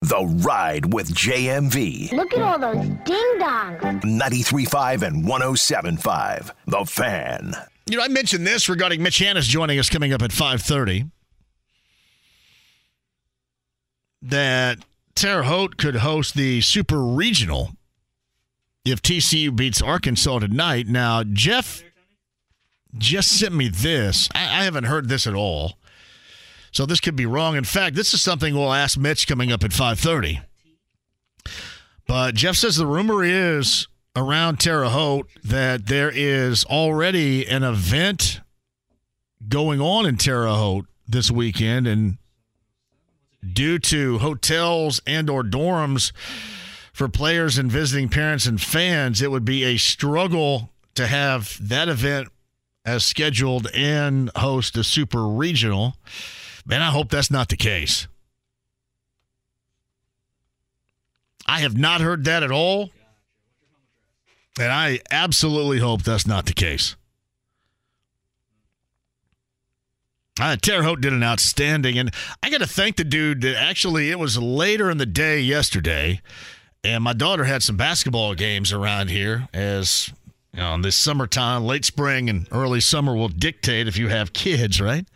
The 0.00 0.24
Ride 0.46 0.94
with 0.94 1.12
JMV. 1.12 2.12
Look 2.12 2.32
at 2.32 2.40
all 2.40 2.58
those 2.58 2.86
ding 3.04 3.38
dongs. 3.38 4.00
93.5 4.02 5.02
and 5.02 5.24
107.5. 5.26 6.52
The 6.66 6.84
Fan. 6.86 7.54
You 7.90 7.98
know, 7.98 8.04
I 8.04 8.08
mentioned 8.08 8.46
this 8.46 8.68
regarding 8.68 9.02
Mitch 9.02 9.18
Hannahs 9.18 9.48
joining 9.48 9.78
us 9.78 9.90
coming 9.90 10.12
up 10.14 10.22
at 10.22 10.32
530. 10.32 11.06
That 14.22 14.78
Terre 15.14 15.42
Haute 15.42 15.76
could 15.76 15.96
host 15.96 16.34
the 16.34 16.60
Super 16.60 17.02
Regional 17.02 17.72
if 18.90 19.02
TCU 19.02 19.54
beats 19.54 19.82
Arkansas 19.82 20.38
tonight. 20.40 20.86
Now, 20.86 21.22
Jeff 21.24 21.82
just 22.96 23.38
sent 23.38 23.54
me 23.54 23.68
this. 23.68 24.28
I, 24.34 24.40
I 24.40 24.64
haven't 24.64 24.84
heard 24.84 25.08
this 25.08 25.26
at 25.26 25.34
all. 25.34 25.78
So 26.72 26.86
this 26.86 27.00
could 27.00 27.16
be 27.16 27.26
wrong. 27.26 27.56
In 27.56 27.64
fact, 27.64 27.96
this 27.96 28.14
is 28.14 28.22
something 28.22 28.54
we'll 28.54 28.72
ask 28.72 28.98
Mitch 28.98 29.26
coming 29.26 29.50
up 29.52 29.64
at 29.64 29.70
5:30. 29.70 30.42
But 32.06 32.34
Jeff 32.34 32.56
says 32.56 32.76
the 32.76 32.86
rumor 32.86 33.22
is 33.22 33.86
around 34.16 34.60
Terre 34.60 34.88
Haute 34.88 35.28
that 35.44 35.86
there 35.86 36.10
is 36.12 36.64
already 36.64 37.46
an 37.46 37.62
event 37.62 38.40
going 39.48 39.80
on 39.80 40.06
in 40.06 40.16
Terre 40.16 40.48
Haute 40.48 40.86
this 41.06 41.30
weekend 41.30 41.86
and 41.86 42.18
due 43.52 43.78
to 43.78 44.18
hotels 44.18 45.00
and 45.06 45.30
or 45.30 45.42
dorms 45.42 46.12
for 46.98 47.08
players 47.08 47.58
and 47.58 47.70
visiting 47.70 48.08
parents 48.08 48.44
and 48.44 48.60
fans, 48.60 49.22
it 49.22 49.30
would 49.30 49.44
be 49.44 49.62
a 49.62 49.76
struggle 49.76 50.70
to 50.96 51.06
have 51.06 51.56
that 51.60 51.88
event 51.88 52.26
as 52.84 53.04
scheduled 53.04 53.68
and 53.72 54.32
host 54.34 54.76
a 54.76 54.82
super 54.82 55.24
regional. 55.28 55.94
Man, 56.66 56.82
I 56.82 56.90
hope 56.90 57.08
that's 57.08 57.30
not 57.30 57.50
the 57.50 57.56
case. 57.56 58.08
I 61.46 61.60
have 61.60 61.78
not 61.78 62.00
heard 62.00 62.24
that 62.24 62.42
at 62.42 62.50
all. 62.50 62.90
And 64.58 64.72
I 64.72 64.98
absolutely 65.08 65.78
hope 65.78 66.02
that's 66.02 66.26
not 66.26 66.46
the 66.46 66.52
case. 66.52 66.96
Uh, 70.40 70.56
Terre 70.56 70.82
Haute 70.82 71.00
did 71.00 71.12
an 71.12 71.22
outstanding, 71.22 71.96
and 71.96 72.12
I 72.42 72.50
got 72.50 72.58
to 72.58 72.66
thank 72.66 72.96
the 72.96 73.04
dude 73.04 73.40
that 73.42 73.56
actually 73.56 74.10
it 74.10 74.18
was 74.18 74.36
later 74.36 74.90
in 74.90 74.98
the 74.98 75.06
day 75.06 75.40
yesterday, 75.40 76.20
and 76.84 77.02
my 77.02 77.12
daughter 77.12 77.44
had 77.44 77.62
some 77.62 77.76
basketball 77.76 78.34
games 78.34 78.72
around 78.72 79.10
here 79.10 79.48
as 79.52 80.12
you 80.52 80.60
know, 80.60 80.80
this 80.80 80.96
summertime, 80.96 81.64
late 81.64 81.84
spring 81.84 82.28
and 82.28 82.48
early 82.50 82.80
summer 82.80 83.14
will 83.14 83.28
dictate 83.28 83.86
if 83.86 83.96
you 83.96 84.08
have 84.08 84.32
kids, 84.32 84.80
right? 84.80 85.06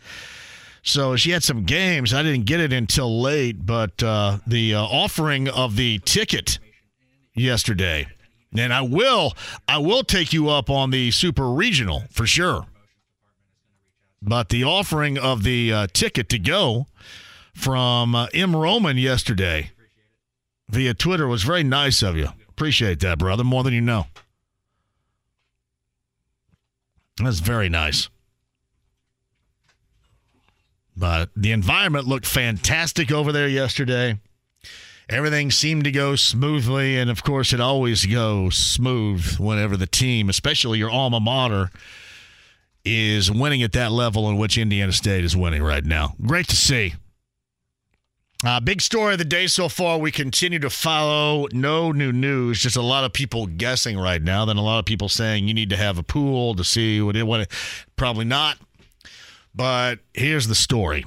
So 0.83 1.15
she 1.15 1.31
had 1.31 1.43
some 1.43 1.63
games. 1.63 2.13
I 2.13 2.23
didn't 2.23 2.45
get 2.45 2.61
it 2.61 2.71
until 2.71 3.21
late, 3.21 3.65
but 3.65 4.01
uh, 4.01 4.37
the 4.47 4.75
uh, 4.75 4.83
offering 4.83 5.49
of 5.49 5.75
the 5.75 5.99
ticket 5.99 6.59
yesterday, 7.33 8.07
and 8.57 8.73
I 8.73 8.81
will, 8.81 9.33
I 9.67 9.79
will 9.79 10.03
take 10.03 10.31
you 10.31 10.49
up 10.49 10.69
on 10.69 10.91
the 10.91 11.11
super 11.11 11.49
regional 11.49 12.03
for 12.09 12.25
sure. 12.25 12.65
But 14.21 14.47
the 14.47 14.63
offering 14.63 15.17
of 15.17 15.43
the 15.43 15.73
uh, 15.73 15.87
ticket 15.91 16.29
to 16.29 16.39
go 16.39 16.85
from 17.53 18.15
uh, 18.15 18.27
M. 18.33 18.55
Roman 18.55 18.97
yesterday 18.97 19.71
via 20.73 20.93
Twitter 20.93 21.27
was 21.27 21.43
very 21.43 21.63
nice 21.63 22.01
of 22.01 22.17
you. 22.17 22.27
Appreciate 22.49 22.99
that, 23.01 23.19
brother, 23.19 23.43
more 23.43 23.63
than 23.63 23.73
you 23.73 23.81
know. 23.81 24.07
That's 27.17 27.39
very 27.39 27.69
nice. 27.69 28.09
But 30.97 31.29
the 31.35 31.51
environment 31.51 32.07
looked 32.07 32.25
fantastic 32.25 33.11
over 33.11 33.31
there 33.31 33.47
yesterday. 33.47 34.19
Everything 35.09 35.51
seemed 35.51 35.83
to 35.83 35.91
go 35.91 36.15
smoothly. 36.15 36.97
And 36.97 37.09
of 37.09 37.23
course, 37.23 37.53
it 37.53 37.59
always 37.59 38.05
goes 38.05 38.55
smooth 38.55 39.37
whenever 39.37 39.77
the 39.77 39.87
team, 39.87 40.29
especially 40.29 40.79
your 40.79 40.89
alma 40.89 41.19
mater, 41.19 41.69
is 42.85 43.31
winning 43.31 43.61
at 43.63 43.73
that 43.73 43.91
level 43.91 44.29
in 44.29 44.37
which 44.37 44.57
Indiana 44.57 44.91
State 44.91 45.23
is 45.23 45.37
winning 45.37 45.61
right 45.61 45.85
now. 45.85 46.15
Great 46.21 46.47
to 46.47 46.55
see. 46.55 46.95
Uh, 48.45 48.59
big 48.59 48.81
story 48.81 49.13
of 49.13 49.19
the 49.19 49.25
day 49.25 49.47
so 49.47 49.69
far. 49.69 49.97
We 49.97 50.11
continue 50.11 50.59
to 50.59 50.69
follow. 50.69 51.47
No 51.53 51.93
new 51.93 52.11
news. 52.11 52.59
Just 52.59 52.75
a 52.75 52.81
lot 52.81 53.05
of 53.05 53.13
people 53.13 53.47
guessing 53.47 53.97
right 53.97 54.21
now. 54.21 54.43
Then 54.43 54.57
a 54.57 54.61
lot 54.61 54.79
of 54.79 54.85
people 54.85 55.07
saying 55.07 55.47
you 55.47 55.53
need 55.53 55.69
to 55.69 55.77
have 55.77 55.97
a 55.97 56.03
pool 56.03 56.53
to 56.55 56.63
see 56.63 57.01
what 57.01 57.15
it. 57.15 57.23
What 57.23 57.41
it 57.41 57.51
probably 57.95 58.25
not. 58.25 58.57
But 59.55 59.99
here's 60.13 60.47
the 60.47 60.55
story: 60.55 61.05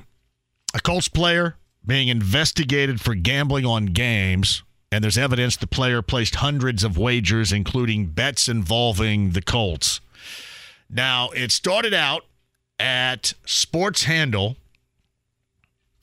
a 0.72 0.80
Colts 0.80 1.08
player 1.08 1.56
being 1.86 2.08
investigated 2.08 3.02
for 3.02 3.14
gambling 3.14 3.66
on 3.66 3.86
games, 3.86 4.62
and 4.90 5.04
there's 5.04 5.18
evidence 5.18 5.56
the 5.56 5.66
player 5.66 6.00
placed 6.00 6.36
hundreds 6.36 6.84
of 6.84 6.96
wagers, 6.96 7.52
including 7.52 8.06
bets 8.06 8.48
involving 8.48 9.32
the 9.32 9.42
Colts. 9.42 10.00
Now, 10.88 11.28
it 11.30 11.50
started 11.52 11.92
out 11.92 12.24
at 12.78 13.34
Sports 13.44 14.04
Handle 14.04 14.56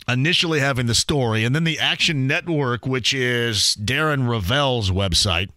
initially 0.08 0.60
having 0.60 0.86
the 0.86 0.96
story, 0.96 1.44
and 1.44 1.56
then 1.56 1.64
the 1.64 1.80
Action 1.80 2.28
Network, 2.28 2.86
which 2.86 3.14
is 3.14 3.78
Darren 3.80 4.28
Rovell's 4.28 4.92
website, 4.92 5.50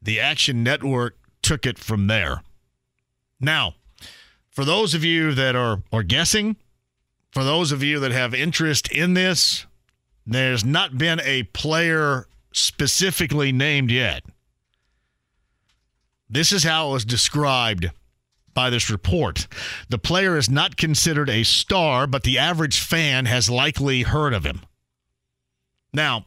the 0.00 0.20
Action 0.20 0.62
Network 0.62 1.16
took 1.42 1.66
it 1.66 1.78
from 1.78 2.06
there. 2.06 2.42
Now, 3.40 3.74
for 4.50 4.64
those 4.64 4.94
of 4.94 5.04
you 5.04 5.34
that 5.34 5.56
are, 5.56 5.82
are 5.92 6.02
guessing, 6.02 6.56
for 7.30 7.44
those 7.44 7.72
of 7.72 7.82
you 7.82 7.98
that 8.00 8.12
have 8.12 8.34
interest 8.34 8.90
in 8.92 9.14
this, 9.14 9.66
there's 10.26 10.64
not 10.64 10.98
been 10.98 11.20
a 11.24 11.44
player 11.44 12.26
specifically 12.52 13.50
named 13.50 13.90
yet. 13.90 14.24
This 16.28 16.52
is 16.52 16.64
how 16.64 16.88
it 16.88 16.92
was 16.92 17.04
described 17.04 17.90
by 18.54 18.70
this 18.70 18.90
report. 18.90 19.46
The 19.88 19.98
player 19.98 20.36
is 20.36 20.50
not 20.50 20.76
considered 20.76 21.30
a 21.30 21.42
star, 21.42 22.06
but 22.06 22.22
the 22.22 22.38
average 22.38 22.80
fan 22.80 23.26
has 23.26 23.50
likely 23.50 24.02
heard 24.02 24.34
of 24.34 24.44
him. 24.44 24.60
Now, 25.92 26.26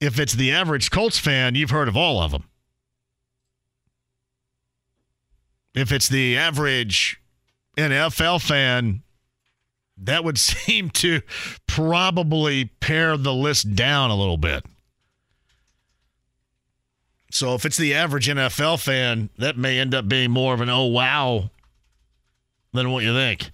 if 0.00 0.18
it's 0.18 0.32
the 0.32 0.52
average 0.52 0.90
Colts 0.90 1.18
fan, 1.18 1.54
you've 1.54 1.70
heard 1.70 1.88
of 1.88 1.96
all 1.96 2.22
of 2.22 2.32
them. 2.32 2.44
If 5.74 5.92
it's 5.92 6.08
the 6.08 6.36
average 6.36 7.20
NFL 7.76 8.42
fan, 8.42 9.02
that 9.96 10.24
would 10.24 10.38
seem 10.38 10.90
to 10.90 11.20
probably 11.66 12.66
pare 12.80 13.16
the 13.16 13.34
list 13.34 13.74
down 13.74 14.10
a 14.10 14.16
little 14.16 14.38
bit. 14.38 14.64
So 17.30 17.54
if 17.54 17.64
it's 17.64 17.76
the 17.76 17.94
average 17.94 18.28
NFL 18.28 18.82
fan, 18.82 19.30
that 19.38 19.56
may 19.56 19.78
end 19.78 19.94
up 19.94 20.08
being 20.08 20.30
more 20.30 20.52
of 20.52 20.60
an 20.60 20.68
oh 20.68 20.86
wow 20.86 21.50
than 22.72 22.90
what 22.90 23.04
you 23.04 23.12
think. 23.12 23.50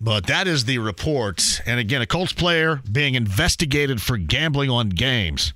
But 0.00 0.26
that 0.26 0.46
is 0.46 0.64
the 0.64 0.78
report. 0.78 1.60
And 1.66 1.80
again, 1.80 2.02
a 2.02 2.06
Colts 2.06 2.32
player 2.32 2.80
being 2.90 3.14
investigated 3.14 4.02
for 4.02 4.16
gambling 4.16 4.70
on 4.70 4.90
games. 4.90 5.54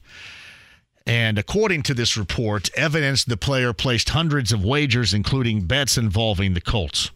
And 1.06 1.38
according 1.38 1.82
to 1.84 1.94
this 1.94 2.16
report, 2.16 2.70
evidence 2.74 3.24
the 3.24 3.36
player 3.36 3.72
placed 3.72 4.10
hundreds 4.10 4.52
of 4.52 4.64
wagers, 4.64 5.12
including 5.12 5.66
bets 5.66 5.98
involving 5.98 6.54
the 6.54 6.60
Colts. 6.60 7.10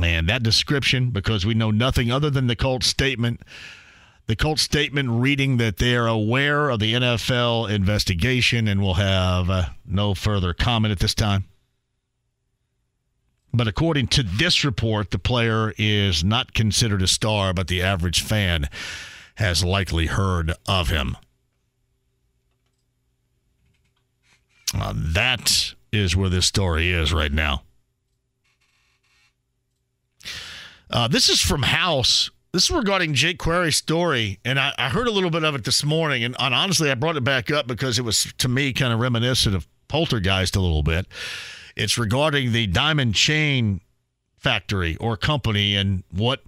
And 0.00 0.28
that 0.28 0.42
description, 0.42 1.10
because 1.10 1.44
we 1.44 1.54
know 1.54 1.70
nothing 1.70 2.10
other 2.10 2.30
than 2.30 2.46
the 2.46 2.56
Colts 2.56 2.86
statement, 2.86 3.42
the 4.26 4.36
Colts 4.36 4.62
statement 4.62 5.10
reading 5.10 5.58
that 5.58 5.76
they 5.76 5.94
are 5.96 6.06
aware 6.06 6.70
of 6.70 6.80
the 6.80 6.94
NFL 6.94 7.68
investigation 7.70 8.68
and 8.68 8.80
will 8.80 8.94
have 8.94 9.50
uh, 9.50 9.64
no 9.84 10.14
further 10.14 10.54
comment 10.54 10.92
at 10.92 11.00
this 11.00 11.14
time. 11.14 11.44
But 13.52 13.68
according 13.68 14.06
to 14.08 14.22
this 14.22 14.64
report, 14.64 15.10
the 15.10 15.18
player 15.18 15.74
is 15.76 16.24
not 16.24 16.54
considered 16.54 17.02
a 17.02 17.06
star, 17.06 17.52
but 17.52 17.68
the 17.68 17.82
average 17.82 18.22
fan 18.22 18.68
has 19.34 19.62
likely 19.62 20.06
heard 20.06 20.54
of 20.66 20.88
him. 20.88 21.16
Uh, 24.74 24.94
that 24.96 25.74
is 25.92 26.16
where 26.16 26.30
this 26.30 26.46
story 26.46 26.92
is 26.92 27.12
right 27.12 27.32
now. 27.32 27.62
Uh, 30.92 31.08
this 31.08 31.30
is 31.30 31.40
from 31.40 31.62
House. 31.62 32.30
This 32.52 32.64
is 32.64 32.70
regarding 32.70 33.14
Jake 33.14 33.38
Query's 33.38 33.76
story, 33.76 34.38
and 34.44 34.60
I, 34.60 34.74
I, 34.76 34.90
heard 34.90 35.08
a 35.08 35.10
little 35.10 35.30
bit 35.30 35.42
of 35.42 35.54
it 35.54 35.64
this 35.64 35.82
morning. 35.82 36.22
And, 36.22 36.36
and 36.38 36.54
honestly, 36.54 36.90
I 36.90 36.94
brought 36.94 37.16
it 37.16 37.24
back 37.24 37.50
up 37.50 37.66
because 37.66 37.98
it 37.98 38.02
was 38.02 38.30
to 38.38 38.48
me 38.48 38.74
kind 38.74 38.92
of 38.92 39.00
reminiscent 39.00 39.54
of 39.54 39.66
Poltergeist 39.88 40.54
a 40.54 40.60
little 40.60 40.82
bit. 40.82 41.06
It's 41.76 41.96
regarding 41.96 42.52
the 42.52 42.66
Diamond 42.66 43.14
Chain 43.14 43.80
Factory 44.36 44.96
or 44.96 45.16
company 45.16 45.76
and 45.76 46.04
what 46.10 46.42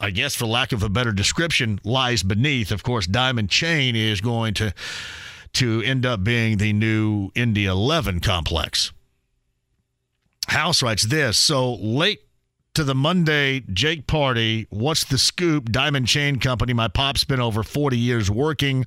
I 0.00 0.10
guess 0.10 0.34
for 0.34 0.46
lack 0.46 0.72
of 0.72 0.82
a 0.82 0.88
better 0.88 1.12
description, 1.12 1.78
lies 1.84 2.22
beneath. 2.22 2.70
Of 2.70 2.82
course, 2.82 3.06
Diamond 3.06 3.50
Chain 3.50 3.94
is 3.96 4.22
going 4.22 4.54
to 4.54 4.72
to 5.54 5.82
end 5.82 6.06
up 6.06 6.24
being 6.24 6.56
the 6.56 6.72
new 6.72 7.30
Indy 7.34 7.66
11 7.66 8.20
complex. 8.20 8.92
House 10.46 10.82
writes 10.82 11.02
this. 11.02 11.36
So 11.36 11.74
late 11.74 12.22
to 12.80 12.84
the 12.84 12.94
Monday 12.94 13.60
Jake 13.74 14.06
party, 14.06 14.66
what's 14.70 15.04
the 15.04 15.18
scoop? 15.18 15.70
Diamond 15.70 16.06
Chain 16.06 16.38
Company. 16.38 16.72
My 16.72 16.88
pop's 16.88 17.24
been 17.24 17.38
over 17.38 17.62
40 17.62 17.98
years 17.98 18.30
working 18.30 18.86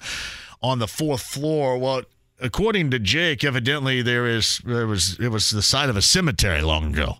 on 0.64 0.80
the 0.80 0.88
fourth 0.88 1.22
floor. 1.22 1.78
Well, 1.78 2.02
according 2.40 2.90
to 2.90 2.98
Jake, 2.98 3.44
evidently 3.44 4.02
there 4.02 4.26
is 4.26 4.60
there 4.65 4.88
was 4.88 5.20
it 5.20 5.28
was 5.28 5.52
the 5.52 5.61
site 5.61 5.90
of 5.90 5.95
a 5.95 6.02
cemetery 6.02 6.64
long 6.64 6.91
ago. 6.91 7.18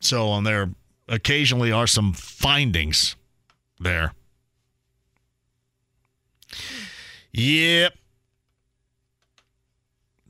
So 0.00 0.26
on 0.26 0.42
there 0.42 0.70
occasionally 1.06 1.70
are 1.70 1.86
some 1.86 2.14
findings 2.14 3.14
there. 3.78 4.12
Yep. 7.32 7.94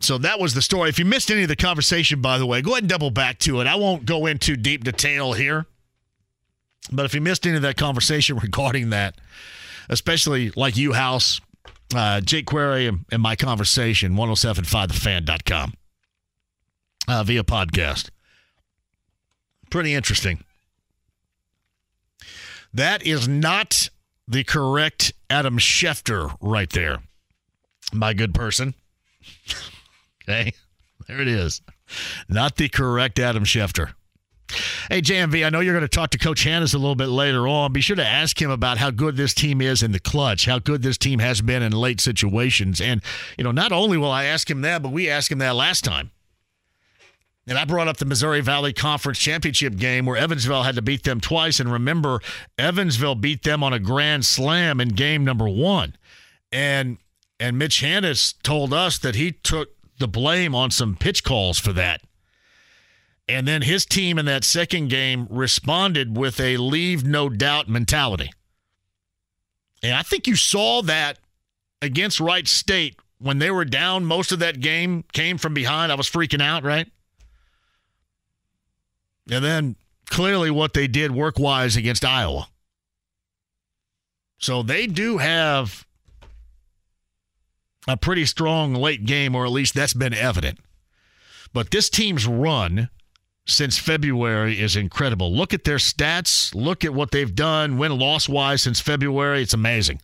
So 0.04 0.18
that 0.18 0.38
was 0.38 0.52
the 0.52 0.60
story. 0.60 0.90
If 0.90 0.98
you 0.98 1.06
missed 1.06 1.30
any 1.30 1.42
of 1.42 1.48
the 1.48 1.56
conversation, 1.56 2.20
by 2.20 2.36
the 2.36 2.44
way, 2.44 2.60
go 2.60 2.72
ahead 2.72 2.82
and 2.82 2.90
double 2.90 3.10
back 3.10 3.38
to 3.40 3.62
it. 3.62 3.66
I 3.66 3.76
won't 3.76 4.04
go 4.04 4.26
into 4.26 4.54
deep 4.54 4.84
detail 4.84 5.32
here. 5.32 5.64
But 6.92 7.06
if 7.06 7.14
you 7.14 7.22
missed 7.22 7.46
any 7.46 7.56
of 7.56 7.62
that 7.62 7.78
conversation 7.78 8.36
regarding 8.42 8.90
that, 8.90 9.16
especially 9.88 10.50
like 10.56 10.76
you, 10.76 10.92
House, 10.92 11.40
uh, 11.94 12.20
Jake 12.20 12.44
Query, 12.44 12.86
and, 12.86 13.22
my 13.22 13.34
conversation, 13.34 14.12
1075thefan.com 14.12 15.72
uh, 17.08 17.22
via 17.24 17.42
podcast. 17.42 18.10
Pretty 19.70 19.94
interesting. 19.94 20.44
That 22.74 23.06
is 23.06 23.26
not 23.26 23.88
the 24.28 24.44
correct 24.44 25.14
Adam 25.30 25.58
Schefter 25.58 26.36
right 26.42 26.70
there, 26.70 26.98
my 27.92 28.12
good 28.12 28.34
person. 28.34 28.74
okay, 30.28 30.52
there 31.08 31.20
it 31.20 31.28
is. 31.28 31.62
Not 32.28 32.56
the 32.56 32.68
correct 32.68 33.18
Adam 33.18 33.44
Schefter. 33.44 33.92
Hey, 34.88 35.00
JMV, 35.00 35.44
I 35.44 35.50
know 35.50 35.60
you're 35.60 35.74
going 35.74 35.82
to 35.82 35.88
talk 35.88 36.10
to 36.10 36.18
Coach 36.18 36.44
Hannahs 36.44 36.74
a 36.74 36.78
little 36.78 36.94
bit 36.94 37.08
later 37.08 37.48
on. 37.48 37.72
Be 37.72 37.80
sure 37.80 37.96
to 37.96 38.06
ask 38.06 38.40
him 38.40 38.50
about 38.50 38.78
how 38.78 38.90
good 38.90 39.16
this 39.16 39.32
team 39.32 39.60
is 39.60 39.82
in 39.82 39.92
the 39.92 39.98
clutch, 39.98 40.44
how 40.44 40.58
good 40.58 40.82
this 40.82 40.98
team 40.98 41.18
has 41.18 41.40
been 41.40 41.62
in 41.62 41.72
late 41.72 42.00
situations. 42.00 42.80
And, 42.80 43.00
you 43.38 43.44
know, 43.44 43.50
not 43.52 43.72
only 43.72 43.96
will 43.96 44.10
I 44.10 44.24
ask 44.24 44.48
him 44.48 44.60
that, 44.60 44.82
but 44.82 44.92
we 44.92 45.08
asked 45.08 45.32
him 45.32 45.38
that 45.38 45.56
last 45.56 45.82
time. 45.82 46.10
And 47.46 47.58
I 47.58 47.64
brought 47.64 47.88
up 47.88 47.98
the 47.98 48.06
Missouri 48.06 48.40
Valley 48.40 48.72
Conference 48.72 49.18
Championship 49.18 49.76
game 49.76 50.06
where 50.06 50.16
Evansville 50.16 50.62
had 50.62 50.76
to 50.76 50.82
beat 50.82 51.04
them 51.04 51.20
twice. 51.20 51.60
And 51.60 51.70
remember, 51.70 52.20
Evansville 52.58 53.16
beat 53.16 53.42
them 53.42 53.62
on 53.62 53.72
a 53.72 53.78
grand 53.78 54.24
slam 54.24 54.80
in 54.80 54.90
game 54.90 55.24
number 55.24 55.48
one. 55.48 55.96
And 56.50 56.98
and 57.40 57.58
Mitch 57.58 57.82
Hannahs 57.82 58.34
told 58.42 58.72
us 58.72 58.96
that 58.98 59.16
he 59.16 59.32
took 59.32 59.70
the 59.98 60.08
blame 60.08 60.54
on 60.54 60.70
some 60.70 60.96
pitch 60.96 61.24
calls 61.24 61.58
for 61.58 61.72
that. 61.72 62.00
And 63.28 63.48
then 63.48 63.62
his 63.62 63.86
team 63.86 64.18
in 64.18 64.26
that 64.26 64.44
second 64.44 64.88
game 64.88 65.26
responded 65.30 66.16
with 66.16 66.38
a 66.40 66.56
leave 66.58 67.04
no 67.04 67.28
doubt 67.28 67.68
mentality. 67.68 68.30
And 69.82 69.94
I 69.94 70.02
think 70.02 70.26
you 70.26 70.36
saw 70.36 70.82
that 70.82 71.18
against 71.80 72.20
Wright 72.20 72.46
State 72.46 72.96
when 73.18 73.38
they 73.38 73.50
were 73.50 73.64
down 73.64 74.04
most 74.04 74.32
of 74.32 74.40
that 74.40 74.60
game 74.60 75.04
came 75.12 75.38
from 75.38 75.54
behind. 75.54 75.90
I 75.90 75.94
was 75.94 76.10
freaking 76.10 76.42
out, 76.42 76.64
right? 76.64 76.90
And 79.30 79.44
then 79.44 79.76
clearly 80.06 80.50
what 80.50 80.74
they 80.74 80.86
did 80.86 81.10
work 81.10 81.38
wise 81.38 81.76
against 81.76 82.04
Iowa. 82.04 82.48
So 84.38 84.62
they 84.62 84.86
do 84.86 85.18
have 85.18 85.86
a 87.86 87.96
pretty 87.96 88.24
strong 88.24 88.74
late 88.74 89.04
game, 89.04 89.34
or 89.34 89.44
at 89.44 89.52
least 89.52 89.74
that's 89.74 89.94
been 89.94 90.14
evident. 90.14 90.58
But 91.52 91.70
this 91.70 91.88
team's 91.88 92.26
run 92.26 92.88
since 93.46 93.78
February 93.78 94.60
is 94.60 94.76
incredible. 94.76 95.34
Look 95.34 95.52
at 95.54 95.64
their 95.64 95.76
stats. 95.76 96.54
Look 96.54 96.84
at 96.84 96.94
what 96.94 97.10
they've 97.10 97.34
done 97.34 97.78
win 97.78 97.98
loss 97.98 98.28
wise 98.28 98.62
since 98.62 98.80
February. 98.80 99.42
It's 99.42 99.54
amazing. 99.54 100.00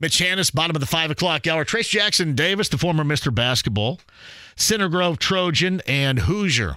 Mitch 0.00 0.18
Hannahs, 0.18 0.54
bottom 0.54 0.76
of 0.76 0.80
the 0.80 0.86
five 0.86 1.10
o'clock 1.10 1.46
hour. 1.46 1.64
Trayce 1.64 1.88
Jackson 1.88 2.34
Davis, 2.34 2.68
the 2.68 2.78
former 2.78 3.02
Mr. 3.02 3.34
Basketball, 3.34 4.00
Center 4.54 4.88
Grove 4.88 5.18
Trojan, 5.18 5.80
and 5.86 6.20
Hoosier. 6.20 6.76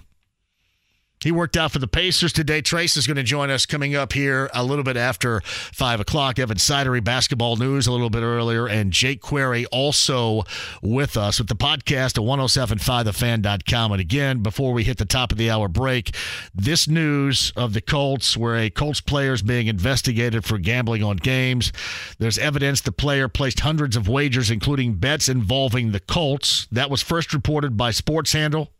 He 1.24 1.32
worked 1.32 1.56
out 1.56 1.72
for 1.72 1.78
the 1.78 1.88
Pacers 1.88 2.34
today. 2.34 2.64
Trayce 2.64 2.98
is 2.98 3.06
going 3.06 3.18
to 3.18 3.24
join 3.24 3.52
us 3.52 3.68
coming 3.68 3.96
up 3.96 4.14
here 4.14 4.50
a 4.56 4.64
little 4.64 4.84
bit 4.84 4.98
after 4.98 5.42
5 5.42 6.00
o'clock. 6.00 6.40
Evan 6.40 6.58
Sidery, 6.58 7.04
basketball 7.04 7.58
news 7.58 7.86
a 7.86 7.92
little 7.92 8.10
bit 8.10 8.24
earlier, 8.24 8.68
and 8.68 8.92
Jake 8.92 9.22
Query 9.22 9.68
also 9.68 10.44
with 10.82 11.16
us 11.18 11.38
with 11.38 11.48
the 11.48 11.56
podcast 11.56 12.18
at 12.18 12.24
1075thefan.com. 12.24 13.92
And 13.92 14.02
again, 14.02 14.42
before 14.42 14.74
we 14.74 14.84
hit 14.84 14.98
the 14.98 15.06
top 15.06 15.32
of 15.32 15.38
the 15.38 15.52
hour 15.52 15.68
break, 15.68 16.16
this 16.56 16.88
news 16.88 17.54
of 17.56 17.74
the 17.74 17.82
Colts 17.82 18.36
where 18.36 18.58
a 18.58 18.72
Colts 18.72 19.02
player 19.02 19.34
is 19.34 19.44
being 19.44 19.68
investigated 19.68 20.44
for 20.44 20.58
gambling 20.58 21.04
on 21.04 21.18
games. 21.18 21.72
There's 22.18 22.40
evidence 22.40 22.82
the 22.82 22.92
player 22.92 23.28
placed 23.28 23.60
hundreds 23.60 23.96
of 23.96 24.08
wagers, 24.08 24.50
including 24.50 24.96
bets 24.96 25.30
involving 25.30 25.92
the 25.92 26.00
Colts. 26.00 26.68
That 26.72 26.90
was 26.90 27.04
first 27.04 27.32
reported 27.32 27.78
by 27.78 27.92
Sports 27.92 28.34
Handle. 28.34 28.72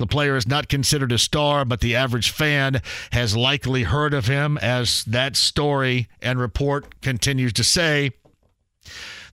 The 0.00 0.06
player 0.06 0.34
is 0.34 0.48
not 0.48 0.70
considered 0.70 1.12
a 1.12 1.18
star, 1.18 1.66
but 1.66 1.80
the 1.80 1.94
average 1.94 2.30
fan 2.30 2.80
has 3.12 3.36
likely 3.36 3.82
heard 3.82 4.14
of 4.14 4.28
him, 4.28 4.56
as 4.56 5.04
that 5.04 5.36
story 5.36 6.08
and 6.22 6.40
report 6.40 7.02
continues 7.02 7.52
to 7.52 7.62
say. 7.62 8.12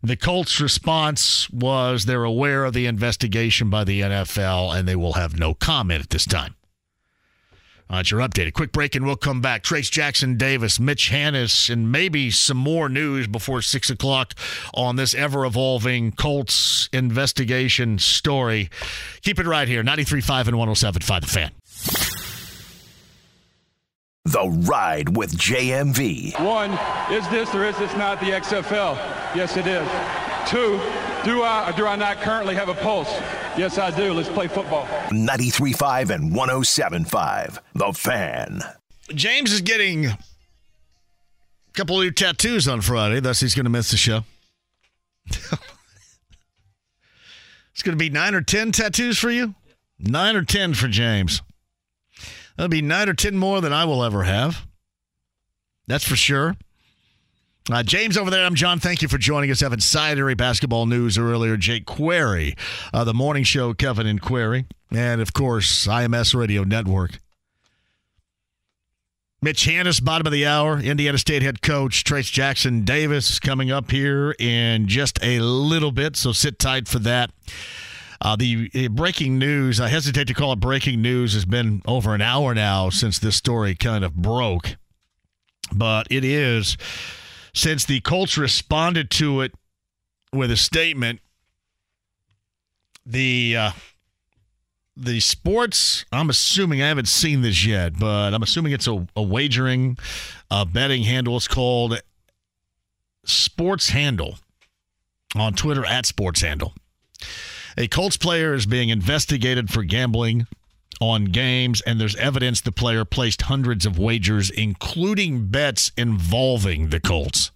The 0.04 0.18
Colts' 0.18 0.60
response 0.60 1.50
was 1.52 2.04
they're 2.04 2.26
aware 2.26 2.66
of 2.66 2.74
the 2.74 2.86
investigation 2.86 3.70
by 3.70 3.86
the 3.86 4.02
NFL 4.02 4.78
and 4.78 4.86
they 4.86 4.98
will 4.98 5.14
have 5.14 5.40
no 5.40 5.54
comment 5.54 6.04
at 6.04 6.10
this 6.10 6.26
time. 6.26 6.56
Uh, 7.90 7.98
it's 7.98 8.12
your 8.12 8.20
update. 8.20 8.48
A 8.48 8.52
quick 8.52 8.72
break 8.72 8.96
and 8.96 9.06
we'll 9.06 9.16
come 9.16 9.40
back. 9.40 9.64
Trayce 9.64 9.90
Jackson 9.90 10.38
Davis, 10.38 10.80
Mitch 10.80 11.10
Hannahs, 11.10 11.70
and 11.70 11.92
maybe 11.92 12.30
some 12.32 12.58
more 12.58 12.90
news 12.90 13.28
before 13.28 13.62
6 13.62 13.90
o'clock 13.90 14.34
on 14.74 14.98
this 14.98 15.14
ever 15.14 15.46
evolving 15.46 16.12
Colts 16.12 16.90
investigation 16.92 17.98
story. 17.98 18.70
Keep 19.22 19.40
it 19.40 19.46
right 19.46 19.68
here 19.68 19.84
93.5 19.84 20.48
and 20.48 20.58
107.5 20.58 21.22
The 21.22 21.28
Fan. 21.28 21.52
The 24.26 24.50
Ride 24.68 25.16
with 25.16 25.38
JMV. 25.38 26.38
One, 26.44 26.72
is 27.10 27.26
this 27.30 27.56
or 27.56 27.64
is 27.64 27.78
this 27.78 27.96
not 27.96 28.20
the 28.20 28.26
XFL? 28.26 28.96
Yes, 29.34 29.56
it 29.56 29.66
is. 29.66 29.88
Two, 30.50 30.82
do 31.24 31.44
I 31.44 31.70
or 31.70 31.74
do 31.78 31.88
I 31.88 31.96
not 31.96 32.18
currently 32.18 32.54
have 32.56 32.68
a 32.68 32.74
pulse? 32.74 33.10
Yes, 33.58 33.80
I 33.80 33.90
do. 33.90 34.14
Let's 34.14 34.30
play 34.30 34.48
football. 34.48 34.86
93.5 35.10 36.12
and 36.12 36.32
107.5. 36.32 37.60
The 37.74 37.92
Fan. 37.94 38.62
James 39.10 39.52
is 39.52 39.62
getting 39.62 40.06
a 40.06 40.18
couple 41.74 41.98
of 41.98 42.04
new 42.04 42.12
tattoos 42.12 42.68
on 42.68 42.82
Friday, 42.82 43.20
thus 43.20 43.40
he's 43.40 43.56
going 43.56 43.64
to 43.64 43.72
miss 43.72 43.90
the 43.90 43.98
show. 43.98 44.26
it's 45.28 45.50
going 47.82 47.98
to 47.98 48.04
be 48.04 48.12
nine 48.12 48.36
or 48.36 48.42
10 48.42 48.74
tattoos 48.74 49.18
for 49.18 49.32
you? 49.32 49.56
Nine 49.98 50.36
or 50.36 50.44
10 50.44 50.76
for 50.76 50.88
James. 50.88 51.42
That'll 52.58 52.70
be 52.70 52.84
nine 52.84 53.10
or 53.10 53.16
10 53.16 53.38
more 53.38 53.60
than 53.62 53.74
I 53.74 53.86
will 53.86 54.04
ever 54.04 54.24
have. 54.24 54.68
That's 55.88 56.08
for 56.08 56.16
sure. 56.16 56.56
Uh, 57.70 57.84
James 57.84 58.18
over 58.18 58.32
there, 58.32 58.46
I'm 58.46 58.56
John. 58.56 58.80
Thank 58.80 59.02
you 59.02 59.10
for 59.10 59.18
joining 59.18 59.52
us. 59.52 59.62
Evan 59.62 59.80
Sidery, 59.80 60.38
basketball 60.38 60.86
news 60.86 61.18
earlier. 61.18 61.58
Jake 61.58 61.86
Query, 61.86 62.56
uh, 62.94 63.04
the 63.04 63.14
morning 63.14 63.44
show, 63.44 63.74
Kevin 63.74 64.08
and 64.08 64.22
Query. 64.22 64.66
And 64.90 65.20
of 65.20 65.34
course, 65.34 65.86
IMS 65.86 66.34
Radio 66.34 66.64
Network. 66.64 67.20
Mitch 69.42 69.66
Hannahs, 69.66 70.02
bottom 70.02 70.26
of 70.26 70.32
the 70.32 70.46
hour. 70.46 70.80
Indiana 70.80 71.18
State 71.18 71.42
head 71.42 71.62
coach 71.62 72.06
Trayce 72.06 72.32
Jackson 72.32 72.86
Davis 72.86 73.38
coming 73.38 73.70
up 73.70 73.92
here 73.92 74.34
in 74.40 74.88
just 74.88 75.20
a 75.22 75.42
little 75.42 75.92
bit, 75.92 76.16
so 76.16 76.32
sit 76.32 76.60
tight 76.60 76.88
for 76.88 77.00
that. 77.00 77.32
Uh, 78.22 78.38
the 78.38 78.72
uh, 78.74 78.88
breaking 78.88 79.38
news, 79.38 79.82
I 79.82 79.90
hesitate 79.90 80.28
to 80.28 80.34
call 80.34 80.54
it 80.54 80.62
breaking 80.62 81.02
news, 81.02 81.34
has 81.34 81.46
been 81.46 81.82
over 81.86 82.16
an 82.16 82.22
hour 82.22 82.56
now 82.56 82.90
since 82.90 83.20
this 83.20 83.36
story 83.36 83.76
kind 83.76 84.06
of 84.06 84.16
broke. 84.16 84.78
But 85.72 86.08
it 86.10 86.24
is 86.24 86.78
since 87.58 87.86
the 87.86 88.00
Colts 88.02 88.38
responded 88.38 89.10
to 89.10 89.42
it 89.42 89.52
with 90.32 90.52
a 90.52 90.58
statement. 90.58 91.20
The 93.06 93.58
uh, 93.58 93.72
the 94.96 95.20
sports, 95.20 96.06
I'm 96.12 96.30
assuming 96.30 96.82
I 96.82 96.88
haven't 96.88 97.08
seen 97.08 97.42
this 97.42 97.66
yet, 97.66 97.98
but 97.98 98.34
I'm 98.34 98.44
assuming 98.44 98.74
it's 98.74 98.88
a, 98.88 99.08
a 99.16 99.24
wagering, 99.24 99.98
uh, 100.52 100.66
betting 100.66 101.04
handle. 101.04 101.38
It's 101.38 101.48
called 101.48 102.00
Sports 103.26 103.90
Handle 103.90 104.38
on 105.36 105.54
Twitter 105.54 105.86
at 105.86 106.06
Sports 106.06 106.42
Handle. 106.42 106.74
A 107.78 107.88
Colts 107.88 108.18
player 108.18 108.54
is 108.54 108.66
being 108.66 108.90
investigated 108.90 109.70
for 109.70 109.84
gambling 109.84 110.48
on 111.00 111.26
games, 111.26 111.82
and 111.82 112.00
there's 112.00 112.16
evidence 112.16 112.62
the 112.62 112.72
player 112.72 113.06
placed 113.06 113.44
hundreds 113.44 113.86
of 113.86 114.00
wagers, 114.00 114.50
including 114.50 115.48
bets 115.48 115.92
involving 115.98 116.90
the 116.90 117.00
Colts. 117.00 117.52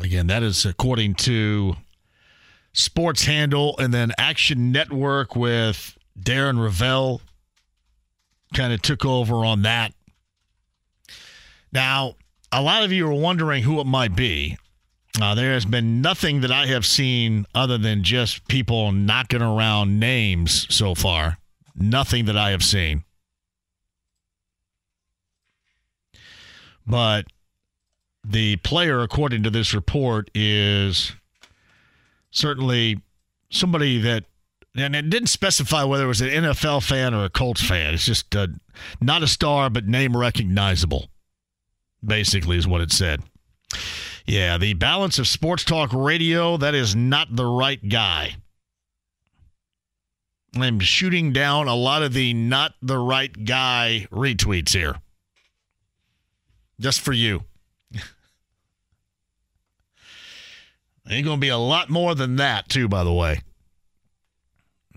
Again, 0.00 0.26
that 0.26 0.42
is 0.42 0.64
according 0.64 1.14
to 1.14 1.76
Sports 2.72 3.24
Handle 3.24 3.76
and 3.78 3.94
then 3.94 4.12
Action 4.18 4.72
Network 4.72 5.36
with 5.36 5.96
Darren 6.18 6.58
Rovell 6.58 7.20
kind 8.52 8.72
of 8.72 8.82
took 8.82 9.04
over 9.04 9.44
on 9.44 9.62
that. 9.62 9.94
Now, 11.72 12.16
a 12.50 12.62
lot 12.62 12.84
of 12.84 12.92
you 12.92 13.08
are 13.08 13.14
wondering 13.14 13.62
who 13.62 13.80
it 13.80 13.86
might 13.86 14.14
be. 14.16 14.58
Uh, 15.20 15.34
there 15.34 15.52
has 15.52 15.64
been 15.64 16.00
nothing 16.00 16.40
that 16.40 16.50
I 16.50 16.66
have 16.66 16.84
seen 16.84 17.46
other 17.54 17.78
than 17.78 18.02
just 18.02 18.48
people 18.48 18.90
knocking 18.90 19.42
around 19.42 20.00
names 20.00 20.66
so 20.74 20.94
far. 20.94 21.38
Nothing 21.76 22.24
that 22.24 22.36
I 22.36 22.50
have 22.50 22.62
seen. 22.62 23.04
But 26.86 27.26
the 28.24 28.56
player, 28.56 29.02
according 29.02 29.44
to 29.44 29.50
this 29.50 29.72
report, 29.72 30.30
is 30.34 31.12
certainly 32.30 33.00
somebody 33.50 34.00
that, 34.00 34.24
and 34.76 34.96
it 34.96 35.08
didn't 35.10 35.28
specify 35.28 35.84
whether 35.84 36.04
it 36.04 36.08
was 36.08 36.20
an 36.20 36.30
NFL 36.30 36.82
fan 36.82 37.14
or 37.14 37.24
a 37.24 37.30
Colts 37.30 37.62
fan. 37.62 37.94
It's 37.94 38.04
just 38.04 38.34
uh, 38.34 38.48
not 39.00 39.22
a 39.22 39.28
star, 39.28 39.70
but 39.70 39.86
name 39.86 40.16
recognizable, 40.16 41.08
basically, 42.04 42.56
is 42.56 42.66
what 42.66 42.80
it 42.80 42.90
said. 42.90 43.22
Yeah, 44.26 44.56
the 44.56 44.74
balance 44.74 45.18
of 45.18 45.28
sports 45.28 45.64
talk 45.64 45.90
radio, 45.92 46.56
that 46.56 46.74
is 46.74 46.96
not 46.96 47.34
the 47.34 47.44
right 47.44 47.86
guy. 47.88 48.36
I'm 50.56 50.80
shooting 50.80 51.32
down 51.32 51.68
a 51.68 51.74
lot 51.74 52.02
of 52.02 52.12
the 52.14 52.32
not 52.32 52.74
the 52.80 52.98
right 52.98 53.44
guy 53.44 54.06
retweets 54.10 54.72
here. 54.72 54.96
Just 56.80 57.00
for 57.00 57.12
you. 57.12 57.42
Ain't 61.08 61.24
going 61.24 61.36
to 61.36 61.40
be 61.40 61.48
a 61.48 61.58
lot 61.58 61.90
more 61.90 62.14
than 62.14 62.36
that, 62.36 62.68
too, 62.68 62.88
by 62.88 63.04
the 63.04 63.12
way. 63.12 63.40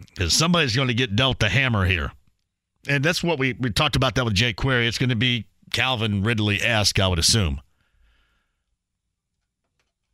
Because 0.10 0.34
somebody's 0.34 0.76
going 0.76 0.88
to 0.88 0.94
get 0.94 1.16
dealt 1.16 1.40
the 1.40 1.50
hammer 1.50 1.86
here. 1.86 2.12
And 2.88 3.04
that's 3.04 3.24
what 3.24 3.40
we, 3.40 3.54
we 3.60 3.72
talked 3.72 3.96
about 3.96 4.16
that 4.16 4.26
with 4.26 4.34
Jake 4.34 4.56
Query. 4.56 4.88
It's 4.88 4.98
going 4.98 5.10
to 5.10 5.16
be 5.16 5.46
Calvin 5.74 6.24
Ridley 6.24 6.62
esque, 6.62 7.00
I 7.00 7.08
would 7.08 7.20
assume. 7.20 7.62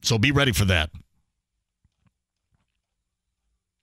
So 0.04 0.18
be 0.18 0.32
ready 0.32 0.52
for 0.52 0.66
that. 0.66 0.92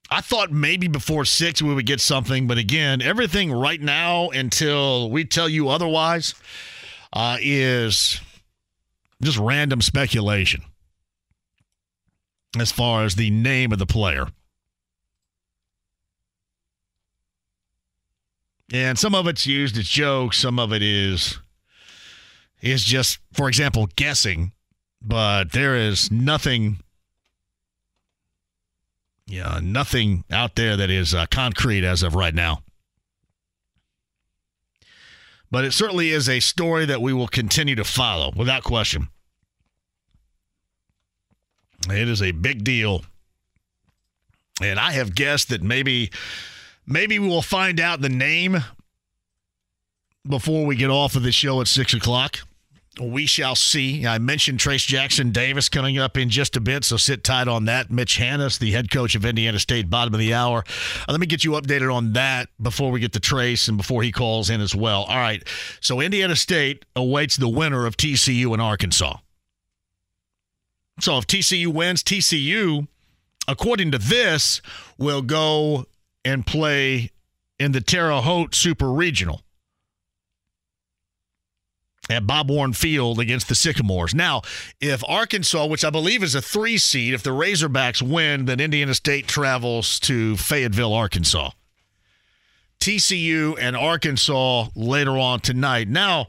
I 0.09 0.21
thought 0.21 0.51
maybe 0.51 0.87
before 0.87 1.23
six 1.23 1.61
we 1.61 1.73
would 1.73 1.85
get 1.85 2.01
something, 2.01 2.45
but 2.45 2.57
again, 2.57 3.01
everything 3.01 3.51
right 3.51 3.79
now 3.79 4.29
until 4.29 5.09
we 5.09 5.23
tell 5.23 5.47
you 5.47 5.69
otherwise 5.69 6.35
uh, 7.13 7.37
is 7.41 8.19
just 9.21 9.37
random 9.37 9.81
speculation 9.81 10.63
as 12.59 12.71
far 12.71 13.03
as 13.03 13.15
the 13.15 13.29
name 13.29 13.71
of 13.71 13.79
the 13.79 13.85
player. 13.85 14.27
And 18.73 18.99
some 18.99 19.15
of 19.15 19.27
it's 19.27 19.47
used 19.47 19.77
as 19.77 19.87
jokes, 19.87 20.37
some 20.37 20.59
of 20.59 20.73
it 20.73 20.81
is 20.81 21.39
is 22.61 22.83
just, 22.83 23.19
for 23.33 23.47
example, 23.47 23.87
guessing, 23.95 24.51
but 25.01 25.51
there 25.51 25.75
is 25.75 26.11
nothing 26.11 26.77
yeah, 29.31 29.59
nothing 29.63 30.25
out 30.29 30.55
there 30.55 30.75
that 30.75 30.89
is 30.89 31.13
uh, 31.13 31.25
concrete 31.31 31.85
as 31.85 32.03
of 32.03 32.15
right 32.15 32.35
now. 32.35 32.63
But 35.49 35.63
it 35.63 35.71
certainly 35.71 36.09
is 36.09 36.27
a 36.27 36.41
story 36.41 36.85
that 36.85 37.01
we 37.01 37.13
will 37.13 37.27
continue 37.27 37.75
to 37.75 37.83
follow 37.85 38.33
without 38.35 38.63
question. 38.63 39.07
It 41.89 42.09
is 42.09 42.21
a 42.21 42.31
big 42.31 42.63
deal. 42.63 43.03
And 44.61 44.79
I 44.79 44.91
have 44.91 45.15
guessed 45.15 45.49
that 45.49 45.63
maybe 45.63 46.11
maybe 46.85 47.17
we 47.17 47.27
will 47.27 47.41
find 47.41 47.79
out 47.79 48.01
the 48.01 48.09
name 48.09 48.57
before 50.27 50.65
we 50.65 50.75
get 50.75 50.89
off 50.89 51.15
of 51.15 51.23
the 51.23 51.31
show 51.31 51.61
at 51.61 51.67
six 51.67 51.93
o'clock. 51.93 52.39
We 52.99 53.25
shall 53.25 53.55
see. 53.55 54.05
I 54.05 54.17
mentioned 54.17 54.59
Trayce 54.59 54.85
Jackson 54.85 55.31
Davis 55.31 55.69
coming 55.69 55.97
up 55.97 56.17
in 56.17 56.29
just 56.29 56.57
a 56.57 56.59
bit, 56.59 56.83
so 56.83 56.97
sit 56.97 57.23
tight 57.23 57.47
on 57.47 57.63
that. 57.65 57.89
Mitch 57.89 58.17
Hannahs, 58.17 58.59
the 58.59 58.71
head 58.71 58.91
coach 58.91 59.15
of 59.15 59.23
Indiana 59.23 59.59
State, 59.59 59.89
bottom 59.89 60.13
of 60.13 60.19
the 60.19 60.33
hour. 60.33 60.65
Uh, 61.07 61.11
let 61.11 61.21
me 61.21 61.25
get 61.25 61.45
you 61.45 61.51
updated 61.51 61.93
on 61.93 62.11
that 62.13 62.49
before 62.61 62.91
we 62.91 62.99
get 62.99 63.13
to 63.13 63.21
Trayce 63.21 63.69
and 63.69 63.77
before 63.77 64.03
he 64.03 64.11
calls 64.11 64.49
in 64.49 64.59
as 64.59 64.75
well. 64.75 65.03
All 65.03 65.15
right. 65.15 65.41
So 65.79 66.01
Indiana 66.01 66.35
State 66.35 66.83
awaits 66.93 67.37
the 67.37 67.47
winner 67.47 67.85
of 67.85 67.95
TCU 67.95 68.51
and 68.51 68.61
Arkansas. 68.61 69.17
So 70.99 71.17
if 71.17 71.25
TCU 71.27 71.67
wins, 71.67 72.03
TCU, 72.03 72.87
according 73.47 73.91
to 73.91 73.99
this, 73.99 74.61
will 74.97 75.21
go 75.21 75.85
and 76.25 76.45
play 76.45 77.11
in 77.57 77.71
the 77.71 77.81
Terre 77.81 78.21
Haute 78.21 78.53
Super 78.53 78.91
Regional 78.91 79.41
at 82.09 82.27
Bob 82.27 82.49
Warren 82.49 82.73
Field 82.73 83.19
against 83.19 83.47
the 83.47 83.55
Sycamores. 83.55 84.13
Now, 84.15 84.41
if 84.79 85.03
Arkansas, 85.07 85.65
which 85.67 85.85
I 85.85 85.89
believe 85.89 86.23
is 86.23 86.35
a 86.35 86.41
three 86.41 86.77
seed, 86.77 87.13
if 87.13 87.23
the 87.23 87.29
Razorbacks 87.29 88.01
win, 88.01 88.45
then 88.45 88.59
Indiana 88.59 88.93
State 88.93 89.27
travels 89.27 89.99
to 90.01 90.35
Fayetteville, 90.37 90.93
Arkansas. 90.93 91.51
TCU 92.79 93.55
and 93.59 93.75
Arkansas 93.75 94.67
later 94.75 95.17
on 95.17 95.39
tonight. 95.39 95.87
Now, 95.87 96.25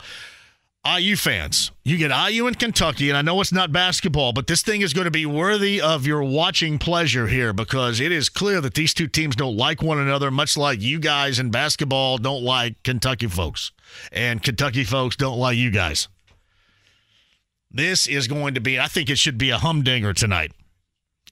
IU 0.84 1.14
fans, 1.14 1.70
you 1.84 1.96
get 1.96 2.10
IU 2.10 2.48
in 2.48 2.54
Kentucky, 2.54 3.08
and 3.08 3.16
I 3.16 3.22
know 3.22 3.40
it's 3.40 3.52
not 3.52 3.72
basketball, 3.72 4.32
but 4.32 4.48
this 4.48 4.62
thing 4.62 4.80
is 4.82 4.92
going 4.92 5.04
to 5.04 5.12
be 5.12 5.24
worthy 5.24 5.80
of 5.80 6.06
your 6.08 6.24
watching 6.24 6.76
pleasure 6.78 7.28
here 7.28 7.52
because 7.52 8.00
it 8.00 8.10
is 8.10 8.28
clear 8.28 8.60
that 8.60 8.74
these 8.74 8.92
two 8.92 9.06
teams 9.06 9.36
don't 9.36 9.56
like 9.56 9.80
one 9.80 10.00
another, 10.00 10.30
much 10.30 10.56
like 10.56 10.82
you 10.82 10.98
guys 10.98 11.38
in 11.38 11.50
basketball 11.50 12.18
don't 12.18 12.42
like 12.42 12.82
Kentucky 12.82 13.28
folks, 13.28 13.70
and 14.10 14.42
Kentucky 14.42 14.84
folks 14.84 15.16
don't 15.16 15.38
like 15.38 15.56
you 15.56 15.70
guys. 15.70 16.08
This 17.70 18.06
is 18.06 18.28
going 18.28 18.54
to 18.54 18.60
be, 18.60 18.78
I 18.78 18.86
think 18.86 19.08
it 19.08 19.18
should 19.18 19.38
be 19.38 19.50
a 19.50 19.58
humdinger 19.58 20.12
tonight. 20.12 20.52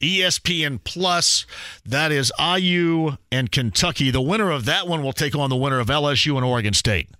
ESPN 0.00 0.82
Plus, 0.82 1.44
that 1.84 2.10
is 2.10 2.32
IU 2.38 3.16
and 3.30 3.52
Kentucky. 3.52 4.10
The 4.10 4.22
winner 4.22 4.50
of 4.50 4.64
that 4.64 4.88
one 4.88 5.02
will 5.02 5.12
take 5.12 5.36
on 5.36 5.50
the 5.50 5.56
winner 5.56 5.78
of 5.78 5.88
LSU 5.88 6.36
and 6.36 6.44
Oregon 6.44 6.72
State. 6.72 7.10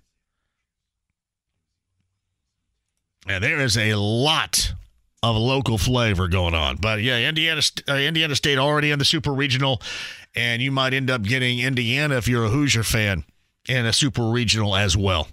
And 3.27 3.43
there 3.43 3.59
is 3.59 3.77
a 3.77 3.93
lot 3.93 4.73
of 5.21 5.35
local 5.35 5.77
flavor 5.77 6.27
going 6.27 6.55
on. 6.55 6.77
But 6.77 7.03
yeah, 7.03 7.19
Indiana 7.19 7.61
uh, 7.87 7.93
Indiana 7.93 8.35
State 8.35 8.57
already 8.57 8.89
in 8.89 8.97
the 8.97 9.05
Super 9.05 9.31
Regional, 9.31 9.79
and 10.33 10.59
you 10.59 10.71
might 10.71 10.95
end 10.95 11.11
up 11.11 11.21
getting 11.21 11.59
Indiana 11.59 12.17
if 12.17 12.27
you're 12.27 12.45
a 12.45 12.49
Hoosier 12.49 12.81
fan 12.81 13.23
in 13.67 13.85
a 13.85 13.93
Super 13.93 14.23
Regional 14.23 14.75
as 14.75 14.97
well. 14.97 15.27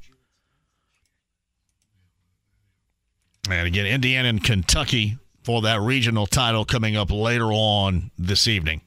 And 3.51 3.67
again, 3.67 3.87
Indiana 3.87 4.29
and 4.29 4.45
Kentucky 4.45 5.17
for 5.43 5.63
that 5.63 5.81
regional 5.81 6.27
title 6.27 6.65
coming 6.65 6.97
up 6.97 7.11
later 7.11 7.47
on 7.47 8.11
this 8.19 8.47
evening. 8.47 8.83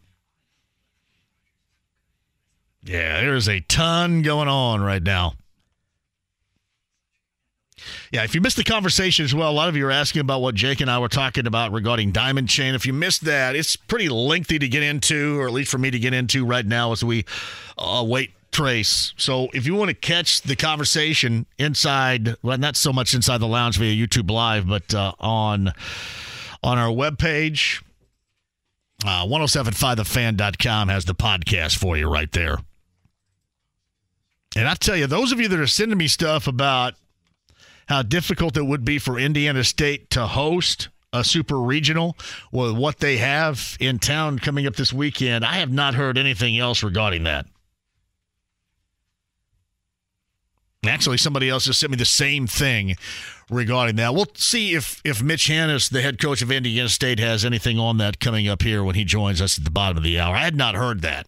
Yeah, 2.83 3.21
there's 3.21 3.49
a 3.49 3.61
ton 3.61 4.21
going 4.21 4.47
on 4.47 4.81
right 4.81 5.01
now. 5.01 5.33
Yeah, 8.11 8.23
if 8.23 8.35
you 8.35 8.41
missed 8.41 8.57
the 8.57 8.63
conversation 8.63 9.25
as 9.25 9.33
well, 9.33 9.49
a 9.49 9.53
lot 9.53 9.69
of 9.69 9.75
you 9.75 9.87
are 9.87 9.91
asking 9.91 10.21
about 10.21 10.41
what 10.41 10.53
Jake 10.53 10.81
and 10.81 10.91
I 10.91 10.99
were 10.99 11.07
talking 11.07 11.47
about 11.47 11.71
regarding 11.71 12.11
Diamond 12.11 12.49
Chain. 12.49 12.75
If 12.75 12.85
you 12.85 12.93
missed 12.93 13.25
that, 13.25 13.55
it's 13.55 13.75
pretty 13.75 14.09
lengthy 14.09 14.59
to 14.59 14.67
get 14.67 14.83
into, 14.83 15.39
or 15.39 15.47
at 15.47 15.53
least 15.53 15.71
for 15.71 15.79
me 15.79 15.89
to 15.89 15.97
get 15.97 16.13
into 16.13 16.45
right 16.45 16.65
now 16.65 16.91
as 16.91 17.03
we 17.03 17.25
uh, 17.77 18.03
wait 18.07 18.31
Trayce. 18.51 19.13
So 19.17 19.49
if 19.53 19.65
you 19.65 19.75
want 19.75 19.89
to 19.89 19.95
catch 19.95 20.41
the 20.41 20.55
conversation 20.55 21.45
inside, 21.57 22.35
well, 22.41 22.57
not 22.57 22.75
so 22.75 22.91
much 22.91 23.13
inside 23.13 23.37
the 23.37 23.47
lounge 23.47 23.77
via 23.77 23.95
YouTube 23.95 24.29
Live, 24.29 24.67
but 24.67 24.93
uh, 24.93 25.13
on 25.19 25.71
on 26.63 26.77
our 26.77 26.89
webpage, 26.89 27.81
uh, 29.05 29.25
1075thefan.com 29.25 30.89
has 30.89 31.05
the 31.05 31.15
podcast 31.15 31.77
for 31.77 31.97
you 31.97 32.07
right 32.07 32.31
there. 32.33 32.57
And 34.55 34.67
I 34.67 34.75
tell 34.75 34.97
you, 34.97 35.07
those 35.07 35.31
of 35.31 35.39
you 35.39 35.47
that 35.47 35.59
are 35.59 35.67
sending 35.67 35.97
me 35.97 36.07
stuff 36.07 36.45
about 36.45 36.95
how 37.87 38.03
difficult 38.03 38.57
it 38.57 38.65
would 38.65 38.85
be 38.85 38.99
for 38.99 39.17
Indiana 39.17 39.63
State 39.63 40.09
to 40.11 40.27
host 40.27 40.89
a 41.13 41.23
super 41.23 41.59
regional 41.59 42.17
with 42.51 42.71
what 42.75 42.99
they 42.99 43.17
have 43.17 43.75
in 43.79 43.99
town 43.99 44.39
coming 44.39 44.67
up 44.67 44.75
this 44.75 44.93
weekend. 44.93 45.45
I 45.45 45.55
have 45.55 45.71
not 45.71 45.95
heard 45.95 46.17
anything 46.17 46.57
else 46.57 46.83
regarding 46.83 47.23
that. 47.23 47.45
Actually, 50.87 51.17
somebody 51.17 51.47
else 51.47 51.65
just 51.65 51.79
sent 51.79 51.91
me 51.91 51.97
the 51.97 52.05
same 52.05 52.47
thing 52.47 52.95
regarding 53.51 53.97
that. 53.97 54.15
We'll 54.15 54.25
see 54.33 54.73
if 54.73 54.99
if 55.05 55.21
Mitch 55.21 55.47
Hannahs, 55.47 55.91
the 55.91 56.01
head 56.01 56.19
coach 56.19 56.41
of 56.41 56.51
Indiana 56.51 56.89
State, 56.89 57.19
has 57.19 57.45
anything 57.45 57.77
on 57.77 57.97
that 57.97 58.19
coming 58.19 58.47
up 58.47 58.63
here 58.63 58.83
when 58.83 58.95
he 58.95 59.03
joins 59.03 59.43
us 59.43 59.59
at 59.59 59.63
the 59.63 59.69
bottom 59.69 59.97
of 59.97 60.03
the 60.03 60.19
hour. 60.19 60.35
I 60.35 60.39
had 60.43 60.55
not 60.55 60.73
heard 60.73 61.01
that. 61.03 61.27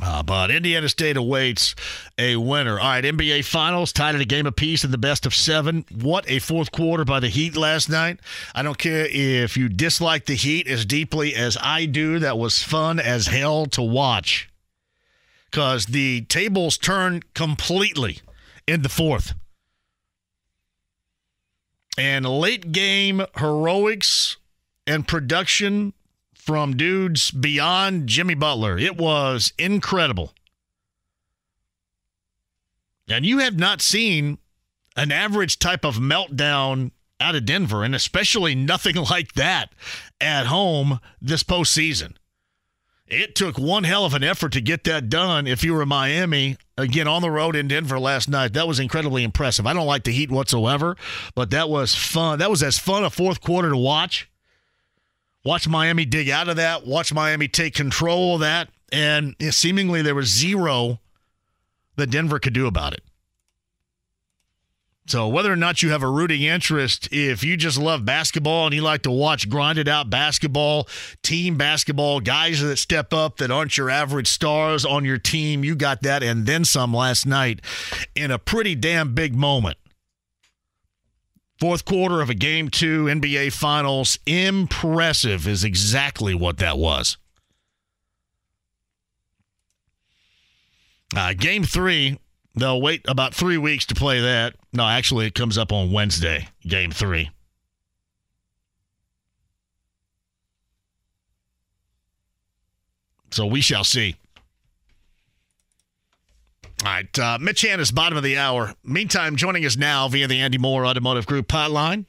Uh, 0.00 0.24
but 0.24 0.50
Indiana 0.50 0.88
State 0.88 1.16
awaits 1.16 1.76
a 2.18 2.34
winner. 2.34 2.80
All 2.80 2.88
right, 2.88 3.04
NBA 3.04 3.44
Finals 3.44 3.92
tied 3.92 4.16
at 4.16 4.20
a 4.20 4.24
game 4.24 4.46
apiece 4.46 4.82
in 4.82 4.90
the 4.90 4.98
best 4.98 5.24
of 5.24 5.34
seven. 5.34 5.84
What 5.92 6.28
a 6.28 6.40
fourth 6.40 6.72
quarter 6.72 7.04
by 7.04 7.20
the 7.20 7.28
Heat 7.28 7.56
last 7.56 7.88
night. 7.88 8.18
I 8.56 8.62
don't 8.64 8.78
care 8.78 9.06
if 9.08 9.56
you 9.56 9.68
dislike 9.68 10.26
the 10.26 10.34
Heat 10.34 10.66
as 10.66 10.84
deeply 10.84 11.34
as 11.36 11.56
I 11.60 11.86
do. 11.86 12.18
That 12.18 12.38
was 12.38 12.62
fun 12.62 12.98
as 12.98 13.28
hell 13.28 13.66
to 13.66 13.82
watch 13.82 14.48
because 15.50 15.86
the 15.86 16.22
tables 16.22 16.76
turned 16.76 17.32
completely 17.34 18.20
in 18.66 18.82
the 18.82 18.88
fourth. 18.88 19.34
And 21.96 22.24
late 22.26 22.70
game 22.70 23.22
heroics 23.36 24.36
and 24.86 25.08
production 25.08 25.94
from 26.34 26.76
dudes 26.76 27.30
beyond 27.30 28.08
Jimmy 28.08 28.34
Butler. 28.34 28.78
It 28.78 28.96
was 28.96 29.52
incredible. 29.58 30.32
And 33.08 33.24
you 33.24 33.38
have 33.38 33.58
not 33.58 33.80
seen 33.82 34.38
an 34.96 35.12
average 35.12 35.58
type 35.58 35.84
of 35.84 35.96
meltdown 35.96 36.90
out 37.20 37.34
of 37.34 37.46
Denver, 37.46 37.82
and 37.82 37.94
especially 37.94 38.54
nothing 38.54 38.96
like 39.10 39.32
that 39.34 39.72
at 40.20 40.46
home 40.46 41.00
this 41.20 41.42
postseason. 41.42 42.14
It 43.10 43.34
took 43.34 43.58
one 43.58 43.84
hell 43.84 44.04
of 44.04 44.12
an 44.14 44.22
effort 44.22 44.52
to 44.52 44.60
get 44.60 44.84
that 44.84 45.08
done 45.08 45.46
if 45.46 45.64
you 45.64 45.72
were 45.72 45.86
Miami, 45.86 46.58
again, 46.76 47.08
on 47.08 47.22
the 47.22 47.30
road 47.30 47.56
in 47.56 47.66
Denver 47.68 47.98
last 47.98 48.28
night. 48.28 48.52
That 48.52 48.68
was 48.68 48.78
incredibly 48.78 49.24
impressive. 49.24 49.66
I 49.66 49.72
don't 49.72 49.86
like 49.86 50.04
the 50.04 50.12
Heat 50.12 50.30
whatsoever, 50.30 50.96
but 51.34 51.50
that 51.50 51.70
was 51.70 51.94
fun. 51.94 52.38
That 52.38 52.50
was 52.50 52.62
as 52.62 52.78
fun 52.78 53.04
a 53.04 53.10
fourth 53.10 53.40
quarter 53.40 53.70
to 53.70 53.76
watch 53.76 54.28
Watch 55.48 55.66
Miami 55.66 56.04
dig 56.04 56.28
out 56.28 56.48
of 56.48 56.56
that. 56.56 56.86
Watch 56.86 57.12
Miami 57.12 57.48
take 57.48 57.74
control 57.74 58.34
of 58.34 58.40
that. 58.40 58.68
And 58.92 59.34
seemingly 59.50 60.02
there 60.02 60.14
was 60.14 60.28
zero 60.28 61.00
that 61.96 62.10
Denver 62.10 62.38
could 62.38 62.52
do 62.52 62.66
about 62.66 62.92
it. 62.92 63.02
So 65.08 65.26
whether 65.26 65.50
or 65.50 65.56
not 65.56 65.82
you 65.82 65.88
have 65.90 66.02
a 66.02 66.10
rooting 66.10 66.42
interest, 66.42 67.08
if 67.10 67.42
you 67.42 67.56
just 67.56 67.78
love 67.78 68.04
basketball 68.04 68.66
and 68.66 68.74
you 68.74 68.82
like 68.82 69.02
to 69.02 69.10
watch 69.10 69.48
grinded 69.48 69.88
out 69.88 70.10
basketball, 70.10 70.86
team 71.22 71.56
basketball, 71.56 72.20
guys 72.20 72.60
that 72.60 72.76
step 72.76 73.14
up 73.14 73.38
that 73.38 73.50
aren't 73.50 73.78
your 73.78 73.88
average 73.88 74.26
stars 74.28 74.84
on 74.84 75.06
your 75.06 75.16
team, 75.16 75.64
you 75.64 75.74
got 75.74 76.02
that 76.02 76.22
and 76.22 76.44
then 76.44 76.62
some 76.62 76.92
last 76.92 77.24
night 77.24 77.62
in 78.14 78.30
a 78.30 78.38
pretty 78.38 78.74
damn 78.74 79.14
big 79.14 79.34
moment. 79.34 79.78
Fourth 81.58 81.86
quarter 81.86 82.20
of 82.20 82.28
a 82.28 82.34
game 82.34 82.68
two 82.68 83.06
NBA 83.06 83.54
Finals. 83.54 84.18
Impressive 84.26 85.48
is 85.48 85.64
exactly 85.64 86.34
what 86.34 86.58
that 86.58 86.76
was. 86.76 87.16
Uh, 91.16 91.32
game 91.32 91.64
three, 91.64 92.18
they'll 92.54 92.80
wait 92.80 93.00
about 93.08 93.34
three 93.34 93.56
weeks 93.56 93.86
to 93.86 93.94
play 93.94 94.20
that. 94.20 94.54
No, 94.78 94.86
actually, 94.86 95.26
it 95.26 95.34
comes 95.34 95.58
up 95.58 95.72
on 95.72 95.90
Wednesday, 95.90 96.46
game 96.62 96.92
three. 96.92 97.30
So 103.32 103.44
we 103.44 103.60
shall 103.60 103.82
see. 103.82 104.14
All 106.84 106.92
right, 106.92 107.18
uh, 107.18 107.38
Mitch 107.40 107.62
Hannahs, 107.62 107.92
bottom 107.92 108.16
of 108.16 108.22
the 108.22 108.38
hour. 108.38 108.72
Meantime, 108.84 109.34
joining 109.34 109.66
us 109.66 109.76
now 109.76 110.06
via 110.06 110.28
the 110.28 110.38
Andy 110.38 110.58
Mohr 110.58 110.86
Automotive 110.86 111.26
Group 111.26 111.48
hotline 111.48 112.04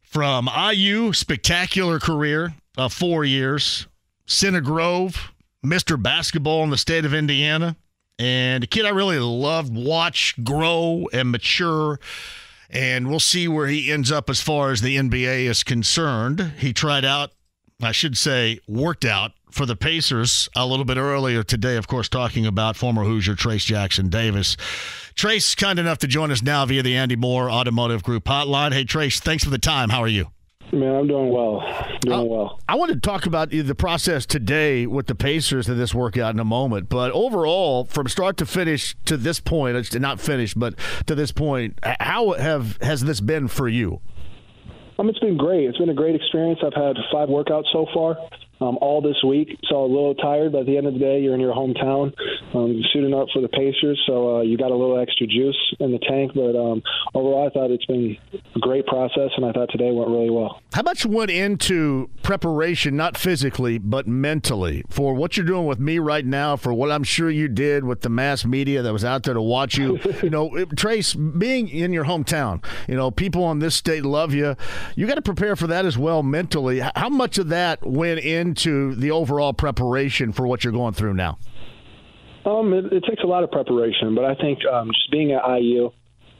from 0.00 0.48
IU, 0.48 1.12
spectacular 1.12 2.00
career 2.00 2.54
of 2.78 2.94
four 2.94 3.22
years, 3.22 3.86
Center 4.24 4.62
Grove, 4.62 5.30
Mr. 5.62 6.02
Basketball 6.02 6.64
in 6.64 6.70
the 6.70 6.78
state 6.78 7.04
of 7.04 7.12
Indiana, 7.12 7.76
and 8.18 8.64
a 8.64 8.66
kid 8.66 8.84
I 8.84 8.90
really 8.90 9.18
loved, 9.18 9.74
watch 9.74 10.34
grow 10.42 11.06
and 11.12 11.30
mature. 11.30 11.98
And 12.68 13.08
we'll 13.08 13.20
see 13.20 13.46
where 13.46 13.68
he 13.68 13.92
ends 13.92 14.10
up 14.10 14.28
as 14.28 14.40
far 14.40 14.72
as 14.72 14.80
the 14.80 14.96
NBA 14.96 15.44
is 15.44 15.62
concerned. 15.62 16.54
He 16.58 16.72
tried 16.72 17.04
out, 17.04 17.30
I 17.80 17.92
should 17.92 18.18
say, 18.18 18.58
worked 18.66 19.04
out 19.04 19.32
for 19.50 19.66
the 19.66 19.76
Pacers 19.76 20.48
a 20.56 20.66
little 20.66 20.84
bit 20.84 20.96
earlier 20.96 21.42
today, 21.42 21.76
of 21.76 21.86
course, 21.86 22.08
talking 22.08 22.44
about 22.44 22.76
former 22.76 23.04
Hoosier 23.04 23.34
Trayce 23.34 23.64
Jackson 23.64 24.08
Davis. 24.08 24.56
Trayce, 25.14 25.56
kind 25.56 25.78
enough 25.78 25.98
to 25.98 26.06
join 26.06 26.30
us 26.30 26.42
now 26.42 26.66
via 26.66 26.82
the 26.82 26.96
Andy 26.96 27.16
Mohr 27.16 27.50
Automotive 27.50 28.02
Group 28.02 28.24
hotline. 28.24 28.72
Hey, 28.72 28.84
Trayce, 28.84 29.18
thanks 29.20 29.44
for 29.44 29.50
the 29.50 29.58
time. 29.58 29.90
How 29.90 30.00
are 30.00 30.08
you? 30.08 30.26
Man, 30.72 30.94
I'm 30.96 31.06
doing 31.06 31.30
well. 31.30 31.60
Doing 32.00 32.18
uh, 32.18 32.24
well. 32.24 32.60
I 32.68 32.74
want 32.74 32.92
to 32.92 32.98
talk 32.98 33.26
about 33.26 33.50
the 33.50 33.74
process 33.74 34.26
today 34.26 34.86
with 34.86 35.06
the 35.06 35.14
Pacers 35.14 35.68
of 35.68 35.76
this 35.76 35.94
workout 35.94 36.34
in 36.34 36.40
a 36.40 36.44
moment. 36.44 36.88
But 36.88 37.12
overall, 37.12 37.84
from 37.84 38.08
start 38.08 38.36
to 38.38 38.46
finish 38.46 38.96
to 39.04 39.16
this 39.16 39.38
point, 39.38 39.76
not 40.00 40.20
finished, 40.20 40.58
but 40.58 40.74
to 41.06 41.14
this 41.14 41.30
point, 41.30 41.78
how 42.00 42.32
have 42.32 42.78
has 42.82 43.02
this 43.02 43.20
been 43.20 43.46
for 43.48 43.68
you? 43.68 44.00
Um, 44.98 45.08
it's 45.08 45.18
been 45.20 45.36
great. 45.36 45.68
It's 45.68 45.78
been 45.78 45.90
a 45.90 45.94
great 45.94 46.14
experience. 46.14 46.58
I've 46.64 46.74
had 46.74 46.96
five 47.12 47.28
workouts 47.28 47.66
so 47.72 47.86
far 47.94 48.16
um, 48.60 48.78
all 48.80 49.00
this 49.00 49.16
week. 49.26 49.58
So 49.68 49.84
a 49.84 49.86
little 49.86 50.14
tired, 50.14 50.52
but 50.52 50.60
at 50.60 50.66
the 50.66 50.76
end 50.76 50.86
of 50.86 50.94
the 50.94 50.98
day, 51.00 51.20
you're 51.20 51.34
in 51.34 51.40
your 51.40 51.54
hometown, 51.54 52.12
um, 52.54 52.82
suiting 52.92 53.14
up 53.14 53.28
for 53.32 53.42
the 53.42 53.48
Pacers. 53.48 54.02
So 54.06 54.38
uh, 54.38 54.42
you 54.42 54.56
got 54.56 54.70
a 54.70 54.76
little 54.76 54.98
extra 54.98 55.26
juice 55.26 55.56
in 55.80 55.92
the 55.92 55.98
tank. 55.98 56.32
But 56.34 56.56
um, 56.56 56.82
overall, 57.14 57.46
I 57.46 57.50
thought 57.50 57.70
it's 57.70 57.84
been 57.86 58.16
a 58.54 58.58
great 58.58 58.86
process, 58.86 59.30
and 59.36 59.44
I 59.44 59.52
thought 59.52 59.68
today 59.70 59.90
went 59.90 60.10
really 60.10 60.30
well. 60.30 60.60
How 60.72 60.82
much 60.82 61.04
went 61.04 61.30
into 61.30 62.10
preparation, 62.22 62.96
not 62.96 63.16
physically, 63.16 63.78
but 63.78 64.06
mentally, 64.06 64.84
for 64.88 65.14
what 65.14 65.36
you're 65.36 65.46
doing 65.46 65.66
with 65.66 65.78
me 65.78 65.98
right 65.98 66.24
now, 66.24 66.56
for 66.56 66.72
what 66.72 66.90
I'm 66.90 67.04
sure 67.04 67.30
you 67.30 67.48
did 67.48 67.84
with 67.84 68.00
the 68.00 68.08
mass 68.08 68.44
media 68.44 68.82
that 68.82 68.92
was 68.92 69.04
out 69.04 69.24
there 69.24 69.34
to 69.34 69.42
watch 69.42 69.76
you? 69.76 69.98
you 70.22 70.30
know, 70.30 70.50
Trayce, 70.50 71.16
being 71.38 71.68
in 71.68 71.92
your 71.92 72.04
hometown, 72.04 72.64
you 72.88 72.94
know, 72.94 73.10
people 73.10 73.44
on 73.44 73.58
this 73.58 73.74
state 73.74 74.04
love 74.04 74.32
you. 74.32 74.56
You 74.94 75.06
got 75.06 75.16
to 75.16 75.22
prepare 75.22 75.56
for 75.56 75.66
that 75.66 75.84
as 75.84 75.98
well 75.98 76.22
mentally. 76.22 76.80
How 76.94 77.08
much 77.08 77.38
of 77.38 77.48
that 77.48 77.84
went 77.86 78.20
in? 78.20 78.45
Into 78.46 78.94
the 78.94 79.10
overall 79.10 79.52
preparation 79.52 80.32
for 80.32 80.46
what 80.46 80.64
you're 80.64 80.72
going 80.72 80.94
through 80.94 81.14
now? 81.14 81.38
Um, 82.44 82.72
it, 82.72 82.92
it 82.92 83.04
takes 83.08 83.22
a 83.24 83.26
lot 83.26 83.42
of 83.42 83.50
preparation, 83.50 84.14
but 84.14 84.24
I 84.24 84.34
think 84.36 84.60
um, 84.72 84.88
just 84.88 85.10
being 85.10 85.32
at 85.32 85.42
IU, 85.58 85.90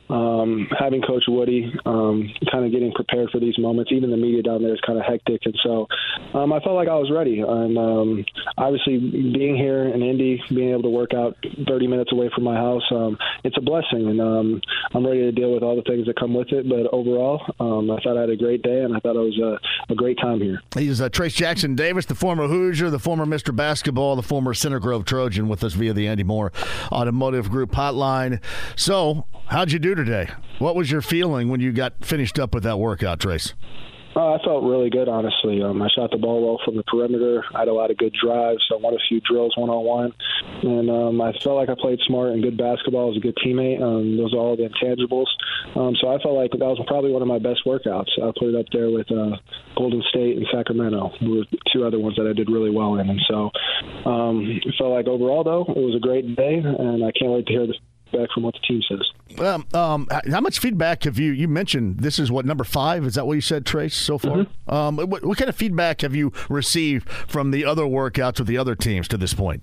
um, 0.08 0.68
having 0.78 1.02
Coach 1.02 1.24
Woody, 1.28 1.72
um, 1.84 2.30
kind 2.50 2.64
of 2.64 2.72
getting 2.72 2.92
prepared 2.92 3.30
for 3.30 3.40
these 3.40 3.58
moments. 3.58 3.90
Even 3.92 4.10
the 4.10 4.16
media 4.16 4.42
down 4.42 4.62
there 4.62 4.74
is 4.74 4.80
kind 4.86 4.98
of 4.98 5.04
hectic, 5.04 5.40
and 5.44 5.58
so 5.62 5.86
um, 6.34 6.52
I 6.52 6.60
felt 6.60 6.76
like 6.76 6.88
I 6.88 6.94
was 6.94 7.10
ready. 7.10 7.40
And 7.40 7.76
um, 7.78 8.24
obviously, 8.56 8.98
being 8.98 9.56
here 9.56 9.88
in 9.88 10.02
Indy, 10.02 10.40
being 10.48 10.70
able 10.70 10.82
to 10.82 10.90
work 10.90 11.12
out 11.14 11.36
30 11.66 11.86
minutes 11.86 12.12
away 12.12 12.30
from 12.34 12.44
my 12.44 12.54
house, 12.54 12.82
um, 12.92 13.18
it's 13.44 13.56
a 13.56 13.60
blessing, 13.60 14.06
and 14.08 14.20
um, 14.20 14.60
I'm 14.94 15.06
ready 15.06 15.22
to 15.22 15.32
deal 15.32 15.52
with 15.52 15.62
all 15.62 15.76
the 15.76 15.82
things 15.82 16.06
that 16.06 16.18
come 16.18 16.34
with 16.34 16.52
it. 16.52 16.68
But 16.68 16.86
overall, 16.92 17.42
um, 17.58 17.90
I 17.90 18.00
thought 18.02 18.16
I 18.16 18.20
had 18.20 18.30
a 18.30 18.36
great 18.36 18.62
day, 18.62 18.82
and 18.82 18.96
I 18.96 19.00
thought 19.00 19.16
it 19.16 19.18
was 19.18 19.38
a, 19.38 19.92
a 19.92 19.96
great 19.96 20.18
time 20.18 20.40
here. 20.40 20.62
He's 20.76 21.00
uh, 21.00 21.08
Trayce 21.08 21.34
Jackson 21.34 21.74
Davis, 21.74 22.06
the 22.06 22.14
former 22.14 22.46
Hoosier, 22.46 22.90
the 22.90 22.98
former 22.98 23.26
Mr. 23.26 23.54
Basketball, 23.54 24.16
the 24.16 24.22
former 24.22 24.54
Center 24.54 24.78
Grove 24.78 25.04
Trojan, 25.04 25.48
with 25.48 25.64
us 25.64 25.74
via 25.74 25.92
the 25.92 26.06
Andy 26.06 26.24
Mohr 26.24 26.52
Automotive 26.92 27.50
Group 27.50 27.72
hotline. 27.72 28.40
So, 28.76 29.26
how'd 29.46 29.72
you 29.72 29.78
do 29.78 29.95
today? 29.96 30.28
What 30.58 30.76
was 30.76 30.90
your 30.90 31.02
feeling 31.02 31.48
when 31.48 31.60
you 31.60 31.72
got 31.72 32.04
finished 32.04 32.38
up 32.38 32.54
with 32.54 32.62
that 32.62 32.78
workout, 32.78 33.18
Trayce? 33.18 33.54
Uh, 34.16 34.32
I 34.32 34.38
felt 34.42 34.64
really 34.64 34.88
good, 34.88 35.08
honestly. 35.08 35.62
Um, 35.62 35.82
I 35.82 35.88
shot 35.94 36.10
the 36.10 36.16
ball 36.16 36.40
well 36.40 36.58
from 36.64 36.74
the 36.74 36.82
perimeter. 36.84 37.44
I 37.54 37.60
had 37.60 37.68
a 37.68 37.74
lot 37.74 37.90
of 37.90 37.98
good 37.98 38.16
drives. 38.16 38.64
I 38.72 38.76
won 38.76 38.94
a 38.94 39.04
few 39.10 39.20
drills 39.20 39.54
one 39.58 39.68
on 39.68 39.84
one, 39.84 40.12
and 40.62 40.88
um, 40.88 41.20
I 41.20 41.32
felt 41.44 41.56
like 41.56 41.68
I 41.68 41.74
played 41.78 41.98
smart 42.06 42.32
and 42.32 42.42
good 42.42 42.56
basketball. 42.56 43.04
I 43.04 43.08
was 43.12 43.18
a 43.18 43.20
good 43.20 43.36
teammate. 43.44 43.82
Um, 43.82 44.16
those 44.16 44.32
are 44.32 44.38
all 44.38 44.56
the 44.56 44.72
intangibles. 44.72 45.28
Um, 45.76 45.94
so 46.00 46.08
I 46.08 46.16
felt 46.22 46.32
like 46.32 46.52
that 46.52 46.64
was 46.64 46.80
probably 46.86 47.12
one 47.12 47.20
of 47.20 47.28
my 47.28 47.38
best 47.38 47.60
workouts. 47.66 48.08
I 48.16 48.32
put 48.40 48.48
it 48.48 48.56
up 48.56 48.64
there 48.72 48.88
with 48.88 49.04
uh, 49.12 49.36
Golden 49.76 50.02
State 50.08 50.38
and 50.38 50.46
Sacramento. 50.50 51.12
Were 51.20 51.44
two 51.74 51.84
other 51.84 51.98
ones 51.98 52.16
that 52.16 52.24
I 52.24 52.32
did 52.32 52.48
really 52.48 52.70
well 52.70 52.96
in, 52.96 53.10
and 53.10 53.20
so 53.28 53.50
um, 54.08 54.60
felt 54.78 54.96
like 54.96 55.08
overall 55.08 55.44
though 55.44 55.68
it 55.68 55.76
was 55.76 55.94
a 55.94 56.00
great 56.00 56.24
day, 56.36 56.64
and 56.64 57.04
I 57.04 57.12
can't 57.12 57.32
wait 57.32 57.44
to 57.48 57.52
hear 57.52 57.66
the 57.66 57.76
feedback 58.10 58.30
from 58.32 58.42
what 58.42 58.54
the 58.54 58.60
team 58.60 58.82
says. 58.88 59.40
Um, 59.40 59.66
um, 59.74 60.08
how 60.30 60.40
much 60.40 60.58
feedback 60.58 61.04
have 61.04 61.18
you? 61.18 61.32
You 61.32 61.48
mentioned 61.48 62.00
this 62.00 62.18
is 62.18 62.30
what 62.30 62.46
number 62.46 62.64
five. 62.64 63.04
Is 63.04 63.14
that 63.14 63.26
what 63.26 63.34
you 63.34 63.40
said, 63.40 63.64
Trayce? 63.64 63.92
So 63.92 64.18
far, 64.18 64.38
mm-hmm. 64.38 64.74
um, 64.74 64.96
what, 64.96 65.24
what, 65.24 65.38
kind 65.38 65.48
of 65.48 65.56
feedback 65.56 66.02
have 66.02 66.14
you 66.14 66.32
received 66.48 67.08
from 67.10 67.50
the 67.50 67.64
other 67.64 67.84
workouts 67.84 68.38
with 68.38 68.48
the 68.48 68.58
other 68.58 68.74
teams 68.74 69.08
to 69.08 69.16
this 69.16 69.34
point? 69.34 69.62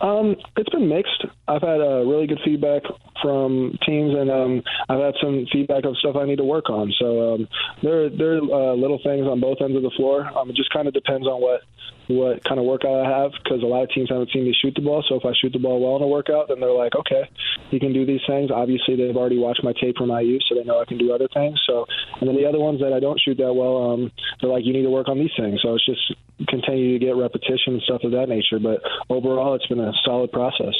Um, 0.00 0.34
it's 0.56 0.68
been 0.70 0.88
mixed. 0.88 1.24
I've 1.46 1.62
had 1.62 1.80
uh, 1.80 2.02
really 2.02 2.26
good 2.26 2.40
feedback 2.44 2.82
from 3.22 3.78
teams, 3.86 4.12
and 4.18 4.30
um, 4.30 4.62
I've 4.88 4.98
had 4.98 5.14
some 5.22 5.46
feedback 5.52 5.84
of 5.84 5.96
stuff 5.98 6.16
I 6.16 6.26
need 6.26 6.38
to 6.38 6.44
work 6.44 6.68
on. 6.70 6.92
So 6.98 7.34
um, 7.34 7.48
there, 7.84 8.10
there 8.10 8.38
are 8.38 8.72
uh, 8.72 8.74
little 8.74 8.98
things 9.04 9.26
on 9.28 9.40
both 9.40 9.58
ends 9.60 9.76
of 9.76 9.82
the 9.82 9.92
floor. 9.96 10.26
Um, 10.36 10.50
it 10.50 10.56
just 10.56 10.72
kind 10.72 10.88
of 10.88 10.94
depends 10.94 11.26
on 11.28 11.40
what 11.40 11.60
what 12.08 12.42
kind 12.44 12.58
of 12.58 12.66
workout 12.66 13.06
I 13.06 13.08
have 13.08 13.32
because 13.42 13.62
a 13.62 13.66
lot 13.66 13.82
of 13.82 13.90
teams 13.90 14.10
haven't 14.10 14.30
seen 14.32 14.44
me 14.44 14.54
shoot 14.60 14.74
the 14.74 14.82
ball. 14.82 15.04
So 15.08 15.16
if 15.16 15.24
I 15.24 15.32
shoot 15.40 15.52
the 15.52 15.58
ball 15.58 15.80
well 15.80 15.96
in 15.96 16.02
a 16.02 16.06
workout, 16.06 16.48
then 16.48 16.60
they're 16.60 16.72
like, 16.72 16.94
okay, 16.94 17.28
you 17.70 17.80
can 17.80 17.92
do 17.92 18.04
these 18.04 18.20
things. 18.26 18.50
Obviously, 18.50 18.96
they've 18.96 19.16
already 19.16 19.38
watched 19.38 19.64
my 19.64 19.72
tape 19.80 19.96
from 19.96 20.10
IU, 20.10 20.38
so 20.48 20.54
they 20.54 20.64
know 20.64 20.80
I 20.80 20.84
can 20.84 20.98
do 20.98 21.12
other 21.12 21.28
things. 21.32 21.60
So, 21.66 21.86
and 22.20 22.28
then 22.28 22.36
the 22.36 22.46
other 22.46 22.58
ones 22.58 22.80
that 22.80 22.92
I 22.92 23.00
don't 23.00 23.20
shoot 23.20 23.38
that 23.38 23.52
well, 23.52 23.92
um, 23.92 24.12
they're 24.40 24.50
like, 24.50 24.64
you 24.64 24.72
need 24.72 24.82
to 24.82 24.90
work 24.90 25.08
on 25.08 25.18
these 25.18 25.32
things. 25.36 25.60
So 25.62 25.74
it's 25.74 25.86
just 25.86 26.14
continue 26.48 26.98
to 26.98 27.04
get 27.04 27.16
repetition 27.16 27.74
and 27.74 27.82
stuff 27.82 28.02
of 28.04 28.12
that 28.12 28.28
nature. 28.28 28.58
But 28.58 28.82
overall, 29.08 29.54
it's 29.54 29.66
been 29.66 29.80
a 29.80 29.92
solid 30.04 30.32
process. 30.32 30.74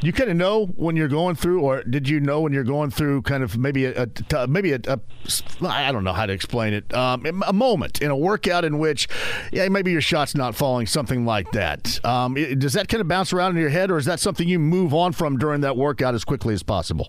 You 0.00 0.12
kind 0.12 0.30
of 0.30 0.36
know 0.36 0.66
when 0.76 0.96
you're 0.96 1.08
going 1.08 1.36
through, 1.36 1.62
or 1.62 1.82
did 1.82 2.08
you 2.08 2.20
know 2.20 2.40
when 2.40 2.52
you're 2.52 2.64
going 2.64 2.90
through 2.90 3.22
kind 3.22 3.42
of 3.42 3.58
maybe 3.58 3.86
a, 3.86 4.08
a 4.34 4.46
maybe 4.46 4.72
a, 4.72 4.80
a 4.86 5.00
I 5.66 5.92
don't 5.92 6.04
know 6.04 6.12
how 6.12 6.26
to 6.26 6.32
explain 6.32 6.72
it, 6.72 6.92
um, 6.94 7.42
a 7.46 7.52
moment 7.52 8.00
in 8.00 8.10
a 8.10 8.16
workout 8.16 8.64
in 8.64 8.78
which, 8.78 9.08
yeah, 9.52 9.68
maybe 9.68 9.92
your 9.92 10.00
shot's 10.00 10.34
not 10.34 10.54
falling, 10.54 10.67
something 10.86 11.24
like 11.24 11.50
that. 11.52 12.04
Um, 12.04 12.34
does 12.34 12.74
that 12.74 12.88
kind 12.88 13.00
of 13.00 13.08
bounce 13.08 13.32
around 13.32 13.56
in 13.56 13.60
your 13.60 13.70
head, 13.70 13.90
or 13.90 13.98
is 13.98 14.04
that 14.06 14.20
something 14.20 14.48
you 14.48 14.58
move 14.58 14.94
on 14.94 15.12
from 15.12 15.38
during 15.38 15.62
that 15.62 15.76
workout 15.76 16.14
as 16.14 16.24
quickly 16.24 16.54
as 16.54 16.62
possible? 16.62 17.08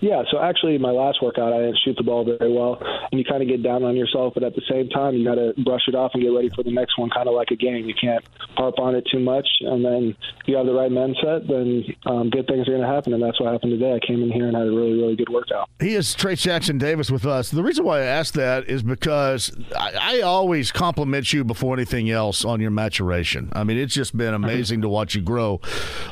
Yeah, 0.00 0.22
so 0.30 0.38
actually, 0.40 0.76
my 0.78 0.90
last 0.90 1.22
workout, 1.22 1.52
I 1.52 1.58
didn't 1.58 1.78
shoot 1.84 1.96
the 1.96 2.02
ball 2.02 2.24
very 2.24 2.52
well, 2.52 2.78
and 3.10 3.18
you 3.18 3.24
kind 3.24 3.42
of 3.42 3.48
get 3.48 3.62
down 3.62 3.82
on 3.82 3.96
yourself, 3.96 4.34
but 4.34 4.42
at 4.42 4.54
the 4.54 4.62
same 4.70 4.88
time, 4.90 5.14
you 5.14 5.24
got 5.24 5.36
to 5.36 5.54
brush 5.64 5.88
it 5.88 5.94
off 5.94 6.10
and 6.14 6.22
get 6.22 6.28
ready 6.28 6.50
for 6.54 6.62
the 6.62 6.70
next 6.70 6.98
one, 6.98 7.08
kind 7.10 7.28
of 7.28 7.34
like 7.34 7.50
a 7.50 7.56
game. 7.56 7.86
You 7.86 7.94
can't 7.98 8.24
harp 8.56 8.78
on 8.78 8.94
it 8.94 9.06
too 9.10 9.20
much, 9.20 9.48
and 9.60 9.84
then 9.84 10.14
if 10.40 10.48
you 10.48 10.56
have 10.56 10.66
the 10.66 10.74
right 10.74 10.90
mindset, 10.90 11.48
then 11.48 11.84
um, 12.04 12.28
good 12.28 12.46
things 12.46 12.68
are 12.68 12.72
going 12.72 12.82
to 12.82 12.86
happen, 12.86 13.14
and 13.14 13.22
that's 13.22 13.40
what 13.40 13.50
happened 13.52 13.72
today. 13.72 13.94
I 13.94 14.06
came 14.06 14.22
in 14.22 14.30
here 14.30 14.46
and 14.46 14.56
had 14.56 14.66
a 14.66 14.70
really, 14.70 14.94
really 14.94 15.16
good 15.16 15.30
workout. 15.30 15.70
He 15.80 15.94
is 15.94 16.14
Trayce 16.14 16.42
Jackson 16.42 16.76
Davis 16.76 17.10
with 17.10 17.24
us. 17.24 17.50
The 17.50 17.62
reason 17.62 17.84
why 17.84 18.00
I 18.00 18.04
asked 18.04 18.34
that 18.34 18.68
is 18.68 18.82
because 18.82 19.56
I, 19.78 20.18
I 20.18 20.20
always 20.20 20.72
compliment 20.72 21.32
you 21.32 21.42
before 21.42 21.74
anything 21.74 22.10
else 22.10 22.44
on 22.44 22.60
your 22.60 22.70
maturation. 22.70 23.50
I 23.54 23.64
mean, 23.64 23.78
it's 23.78 23.94
just 23.94 24.14
been 24.14 24.34
amazing 24.34 24.82
to 24.82 24.88
watch 24.88 25.14
you 25.14 25.22
grow 25.22 25.60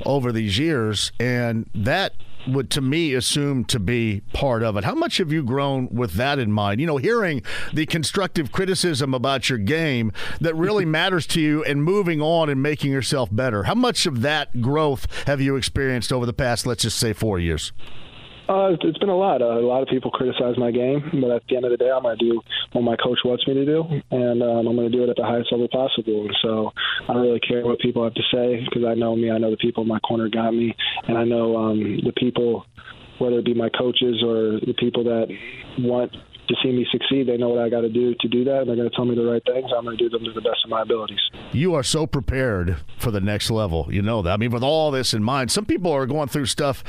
over 0.06 0.32
these 0.32 0.58
years, 0.58 1.12
and 1.20 1.68
that 1.74 2.14
would 2.46 2.70
to 2.70 2.80
me 2.80 3.14
assume 3.14 3.64
to 3.66 3.78
be 3.78 4.22
part 4.32 4.62
of 4.62 4.76
it. 4.76 4.84
How 4.84 4.94
much 4.94 5.18
have 5.18 5.32
you 5.32 5.42
grown 5.42 5.88
with 5.90 6.14
that 6.14 6.38
in 6.38 6.52
mind? 6.52 6.80
You 6.80 6.86
know, 6.86 6.96
hearing 6.96 7.42
the 7.72 7.86
constructive 7.86 8.52
criticism 8.52 9.14
about 9.14 9.48
your 9.48 9.58
game 9.58 10.12
that 10.40 10.54
really 10.54 10.84
matters 10.84 11.26
to 11.28 11.40
you 11.40 11.64
and 11.64 11.82
moving 11.82 12.20
on 12.20 12.48
and 12.48 12.62
making 12.62 12.92
yourself 12.92 13.28
better. 13.32 13.64
How 13.64 13.74
much 13.74 14.06
of 14.06 14.22
that 14.22 14.60
growth 14.60 15.06
have 15.26 15.40
you 15.40 15.56
experienced 15.56 16.12
over 16.12 16.26
the 16.26 16.32
past, 16.32 16.66
let's 16.66 16.82
just 16.82 16.98
say, 16.98 17.12
four 17.12 17.38
years? 17.38 17.72
Uh, 18.46 18.76
it's 18.78 18.98
been 18.98 19.08
a 19.08 19.16
lot. 19.16 19.40
Uh, 19.40 19.58
a 19.58 19.64
lot 19.64 19.82
of 19.82 19.88
people 19.88 20.10
criticize 20.10 20.58
my 20.58 20.70
game, 20.70 21.00
but 21.20 21.30
at 21.30 21.42
the 21.48 21.56
end 21.56 21.64
of 21.64 21.70
the 21.70 21.78
day, 21.78 21.90
I'm 21.90 22.02
going 22.02 22.18
to 22.18 22.24
do 22.24 22.40
what 22.72 22.82
my 22.82 22.96
coach 22.96 23.18
wants 23.24 23.46
me 23.48 23.54
to 23.54 23.64
do, 23.64 23.84
and 24.10 24.42
um, 24.42 24.66
I'm 24.66 24.76
going 24.76 24.90
to 24.90 24.96
do 24.96 25.02
it 25.02 25.08
at 25.08 25.16
the 25.16 25.24
highest 25.24 25.50
level 25.50 25.68
possible. 25.68 26.26
And 26.26 26.36
so 26.42 26.70
I 27.08 27.14
don't 27.14 27.22
really 27.22 27.40
care 27.40 27.64
what 27.64 27.78
people 27.78 28.04
have 28.04 28.12
to 28.12 28.22
say 28.30 28.62
because 28.64 28.84
I 28.86 28.94
know 28.94 29.16
me. 29.16 29.30
I 29.30 29.38
know 29.38 29.50
the 29.50 29.56
people 29.56 29.82
in 29.82 29.88
my 29.88 29.98
corner 30.00 30.28
got 30.28 30.52
me, 30.52 30.76
and 31.08 31.16
I 31.16 31.24
know 31.24 31.56
um, 31.56 32.00
the 32.04 32.12
people, 32.16 32.66
whether 33.18 33.38
it 33.38 33.46
be 33.46 33.54
my 33.54 33.70
coaches 33.70 34.22
or 34.22 34.60
the 34.60 34.74
people 34.78 35.04
that 35.04 35.28
want 35.78 36.12
to 36.48 36.54
see 36.62 36.70
me 36.70 36.86
succeed. 36.90 37.28
They 37.28 37.36
know 37.36 37.48
what 37.48 37.62
I 37.62 37.68
got 37.68 37.82
to 37.82 37.88
do 37.88 38.14
to 38.14 38.28
do 38.28 38.44
that, 38.44 38.60
and 38.60 38.68
they're 38.68 38.76
going 38.76 38.90
to 38.90 38.94
tell 38.94 39.04
me 39.04 39.14
the 39.14 39.24
right 39.24 39.42
things. 39.44 39.70
I'm 39.76 39.84
going 39.84 39.96
to 39.96 40.04
do 40.04 40.10
them 40.10 40.24
to 40.24 40.32
the 40.32 40.40
best 40.40 40.64
of 40.64 40.70
my 40.70 40.82
abilities. 40.82 41.20
You 41.52 41.74
are 41.74 41.82
so 41.82 42.06
prepared 42.06 42.76
for 42.98 43.10
the 43.10 43.20
next 43.20 43.50
level. 43.50 43.88
You 43.90 44.02
know 44.02 44.22
that. 44.22 44.32
I 44.32 44.36
mean, 44.36 44.50
with 44.50 44.62
all 44.62 44.90
this 44.90 45.14
in 45.14 45.22
mind, 45.22 45.50
some 45.50 45.64
people 45.64 45.92
are 45.92 46.06
going 46.06 46.28
through 46.28 46.46
stuff 46.46 46.84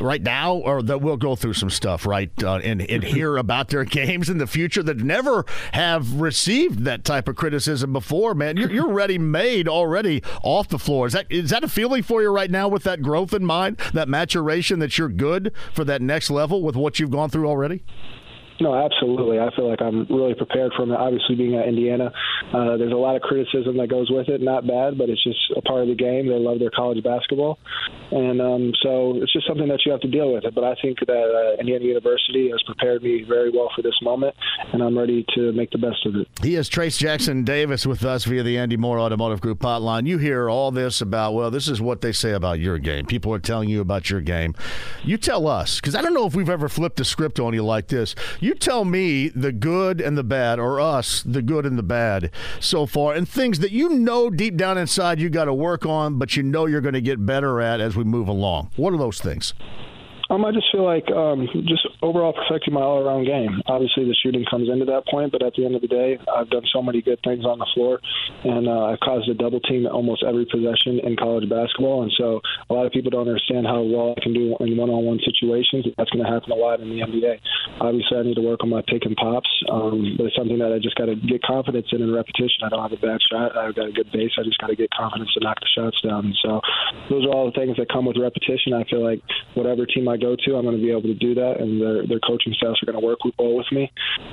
right 0.00 0.22
now, 0.22 0.54
or 0.54 0.82
that 0.82 1.00
will 1.00 1.16
go 1.16 1.36
through 1.36 1.54
some 1.54 1.70
stuff 1.70 2.06
right 2.06 2.30
uh, 2.42 2.56
and, 2.56 2.82
and 2.82 3.04
hear 3.10 3.36
about 3.36 3.68
their 3.68 3.84
games 3.84 4.28
in 4.28 4.38
the 4.38 4.46
future 4.46 4.82
that 4.82 4.98
never 4.98 5.44
have 5.72 6.20
received 6.20 6.84
that 6.84 7.04
type 7.04 7.28
of 7.28 7.36
criticism 7.36 7.92
before. 7.92 8.34
Man, 8.34 8.56
you're, 8.56 8.70
you're 8.70 8.92
ready 8.92 9.18
made 9.18 9.68
already 9.68 10.22
off 10.42 10.68
the 10.68 10.78
floor. 10.78 11.06
Is 11.06 11.12
that 11.14 11.26
is 11.30 11.50
that 11.50 11.64
a 11.64 11.68
feeling 11.68 12.02
for 12.02 12.22
you 12.22 12.28
right 12.28 12.50
now 12.50 12.68
with 12.68 12.84
that 12.84 13.02
growth 13.02 13.32
in 13.32 13.44
mind, 13.44 13.78
that 13.92 14.08
maturation, 14.08 14.78
that 14.78 14.98
you're 14.98 15.08
good 15.08 15.52
for 15.72 15.84
that 15.84 16.02
next 16.02 16.30
level 16.30 16.62
with 16.62 16.76
what 16.76 16.98
you've 16.98 17.10
gone 17.10 17.30
through 17.30 17.48
already? 17.48 17.82
No, 18.60 18.74
absolutely. 18.74 19.38
I 19.38 19.48
feel 19.56 19.68
like 19.68 19.80
I'm 19.80 20.06
really 20.06 20.34
prepared 20.34 20.72
for 20.76 20.82
it. 20.82 20.90
Obviously, 20.90 21.34
being 21.34 21.56
at 21.56 21.66
Indiana, 21.66 22.12
uh, 22.52 22.76
there's 22.76 22.92
a 22.92 22.96
lot 22.96 23.16
of 23.16 23.22
criticism 23.22 23.76
that 23.78 23.88
goes 23.88 24.10
with 24.10 24.28
it. 24.28 24.42
Not 24.42 24.66
bad, 24.66 24.98
but 24.98 25.08
it's 25.08 25.22
just 25.24 25.38
a 25.56 25.62
part 25.62 25.82
of 25.82 25.88
the 25.88 25.94
game. 25.94 26.28
They 26.28 26.34
love 26.34 26.58
their 26.58 26.70
college 26.70 27.02
basketball, 27.02 27.58
and 28.10 28.40
um, 28.40 28.72
so 28.82 29.16
it's 29.16 29.32
just 29.32 29.46
something 29.46 29.68
that 29.68 29.80
you 29.86 29.92
have 29.92 30.00
to 30.02 30.08
deal 30.08 30.32
with. 30.32 30.44
But 30.54 30.64
I 30.64 30.74
think 30.82 30.98
that 31.00 31.56
uh, 31.56 31.60
Indiana 31.60 31.84
University 31.84 32.50
has 32.50 32.62
prepared 32.64 33.02
me 33.02 33.24
very 33.26 33.50
well 33.50 33.70
for 33.74 33.82
this 33.82 33.94
moment, 34.02 34.34
and 34.72 34.82
I'm 34.82 34.98
ready 34.98 35.24
to 35.34 35.52
make 35.52 35.70
the 35.70 35.78
best 35.78 36.04
of 36.04 36.16
it. 36.16 36.28
He 36.42 36.56
is 36.56 36.68
Trayce 36.68 36.98
Jackson 36.98 37.44
Davis 37.44 37.86
with 37.86 38.04
us 38.04 38.24
via 38.24 38.42
the 38.42 38.58
Andy 38.58 38.76
Mohr 38.76 39.00
Automotive 39.00 39.40
Group 39.40 39.60
hotline. 39.60 40.06
You 40.06 40.18
hear 40.18 40.50
all 40.50 40.70
this 40.70 41.00
about 41.00 41.32
well, 41.32 41.50
this 41.50 41.68
is 41.68 41.80
what 41.80 42.00
they 42.02 42.12
say 42.12 42.32
about 42.32 42.60
your 42.60 42.78
game. 42.78 43.06
People 43.06 43.32
are 43.32 43.38
telling 43.38 43.68
you 43.68 43.80
about 43.80 44.10
your 44.10 44.20
game. 44.20 44.54
You 45.02 45.16
tell 45.16 45.46
us 45.46 45.80
because 45.80 45.94
I 45.94 46.02
don't 46.02 46.14
know 46.14 46.26
if 46.26 46.34
we've 46.34 46.50
ever 46.50 46.68
flipped 46.68 47.00
a 47.00 47.04
script 47.04 47.40
on 47.40 47.54
you 47.54 47.64
like 47.64 47.88
this. 47.88 48.14
You 48.40 48.49
you 48.50 48.56
tell 48.56 48.84
me 48.84 49.28
the 49.28 49.52
good 49.52 50.00
and 50.00 50.18
the 50.18 50.24
bad, 50.24 50.58
or 50.58 50.80
us, 50.80 51.22
the 51.22 51.40
good 51.40 51.64
and 51.64 51.78
the 51.78 51.84
bad 51.84 52.32
so 52.58 52.84
far, 52.84 53.14
and 53.14 53.28
things 53.28 53.60
that 53.60 53.70
you 53.70 53.90
know 53.90 54.28
deep 54.28 54.56
down 54.56 54.76
inside 54.76 55.20
you 55.20 55.30
got 55.30 55.44
to 55.44 55.54
work 55.54 55.86
on, 55.86 56.18
but 56.18 56.36
you 56.36 56.42
know 56.42 56.66
you're 56.66 56.80
going 56.80 56.94
to 56.94 57.00
get 57.00 57.24
better 57.24 57.60
at 57.60 57.80
as 57.80 57.94
we 57.94 58.02
move 58.02 58.26
along. 58.26 58.68
What 58.74 58.92
are 58.92 58.98
those 58.98 59.20
things? 59.20 59.54
Um, 60.30 60.44
I 60.44 60.52
just 60.52 60.70
feel 60.70 60.86
like 60.86 61.10
um, 61.10 61.50
just 61.66 61.82
overall 62.02 62.32
perfecting 62.32 62.72
my 62.72 62.80
all-around 62.80 63.26
game. 63.26 63.60
Obviously, 63.66 64.06
the 64.06 64.14
shooting 64.14 64.46
comes 64.48 64.70
into 64.70 64.84
that 64.86 65.02
point, 65.10 65.32
but 65.32 65.42
at 65.42 65.58
the 65.58 65.66
end 65.66 65.74
of 65.74 65.82
the 65.82 65.90
day, 65.90 66.18
I've 66.30 66.48
done 66.48 66.62
so 66.72 66.80
many 66.80 67.02
good 67.02 67.18
things 67.26 67.44
on 67.44 67.58
the 67.58 67.66
floor, 67.74 67.98
and 68.46 68.68
uh, 68.70 68.94
I've 68.94 69.00
caused 69.00 69.28
a 69.28 69.34
double 69.34 69.58
team 69.58 69.90
almost 69.90 70.22
every 70.22 70.46
possession 70.46 71.02
in 71.02 71.18
college 71.18 71.50
basketball. 71.50 72.06
And 72.06 72.12
so, 72.14 72.40
a 72.70 72.72
lot 72.72 72.86
of 72.86 72.92
people 72.92 73.10
don't 73.10 73.26
understand 73.26 73.66
how 73.66 73.82
well 73.82 74.14
I 74.14 74.22
can 74.22 74.32
do 74.32 74.54
in 74.62 74.78
one-on-one 74.78 75.18
situations. 75.26 75.90
That's 75.98 76.10
going 76.14 76.22
to 76.22 76.30
happen 76.30 76.54
a 76.54 76.54
lot 76.54 76.78
in 76.78 76.94
the 76.94 77.02
NBA. 77.02 77.82
Obviously, 77.82 78.14
I 78.14 78.22
need 78.22 78.38
to 78.38 78.46
work 78.46 78.62
on 78.62 78.70
my 78.70 78.86
pick 78.86 79.02
and 79.10 79.18
pops, 79.18 79.50
um, 79.66 80.14
but 80.14 80.30
it's 80.30 80.38
something 80.38 80.62
that 80.62 80.70
I 80.70 80.78
just 80.78 80.94
got 80.94 81.10
to 81.10 81.18
get 81.18 81.42
confidence 81.42 81.90
in 81.90 82.06
in 82.06 82.14
repetition. 82.14 82.62
I 82.62 82.70
don't 82.70 82.86
have 82.86 82.94
a 82.94 83.02
bad 83.02 83.18
shot. 83.18 83.58
I've 83.58 83.74
got 83.74 83.90
a 83.90 83.92
good 83.92 84.14
base. 84.14 84.30
I 84.38 84.46
just 84.46 84.62
got 84.62 84.70
to 84.70 84.78
get 84.78 84.94
confidence 84.94 85.34
to 85.34 85.42
knock 85.42 85.58
the 85.58 85.66
shots 85.74 85.98
down. 86.06 86.30
And 86.30 86.38
so, 86.38 86.62
those 87.10 87.26
are 87.26 87.34
all 87.34 87.50
the 87.50 87.58
things 87.58 87.74
that 87.82 87.90
come 87.90 88.06
with 88.06 88.14
repetition. 88.14 88.78
I 88.78 88.86
feel 88.86 89.02
like 89.02 89.26
whatever 89.58 89.90
team 89.90 90.06
I 90.06 90.19
go 90.20 90.36
to, 90.36 90.56
I'm 90.56 90.64
going 90.64 90.76
to 90.76 90.82
be 90.82 90.90
able 90.90 91.02
to 91.02 91.14
do 91.14 91.34
that, 91.34 91.60
and 91.60 91.80
their 91.80 92.06
their 92.06 92.20
coaching 92.20 92.54
staffs 92.54 92.82
are 92.82 92.86
going 92.86 93.00
to 93.00 93.04
work 93.04 93.18
well 93.38 93.56
with 93.56 93.70
me. 93.72 93.90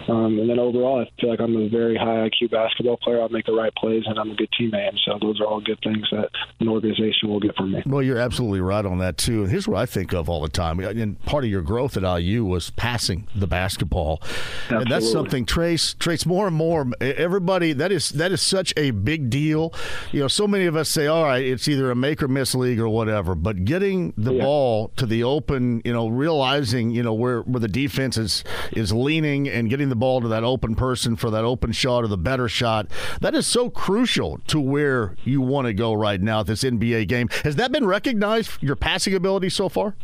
Um, 0.07 0.39
and 0.39 0.49
then 0.49 0.59
overall, 0.59 1.01
I 1.01 1.22
feel 1.22 1.30
like 1.30 1.39
I'm 1.39 1.55
a 1.55 1.69
very 1.69 1.95
high 1.95 2.30
IQ 2.30 2.51
basketball 2.51 2.97
player. 2.97 3.22
I'll 3.22 3.30
make 3.30 3.45
the 3.45 3.53
right 3.53 3.73
plays, 3.76 4.03
and 4.05 4.19
I'm 4.19 4.31
a 4.31 4.35
good 4.35 4.49
teammate. 4.59 4.89
And 4.89 4.99
so 5.05 5.18
those 5.22 5.39
are 5.41 5.45
all 5.45 5.61
good 5.61 5.80
things 5.84 6.07
that 6.11 6.30
an 6.59 6.68
organization 6.68 7.30
will 7.30 7.39
get 7.39 7.55
from 7.55 7.72
me. 7.72 7.84
Well, 7.85 8.03
you're 8.03 8.18
absolutely 8.18 8.61
right 8.61 8.85
on 8.85 8.99
that 8.99 9.18
too. 9.18 9.43
And 9.43 9.51
here's 9.51 9.68
what 9.68 9.77
I 9.77 9.85
think 9.85 10.14
of 10.14 10.30
all 10.30 10.41
the 10.41 10.49
time. 10.49 10.80
And 10.80 11.23
part 11.26 11.43
of 11.43 11.49
your 11.49 11.61
growth 11.61 11.97
at 11.97 12.03
IU 12.03 12.45
was 12.45 12.69
passing 12.72 13.27
the 13.35 13.47
basketball, 13.47 14.19
absolutely. 14.22 14.84
and 14.84 14.91
that's 14.91 15.11
something 15.11 15.45
Trace 15.45 15.93
Trace 15.95 16.26
more 16.26 16.47
and 16.47 16.55
more. 16.55 16.88
Everybody 17.01 17.73
that 17.73 17.91
is 17.91 18.09
that 18.09 18.31
is 18.31 18.41
such 18.41 18.73
a 18.77 18.91
big 18.91 19.30
deal. 19.30 19.73
You 20.11 20.22
know, 20.22 20.27
so 20.27 20.47
many 20.47 20.65
of 20.65 20.76
us 20.76 20.89
say, 20.89 21.07
all 21.07 21.23
right, 21.23 21.43
it's 21.43 21.68
either 21.68 21.91
a 21.91 21.95
make 21.95 22.22
or 22.22 22.27
miss 22.27 22.55
league 22.55 22.80
or 22.80 22.89
whatever, 22.89 23.35
but 23.35 23.65
getting 23.65 24.14
the 24.18 24.34
yeah. 24.34 24.43
ball 24.43 24.89
to 24.97 25.05
the 25.05 25.23
open, 25.23 25.76
you 25.85 25.93
know 25.93 26.07
realizing 26.07 26.91
you 26.91 27.03
know 27.03 27.13
where 27.13 27.41
where 27.41 27.59
the 27.59 27.67
defense 27.67 28.17
is 28.17 28.43
is 28.71 28.91
leaning 28.91 29.47
and 29.47 29.69
getting 29.69 29.89
the 29.89 29.95
ball 29.95 30.21
to 30.21 30.27
that 30.27 30.43
open 30.43 30.75
person 30.75 31.15
for 31.15 31.29
that 31.31 31.43
open 31.43 31.71
shot 31.71 32.03
or 32.03 32.07
the 32.07 32.17
better 32.17 32.47
shot. 32.47 32.87
That 33.21 33.35
is 33.35 33.47
so 33.47 33.69
crucial 33.69 34.39
to 34.47 34.59
where 34.59 35.15
you 35.23 35.41
want 35.41 35.67
to 35.67 35.73
go 35.73 35.93
right 35.93 36.21
now 36.21 36.41
at 36.41 36.47
this 36.47 36.63
NBA 36.63 37.07
game. 37.07 37.29
Has 37.43 37.55
that 37.55 37.71
been 37.71 37.85
recognized? 37.85 38.51
Your 38.61 38.75
passing 38.75 39.13
ability 39.13 39.49
so 39.49 39.69
far? 39.69 39.95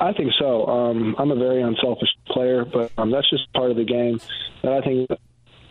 I 0.00 0.12
think 0.14 0.32
so. 0.38 0.66
Um, 0.66 1.14
I'm 1.18 1.30
a 1.30 1.36
very 1.36 1.60
unselfish 1.60 2.08
player, 2.26 2.64
but 2.64 2.90
um, 2.96 3.10
that's 3.10 3.28
just 3.28 3.52
part 3.52 3.70
of 3.70 3.76
the 3.76 3.84
game 3.84 4.18
that 4.62 4.72
I 4.72 4.80
think 4.80 5.10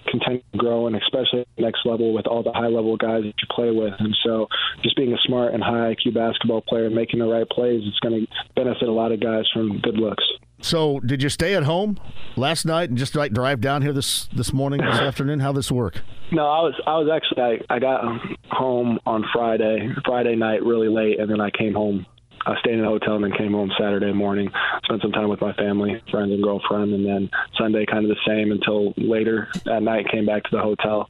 continue 0.09 0.41
to 0.51 0.57
grow, 0.57 0.87
and 0.87 0.95
especially 0.95 1.45
next 1.57 1.85
level 1.85 2.13
with 2.13 2.27
all 2.27 2.43
the 2.43 2.53
high 2.53 2.67
level 2.67 2.97
guys 2.97 3.23
that 3.23 3.33
you 3.41 3.47
play 3.53 3.71
with. 3.71 3.93
And 3.99 4.15
so, 4.23 4.47
just 4.83 4.95
being 4.95 5.13
a 5.13 5.17
smart 5.25 5.53
and 5.53 5.63
high 5.63 5.93
IQ 5.93 6.13
basketball 6.13 6.61
player, 6.61 6.85
and 6.85 6.95
making 6.95 7.19
the 7.19 7.25
right 7.25 7.47
plays, 7.49 7.81
it's 7.85 7.99
going 7.99 8.25
to 8.25 8.27
benefit 8.55 8.87
a 8.87 8.91
lot 8.91 9.11
of 9.11 9.19
guys 9.19 9.45
from 9.53 9.79
good 9.81 9.97
looks. 9.97 10.23
So, 10.61 10.99
did 10.99 11.23
you 11.23 11.29
stay 11.29 11.55
at 11.55 11.63
home 11.63 11.97
last 12.35 12.65
night 12.65 12.89
and 12.89 12.97
just 12.97 13.15
like 13.15 13.31
drive 13.31 13.61
down 13.61 13.81
here 13.81 13.93
this 13.93 14.27
this 14.33 14.51
morning, 14.51 14.81
this 14.81 14.99
afternoon? 14.99 15.39
How 15.39 15.51
this 15.51 15.71
work? 15.71 16.01
No, 16.31 16.45
I 16.45 16.61
was 16.61 16.73
I 16.85 16.97
was 16.97 17.09
actually 17.13 17.65
I, 17.69 17.75
I 17.75 17.79
got 17.79 18.03
home 18.51 18.99
on 19.05 19.23
Friday 19.33 19.93
Friday 20.05 20.35
night 20.35 20.63
really 20.63 20.89
late, 20.89 21.19
and 21.19 21.29
then 21.29 21.39
I 21.39 21.49
came 21.49 21.73
home 21.73 22.05
I 22.45 22.59
stayed 22.59 22.75
in 22.75 22.85
a 22.85 22.87
hotel 22.87 23.15
and 23.15 23.23
then 23.23 23.31
came 23.31 23.53
home 23.53 23.71
Saturday 23.77 24.13
morning, 24.13 24.49
spent 24.83 25.01
some 25.01 25.11
time 25.11 25.29
with 25.29 25.41
my 25.41 25.53
family, 25.53 26.01
friends, 26.09 26.31
and 26.31 26.43
girlfriend, 26.43 26.93
and 26.93 27.05
then 27.05 27.29
Sunday 27.57 27.85
kind 27.85 28.05
of 28.05 28.09
the 28.09 28.21
same 28.27 28.51
until 28.51 28.93
later 28.97 29.47
at 29.71 29.83
night. 29.83 30.09
Came 30.11 30.25
back 30.25 30.43
to 30.43 30.49
the 30.51 30.61
hotel, 30.61 31.09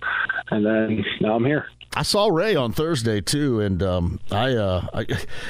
and 0.49 0.65
then 0.65 1.05
now 1.21 1.35
I'm 1.35 1.45
here. 1.45 1.67
I 1.95 2.03
saw 2.03 2.27
Ray 2.27 2.55
on 2.55 2.71
Thursday 2.71 3.19
too, 3.19 3.61
and 3.61 3.81
um, 3.81 4.19
I, 4.31 4.53
uh, 4.53 4.87
I 4.93 5.05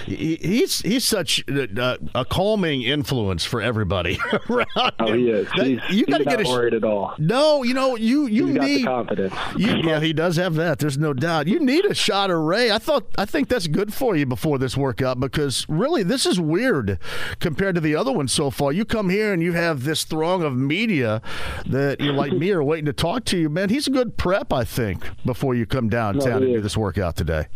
he's 0.06 0.80
he's 0.80 1.06
such 1.06 1.44
a, 1.50 1.98
a, 2.16 2.24
calming 2.24 2.82
influence 2.82 3.44
for 3.44 3.62
everybody 3.62 4.18
around. 4.50 4.94
Oh, 5.00 5.14
he 5.14 5.30
is. 5.30 5.52
He's, 5.52 5.82
you 5.90 6.06
got 6.06 6.20
to 6.20 6.24
get 6.24 6.46
a, 6.46 6.50
worried 6.50 6.74
at 6.74 6.86
all. 6.86 7.14
No, 7.18 7.64
you 7.64 7.74
know 7.74 7.98
you 7.98 8.28
you 8.28 8.48
he's 8.48 8.56
need 8.56 8.86
confidence. 8.86 9.34
You, 9.58 9.76
yeah, 9.84 10.00
he 10.00 10.14
does 10.14 10.38
have 10.38 10.56
that. 10.56 10.80
There's 10.80 10.98
no 10.98 11.14
doubt. 11.14 11.48
You 11.48 11.60
need 11.60 11.84
a 11.84 11.94
shot 11.94 12.32
of 12.32 12.40
Ray. 12.40 12.72
I 12.72 12.78
thought 12.78 13.06
I 13.18 13.26
think 13.26 13.50
that's 13.50 13.68
good 13.68 13.94
for 13.94 14.16
you 14.16 14.26
before 14.26 14.58
this 14.58 14.78
workout 14.78 15.20
because 15.20 15.66
really 15.68 16.04
this 16.04 16.26
is 16.26 16.40
weird 16.40 17.00
compared 17.40 17.76
to 17.76 17.82
the 17.82 17.96
other 17.96 18.14
ones 18.14 18.32
so 18.32 18.50
far. 18.50 18.72
You 18.72 18.86
come 18.86 19.10
here 19.10 19.34
and 19.34 19.44
you 19.44 19.52
have 19.54 19.84
this 19.84 20.06
throng 20.06 20.44
of 20.44 20.56
media 20.56 21.22
that 21.66 22.00
you 22.00 22.14
like 22.14 22.32
me 22.32 22.52
are 22.52 22.64
waiting 22.64 22.86
to 22.86 22.94
talk 22.94 23.26
to 23.26 23.38
you. 23.38 23.50
Man, 23.50 23.68
he's 23.68 23.88
a 23.88 23.92
good 23.92 24.16
prep, 24.16 24.54
I 24.54 24.64
think, 24.64 25.04
before 25.26 25.54
you 25.54 25.66
come 25.66 25.90
down. 25.90 26.18
no, 26.18 26.29
do 26.38 26.62
this 26.62 26.78
workout 26.78 27.16
today. 27.16 27.48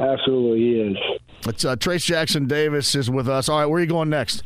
Absolutely, 0.00 0.58
he 0.60 0.80
is. 0.80 0.96
It's 1.46 1.64
uh, 1.64 1.76
Trayce 1.76 2.04
Jackson 2.04 2.46
Davis 2.46 2.94
is 2.94 3.10
with 3.10 3.28
us. 3.28 3.48
All 3.48 3.58
right, 3.58 3.66
where 3.66 3.78
are 3.78 3.82
you 3.82 3.88
going 3.88 4.08
next? 4.08 4.42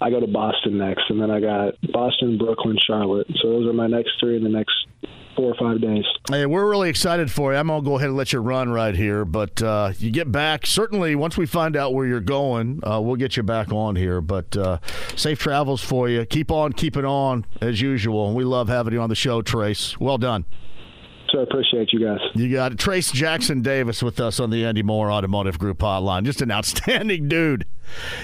I 0.00 0.10
go 0.10 0.20
to 0.20 0.26
Boston 0.26 0.78
next, 0.78 1.04
and 1.08 1.20
then 1.20 1.30
I 1.30 1.40
got 1.40 1.74
Boston, 1.92 2.36
Brooklyn, 2.36 2.76
Charlotte. 2.86 3.26
So 3.40 3.48
those 3.50 3.66
are 3.66 3.72
my 3.72 3.86
next 3.86 4.12
three 4.20 4.36
in 4.36 4.42
the 4.42 4.50
next 4.50 4.72
four 5.36 5.52
or 5.52 5.54
five 5.58 5.80
days. 5.80 6.04
Hey, 6.30 6.46
we're 6.46 6.68
really 6.68 6.88
excited 6.88 7.30
for 7.30 7.52
you. 7.52 7.58
I'm 7.58 7.68
gonna 7.68 7.82
go 7.82 7.96
ahead 7.96 8.08
and 8.08 8.16
let 8.16 8.32
you 8.32 8.40
run 8.40 8.70
right 8.70 8.94
here, 8.94 9.24
but 9.24 9.62
uh, 9.62 9.92
you 9.98 10.10
get 10.10 10.30
back. 10.30 10.66
Certainly, 10.66 11.14
once 11.16 11.36
we 11.36 11.46
find 11.46 11.76
out 11.76 11.94
where 11.94 12.06
you're 12.06 12.20
going, 12.20 12.80
uh, 12.86 13.00
we'll 13.00 13.16
get 13.16 13.36
you 13.36 13.42
back 13.42 13.72
on 13.72 13.96
here. 13.96 14.20
But 14.20 14.56
uh, 14.56 14.78
safe 15.16 15.38
travels 15.38 15.82
for 15.82 16.08
you. 16.08 16.24
Keep 16.24 16.50
on 16.50 16.72
keeping 16.72 17.04
on 17.04 17.46
as 17.60 17.80
usual. 17.80 18.34
We 18.34 18.44
love 18.44 18.68
having 18.68 18.92
you 18.92 19.00
on 19.00 19.08
the 19.08 19.16
show, 19.16 19.42
Trayce. 19.42 19.98
Well 19.98 20.18
done. 20.18 20.44
I 21.34 21.42
appreciate 21.42 21.92
you 21.92 22.04
guys. 22.04 22.20
You 22.34 22.52
got 22.52 22.72
it. 22.72 22.78
Trayce 22.78 23.12
Jackson 23.12 23.62
Davis 23.62 24.02
with 24.02 24.20
us 24.20 24.38
on 24.40 24.50
the 24.50 24.64
Andy 24.64 24.82
Mohr 24.82 25.12
Automotive 25.12 25.58
Group 25.58 25.78
hotline. 25.78 26.24
Just 26.24 26.40
an 26.42 26.50
outstanding 26.50 27.28
dude. 27.28 27.66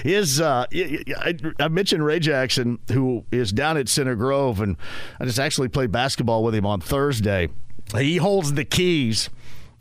Is 0.03 0.41
uh, 0.41 0.65
I, 0.71 1.35
I 1.59 1.67
mentioned 1.67 2.03
Ray 2.03 2.19
Jackson, 2.19 2.79
who 2.91 3.25
is 3.31 3.51
down 3.51 3.77
at 3.77 3.89
Center 3.89 4.15
Grove, 4.15 4.59
and 4.59 4.77
I 5.19 5.25
just 5.25 5.39
actually 5.39 5.67
played 5.67 5.91
basketball 5.91 6.43
with 6.43 6.55
him 6.55 6.65
on 6.65 6.81
Thursday. 6.81 7.49
He 7.95 8.17
holds 8.17 8.53
the 8.53 8.65
keys 8.65 9.29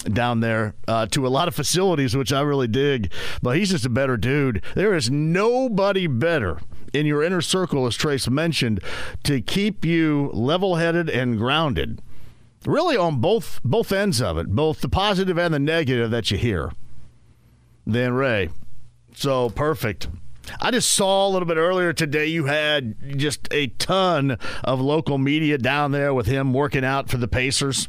down 0.05 0.40
there 0.40 0.74
uh, 0.89 1.07
to 1.07 1.27
a 1.27 1.28
lot 1.28 1.48
of 1.48 1.55
facilities, 1.55 2.16
which 2.16 2.32
I 2.32 2.40
really 2.40 2.69
dig. 2.69 3.12
But 3.43 3.57
he's 3.57 3.70
just 3.70 3.86
a 3.86 3.90
better 3.90 4.16
dude. 4.16 4.62
There 4.74 4.94
is 4.94 5.11
nobody 5.11 6.07
better 6.07 6.59
in 6.93 7.07
your 7.07 7.23
inner 7.23 7.40
circle, 7.40 7.86
as 7.86 7.97
Trayce 7.97 8.28
mentioned, 8.28 8.81
to 9.24 9.40
keep 9.40 9.85
you 9.85 10.31
level 10.32 10.77
headed 10.77 11.09
and 11.09 11.39
grounded 11.39 12.01
really 12.66 12.97
on 12.97 13.20
both 13.20 13.61
both 13.65 13.93
ends 13.93 14.20
of 14.20 14.39
it, 14.39 14.49
both 14.49 14.81
the 14.81 14.89
positive 14.89 15.39
and 15.39 15.55
the 15.55 15.59
negative 15.59 16.11
that 16.11 16.31
you 16.31 16.39
hear. 16.39 16.73
Then 17.87 18.12
Ray. 18.12 18.51
So 19.15 19.51
perfect. 19.51 20.09
I 20.61 20.70
just 20.70 20.91
saw 20.93 21.28
a 21.28 21.31
little 21.31 21.47
bit 21.47 21.57
earlier 21.57 21.93
today 21.93 22.27
you 22.27 22.47
had 22.47 23.19
just 23.19 23.47
a 23.53 23.69
ton 23.69 24.39
of 24.65 24.81
local 24.81 25.19
media 25.19 25.59
down 25.59 25.93
there 25.93 26.12
with 26.12 26.27
him 26.27 26.53
working 26.53 26.85
out 26.85 27.09
for 27.09 27.19
the 27.19 27.28
Pacers. 27.28 27.89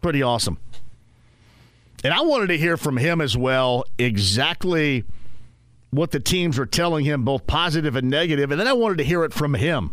Pretty 0.00 0.22
awesome. 0.22 0.58
And 2.04 2.12
I 2.12 2.22
wanted 2.22 2.48
to 2.48 2.58
hear 2.58 2.76
from 2.76 2.96
him 2.96 3.20
as 3.20 3.36
well 3.36 3.84
exactly 3.98 5.04
what 5.90 6.10
the 6.10 6.20
teams 6.20 6.58
were 6.58 6.66
telling 6.66 7.04
him, 7.04 7.24
both 7.24 7.46
positive 7.46 7.94
and 7.94 8.08
negative. 8.08 8.50
And 8.50 8.58
then 8.58 8.66
I 8.66 8.72
wanted 8.72 8.98
to 8.98 9.04
hear 9.04 9.24
it 9.24 9.32
from 9.32 9.54
him, 9.54 9.92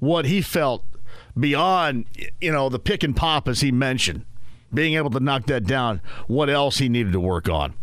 what 0.00 0.24
he 0.24 0.40
felt 0.40 0.84
beyond, 1.38 2.06
you 2.40 2.52
know, 2.52 2.68
the 2.68 2.78
pick 2.78 3.02
and 3.02 3.16
pop, 3.16 3.48
as 3.48 3.60
he 3.60 3.72
mentioned, 3.72 4.24
being 4.72 4.94
able 4.94 5.10
to 5.10 5.20
knock 5.20 5.46
that 5.46 5.64
down, 5.64 6.00
what 6.26 6.50
else 6.50 6.78
he 6.78 6.88
needed 6.88 7.12
to 7.12 7.20
work 7.20 7.48
on. 7.48 7.74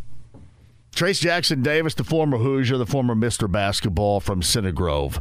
Trayce 0.95 1.19
Jackson 1.19 1.61
Davis, 1.61 1.93
the 1.93 2.05
former 2.05 2.37
Hoosier, 2.37 2.77
the 2.77 2.85
former 2.85 3.15
Mr. 3.15 3.51
Basketball 3.51 4.21
from 4.21 4.41
Center 4.41 4.71
Grove. 4.71 5.19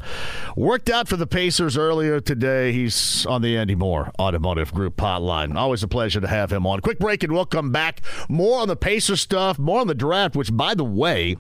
Worked 0.55 0.89
out 0.89 1.09
for 1.09 1.17
the 1.17 1.27
Pacers 1.27 1.77
earlier 1.77 2.21
today. 2.21 2.71
He's 2.71 3.27
on 3.27 3.43
the 3.43 3.57
Andy 3.57 3.75
Mohr 3.75 4.13
Automotive 4.21 4.73
Group 4.73 4.97
hotline. 4.97 5.57
Always 5.57 5.83
a 5.83 5.89
pleasure 5.89 6.21
to 6.21 6.29
have 6.29 6.53
him 6.53 6.65
on. 6.65 6.79
Quick 6.79 7.01
break 7.01 7.25
and 7.25 7.33
we'll 7.33 7.45
come 7.45 7.73
back. 7.73 8.03
More 8.29 8.61
on 8.61 8.69
the 8.69 8.77
Pacer 8.77 9.17
stuff, 9.17 9.59
more 9.59 9.81
on 9.81 9.89
the 9.89 9.97
draft, 9.97 10.37
which, 10.37 10.57
by 10.57 10.75
the 10.75 10.85
way, 10.85 11.39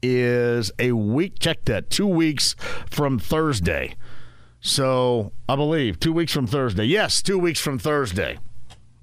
is 0.00 0.70
a 0.78 0.92
week, 0.92 1.40
check 1.40 1.64
that, 1.64 1.90
two 1.90 2.06
weeks 2.06 2.54
from 2.88 3.18
Thursday. 3.18 3.96
So 4.60 5.32
I 5.48 5.56
believe 5.56 5.98
two 5.98 6.12
weeks 6.12 6.32
from 6.32 6.46
Thursday. 6.46 6.84
Yes, 6.84 7.22
two 7.22 7.38
weeks 7.38 7.60
from 7.60 7.78
Thursday. 7.78 8.38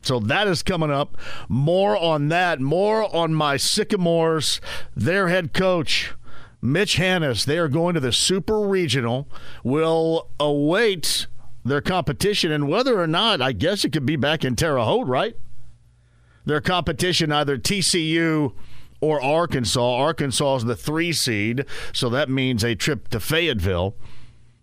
So 0.02 0.20
that 0.20 0.48
is 0.48 0.64
coming 0.64 0.92
up. 0.92 1.18
More 1.50 1.98
on 1.98 2.30
that. 2.30 2.62
More 2.62 3.14
on 3.14 3.34
my 3.34 3.58
Sycamores. 3.58 4.62
Their 4.96 5.28
head 5.28 5.54
coach, 5.54 6.14
Mitch 6.62 6.98
Hannahs, 6.98 7.46
They 7.46 7.58
are 7.58 7.68
going 7.68 7.96
to 7.96 8.00
the 8.00 8.14
Super 8.14 8.62
Regional. 8.62 9.28
Will 9.64 10.30
await 10.40 11.28
their 11.66 11.82
competition 11.82 12.52
and 12.52 12.70
whether 12.70 13.02
or 13.02 13.08
not, 13.08 13.42
I 13.42 13.52
guess 13.52 13.84
it 13.84 13.92
could 13.92 14.06
be 14.06 14.16
back 14.16 14.46
in 14.46 14.56
Terre 14.56 14.80
Haute, 14.80 15.08
right? 15.08 15.36
Their 16.46 16.62
competition, 16.62 17.32
either 17.32 17.58
TCU 17.58 18.54
or 19.02 19.22
Arkansas. 19.22 19.96
Arkansas 19.96 20.58
is 20.58 20.66
the 20.66 20.76
three 20.76 21.12
seed, 21.12 21.66
so 21.92 22.10
that 22.10 22.30
means 22.30 22.64
a 22.64 22.76
trip 22.76 23.10
to 23.10 23.20
Fayetteville. 23.20 23.96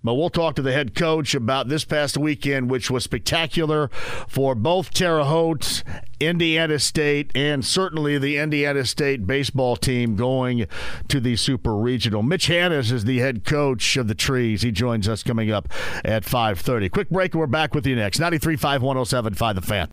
But 0.04 0.14
we'll 0.14 0.28
talk 0.28 0.54
to 0.56 0.62
the 0.62 0.72
head 0.72 0.94
coach 0.94 1.34
about 1.34 1.68
this 1.68 1.84
past 1.84 2.18
weekend, 2.18 2.70
which 2.70 2.90
was 2.90 3.04
spectacular 3.04 3.88
for 4.28 4.54
both 4.54 4.92
Terre 4.92 5.24
Haute, 5.24 5.82
Indiana 6.20 6.78
State, 6.78 7.32
and 7.34 7.64
certainly 7.64 8.18
the 8.18 8.36
Indiana 8.36 8.84
State 8.84 9.26
baseball 9.26 9.76
team 9.76 10.14
going 10.14 10.66
to 11.08 11.20
the 11.20 11.36
Super 11.36 11.74
Regional. 11.74 12.22
Mitch 12.22 12.48
Hannahs 12.48 12.92
is 12.92 13.04
the 13.04 13.18
head 13.18 13.44
coach 13.44 13.96
of 13.96 14.06
the 14.06 14.14
Trees. 14.14 14.60
He 14.60 14.70
joins 14.70 15.08
us 15.08 15.22
coming 15.22 15.50
up 15.50 15.68
at 16.04 16.24
5.30. 16.24 16.90
Quick 16.90 17.08
break, 17.08 17.32
and 17.32 17.40
we're 17.40 17.46
back 17.46 17.74
with 17.74 17.86
you 17.86 17.96
next. 17.96 18.20
93.5, 18.20 18.80
107.5 18.80 19.54
The 19.54 19.62
Fan. 19.62 19.90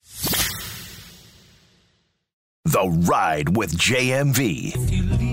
The 2.66 2.90
Ride 3.10 3.56
with 3.56 3.76
JMV. 3.78 5.31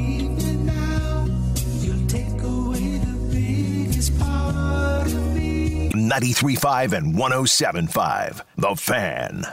93.5 6.11 6.93
and 6.93 7.15
107.5. 7.15 8.43
The 8.57 8.75
Fan. 8.77 9.45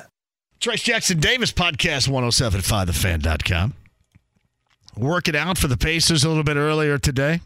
Trayce 0.59 0.83
Jackson 0.83 1.19
Davis 1.19 1.51
podcast 1.51 2.07
1075thefan.com. 2.09 3.73
it 5.27 5.35
out 5.35 5.57
for 5.57 5.67
the 5.67 5.77
Pacers 5.77 6.23
a 6.23 6.29
little 6.29 6.43
bit 6.43 6.57
earlier 6.57 6.97
today. 6.97 7.41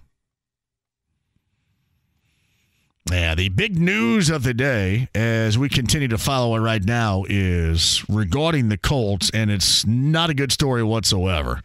Yeah, 3.12 3.34
the 3.34 3.50
big 3.50 3.78
news 3.78 4.30
of 4.30 4.44
the 4.44 4.54
day 4.54 5.10
as 5.16 5.58
we 5.58 5.68
continue 5.68 6.08
to 6.10 6.18
follow 6.20 6.56
it 6.56 6.60
right 6.60 6.84
now 6.84 7.24
is 7.28 8.08
regarding 8.08 8.70
the 8.70 8.78
Colts, 8.78 9.32
and 9.34 9.50
it's 9.50 9.86
not 9.88 10.30
a 10.30 10.36
good 10.36 10.52
story 10.52 10.84
whatsoever, 10.84 11.64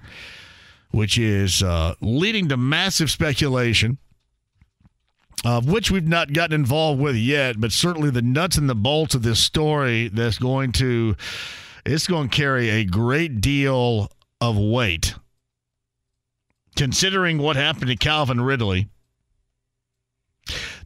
which 0.90 1.18
is 1.18 1.62
uh, 1.62 1.94
leading 2.00 2.48
to 2.48 2.56
massive 2.56 3.10
speculation 3.10 3.98
of 5.44 5.68
which 5.68 5.90
we've 5.90 6.08
not 6.08 6.32
gotten 6.32 6.54
involved 6.54 7.00
with 7.00 7.16
yet, 7.16 7.60
but 7.60 7.72
certainly 7.72 8.10
the 8.10 8.22
nuts 8.22 8.56
and 8.56 8.68
the 8.68 8.74
bolts 8.74 9.14
of 9.14 9.22
this 9.22 9.40
story 9.40 10.08
that's 10.08 10.38
going 10.38 10.72
to 10.72 11.16
it's 11.84 12.06
going 12.06 12.28
to 12.30 12.36
carry 12.36 12.70
a 12.70 12.84
great 12.84 13.40
deal 13.40 14.10
of 14.40 14.56
weight. 14.56 15.14
Considering 16.76 17.38
what 17.38 17.56
happened 17.56 17.88
to 17.88 17.96
Calvin 17.96 18.40
Ridley, 18.40 18.88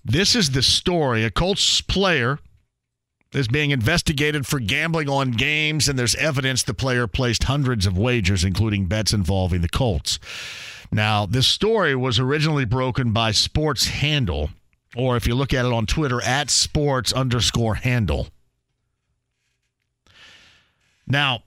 this 0.05 0.35
is 0.35 0.51
the 0.51 0.63
story. 0.63 1.25
A 1.25 1.31
Colts 1.31 1.81
player 1.81 2.39
is 3.33 3.49
being 3.49 3.71
investigated 3.71 4.47
for 4.47 4.59
gambling 4.59 5.09
on 5.09 5.33
games, 5.33 5.89
and 5.89 5.99
there's 5.99 6.15
evidence 6.17 6.63
the 6.63 6.75
player 6.75 7.07
placed 7.07 7.45
hundreds 7.45 7.87
of 7.87 7.97
wagers, 7.97 8.45
including 8.45 8.87
bets 8.87 9.13
involving 9.13 9.61
the 9.61 9.69
Colts. 9.69 10.19
Now, 10.91 11.27
this 11.27 11.47
story 11.47 11.95
was 11.95 12.19
originally 12.19 12.65
broken 12.65 13.13
by 13.13 13.33
Sports 13.33 13.89
Handle, 13.89 14.51
or 14.97 15.17
if 15.17 15.27
you 15.27 15.35
look 15.35 15.53
at 15.53 15.65
it 15.65 15.73
on 15.73 15.87
Twitter, 15.87 16.23
at 16.23 16.51
sports 16.51 17.13
underscore 17.13 17.75
handle. 17.75 18.29
Now, 21.07 21.43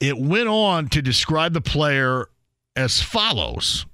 it 0.00 0.18
went 0.18 0.48
on 0.48 0.88
to 0.88 1.02
describe 1.02 1.52
the 1.52 1.60
player 1.60 2.28
as 2.74 3.02
follows 3.02 3.86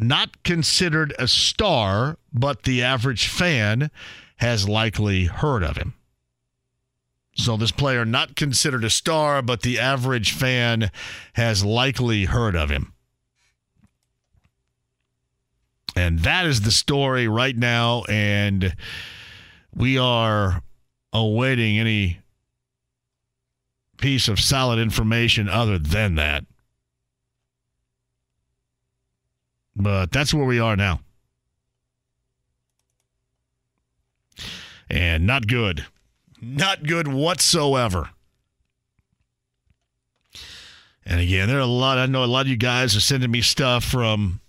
not 0.00 0.42
considered 0.42 1.14
a 1.18 1.28
star, 1.28 2.16
but 2.32 2.62
the 2.62 2.82
average 2.82 3.28
fan 3.28 3.90
has 4.36 4.68
likely 4.68 5.26
heard 5.26 5.62
of 5.62 5.76
him. 5.76 5.94
So, 7.36 7.56
this 7.56 7.70
player, 7.70 8.04
not 8.04 8.34
considered 8.34 8.84
a 8.84 8.90
star, 8.90 9.40
but 9.42 9.62
the 9.62 9.78
average 9.78 10.32
fan 10.32 10.90
has 11.34 11.64
likely 11.64 12.24
heard 12.24 12.56
of 12.56 12.70
him. 12.70 12.92
And 16.00 16.20
that 16.20 16.46
is 16.46 16.62
the 16.62 16.70
story 16.70 17.28
right 17.28 17.54
now. 17.54 18.04
And 18.08 18.74
we 19.74 19.98
are 19.98 20.62
awaiting 21.12 21.78
any 21.78 22.20
piece 23.98 24.26
of 24.26 24.40
solid 24.40 24.78
information 24.78 25.46
other 25.46 25.78
than 25.78 26.14
that. 26.14 26.46
But 29.76 30.10
that's 30.10 30.32
where 30.32 30.46
we 30.46 30.58
are 30.58 30.74
now. 30.74 31.00
And 34.88 35.26
not 35.26 35.46
good. 35.46 35.84
Not 36.40 36.84
good 36.84 37.08
whatsoever. 37.08 38.08
And 41.04 41.20
again, 41.20 41.46
there 41.46 41.58
are 41.58 41.60
a 41.60 41.66
lot. 41.66 41.98
I 41.98 42.06
know 42.06 42.24
a 42.24 42.26
lot 42.26 42.42
of 42.42 42.48
you 42.48 42.56
guys 42.56 42.96
are 42.96 43.00
sending 43.00 43.30
me 43.30 43.42
stuff 43.42 43.84
from, 43.84 44.40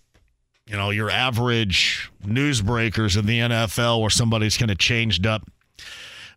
you 0.72 0.78
know, 0.78 0.90
your 0.90 1.10
average 1.10 2.10
newsbreakers 2.26 3.18
in 3.18 3.26
the 3.26 3.40
NFL 3.40 4.00
where 4.00 4.10
somebody's 4.10 4.56
kind 4.56 4.72
of 4.72 4.78
changed 4.78 5.28
up 5.28 5.46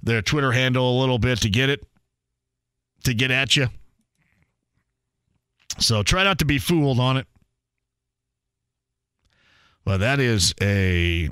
their 0.03 0.23
Twitter 0.23 0.51
handle 0.51 0.99
a 0.99 1.01
little 1.01 1.21
bit 1.21 1.41
to 1.43 1.49
get 1.49 1.71
it, 1.71 1.87
to 3.05 3.15
get 3.15 3.31
at 3.31 3.55
you. 3.55 3.69
So 5.79 6.03
try 6.03 6.25
not 6.25 6.41
to 6.41 6.45
be 6.45 6.59
fooled 6.59 6.99
on 6.99 7.17
it. 7.17 7.29
Well, 9.87 9.99
that 9.99 10.19
is 10.19 10.53
a 10.61 11.31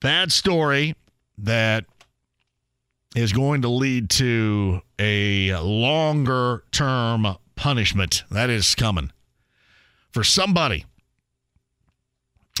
bad 0.00 0.32
story 0.32 0.94
that 1.36 1.84
is 3.14 3.34
going 3.34 3.60
to 3.60 3.68
lead 3.68 4.08
to 4.10 4.80
a 4.98 5.54
longer 5.58 6.64
term 6.72 7.36
punishment. 7.56 8.24
That 8.30 8.48
is 8.48 8.74
coming 8.74 9.12
for 10.12 10.24
somebody. 10.24 10.86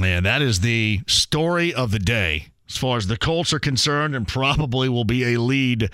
And 0.02 0.26
that 0.26 0.42
is 0.42 0.60
the 0.60 1.00
story 1.06 1.72
of 1.72 1.90
the 1.90 1.98
day 1.98 2.48
as 2.68 2.76
far 2.76 2.96
as 2.96 3.06
the 3.06 3.16
Colts 3.16 3.52
are 3.52 3.58
concerned, 3.58 4.14
and 4.16 4.26
probably 4.26 4.88
will 4.88 5.04
be 5.04 5.34
a 5.34 5.40
lead 5.40 5.90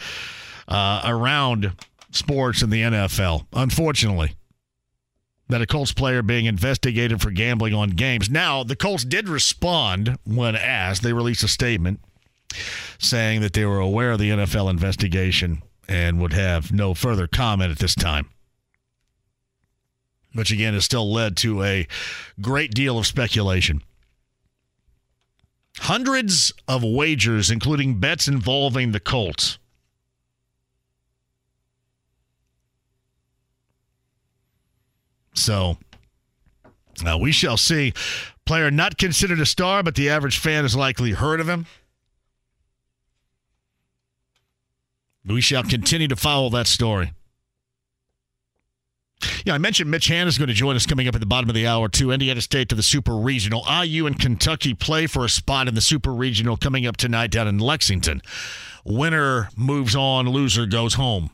uh, 0.68 1.02
around 1.04 1.72
sports 2.12 2.62
in 2.62 2.70
the 2.70 2.82
NFL, 2.82 3.46
unfortunately 3.52 4.34
that 5.50 5.60
a 5.60 5.66
Colts 5.66 5.92
player 5.92 6.22
being 6.22 6.46
investigated 6.46 7.20
for 7.20 7.30
gambling 7.30 7.74
on 7.74 7.90
games. 7.90 8.30
Now, 8.30 8.62
the 8.62 8.76
Colts 8.76 9.04
did 9.04 9.28
respond 9.28 10.16
when 10.24 10.54
asked. 10.54 11.02
They 11.02 11.12
released 11.12 11.42
a 11.42 11.48
statement 11.48 12.00
saying 12.98 13.40
that 13.40 13.52
they 13.52 13.64
were 13.64 13.80
aware 13.80 14.12
of 14.12 14.20
the 14.20 14.30
NFL 14.30 14.70
investigation 14.70 15.62
and 15.88 16.20
would 16.20 16.32
have 16.32 16.72
no 16.72 16.94
further 16.94 17.26
comment 17.26 17.72
at 17.72 17.78
this 17.78 17.94
time. 17.94 18.30
Which 20.32 20.52
again 20.52 20.74
has 20.74 20.84
still 20.84 21.12
led 21.12 21.36
to 21.38 21.64
a 21.64 21.88
great 22.40 22.70
deal 22.72 22.96
of 22.96 23.06
speculation. 23.06 23.82
Hundreds 25.90 26.52
of 26.68 26.84
wagers, 26.84 27.50
including 27.50 27.98
bets 27.98 28.28
involving 28.28 28.92
the 28.92 29.00
Colts, 29.00 29.58
So 35.34 35.78
uh, 37.04 37.18
we 37.18 37.32
shall 37.32 37.56
see. 37.56 37.92
Player 38.44 38.70
not 38.70 38.98
considered 38.98 39.40
a 39.40 39.46
star, 39.46 39.82
but 39.82 39.96
the 39.96 40.08
average 40.08 40.38
fan 40.38 40.62
has 40.62 40.76
likely 40.76 41.10
heard 41.10 41.40
of 41.40 41.48
him. 41.48 41.66
We 45.24 45.40
shall 45.40 45.64
continue 45.64 46.06
to 46.06 46.14
follow 46.14 46.50
that 46.50 46.68
story. 46.68 47.14
Yeah, 49.44 49.54
I 49.54 49.58
mentioned 49.58 49.90
Mitch 49.90 50.08
Hannahs 50.08 50.28
is 50.28 50.38
going 50.38 50.48
to 50.48 50.54
join 50.54 50.76
us 50.76 50.86
coming 50.86 51.08
up 51.08 51.14
at 51.14 51.20
the 51.20 51.26
bottom 51.26 51.48
of 51.48 51.54
the 51.54 51.66
hour, 51.66 51.88
too. 51.88 52.10
Indiana 52.10 52.40
State 52.40 52.68
to 52.70 52.74
the 52.74 52.82
Super 52.82 53.16
Regional. 53.16 53.64
IU 53.68 54.06
and 54.06 54.18
Kentucky 54.18 54.74
play 54.74 55.06
for 55.06 55.24
a 55.24 55.28
spot 55.28 55.68
in 55.68 55.74
the 55.74 55.80
Super 55.80 56.12
Regional 56.12 56.56
coming 56.56 56.86
up 56.86 56.96
tonight 56.96 57.30
down 57.30 57.48
in 57.48 57.58
Lexington. 57.58 58.22
Winner 58.84 59.50
moves 59.56 59.94
on, 59.94 60.28
loser 60.28 60.66
goes 60.66 60.94
home. 60.94 61.30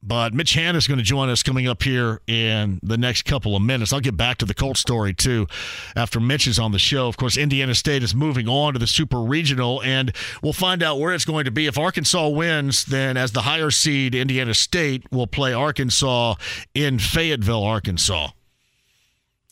But 0.00 0.32
Mitch 0.32 0.54
Hannahs 0.54 0.76
is 0.76 0.86
going 0.86 0.98
to 0.98 1.04
join 1.04 1.28
us 1.28 1.42
coming 1.42 1.66
up 1.66 1.82
here 1.82 2.20
in 2.28 2.78
the 2.84 2.96
next 2.96 3.22
couple 3.24 3.56
of 3.56 3.62
minutes. 3.62 3.92
I'll 3.92 4.00
get 4.00 4.16
back 4.16 4.38
to 4.38 4.44
the 4.44 4.54
Colt 4.54 4.76
story 4.76 5.12
too 5.12 5.48
after 5.96 6.20
Mitch 6.20 6.46
is 6.46 6.58
on 6.58 6.70
the 6.70 6.78
show. 6.78 7.08
Of 7.08 7.16
course, 7.16 7.36
Indiana 7.36 7.74
State 7.74 8.04
is 8.04 8.14
moving 8.14 8.48
on 8.48 8.74
to 8.74 8.78
the 8.78 8.86
Super 8.86 9.20
Regional, 9.20 9.82
and 9.82 10.14
we'll 10.40 10.52
find 10.52 10.84
out 10.84 11.00
where 11.00 11.12
it's 11.12 11.24
going 11.24 11.46
to 11.46 11.50
be. 11.50 11.66
If 11.66 11.76
Arkansas 11.76 12.28
wins, 12.28 12.84
then 12.84 13.16
as 13.16 13.32
the 13.32 13.42
higher 13.42 13.72
seed, 13.72 14.14
Indiana 14.14 14.54
State 14.54 15.10
will 15.10 15.26
play 15.26 15.52
Arkansas 15.52 16.36
in 16.74 17.00
Fayetteville, 17.00 17.64
Arkansas. 17.64 18.28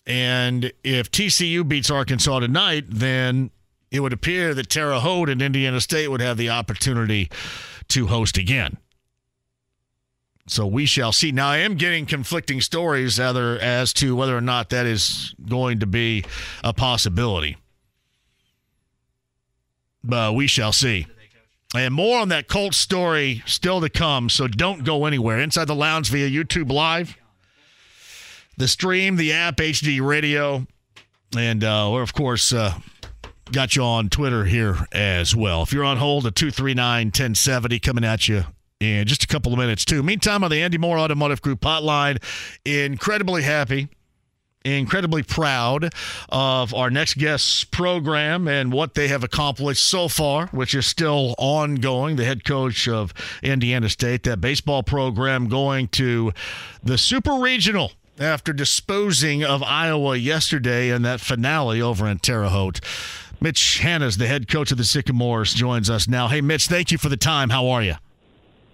And 0.06 0.72
if 0.84 1.10
TCU 1.10 1.66
beats 1.66 1.90
Arkansas 1.90 2.38
tonight, 2.38 2.84
then 2.88 3.50
it 3.90 3.98
would 3.98 4.12
appear 4.12 4.54
that 4.54 4.70
Terre 4.70 5.00
Haute 5.00 5.28
and 5.28 5.42
Indiana 5.42 5.80
State 5.80 6.08
would 6.08 6.20
have 6.20 6.36
the 6.36 6.50
opportunity 6.50 7.28
to 7.88 8.06
host 8.06 8.38
again. 8.38 8.76
So 10.46 10.66
we 10.66 10.86
shall 10.86 11.12
see. 11.12 11.32
Now, 11.32 11.48
I 11.48 11.58
am 11.58 11.74
getting 11.74 12.06
conflicting 12.06 12.60
stories 12.60 13.18
either 13.18 13.58
as 13.58 13.92
to 13.94 14.14
whether 14.14 14.36
or 14.36 14.40
not 14.40 14.70
that 14.70 14.86
is 14.86 15.34
going 15.48 15.80
to 15.80 15.86
be 15.86 16.24
a 16.62 16.72
possibility. 16.72 17.56
But 20.04 20.34
we 20.34 20.46
shall 20.46 20.72
see. 20.72 21.06
And 21.74 21.92
more 21.92 22.20
on 22.20 22.28
that 22.28 22.46
Colt 22.46 22.74
story 22.74 23.42
still 23.44 23.80
to 23.80 23.90
come. 23.90 24.28
So 24.28 24.46
don't 24.46 24.84
go 24.84 25.04
anywhere. 25.04 25.40
Inside 25.40 25.64
the 25.64 25.74
Lounge 25.74 26.10
via 26.10 26.30
YouTube 26.30 26.70
Live, 26.70 27.16
the 28.56 28.68
stream, 28.68 29.16
the 29.16 29.32
app, 29.32 29.56
HD 29.56 30.00
Radio, 30.00 30.64
and 31.36 31.64
uh, 31.64 31.90
we're, 31.92 32.02
of 32.02 32.14
course, 32.14 32.52
uh, 32.52 32.78
got 33.50 33.74
you 33.74 33.82
on 33.82 34.08
Twitter 34.10 34.44
here 34.44 34.86
as 34.92 35.34
well. 35.34 35.64
If 35.64 35.72
you're 35.72 35.84
on 35.84 35.96
hold 35.96 36.24
at 36.24 36.36
239 36.36 37.08
1070 37.08 37.80
coming 37.80 38.04
at 38.04 38.28
you 38.28 38.44
in 38.80 39.06
just 39.06 39.24
a 39.24 39.26
couple 39.26 39.52
of 39.52 39.58
minutes, 39.58 39.84
too. 39.84 40.02
Meantime, 40.02 40.44
on 40.44 40.50
the 40.50 40.62
Andy 40.62 40.78
Mohr 40.78 40.98
Automotive 40.98 41.42
Group 41.42 41.60
hotline, 41.60 42.22
incredibly 42.64 43.42
happy 43.42 43.88
incredibly 44.66 45.22
proud 45.22 45.92
of 46.28 46.74
our 46.74 46.90
next 46.90 47.14
guest's 47.18 47.64
program 47.64 48.48
and 48.48 48.72
what 48.72 48.94
they 48.94 49.08
have 49.08 49.22
accomplished 49.22 49.84
so 49.84 50.08
far, 50.08 50.48
which 50.48 50.74
is 50.74 50.86
still 50.86 51.34
ongoing. 51.38 52.16
The 52.16 52.24
head 52.24 52.44
coach 52.44 52.88
of 52.88 53.14
Indiana 53.42 53.88
State, 53.88 54.24
that 54.24 54.40
baseball 54.40 54.82
program 54.82 55.48
going 55.48 55.88
to 55.88 56.32
the 56.82 56.98
Super 56.98 57.34
Regional 57.34 57.92
after 58.18 58.52
disposing 58.52 59.44
of 59.44 59.62
Iowa 59.62 60.16
yesterday 60.16 60.90
in 60.90 61.02
that 61.02 61.20
finale 61.20 61.80
over 61.80 62.06
in 62.06 62.18
Terre 62.18 62.48
Haute. 62.48 62.80
Mitch 63.40 63.80
Hannahs 63.82 64.16
the 64.16 64.26
head 64.26 64.48
coach 64.48 64.72
of 64.72 64.78
the 64.78 64.84
Sycamores, 64.84 65.52
joins 65.52 65.90
us 65.90 66.08
now. 66.08 66.28
Hey, 66.28 66.40
Mitch, 66.40 66.66
thank 66.68 66.90
you 66.90 66.96
for 66.96 67.10
the 67.10 67.18
time. 67.18 67.50
How 67.50 67.68
are 67.68 67.82
you? 67.82 67.96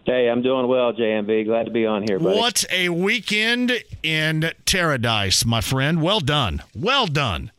Hey, 0.05 0.29
I'm 0.29 0.43
doing 0.43 0.67
well, 0.67 0.93
JMV. 0.93 1.45
Glad 1.47 1.65
to 1.65 1.71
be 1.71 1.87
on 1.87 2.03
here, 2.03 2.19
buddy. 2.19 2.37
What 2.37 2.65
a 2.71 2.89
weekend 2.89 3.73
in 4.03 4.51
Paradise, 4.67 5.45
my 5.45 5.61
friend. 5.61 6.03
Well 6.03 6.19
done. 6.19 6.63
Well 6.75 7.07
done. 7.07 7.53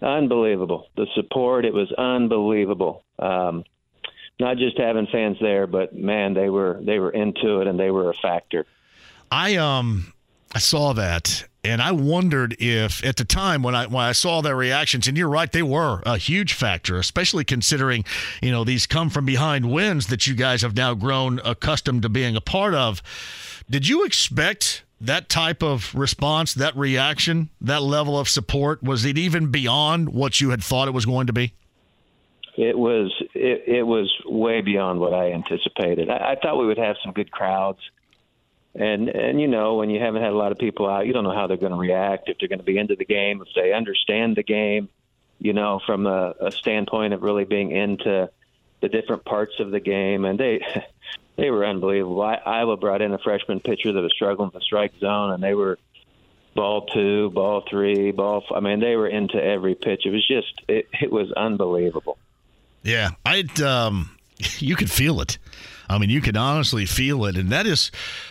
Unbelievable. 0.00 0.88
The 0.96 1.06
support, 1.14 1.64
it 1.64 1.74
was 1.74 1.92
unbelievable. 1.92 3.04
Um, 3.18 3.64
not 4.40 4.56
just 4.56 4.78
having 4.78 5.06
fans 5.12 5.36
there, 5.40 5.66
but 5.66 5.94
man, 5.94 6.34
they 6.34 6.48
were 6.48 6.80
they 6.82 6.98
were 6.98 7.10
into 7.10 7.60
it 7.60 7.68
and 7.68 7.78
they 7.78 7.90
were 7.90 8.10
a 8.10 8.14
factor. 8.14 8.66
I 9.30 9.56
um 9.56 10.12
I 10.54 10.58
saw 10.58 10.94
that 10.94 11.46
and 11.64 11.80
I 11.80 11.92
wondered 11.92 12.56
if 12.58 13.04
at 13.04 13.16
the 13.16 13.24
time 13.24 13.62
when 13.62 13.74
I 13.74 13.86
when 13.86 14.04
I 14.04 14.12
saw 14.12 14.40
their 14.40 14.56
reactions, 14.56 15.06
and 15.06 15.16
you're 15.16 15.28
right, 15.28 15.50
they 15.50 15.62
were 15.62 16.02
a 16.04 16.16
huge 16.16 16.54
factor, 16.54 16.98
especially 16.98 17.44
considering 17.44 18.04
you 18.42 18.50
know 18.50 18.64
these 18.64 18.86
come 18.86 19.10
from 19.10 19.24
behind 19.24 19.70
wins 19.70 20.08
that 20.08 20.26
you 20.26 20.34
guys 20.34 20.62
have 20.62 20.76
now 20.76 20.94
grown 20.94 21.40
accustomed 21.44 22.02
to 22.02 22.08
being 22.08 22.36
a 22.36 22.40
part 22.40 22.74
of. 22.74 23.02
Did 23.70 23.88
you 23.88 24.04
expect 24.04 24.82
that 25.00 25.28
type 25.28 25.62
of 25.62 25.94
response, 25.94 26.54
that 26.54 26.76
reaction, 26.76 27.50
that 27.60 27.82
level 27.82 28.18
of 28.18 28.28
support? 28.28 28.82
Was 28.82 29.04
it 29.04 29.16
even 29.16 29.50
beyond 29.50 30.08
what 30.08 30.40
you 30.40 30.50
had 30.50 30.62
thought 30.62 30.88
it 30.88 30.92
was 30.92 31.06
going 31.06 31.28
to 31.28 31.32
be? 31.32 31.54
It 32.56 32.76
was 32.76 33.12
it, 33.34 33.62
it 33.66 33.82
was 33.84 34.12
way 34.26 34.62
beyond 34.62 34.98
what 34.98 35.14
I 35.14 35.32
anticipated. 35.32 36.10
I, 36.10 36.32
I 36.32 36.36
thought 36.42 36.58
we 36.58 36.66
would 36.66 36.78
have 36.78 36.96
some 37.04 37.12
good 37.12 37.30
crowds 37.30 37.78
and 38.74 39.08
and 39.08 39.40
you 39.40 39.48
know 39.48 39.74
when 39.76 39.90
you 39.90 40.00
haven't 40.00 40.22
had 40.22 40.32
a 40.32 40.36
lot 40.36 40.52
of 40.52 40.58
people 40.58 40.88
out 40.88 41.06
you 41.06 41.12
don't 41.12 41.24
know 41.24 41.34
how 41.34 41.46
they're 41.46 41.56
going 41.56 41.72
to 41.72 41.78
react 41.78 42.28
if 42.28 42.38
they're 42.38 42.48
going 42.48 42.58
to 42.58 42.64
be 42.64 42.78
into 42.78 42.96
the 42.96 43.04
game 43.04 43.42
if 43.42 43.48
they 43.54 43.72
understand 43.72 44.36
the 44.36 44.42
game 44.42 44.88
you 45.38 45.52
know 45.52 45.80
from 45.84 46.06
a, 46.06 46.34
a 46.40 46.50
standpoint 46.50 47.12
of 47.12 47.22
really 47.22 47.44
being 47.44 47.70
into 47.70 48.30
the 48.82 48.88
different 48.88 49.24
parts 49.24 49.54
of 49.60 49.70
the 49.70 49.80
game. 49.80 50.26
And 50.26 50.38
they 50.38 50.60
they 51.36 51.50
were 51.50 51.64
unbelievable. 51.64 52.20
Iowa 52.20 52.76
brought 52.76 53.00
in 53.00 53.14
a 53.14 53.18
freshman 53.18 53.60
pitcher 53.60 53.92
that 53.92 54.00
was 54.00 54.12
struggling 54.14 54.48
with 54.48 54.54
the 54.54 54.60
strike 54.60 54.92
zone 55.00 55.30
and 55.30 55.42
they 55.42 55.54
were 55.54 55.78
ball 56.54 56.84
two 56.84 57.30
ball 57.30 57.64
three 57.70 58.10
ball 58.10 58.44
i 58.54 58.60
mean 58.60 58.78
they 58.78 58.94
were 58.94 59.08
into 59.08 59.42
every 59.42 59.74
pitch. 59.74 60.02
It 60.04 60.10
was 60.10 60.26
just 60.28 60.52
it, 60.68 60.86
it 61.00 61.10
was 61.10 61.32
unbelievable. 61.32 62.18
Yeah 62.82 63.10
i 63.24 63.44
um 63.64 64.10
you 64.58 64.76
could 64.76 64.90
feel 64.90 65.22
it. 65.22 65.38
I 65.92 65.98
mean, 65.98 66.10
you 66.10 66.20
can 66.20 66.36
honestly 66.36 66.86
feel 66.86 67.24
it, 67.26 67.36
and 67.36 67.50
that 67.50 67.66
is 67.66 67.90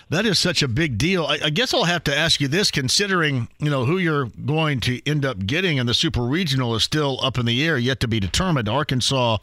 that 0.10 0.26
is 0.26 0.40
such 0.40 0.64
a 0.64 0.68
big 0.68 0.98
deal. 0.98 1.26
I, 1.26 1.40
I, 1.46 1.50
guess 1.50 1.74
I'll 1.74 1.84
have 1.84 2.04
to 2.06 2.18
ask 2.18 2.42
you 2.42 2.48
this, 2.48 2.72
considering 2.72 3.48
you 3.60 3.70
know 3.70 3.86
who 3.86 3.98
you're 3.98 4.26
going 4.46 4.80
to 4.82 5.02
end 5.08 5.26
up 5.26 5.46
getting, 5.46 5.80
and 5.80 5.88
the 5.88 5.94
super 5.94 6.24
regional 6.24 6.76
is 6.76 6.84
still 6.84 7.20
up 7.24 7.38
in 7.38 7.46
the 7.46 7.64
air, 7.66 7.78
yet 7.78 8.00
to 8.02 8.08
be 8.08 8.20
determined. 8.20 8.68
Arkansas 8.68 9.38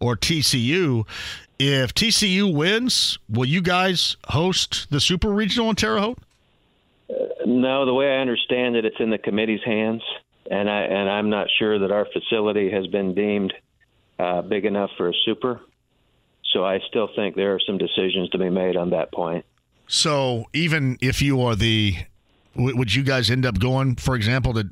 or 0.00 0.16
TCU. 0.16 1.06
If 1.58 1.94
TCU 1.94 2.52
wins, 2.52 3.18
will 3.28 3.44
you 3.44 3.62
guys 3.62 4.16
host 4.28 4.88
the 4.90 5.00
super 5.00 5.30
regional 5.30 5.70
in 5.70 5.76
Terre 5.76 5.98
Haute? 5.98 6.18
Uh, 7.08 7.14
no, 7.46 7.86
the 7.86 7.94
way 7.94 8.10
I 8.10 8.20
understand 8.20 8.76
it, 8.76 8.84
it's 8.84 8.96
in 8.98 9.10
the 9.10 9.18
committee's 9.18 9.64
hands, 9.64 10.02
and 10.50 10.68
I 10.68 10.82
and 10.82 11.08
I'm 11.08 11.30
not 11.30 11.48
sure 11.58 11.78
that 11.78 11.90
our 11.90 12.06
facility 12.12 12.70
has 12.70 12.86
been 12.88 13.14
deemed 13.14 13.54
uh, 14.18 14.42
big 14.42 14.64
enough 14.66 14.90
for 14.96 15.08
a 15.08 15.12
super. 15.24 15.60
So 16.52 16.64
I 16.64 16.80
still 16.88 17.08
think 17.14 17.34
there 17.34 17.54
are 17.54 17.60
some 17.66 17.78
decisions 17.78 18.28
to 18.30 18.38
be 18.38 18.50
made 18.50 18.76
on 18.76 18.90
that 18.90 19.12
point. 19.12 19.44
So 19.86 20.44
even 20.52 20.98
if 21.00 21.22
you 21.22 21.40
are 21.42 21.56
the, 21.56 21.96
would 22.54 22.94
you 22.94 23.02
guys 23.02 23.30
end 23.30 23.46
up 23.46 23.58
going, 23.58 23.96
for 23.96 24.14
example, 24.14 24.54
to 24.54 24.68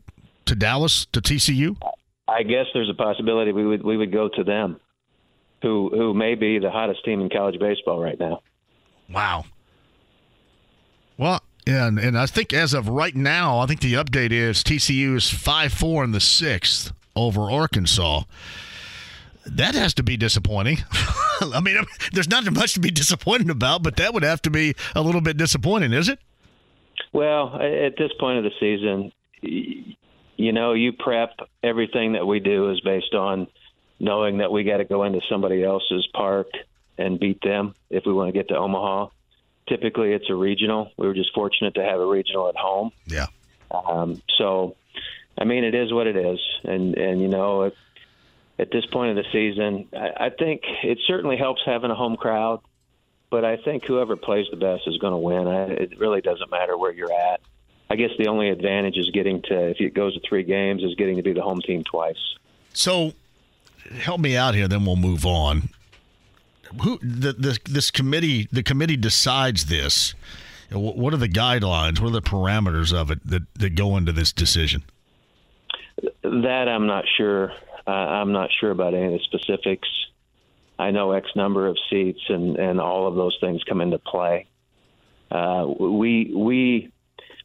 to 0.47 0.55
Dallas 0.57 1.07
to 1.13 1.21
TCU? 1.21 1.77
I 2.27 2.43
guess 2.43 2.67
there's 2.75 2.89
a 2.89 2.95
possibility 2.95 3.53
we 3.53 3.67
would 3.67 3.85
we 3.85 3.97
would 3.97 4.13
go 4.13 4.29
to 4.29 4.45
them, 4.45 4.81
who 5.63 5.91
who 5.93 6.15
may 6.15 6.35
be 6.35 6.59
the 6.59 6.71
hottest 6.71 7.05
team 7.05 7.21
in 7.21 7.29
college 7.29 7.59
baseball 7.59 8.01
right 8.01 8.19
now. 8.19 8.43
Wow. 9.09 9.45
Well, 11.17 11.43
and, 11.67 11.99
and 11.99 12.17
I 12.17 12.27
think 12.27 12.53
as 12.53 12.73
of 12.73 12.89
right 12.89 13.15
now, 13.15 13.59
I 13.59 13.67
think 13.67 13.81
the 13.81 13.95
update 13.95 14.33
is 14.33 14.65
TCU 14.65 15.17
is 15.17 15.29
five 15.29 15.73
four 15.73 16.03
in 16.03 16.13
the 16.13 16.21
sixth 16.21 16.93
over 17.15 17.51
Arkansas. 17.51 18.23
That 19.47 19.75
has 19.75 19.95
to 19.95 20.03
be 20.03 20.17
disappointing. 20.17 20.79
I 21.41 21.61
mean, 21.61 21.79
there's 22.13 22.29
not 22.29 22.51
much 22.53 22.75
to 22.75 22.81
be 22.81 22.91
disappointed 22.91 23.51
about, 23.51 23.83
but 23.83 23.97
that 23.97 24.13
would 24.13 24.23
have 24.23 24.43
to 24.43 24.51
be 24.51 24.75
a 24.95 25.03
little 25.03 25.21
bit 25.21 25.37
disappointing, 25.37 25.93
is 25.93 26.09
it? 26.09 26.19
Well, 27.13 27.57
at 27.57 27.97
this 27.97 28.11
point 28.21 28.39
of 28.39 28.45
the 28.45 28.51
season, 28.61 29.13
you 30.37 30.53
know, 30.53 30.75
you 30.75 30.93
prep 30.93 31.31
everything 31.63 32.13
that 32.13 32.27
we 32.27 32.41
do 32.41 32.71
is 32.71 32.81
based 32.81 33.15
on 33.15 33.47
knowing 33.99 34.39
that 34.39 34.51
we 34.51 34.65
got 34.65 34.79
to 34.79 34.85
go 34.85 35.05
into 35.05 35.21
somebody 35.29 35.65
else's 35.65 36.07
park 36.15 36.49
and 36.99 37.19
beat 37.19 37.41
them 37.43 37.75
if 37.89 38.05
we 38.07 38.13
want 38.13 38.29
to 38.29 38.33
get 38.33 38.49
to 38.49 38.57
Omaha. 38.57 39.09
Typically, 39.69 40.13
it's 40.13 40.29
a 40.31 40.35
regional. 40.35 40.91
We 40.97 41.07
were 41.07 41.15
just 41.15 41.33
fortunate 41.35 41.75
to 41.75 41.83
have 41.83 42.01
a 42.01 42.07
regional 42.07 42.49
at 42.49 42.57
home. 42.57 42.91
Yeah. 43.07 43.27
Um, 43.71 44.21
so, 44.39 44.77
I 45.39 45.45
mean, 45.45 45.65
it 45.65 45.75
is 45.75 45.93
what 45.93 46.07
it 46.07 46.17
is, 46.17 46.41
and 46.65 46.95
and 46.97 47.21
you 47.21 47.29
know, 47.29 47.63
it, 47.65 47.75
at 48.61 48.71
this 48.71 48.85
point 48.87 49.17
of 49.17 49.25
the 49.25 49.31
season. 49.33 49.89
I, 49.95 50.27
I 50.27 50.31
think 50.31 50.63
it 50.83 50.99
certainly 51.07 51.37
helps 51.37 51.63
having 51.65 51.91
a 51.91 51.95
home 51.95 52.17
crowd, 52.17 52.61
but 53.31 53.45
I 53.45 53.57
think 53.57 53.85
whoever 53.87 54.17
plays 54.17 54.47
the 54.51 54.59
best 54.59 54.83
is 54.87 54.99
going 54.99 55.13
to 55.13 55.19
win. 55.19 55.49
I, 55.49 55.63
it 55.83 55.99
really 55.99 56.21
doesn't 56.21 56.51
matter 56.51 56.77
where 56.77 56.93
you're 56.93 57.13
at. 57.13 57.41
I 57.89 57.97
guess 57.97 58.11
the 58.19 58.29
only 58.29 58.51
advantage 58.51 58.97
is 58.97 59.11
getting 59.13 59.43
to, 59.43 59.71
if 59.71 59.81
it 59.81 59.95
goes 59.95 60.15
to 60.15 60.21
three 60.29 60.45
games, 60.45 60.85
is 60.85 60.95
getting 60.95 61.17
to 61.17 61.23
be 61.23 61.33
the 61.33 61.43
home 61.43 61.61
team 61.61 61.83
twice. 61.83 62.19
So, 62.73 63.15
help 63.91 64.21
me 64.21 64.37
out 64.37 64.55
here, 64.55 64.69
then 64.69 64.85
we'll 64.85 64.97
move 64.97 65.27
on. 65.27 65.71
Who 66.83 66.99
the, 66.99 67.33
the 67.33 67.59
this 67.65 67.91
committee? 67.91 68.47
The 68.53 68.63
committee 68.63 68.97
decides 68.97 69.65
this. 69.65 70.15
What 70.71 71.13
are 71.13 71.17
the 71.17 71.29
guidelines? 71.29 71.99
What 71.99 72.11
are 72.11 72.13
the 72.13 72.23
parameters 72.23 72.93
of 72.93 73.11
it 73.11 73.27
that, 73.27 73.43
that 73.55 73.75
go 73.75 73.97
into 73.97 74.13
this 74.13 74.33
decision? 74.33 74.85
That 76.23 76.69
I'm 76.69 76.87
not 76.87 77.07
sure. 77.17 77.53
Uh, 77.91 77.93
I'm 77.93 78.31
not 78.31 78.51
sure 78.61 78.71
about 78.71 78.95
any 78.95 79.07
of 79.07 79.13
the 79.15 79.19
specifics. 79.25 79.89
I 80.79 80.93
know 80.93 81.11
X 81.11 81.27
number 81.35 81.67
of 81.67 81.77
seats, 81.91 82.21
and 82.29 82.57
and 82.57 82.81
all 82.81 83.09
of 83.09 83.17
those 83.17 83.37
things 83.41 83.65
come 83.65 83.81
into 83.81 83.99
play. 83.99 84.47
Uh, 85.29 85.67
we 85.67 86.33
we 86.33 86.93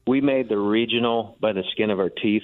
we 0.05 0.21
made 0.21 0.47
the 0.47 0.57
regional 0.59 1.35
by 1.39 1.51
the 1.53 1.63
skin 1.71 1.89
of 1.89 1.99
our 1.99 2.11
teeth. 2.11 2.43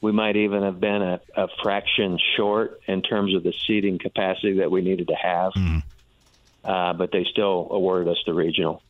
We 0.00 0.12
might 0.12 0.36
even 0.36 0.62
have 0.62 0.80
been 0.80 1.02
a, 1.02 1.20
a 1.36 1.48
fraction 1.62 2.18
short 2.36 2.80
in 2.86 3.02
terms 3.02 3.34
of 3.34 3.42
the 3.42 3.52
seating 3.66 3.98
capacity 3.98 4.54
that 4.60 4.70
we 4.70 4.80
needed 4.80 5.08
to 5.08 5.14
have, 5.14 5.52
mm. 5.52 5.82
uh, 6.64 6.94
but 6.94 7.12
they 7.12 7.26
still 7.30 7.68
awarded 7.70 8.08
us 8.08 8.18
the 8.24 8.32
regional. 8.32 8.82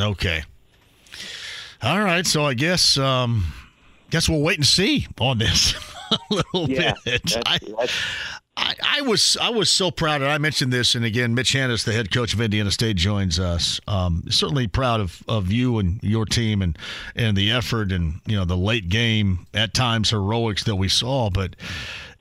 Okay. 0.00 0.42
All 1.80 2.00
right. 2.00 2.26
So 2.26 2.44
I 2.44 2.54
guess 2.54 2.98
um, 2.98 3.52
guess 4.10 4.28
we'll 4.28 4.42
wait 4.42 4.58
and 4.58 4.66
see 4.66 5.06
on 5.20 5.38
this. 5.38 5.74
a 6.30 6.34
little 6.34 6.70
yeah, 6.70 6.94
bit. 7.04 7.22
That's, 7.22 7.36
I, 7.46 7.58
that's, 7.58 7.92
I, 8.56 8.74
I, 8.98 9.00
was 9.02 9.36
I 9.40 9.50
was 9.50 9.70
so 9.70 9.90
proud, 9.90 10.22
and 10.22 10.30
I 10.30 10.38
mentioned 10.38 10.72
this, 10.72 10.94
and 10.94 11.04
again, 11.04 11.34
Mitch 11.34 11.52
Hannahs, 11.52 11.84
the 11.84 11.92
head 11.92 12.10
coach 12.12 12.34
of 12.34 12.40
Indiana 12.40 12.70
State, 12.70 12.96
joins 12.96 13.40
us. 13.40 13.80
Um, 13.88 14.24
certainly 14.28 14.66
proud 14.66 15.00
of, 15.00 15.22
of 15.26 15.50
you 15.50 15.78
and 15.78 16.02
your 16.02 16.26
team, 16.26 16.60
and 16.62 16.78
and 17.16 17.36
the 17.36 17.50
effort, 17.50 17.92
and 17.92 18.20
you 18.26 18.36
know 18.36 18.44
the 18.44 18.56
late 18.56 18.88
game 18.88 19.46
at 19.54 19.74
times 19.74 20.10
heroics 20.10 20.64
that 20.64 20.76
we 20.76 20.88
saw. 20.88 21.30
But 21.30 21.56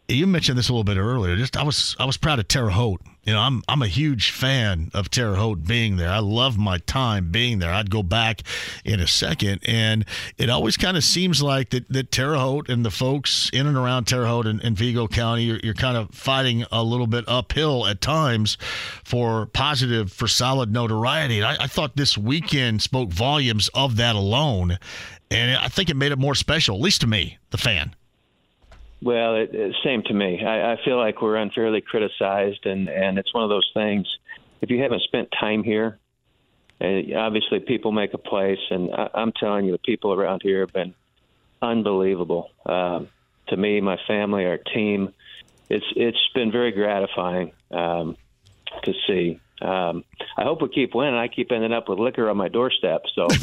you 0.08 0.26
mentioned 0.26 0.58
this 0.58 0.70
a 0.70 0.72
little 0.72 0.84
bit 0.84 0.98
earlier. 0.98 1.36
Just 1.36 1.58
I 1.58 1.64
was 1.64 1.96
I 2.00 2.06
was 2.06 2.18
proud 2.18 2.40
of 2.40 2.48
Terre 2.48 2.70
Haute 2.70 3.02
you 3.24 3.34
know, 3.34 3.40
I'm 3.40 3.62
I'm 3.68 3.84
a 3.84 3.88
huge 3.88 4.32
fan 4.32 4.90
of 4.96 5.12
Terre 5.12 5.36
Haute 5.36 5.64
being 5.64 5.98
there. 5.98 6.10
I 6.10 6.20
love 6.20 6.58
my 6.58 6.80
time 6.80 7.30
being 7.32 7.60
there. 7.60 7.72
I'd 7.72 7.92
go 7.92 8.02
back 8.02 8.42
in 8.84 9.00
a 9.00 9.08
second, 9.08 9.62
and 9.66 10.06
it 10.38 10.50
always 10.50 10.76
kind 10.76 10.98
of 10.98 11.04
seems 11.04 11.42
like 11.42 11.70
that, 11.70 11.88
that 11.90 12.12
Terre 12.12 12.36
Haute 12.36 12.70
and 12.70 12.84
the 12.84 12.90
folks 12.90 13.50
in 13.54 13.68
and 13.68 13.78
around 13.78 14.06
Terre 14.06 14.26
Haute 14.26 14.48
and, 14.48 14.60
and 14.62 14.76
Vigo 14.76 15.08
County, 15.08 15.44
you're, 15.44 15.60
you're 15.64 15.74
kind 15.76 15.98
of 15.98 16.10
fighting 16.12 16.66
a 16.72 16.84
little 16.84 17.08
bit 17.08 17.24
uphill 17.28 17.86
at 17.86 18.02
times 18.02 18.58
for 19.04 19.46
positive, 19.48 20.12
for 20.12 20.28
solid 20.28 20.72
notoriety. 20.72 21.44
I, 21.44 21.64
I 21.64 21.68
thought 21.68 21.96
this 21.96 22.18
weekend 22.18 22.82
spoke 22.82 23.12
volumes 23.12 23.70
of 23.76 23.98
that 23.98 24.16
alone, 24.16 24.80
and 25.30 25.58
I 25.60 25.68
think 25.68 25.92
it 25.92 25.96
made 25.96 26.12
it 26.12 26.18
more 26.18 26.36
special, 26.36 26.76
at 26.76 26.82
least 26.82 27.02
to 27.02 27.08
me, 27.08 27.38
the 27.52 27.58
fan. 27.60 27.96
Well, 29.04 29.36
it, 29.36 29.54
it, 29.54 29.76
same 29.84 30.04
to 30.04 30.14
me. 30.14 30.44
I, 30.46 30.74
I 30.74 30.78
feel 30.86 30.98
like 30.98 31.22
we're 31.22 31.36
unfairly 31.36 31.82
criticized, 31.82 32.66
and 32.66 32.88
and 32.88 33.18
it's 33.18 33.34
one 33.34 33.44
of 33.44 33.50
those 33.50 33.70
things. 33.74 34.08
If 34.62 34.70
you 34.70 34.82
haven't 34.82 35.02
spent 35.02 35.30
time 35.40 35.64
here, 35.64 35.98
and 36.80 37.14
obviously 37.16 37.60
people 37.60 37.92
make 37.92 38.14
a 38.14 38.20
place, 38.20 38.60
and 38.70 38.94
I, 38.94 39.10
I'm 39.16 39.32
telling 39.32 39.66
you, 39.66 39.72
the 39.72 39.80
people 39.80 40.14
around 40.14 40.42
here 40.44 40.60
have 40.62 40.74
been 40.74 40.94
unbelievable. 41.62 42.52
Um, 42.66 43.08
to 43.48 43.58
me, 43.58 43.82
my 43.82 43.98
family, 44.08 44.46
our 44.46 44.58
team, 44.58 45.14
it's 45.70 45.86
it's 45.96 46.30
been 46.36 46.52
very 46.52 46.72
gratifying 46.72 47.54
um, 47.72 48.18
to 48.84 48.94
see. 49.08 49.40
Um, 49.62 50.04
I 50.38 50.44
hope 50.44 50.62
we 50.62 50.70
keep 50.70 50.94
winning. 50.94 51.16
I 51.16 51.28
keep 51.28 51.52
ending 51.52 51.74
up 51.74 51.90
with 51.90 52.00
liquor 52.00 52.30
on 52.30 52.38
my 52.38 52.50
doorstep, 52.50 53.04
so. 53.16 53.28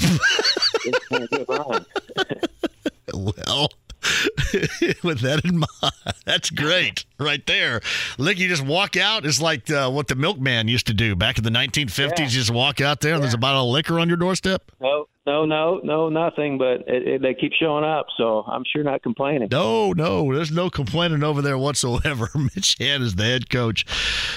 well, 3.14 3.70
with 5.02 5.20
that 5.20 5.42
in 5.44 5.58
mind. 5.58 6.16
That's 6.24 6.50
great 6.50 7.04
right 7.18 7.44
there. 7.46 7.80
Look, 8.16 8.38
you 8.38 8.48
just 8.48 8.64
walk 8.64 8.96
out. 8.96 9.26
It's 9.26 9.40
like 9.40 9.70
uh, 9.70 9.90
what 9.90 10.08
the 10.08 10.14
milkman 10.14 10.68
used 10.68 10.86
to 10.86 10.94
do 10.94 11.16
back 11.16 11.38
in 11.38 11.44
the 11.44 11.50
1950s. 11.50 12.18
Yeah. 12.18 12.26
Just 12.26 12.50
walk 12.50 12.80
out 12.80 13.00
there 13.00 13.14
and 13.14 13.22
there's 13.22 13.34
a 13.34 13.38
bottle 13.38 13.68
of 13.68 13.72
liquor 13.72 13.98
on 13.98 14.08
your 14.08 14.16
doorstep. 14.16 14.70
No, 14.80 15.06
no, 15.26 15.44
no, 15.44 15.80
no, 15.82 16.08
nothing. 16.08 16.58
But 16.58 16.88
it, 16.88 17.08
it, 17.08 17.22
they 17.22 17.34
keep 17.34 17.52
showing 17.52 17.84
up, 17.84 18.06
so 18.16 18.44
I'm 18.46 18.64
sure 18.72 18.82
not 18.82 19.02
complaining. 19.02 19.48
No, 19.50 19.92
no, 19.92 20.32
there's 20.32 20.52
no 20.52 20.70
complaining 20.70 21.22
over 21.22 21.42
there 21.42 21.58
whatsoever. 21.58 22.30
Mitch 22.34 22.76
Han 22.80 23.02
is 23.02 23.16
the 23.16 23.24
head 23.24 23.50
coach 23.50 23.84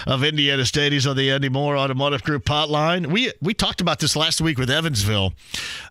of 0.08 0.24
Indiana 0.24 0.66
State. 0.66 0.92
He's 0.92 1.08
on 1.08 1.16
the 1.16 1.32
Andy 1.32 1.50
Mohr 1.50 1.78
Automotive 1.78 2.24
Group 2.24 2.46
hotline. 2.46 3.08
We 3.08 3.32
we 3.42 3.54
talked 3.54 3.82
about 3.82 4.00
this 4.00 4.16
last 4.16 4.42
week 4.42 4.58
with 4.58 4.70
Evansville. 4.70 5.34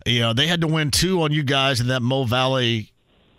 You 0.05 0.19
know, 0.19 0.33
they 0.33 0.47
had 0.47 0.61
to 0.61 0.67
win 0.67 0.91
two 0.91 1.21
on 1.21 1.31
you 1.31 1.43
guys 1.43 1.79
in 1.79 1.87
that 1.87 2.01
Mo 2.01 2.25
Valley 2.25 2.91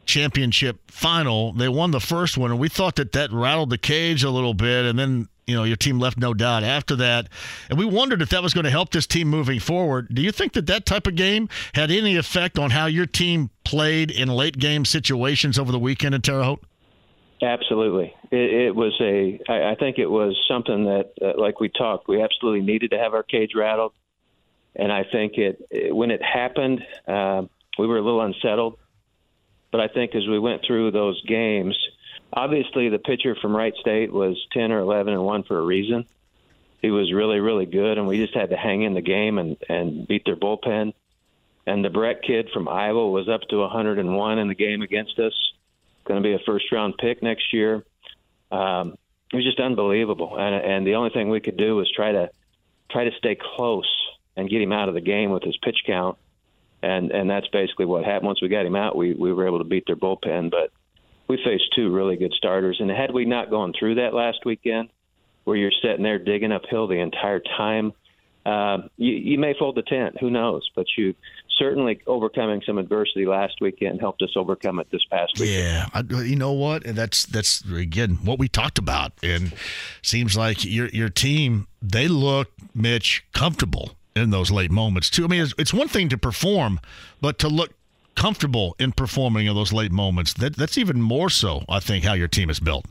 championship 0.04 0.90
final. 0.90 1.52
They 1.52 1.68
won 1.68 1.90
the 1.90 2.00
first 2.00 2.36
one, 2.36 2.50
and 2.50 2.60
we 2.60 2.68
thought 2.68 2.96
that 2.96 3.12
that 3.12 3.32
rattled 3.32 3.70
the 3.70 3.78
cage 3.78 4.24
a 4.24 4.30
little 4.30 4.54
bit, 4.54 4.84
and 4.84 4.98
then 4.98 5.28
you 5.46 5.54
know 5.54 5.64
your 5.64 5.76
team 5.76 5.98
left 5.98 6.18
no 6.18 6.34
doubt 6.34 6.62
after 6.62 6.96
that, 6.96 7.28
and 7.68 7.78
we 7.78 7.84
wondered 7.84 8.22
if 8.22 8.30
that 8.30 8.42
was 8.42 8.54
going 8.54 8.64
to 8.64 8.70
help 8.70 8.90
this 8.90 9.06
team 9.06 9.28
moving 9.28 9.60
forward. 9.60 10.08
Do 10.12 10.22
you 10.22 10.32
think 10.32 10.52
that 10.54 10.66
that 10.66 10.86
type 10.86 11.06
of 11.06 11.14
game 11.14 11.48
had 11.74 11.90
any 11.90 12.16
effect 12.16 12.58
on 12.58 12.70
how 12.70 12.86
your 12.86 13.06
team 13.06 13.50
played 13.64 14.10
in 14.10 14.28
late 14.28 14.58
game 14.58 14.84
situations 14.84 15.58
over 15.58 15.72
the 15.72 15.78
weekend 15.78 16.14
in 16.14 16.22
Terre 16.22 16.42
Haute? 16.42 16.64
Absolutely, 17.42 18.14
it, 18.30 18.66
it 18.66 18.76
was 18.76 18.92
a. 19.00 19.40
I, 19.48 19.72
I 19.72 19.74
think 19.74 19.98
it 19.98 20.08
was 20.08 20.36
something 20.48 20.84
that, 20.84 21.12
uh, 21.20 21.40
like 21.40 21.60
we 21.60 21.68
talked, 21.68 22.08
we 22.08 22.22
absolutely 22.22 22.60
needed 22.60 22.90
to 22.92 22.98
have 22.98 23.14
our 23.14 23.24
cage 23.24 23.52
rattled, 23.56 23.92
and 24.76 24.92
I 24.92 25.04
think 25.10 25.38
it, 25.38 25.60
it 25.70 25.94
when 25.94 26.10
it 26.10 26.22
happened, 26.22 26.80
uh, 27.08 27.42
we 27.78 27.86
were 27.86 27.98
a 27.98 28.02
little 28.02 28.20
unsettled 28.20 28.78
but 29.72 29.80
I 29.80 29.88
think 29.88 30.14
as 30.14 30.26
we 30.28 30.38
went 30.38 30.62
through 30.64 30.92
those 30.92 31.20
games, 31.22 31.76
obviously 32.32 32.90
the 32.90 32.98
pitcher 32.98 33.34
from 33.40 33.56
Wright 33.56 33.74
State 33.80 34.12
was 34.12 34.36
10 34.52 34.70
or 34.70 34.78
11 34.78 35.14
and 35.14 35.24
1 35.24 35.42
for 35.44 35.58
a 35.58 35.62
reason. 35.62 36.06
He 36.80 36.90
was 36.90 37.12
really, 37.12 37.40
really 37.40 37.66
good, 37.66 37.96
and 37.96 38.06
we 38.06 38.18
just 38.18 38.36
had 38.36 38.50
to 38.50 38.56
hang 38.56 38.82
in 38.82 38.94
the 38.94 39.00
game 39.00 39.38
and, 39.38 39.56
and 39.68 40.06
beat 40.06 40.24
their 40.24 40.36
bullpen. 40.36 40.92
And 41.66 41.84
the 41.84 41.90
Brecht 41.90 42.24
kid 42.26 42.50
from 42.52 42.68
Iowa 42.68 43.10
was 43.10 43.28
up 43.28 43.42
to 43.50 43.58
101 43.58 44.38
in 44.38 44.48
the 44.48 44.54
game 44.54 44.82
against 44.82 45.18
us. 45.18 45.32
Going 46.04 46.22
to 46.22 46.28
be 46.28 46.34
a 46.34 46.40
first 46.44 46.70
round 46.72 46.94
pick 46.98 47.22
next 47.22 47.52
year. 47.52 47.84
Um, 48.50 48.96
it 49.32 49.36
was 49.36 49.44
just 49.44 49.60
unbelievable. 49.60 50.36
And 50.36 50.54
and 50.54 50.86
the 50.86 50.96
only 50.96 51.10
thing 51.10 51.30
we 51.30 51.40
could 51.40 51.56
do 51.56 51.76
was 51.76 51.90
try 51.90 52.10
to 52.10 52.30
try 52.90 53.04
to 53.04 53.12
stay 53.16 53.38
close 53.40 53.88
and 54.36 54.50
get 54.50 54.60
him 54.60 54.72
out 54.72 54.88
of 54.88 54.94
the 54.94 55.00
game 55.00 55.30
with 55.30 55.44
his 55.44 55.56
pitch 55.58 55.84
count. 55.86 56.18
And 56.82 57.12
and 57.12 57.30
that's 57.30 57.46
basically 57.48 57.86
what 57.86 58.04
happened. 58.04 58.26
Once 58.26 58.42
we 58.42 58.48
got 58.48 58.66
him 58.66 58.76
out, 58.76 58.96
we 58.96 59.14
we 59.14 59.32
were 59.32 59.46
able 59.46 59.58
to 59.58 59.64
beat 59.64 59.84
their 59.86 59.96
bullpen. 59.96 60.50
But 60.50 60.70
we 61.28 61.38
faced 61.44 61.64
two 61.76 61.92
really 61.92 62.16
good 62.16 62.32
starters, 62.36 62.78
and 62.80 62.90
had 62.90 63.12
we 63.12 63.24
not 63.24 63.50
gone 63.50 63.72
through 63.78 63.96
that 63.96 64.14
last 64.14 64.38
weekend, 64.44 64.88
where 65.44 65.56
you're 65.56 65.72
sitting 65.82 66.02
there 66.02 66.18
digging 66.18 66.52
uphill 66.52 66.88
the 66.88 66.98
entire 66.98 67.40
time, 67.40 67.92
uh, 68.44 68.78
you, 68.96 69.12
you 69.12 69.38
may 69.38 69.54
fold 69.58 69.76
the 69.76 69.82
tent. 69.82 70.16
Who 70.20 70.30
knows? 70.30 70.68
But 70.74 70.86
you 70.98 71.14
certainly 71.58 72.00
overcoming 72.06 72.62
some 72.66 72.78
adversity 72.78 73.26
last 73.26 73.60
weekend 73.60 74.00
helped 74.00 74.22
us 74.22 74.30
overcome 74.36 74.80
it 74.80 74.88
this 74.90 75.04
past 75.10 75.38
week. 75.38 75.50
Yeah, 75.50 75.86
I, 75.94 76.00
you 76.00 76.36
know 76.36 76.52
what? 76.52 76.84
And 76.84 76.96
that's 76.96 77.24
that's 77.24 77.62
again 77.70 78.18
what 78.24 78.38
we 78.38 78.48
talked 78.48 78.78
about, 78.78 79.12
and 79.22 79.54
seems 80.02 80.36
like 80.36 80.64
your 80.64 80.88
your 80.88 81.08
team 81.08 81.68
they 81.80 82.08
look 82.08 82.50
Mitch 82.74 83.24
comfortable 83.32 83.92
in 84.14 84.30
those 84.30 84.50
late 84.50 84.70
moments 84.70 85.10
too. 85.10 85.24
I 85.24 85.28
mean, 85.28 85.42
it's, 85.42 85.54
it's 85.58 85.74
one 85.74 85.88
thing 85.88 86.08
to 86.10 86.18
perform, 86.18 86.80
but 87.20 87.38
to 87.40 87.48
look 87.48 87.72
comfortable 88.14 88.76
in 88.78 88.92
performing 88.92 89.46
in 89.46 89.54
those 89.54 89.72
late 89.72 89.92
moments 89.92 90.34
that 90.34 90.56
that's 90.56 90.78
even 90.78 91.00
more 91.00 91.30
so. 91.30 91.62
I 91.68 91.80
think 91.80 92.04
how 92.04 92.12
your 92.12 92.28
team 92.28 92.50
is 92.50 92.60
built. 92.60 92.86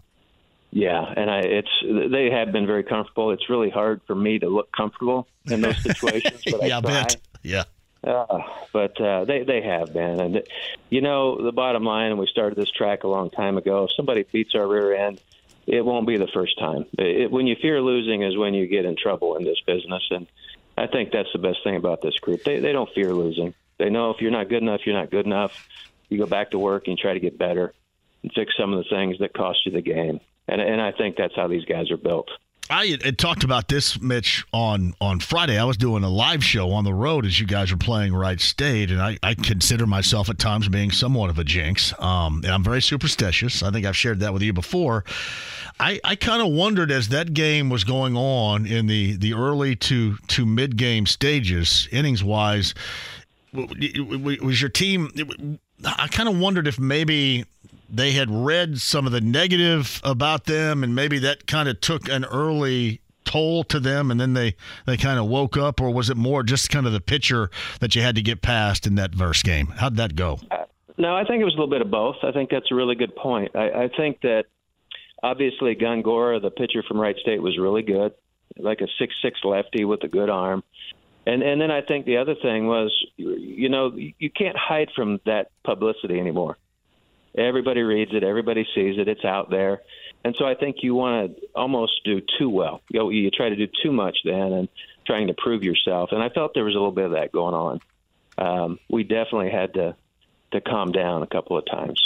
Yeah, 0.71 1.03
and 1.15 1.29
I 1.29 1.39
it's 1.39 1.69
they 1.83 2.29
have 2.31 2.51
been 2.51 2.65
very 2.65 2.83
comfortable. 2.83 3.31
It's 3.31 3.49
really 3.49 3.69
hard 3.69 4.01
for 4.07 4.15
me 4.15 4.39
to 4.39 4.47
look 4.47 4.71
comfortable 4.71 5.27
in 5.45 5.61
those 5.61 5.77
situations, 5.83 6.43
but 6.49 6.63
yeah, 6.63 6.75
I 6.75 6.77
I 6.77 6.81
bet. 6.81 7.17
Yeah. 7.43 7.63
Uh, 8.03 8.39
but 8.73 8.99
uh, 8.99 9.25
they 9.25 9.43
they 9.43 9.61
have 9.61 9.93
been, 9.93 10.19
and 10.19 10.43
you 10.89 11.01
know 11.01 11.43
the 11.43 11.51
bottom 11.51 11.83
line. 11.83 12.11
And 12.11 12.19
we 12.19 12.25
started 12.27 12.57
this 12.57 12.71
track 12.71 13.03
a 13.03 13.07
long 13.07 13.29
time 13.29 13.57
ago. 13.57 13.83
If 13.83 13.91
somebody 13.95 14.23
beats 14.31 14.55
our 14.55 14.67
rear 14.67 14.93
end, 14.95 15.21
it 15.67 15.85
won't 15.85 16.07
be 16.07 16.17
the 16.17 16.27
first 16.27 16.57
time. 16.57 16.85
It, 16.97 17.29
when 17.29 17.45
you 17.45 17.55
fear 17.61 17.79
losing 17.79 18.23
is 18.23 18.35
when 18.35 18.53
you 18.53 18.65
get 18.65 18.85
in 18.85 18.95
trouble 18.95 19.35
in 19.35 19.43
this 19.43 19.59
business, 19.67 20.03
and 20.09 20.25
I 20.77 20.87
think 20.87 21.11
that's 21.11 21.31
the 21.33 21.39
best 21.39 21.63
thing 21.63 21.75
about 21.75 22.01
this 22.01 22.17
group. 22.19 22.43
They 22.43 22.59
they 22.59 22.71
don't 22.71 22.89
fear 22.93 23.13
losing. 23.13 23.53
They 23.77 23.89
know 23.89 24.11
if 24.11 24.21
you're 24.21 24.31
not 24.31 24.49
good 24.49 24.61
enough, 24.61 24.81
you're 24.85 24.95
not 24.95 25.11
good 25.11 25.25
enough. 25.25 25.51
You 26.09 26.17
go 26.17 26.25
back 26.25 26.51
to 26.51 26.59
work 26.59 26.87
and 26.87 26.97
try 26.97 27.13
to 27.13 27.19
get 27.19 27.37
better 27.37 27.73
and 28.23 28.31
fix 28.33 28.53
some 28.57 28.73
of 28.73 28.83
the 28.83 28.89
things 28.89 29.19
that 29.19 29.33
cost 29.33 29.65
you 29.65 29.71
the 29.71 29.81
game. 29.81 30.19
And 30.47 30.61
and 30.61 30.81
I 30.81 30.91
think 30.91 31.15
that's 31.17 31.35
how 31.35 31.47
these 31.47 31.65
guys 31.65 31.91
are 31.91 31.97
built. 31.97 32.29
I 32.71 32.97
had- 33.03 33.17
talked 33.17 33.43
about 33.43 33.67
this, 33.67 33.99
Mitch, 33.99 34.45
on 34.53 34.93
on 35.01 35.19
Friday. 35.19 35.59
I 35.59 35.65
was 35.65 35.77
doing 35.77 36.03
a 36.03 36.09
live 36.09 36.43
show 36.43 36.71
on 36.71 36.85
the 36.85 36.93
road 36.93 37.25
as 37.25 37.39
you 37.39 37.45
guys 37.45 37.69
were 37.71 37.77
playing 37.77 38.13
Wright 38.13 38.39
State, 38.39 38.89
and 38.89 39.01
I, 39.01 39.17
I 39.21 39.33
consider 39.33 39.85
myself 39.85 40.29
at 40.29 40.39
times 40.39 40.69
being 40.69 40.91
somewhat 40.91 41.29
of 41.29 41.37
a 41.37 41.43
jinx. 41.43 41.93
Um, 41.99 42.41
and 42.43 42.53
I'm 42.53 42.63
very 42.63 42.81
superstitious. 42.81 43.61
I 43.61 43.71
think 43.71 43.85
I've 43.85 43.97
shared 43.97 44.21
that 44.21 44.33
with 44.33 44.41
you 44.41 44.53
before. 44.53 45.03
I, 45.79 45.99
I 46.03 46.15
kind 46.15 46.41
of 46.41 46.53
wondered 46.53 46.91
as 46.91 47.09
that 47.09 47.33
game 47.33 47.69
was 47.69 47.83
going 47.83 48.15
on 48.15 48.65
in 48.65 48.87
the, 48.87 49.17
the 49.17 49.33
early 49.33 49.75
to 49.77 50.15
to 50.29 50.45
mid 50.45 50.77
game 50.77 51.05
stages, 51.05 51.89
innings 51.91 52.23
wise, 52.23 52.73
was 53.53 54.61
your 54.61 54.69
team? 54.69 55.59
I 55.83 56.07
kind 56.07 56.29
of 56.29 56.39
wondered 56.39 56.67
if 56.67 56.79
maybe 56.79 57.45
they 57.91 58.13
had 58.13 58.29
read 58.31 58.79
some 58.79 59.05
of 59.05 59.11
the 59.11 59.21
negative 59.21 59.99
about 60.03 60.45
them, 60.45 60.83
and 60.83 60.95
maybe 60.95 61.19
that 61.19 61.45
kind 61.45 61.67
of 61.67 61.81
took 61.81 62.09
an 62.09 62.25
early 62.25 63.01
toll 63.25 63.63
to 63.65 63.79
them, 63.79 64.09
and 64.09 64.19
then 64.19 64.33
they 64.33 64.55
they 64.85 64.97
kind 64.97 65.19
of 65.19 65.27
woke 65.27 65.57
up, 65.57 65.79
or 65.81 65.91
was 65.91 66.09
it 66.09 66.17
more 66.17 66.43
just 66.43 66.69
kind 66.69 66.87
of 66.87 66.93
the 66.93 67.01
pitcher 67.01 67.49
that 67.79 67.95
you 67.95 68.01
had 68.01 68.15
to 68.15 68.21
get 68.21 68.41
past 68.41 68.87
in 68.87 68.95
that 68.95 69.13
verse 69.13 69.43
game? 69.43 69.67
How'd 69.67 69.97
that 69.97 70.15
go? 70.15 70.39
Uh, 70.49 70.65
no, 70.97 71.15
I 71.15 71.25
think 71.25 71.41
it 71.41 71.45
was 71.45 71.53
a 71.53 71.57
little 71.57 71.69
bit 71.69 71.81
of 71.81 71.91
both. 71.91 72.17
I 72.23 72.31
think 72.31 72.49
that's 72.49 72.71
a 72.71 72.75
really 72.75 72.95
good 72.95 73.15
point. 73.15 73.55
I, 73.55 73.83
I 73.83 73.89
think 73.95 74.21
that 74.21 74.45
obviously 75.21 75.75
Gongora, 75.75 76.41
the 76.41 76.51
pitcher 76.51 76.83
from 76.87 76.99
Wright 76.99 77.15
State, 77.17 77.41
was 77.41 77.57
really 77.57 77.81
good, 77.81 78.13
like 78.57 78.81
a 78.81 78.87
six 78.99 79.13
six 79.21 79.39
lefty 79.43 79.85
with 79.85 80.03
a 80.03 80.07
good 80.07 80.29
arm. 80.29 80.63
And 81.25 81.43
and 81.43 81.61
then 81.61 81.71
I 81.71 81.81
think 81.81 82.05
the 82.05 82.17
other 82.17 82.35
thing 82.35 82.67
was, 82.67 82.91
you 83.17 83.69
know, 83.69 83.95
you 83.95 84.29
can't 84.29 84.57
hide 84.57 84.89
from 84.95 85.19
that 85.25 85.51
publicity 85.63 86.19
anymore. 86.19 86.57
Everybody 87.37 87.81
reads 87.81 88.11
it, 88.13 88.23
everybody 88.23 88.65
sees 88.75 88.97
it, 88.97 89.07
it's 89.07 89.25
out 89.25 89.49
there, 89.49 89.81
and 90.23 90.35
so 90.37 90.45
I 90.45 90.55
think 90.55 90.77
you 90.81 90.95
want 90.95 91.37
to 91.37 91.47
almost 91.55 91.93
do 92.03 92.21
too 92.37 92.49
well. 92.49 92.81
You 92.89 92.99
know, 92.99 93.09
you 93.09 93.31
try 93.31 93.49
to 93.49 93.55
do 93.55 93.67
too 93.83 93.91
much 93.91 94.17
then, 94.25 94.53
and 94.53 94.69
trying 95.05 95.27
to 95.27 95.33
prove 95.33 95.63
yourself. 95.63 96.09
And 96.11 96.21
I 96.21 96.29
felt 96.29 96.53
there 96.53 96.65
was 96.65 96.75
a 96.75 96.77
little 96.77 96.91
bit 96.91 97.05
of 97.05 97.11
that 97.11 97.31
going 97.31 97.53
on. 97.53 97.79
Um, 98.37 98.79
we 98.89 99.03
definitely 99.03 99.51
had 99.51 99.73
to 99.75 99.95
to 100.51 100.61
calm 100.61 100.91
down 100.91 101.23
a 101.23 101.27
couple 101.27 101.57
of 101.57 101.65
times. 101.65 102.01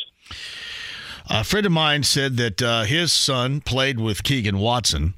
A 1.27 1.43
friend 1.43 1.65
of 1.65 1.71
mine 1.71 2.03
said 2.03 2.37
that 2.37 2.61
uh, 2.61 2.83
his 2.83 3.11
son 3.11 3.61
played 3.61 3.99
with 3.99 4.23
Keegan 4.23 4.59
Watson 4.59 5.15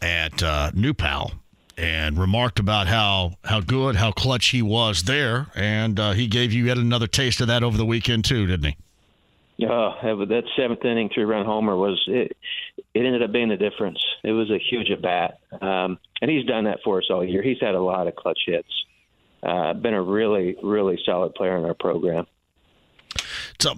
at 0.00 0.42
uh, 0.42 0.70
New 0.74 0.94
Pal 0.94 1.32
and 1.76 2.18
remarked 2.18 2.60
about 2.60 2.86
how, 2.86 3.32
how 3.44 3.60
good, 3.60 3.96
how 3.96 4.12
clutch 4.12 4.48
he 4.48 4.62
was 4.62 5.04
there. 5.04 5.48
And 5.56 5.98
uh, 5.98 6.12
he 6.12 6.28
gave 6.28 6.52
you 6.52 6.66
yet 6.66 6.78
another 6.78 7.08
taste 7.08 7.40
of 7.40 7.48
that 7.48 7.64
over 7.64 7.76
the 7.76 7.84
weekend, 7.84 8.24
too, 8.24 8.46
didn't 8.46 8.66
he? 8.66 8.76
Oh, 9.60 9.90
that 10.02 10.44
seventh 10.56 10.84
inning 10.84 11.10
three 11.12 11.24
run 11.24 11.44
homer 11.44 11.76
was 11.76 12.00
it. 12.06 12.36
It 12.94 13.04
ended 13.04 13.22
up 13.22 13.32
being 13.32 13.48
the 13.48 13.56
difference. 13.56 13.98
It 14.22 14.30
was 14.30 14.50
a 14.50 14.58
huge 14.58 14.90
at 14.90 15.02
bat, 15.02 15.40
um, 15.60 15.98
and 16.22 16.30
he's 16.30 16.46
done 16.46 16.64
that 16.64 16.78
for 16.84 16.98
us 16.98 17.06
all 17.10 17.24
year. 17.24 17.42
He's 17.42 17.58
had 17.60 17.74
a 17.74 17.80
lot 17.80 18.06
of 18.06 18.14
clutch 18.14 18.38
hits. 18.46 18.68
Uh, 19.42 19.74
been 19.74 19.94
a 19.94 20.02
really, 20.02 20.56
really 20.62 20.98
solid 21.04 21.34
player 21.34 21.56
in 21.56 21.64
our 21.64 21.74
program. 21.74 22.26
So, 23.60 23.74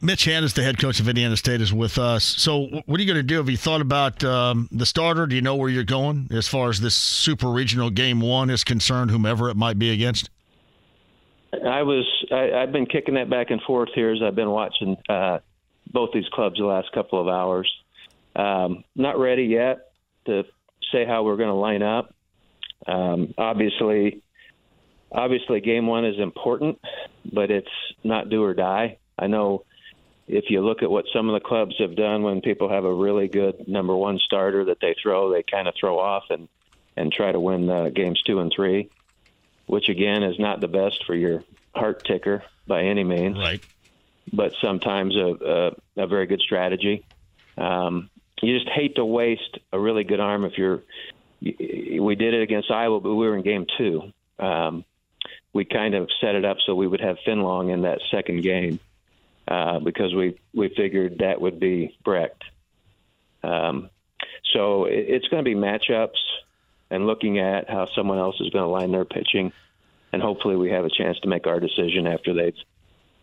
Mitch 0.00 0.24
Hannahs, 0.24 0.54
the 0.54 0.62
head 0.62 0.78
coach 0.78 1.00
of 1.00 1.08
Indiana 1.08 1.36
State, 1.36 1.60
is 1.60 1.72
with 1.72 1.98
us. 1.98 2.24
So, 2.24 2.82
what 2.86 2.98
are 2.98 3.02
you 3.02 3.06
going 3.06 3.16
to 3.16 3.22
do? 3.22 3.36
Have 3.36 3.50
you 3.50 3.56
thought 3.56 3.80
about 3.80 4.22
um, 4.24 4.68
the 4.72 4.86
starter? 4.86 5.26
Do 5.26 5.34
you 5.34 5.42
know 5.42 5.56
where 5.56 5.68
you're 5.68 5.84
going 5.84 6.28
as 6.32 6.48
far 6.48 6.70
as 6.70 6.80
this 6.80 6.94
super 6.94 7.48
regional 7.48 7.90
game 7.90 8.20
one 8.20 8.50
is 8.50 8.64
concerned, 8.64 9.10
whomever 9.10 9.48
it 9.48 9.56
might 9.56 9.78
be 9.78 9.90
against? 9.90 10.30
I 11.52 11.82
was 11.82 12.06
I, 12.30 12.52
I've 12.52 12.72
been 12.72 12.86
kicking 12.86 13.14
that 13.14 13.28
back 13.28 13.50
and 13.50 13.60
forth 13.62 13.90
here 13.94 14.12
as 14.12 14.22
I've 14.22 14.36
been 14.36 14.50
watching 14.50 14.96
uh, 15.08 15.38
both 15.92 16.10
these 16.12 16.28
clubs 16.32 16.58
the 16.58 16.64
last 16.64 16.92
couple 16.92 17.20
of 17.20 17.28
hours. 17.28 17.70
Um, 18.36 18.84
not 18.94 19.18
ready 19.18 19.44
yet 19.44 19.92
to 20.26 20.44
say 20.92 21.04
how 21.04 21.24
we're 21.24 21.36
going 21.36 21.48
to 21.48 21.54
line 21.54 21.82
up. 21.82 22.14
Um, 22.86 23.34
obviously, 23.36 24.22
obviously, 25.10 25.60
game 25.60 25.86
one 25.86 26.04
is 26.04 26.18
important, 26.18 26.78
but 27.32 27.50
it's 27.50 27.68
not 28.04 28.30
do 28.30 28.44
or 28.44 28.54
die. 28.54 28.98
I 29.18 29.26
know 29.26 29.64
if 30.28 30.44
you 30.48 30.64
look 30.64 30.82
at 30.82 30.90
what 30.90 31.06
some 31.12 31.28
of 31.28 31.34
the 31.34 31.46
clubs 31.46 31.74
have 31.80 31.96
done 31.96 32.22
when 32.22 32.40
people 32.40 32.68
have 32.68 32.84
a 32.84 32.94
really 32.94 33.26
good 33.26 33.66
number 33.66 33.96
one 33.96 34.18
starter 34.24 34.66
that 34.66 34.78
they 34.80 34.94
throw, 35.02 35.32
they 35.32 35.42
kind 35.42 35.66
of 35.66 35.74
throw 35.78 35.98
off 35.98 36.24
and 36.30 36.48
and 36.96 37.12
try 37.12 37.32
to 37.32 37.40
win 37.40 37.68
uh, 37.68 37.88
games 37.88 38.20
two 38.26 38.40
and 38.40 38.52
three 38.54 38.88
which 39.70 39.88
again 39.88 40.24
is 40.24 40.36
not 40.40 40.60
the 40.60 40.66
best 40.66 41.04
for 41.06 41.14
your 41.14 41.44
heart 41.76 42.04
ticker 42.04 42.42
by 42.66 42.82
any 42.82 43.04
means. 43.04 43.38
Right. 43.38 43.62
But 44.32 44.52
sometimes 44.60 45.14
a, 45.14 45.72
a, 45.96 46.02
a 46.02 46.06
very 46.08 46.26
good 46.26 46.40
strategy. 46.40 47.06
Um, 47.56 48.10
you 48.42 48.58
just 48.58 48.68
hate 48.68 48.96
to 48.96 49.04
waste 49.04 49.58
a 49.72 49.78
really 49.78 50.02
good 50.02 50.18
arm 50.18 50.44
if 50.44 50.58
you're. 50.58 50.82
We 51.40 52.16
did 52.16 52.34
it 52.34 52.42
against 52.42 52.70
Iowa, 52.70 53.00
but 53.00 53.14
we 53.14 53.28
were 53.28 53.36
in 53.36 53.42
game 53.42 53.66
two. 53.78 54.12
Um, 54.40 54.84
we 55.52 55.64
kind 55.64 55.94
of 55.94 56.08
set 56.20 56.34
it 56.34 56.44
up 56.44 56.56
so 56.66 56.74
we 56.74 56.88
would 56.88 57.00
have 57.00 57.16
Fenlong 57.26 57.72
in 57.72 57.82
that 57.82 58.00
second 58.10 58.42
game 58.42 58.80
uh, 59.46 59.78
because 59.78 60.12
we 60.14 60.36
we 60.52 60.74
figured 60.76 61.18
that 61.18 61.40
would 61.40 61.60
be 61.60 61.96
Brecht. 62.04 62.42
Um, 63.44 63.88
so 64.52 64.86
it, 64.86 65.04
it's 65.08 65.28
going 65.28 65.44
to 65.44 65.48
be 65.48 65.56
matchups 65.56 66.18
and 66.90 67.06
looking 67.06 67.38
at 67.38 67.68
how 67.68 67.86
someone 67.94 68.18
else 68.18 68.36
is 68.40 68.50
going 68.50 68.64
to 68.64 68.68
line 68.68 68.92
their 68.92 69.04
pitching, 69.04 69.52
and 70.12 70.20
hopefully 70.20 70.56
we 70.56 70.70
have 70.70 70.84
a 70.84 70.90
chance 70.90 71.18
to 71.20 71.28
make 71.28 71.46
our 71.46 71.60
decision 71.60 72.06
after 72.06 72.34
they've 72.34 72.54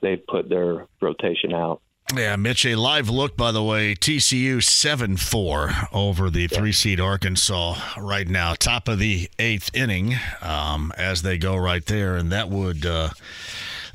they've 0.01 0.25
put 0.27 0.49
their 0.49 0.87
rotation 1.01 1.53
out. 1.53 1.81
Yeah, 2.15 2.37
Mitch, 2.37 2.65
a 2.65 2.75
live 2.75 3.09
look, 3.09 3.35
by 3.35 3.51
the 3.51 3.61
way. 3.61 3.93
TCU 3.93 4.63
7 4.63 5.17
4 5.17 5.71
over 5.91 6.29
the 6.29 6.47
three 6.47 6.71
seed 6.71 7.01
Arkansas 7.01 7.75
right 7.97 8.27
now. 8.29 8.53
Top 8.53 8.87
of 8.87 8.97
the 8.99 9.29
eighth 9.37 9.69
inning 9.73 10.15
um, 10.41 10.93
as 10.97 11.21
they 11.21 11.37
go 11.37 11.57
right 11.57 11.85
there. 11.85 12.15
And 12.15 12.31
that 12.31 12.49
would. 12.49 12.85
Uh, 12.85 13.09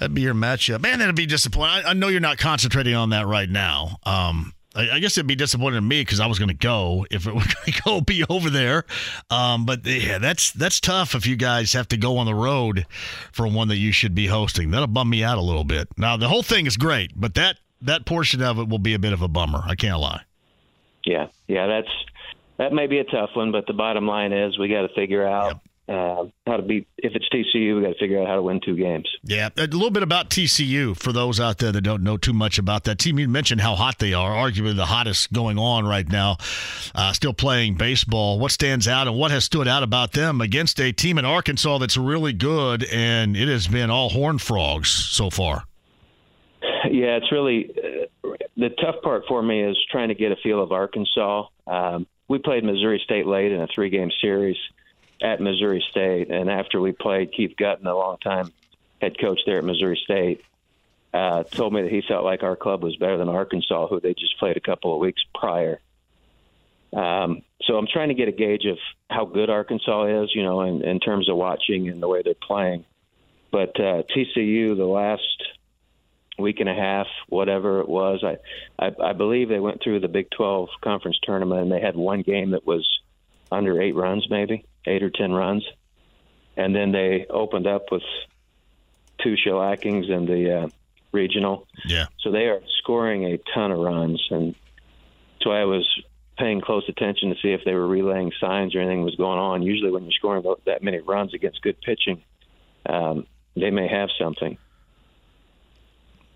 That'd 0.02 0.14
be 0.16 0.22
your 0.22 0.34
matchup. 0.34 0.80
Man, 0.80 0.98
that'd 0.98 1.14
be 1.14 1.26
disappointing. 1.26 1.84
I, 1.86 1.90
I 1.90 1.92
know 1.92 2.08
you're 2.08 2.18
not 2.18 2.36
concentrating 2.36 2.96
on 2.96 3.10
that 3.10 3.28
right 3.28 3.48
now. 3.48 3.98
Um, 4.02 4.52
I, 4.74 4.90
I 4.92 4.98
guess 4.98 5.16
it'd 5.16 5.26
be 5.26 5.36
disappointing 5.36 5.78
to 5.78 5.82
me 5.82 6.00
because 6.02 6.20
I 6.20 6.26
was 6.26 6.38
going 6.38 6.48
to 6.48 6.54
go 6.54 7.06
if 7.10 7.26
it 7.26 7.34
were 7.34 7.40
going 7.40 7.72
to 7.72 7.82
go 7.82 8.00
be 8.00 8.24
over 8.28 8.50
there. 8.50 8.84
Um, 9.30 9.66
but 9.66 9.84
yeah, 9.84 10.18
that's 10.18 10.52
that's 10.52 10.80
tough 10.80 11.14
if 11.14 11.26
you 11.26 11.36
guys 11.36 11.72
have 11.72 11.88
to 11.88 11.96
go 11.96 12.18
on 12.18 12.26
the 12.26 12.34
road 12.34 12.86
for 13.32 13.46
one 13.46 13.68
that 13.68 13.76
you 13.76 13.92
should 13.92 14.14
be 14.14 14.26
hosting. 14.26 14.70
That'll 14.70 14.86
bum 14.86 15.10
me 15.10 15.22
out 15.22 15.38
a 15.38 15.42
little 15.42 15.64
bit. 15.64 15.88
Now 15.96 16.16
the 16.16 16.28
whole 16.28 16.42
thing 16.42 16.66
is 16.66 16.76
great, 16.76 17.12
but 17.14 17.34
that 17.34 17.58
that 17.82 18.06
portion 18.06 18.42
of 18.42 18.58
it 18.58 18.68
will 18.68 18.78
be 18.78 18.94
a 18.94 18.98
bit 18.98 19.12
of 19.12 19.22
a 19.22 19.28
bummer. 19.28 19.62
I 19.66 19.74
can't 19.74 19.98
lie. 19.98 20.22
Yeah, 21.04 21.28
yeah, 21.48 21.66
that's 21.66 21.88
that 22.58 22.72
may 22.72 22.86
be 22.86 22.98
a 22.98 23.04
tough 23.04 23.30
one, 23.34 23.52
but 23.52 23.66
the 23.66 23.72
bottom 23.72 24.06
line 24.06 24.32
is 24.32 24.58
we 24.58 24.68
got 24.68 24.82
to 24.82 24.94
figure 24.94 25.26
out 25.26 25.60
uh, 25.88 26.24
how 26.46 26.56
to 26.56 26.62
beat. 26.62 26.86
If 26.98 27.12
it's 27.14 27.28
TCU, 27.28 27.76
we 27.76 27.82
got 27.82 27.92
to 27.92 27.98
figure 27.98 28.20
out 28.20 28.28
how 28.28 28.36
to 28.36 28.42
win 28.42 28.60
two 28.64 28.76
games. 28.76 29.08
Yeah, 29.24 29.48
a 29.56 29.62
little 29.62 29.90
bit 29.90 30.02
about 30.02 30.30
TCU 30.30 30.96
for 30.96 31.12
those 31.12 31.40
out 31.40 31.58
there 31.58 31.72
that 31.72 31.80
don't 31.80 32.02
know 32.02 32.16
too 32.16 32.32
much 32.32 32.58
about 32.58 32.84
that 32.84 32.98
team. 32.98 33.18
You 33.18 33.28
mentioned 33.28 33.60
how 33.60 33.74
hot 33.74 33.98
they 33.98 34.14
are, 34.14 34.30
arguably 34.30 34.76
the 34.76 34.86
hottest 34.86 35.32
going 35.32 35.58
on 35.58 35.84
right 35.84 36.08
now, 36.08 36.36
uh, 36.94 37.12
still 37.12 37.34
playing 37.34 37.74
baseball. 37.74 38.38
What 38.38 38.52
stands 38.52 38.86
out 38.86 39.08
and 39.08 39.16
what 39.16 39.30
has 39.32 39.44
stood 39.44 39.66
out 39.66 39.82
about 39.82 40.12
them 40.12 40.40
against 40.40 40.80
a 40.80 40.92
team 40.92 41.18
in 41.18 41.24
Arkansas 41.24 41.78
that's 41.78 41.96
really 41.96 42.32
good, 42.32 42.84
and 42.84 43.36
it 43.36 43.48
has 43.48 43.66
been 43.66 43.90
all 43.90 44.08
Horn 44.08 44.38
Frogs 44.38 44.88
so 44.88 45.30
far. 45.30 45.64
Yeah, 46.90 47.16
it's 47.16 47.32
really 47.32 47.70
uh, 48.24 48.28
the 48.56 48.70
tough 48.80 48.96
part 49.02 49.24
for 49.26 49.42
me 49.42 49.62
is 49.62 49.76
trying 49.90 50.08
to 50.08 50.14
get 50.14 50.30
a 50.30 50.36
feel 50.36 50.62
of 50.62 50.72
Arkansas. 50.72 51.46
Um, 51.66 52.06
we 52.28 52.38
played 52.38 52.64
Missouri 52.64 53.00
State 53.04 53.26
late 53.26 53.52
in 53.52 53.60
a 53.60 53.66
three-game 53.66 54.10
series 54.20 54.56
at 55.22 55.40
Missouri 55.40 55.84
State, 55.90 56.30
and 56.30 56.50
after 56.50 56.80
we 56.80 56.92
played, 56.92 57.32
Keith 57.32 57.54
Guttin, 57.56 57.86
a 57.86 57.94
long-time 57.94 58.52
head 59.00 59.18
coach 59.18 59.40
there 59.46 59.58
at 59.58 59.64
Missouri 59.64 59.98
State, 60.02 60.42
uh, 61.14 61.44
told 61.44 61.72
me 61.72 61.82
that 61.82 61.92
he 61.92 62.02
felt 62.06 62.24
like 62.24 62.42
our 62.42 62.56
club 62.56 62.82
was 62.82 62.96
better 62.96 63.16
than 63.16 63.28
Arkansas, 63.28 63.86
who 63.86 64.00
they 64.00 64.14
just 64.14 64.38
played 64.38 64.56
a 64.56 64.60
couple 64.60 64.92
of 64.92 65.00
weeks 65.00 65.22
prior. 65.34 65.80
Um, 66.92 67.42
so 67.62 67.76
I'm 67.76 67.86
trying 67.86 68.08
to 68.08 68.14
get 68.14 68.28
a 68.28 68.32
gauge 68.32 68.66
of 68.66 68.78
how 69.08 69.24
good 69.24 69.48
Arkansas 69.48 70.22
is, 70.24 70.30
you 70.34 70.42
know, 70.42 70.62
in, 70.62 70.82
in 70.82 70.98
terms 70.98 71.28
of 71.28 71.36
watching 71.36 71.88
and 71.88 72.02
the 72.02 72.08
way 72.08 72.22
they're 72.22 72.34
playing. 72.34 72.84
But 73.52 73.78
uh, 73.78 74.02
TCU, 74.14 74.76
the 74.76 74.84
last 74.84 75.22
week 76.38 76.60
and 76.60 76.68
a 76.68 76.74
half, 76.74 77.06
whatever 77.28 77.80
it 77.80 77.88
was, 77.88 78.24
I, 78.24 78.38
I 78.84 79.10
I 79.10 79.12
believe 79.12 79.48
they 79.48 79.60
went 79.60 79.82
through 79.82 80.00
the 80.00 80.08
Big 80.08 80.30
12 80.30 80.70
conference 80.82 81.18
tournament 81.22 81.62
and 81.62 81.72
they 81.72 81.80
had 81.80 81.94
one 81.94 82.22
game 82.22 82.50
that 82.50 82.66
was 82.66 82.88
under 83.50 83.80
eight 83.80 83.94
runs, 83.94 84.26
maybe 84.30 84.64
eight 84.86 85.02
or 85.02 85.10
ten 85.10 85.32
runs, 85.32 85.64
and 86.56 86.74
then 86.74 86.92
they 86.92 87.26
opened 87.28 87.66
up 87.66 87.86
with 87.90 88.02
two 89.22 89.36
shellackings 89.36 90.10
in 90.10 90.26
the 90.26 90.62
uh, 90.62 90.68
regional. 91.12 91.66
Yeah. 91.84 92.06
So 92.20 92.30
they 92.30 92.46
are 92.46 92.60
scoring 92.78 93.24
a 93.24 93.38
ton 93.54 93.70
of 93.72 93.78
runs, 93.78 94.22
and 94.30 94.54
so 95.42 95.50
I 95.50 95.64
was 95.64 95.86
paying 96.38 96.60
close 96.60 96.84
attention 96.88 97.30
to 97.30 97.36
see 97.42 97.52
if 97.52 97.60
they 97.64 97.74
were 97.74 97.86
relaying 97.86 98.32
signs 98.40 98.74
or 98.74 98.80
anything 98.80 99.02
was 99.02 99.16
going 99.16 99.38
on. 99.38 99.62
Usually, 99.62 99.90
when 99.90 100.04
you're 100.04 100.12
scoring 100.12 100.42
that 100.66 100.82
many 100.82 100.98
runs 100.98 101.34
against 101.34 101.62
good 101.62 101.80
pitching, 101.80 102.22
um, 102.86 103.26
they 103.54 103.70
may 103.70 103.88
have 103.88 104.08
something. 104.18 104.58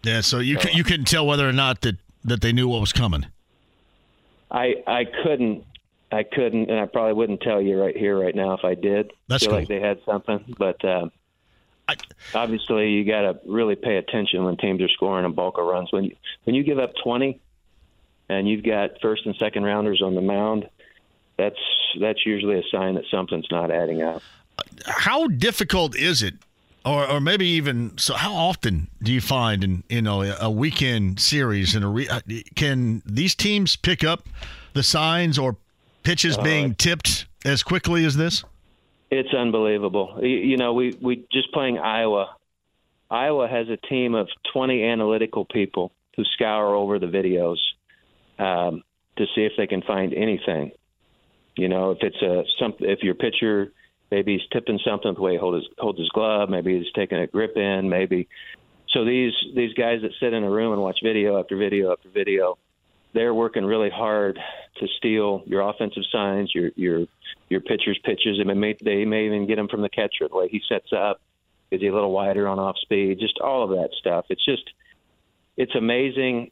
Yeah, 0.03 0.21
so 0.21 0.39
you 0.39 0.61
so, 0.61 0.69
you 0.69 0.85
couldn't 0.85 1.07
tell 1.07 1.27
whether 1.27 1.49
or 1.49 1.53
not 1.53 1.81
that, 1.81 1.97
that 2.25 2.41
they 2.41 2.53
knew 2.53 2.69
what 2.69 2.81
was 2.81 2.93
coming. 2.93 3.27
I 4.51 4.77
I 4.87 5.05
couldn't 5.25 5.65
I 6.13 6.23
couldn't, 6.23 6.71
and 6.71 6.79
I 6.79 6.87
probably 6.87 7.15
wouldn't 7.15 7.41
tell 7.41 7.61
you 7.61 7.81
right 7.81 7.97
here, 7.97 8.19
right 8.19 8.35
now, 8.35 8.55
if 8.55 8.65
I 8.65 8.75
did. 8.75 9.13
That's 9.29 9.43
feel 9.43 9.51
cool. 9.51 9.59
like 9.61 9.69
they 9.69 9.81
had 9.81 9.99
something, 10.07 10.55
but 10.57 10.85
uh, 10.85 11.09
I, 11.89 11.97
obviously 12.35 12.91
you 12.91 13.05
got 13.05 13.23
to 13.23 13.41
really 13.45 13.75
pay 13.75 13.97
attention 13.97 14.45
when 14.45 14.57
teams 14.57 14.81
are 14.83 14.89
scoring 14.89 15.25
a 15.25 15.31
bulk 15.31 15.59
of 15.59 15.67
runs. 15.67 15.93
When 15.93 16.05
you 16.05 16.17
when 16.45 16.55
you 16.55 16.63
give 16.63 16.79
up 16.79 16.93
twenty, 17.03 17.41
and 18.29 18.49
you've 18.49 18.65
got 18.65 19.01
first 19.03 19.27
and 19.27 19.35
second 19.37 19.65
rounders 19.65 20.01
on 20.03 20.15
the 20.15 20.21
mound, 20.21 20.69
that's 21.37 21.59
that's 22.01 22.25
usually 22.25 22.59
a 22.59 22.65
sign 22.71 22.95
that 22.95 23.05
something's 23.11 23.51
not 23.51 23.71
adding 23.71 24.03
up. 24.03 24.23
How 24.87 25.27
difficult 25.27 25.97
is 25.97 26.23
it 26.23 26.35
or, 26.87 27.11
or 27.11 27.21
maybe 27.21 27.47
even 27.47 27.99
so 27.99 28.15
how 28.15 28.33
often 28.33 28.89
do 29.03 29.13
you 29.13 29.21
find 29.21 29.65
in 29.65 29.83
you 29.89 30.03
know 30.03 30.23
a 30.23 30.51
weekend 30.51 31.21
series 31.21 31.75
and 31.75 31.85
a 31.85 31.89
re, 31.89 32.09
uh, 32.09 32.21
can 32.55 33.03
these 33.05 33.35
teams 33.35 33.77
pick 33.77 34.05
up 34.05 34.29
the 34.73 34.83
signs 34.83 35.39
or 35.39 35.57
pitches 36.07 36.39
Uh, 36.39 36.43
being 36.43 36.75
tipped 36.75 37.27
as 37.45 37.63
quickly 37.65 38.05
as 38.05 38.17
this 38.17 38.45
It's 39.11 39.35
unbelievable. 39.35 40.19
You, 40.23 40.57
know, 40.57 40.73
we 40.73 40.97
we 41.01 41.27
just 41.33 41.53
playing 41.53 41.79
Iowa. 41.79 42.37
Iowa 43.11 43.47
has 43.49 43.69
a 43.69 43.77
team 43.77 44.15
of 44.15 44.29
20 44.53 44.83
analytical 44.85 45.45
people 45.45 45.93
who 46.17 46.25
scour 46.35 46.75
over 46.75 46.99
the 46.99 47.07
videos 47.07 47.59
um, 48.39 48.83
to 49.17 49.25
see 49.35 49.43
if 49.43 49.53
they 49.57 49.67
can 49.67 49.83
find 49.83 50.13
anything. 50.13 50.73
You 51.57 51.69
know, 51.69 51.93
if 51.93 51.99
it's 52.03 52.23
a 52.23 52.45
some 52.59 52.75
if 52.81 53.03
your 53.03 53.15
pitcher 53.15 53.73
maybe 54.11 54.39
he's 54.39 54.49
tipping 54.53 54.81
something 54.85 55.15
the 55.15 55.21
way 55.21 55.33
he 55.33 55.39
holds 55.39 55.65
his, 55.65 55.75
holds 55.79 55.99
his 55.99 56.09
glove, 56.11 56.49
maybe 56.49 56.79
he's 56.79 56.93
taking 56.95 57.19
a 57.19 57.27
grip 57.27 57.57
in, 57.57 57.89
maybe. 57.89 58.29
So 58.91 59.05
these 59.05 59.35
these 59.55 59.75
guys 59.75 60.03
that 60.03 60.13
sit 60.21 60.33
in 60.33 60.45
a 60.45 60.51
room 60.51 60.73
and 60.73 60.83
watch 60.83 60.99
video 61.03 61.39
after 61.41 61.57
video 61.57 61.93
after 61.93 62.09
video, 62.09 62.59
they're 63.17 63.35
working 63.35 63.65
really 63.65 63.89
hard 63.89 64.39
to 64.79 64.87
steal 64.99 65.43
your 65.47 65.63
offensive 65.63 66.03
signs, 66.13 66.55
your 66.55 66.71
your 66.77 67.07
your 67.49 67.61
pitcher's 67.61 67.99
pitches. 68.05 68.39
They 68.39 68.45
may 68.45 68.77
they 68.85 69.05
may 69.07 69.25
even 69.25 69.47
get 69.47 69.57
them 69.57 69.69
from 69.69 69.81
the 69.81 69.89
catcher 69.89 70.29
the 70.29 70.37
way 70.37 70.49
he 70.49 70.61
sets 70.69 70.93
up. 70.93 71.21
Is 71.71 71.81
he 71.81 71.87
a 71.87 71.95
little 71.95 72.13
wider 72.13 72.47
on 72.47 72.59
off 72.59 72.77
speed? 72.83 73.19
Just 73.19 73.39
all 73.39 73.65
of 73.65 73.71
that 73.71 73.89
stuff. 73.99 74.27
It's 74.29 74.45
just 74.45 74.71
it's 75.57 75.75
amazing 75.75 76.51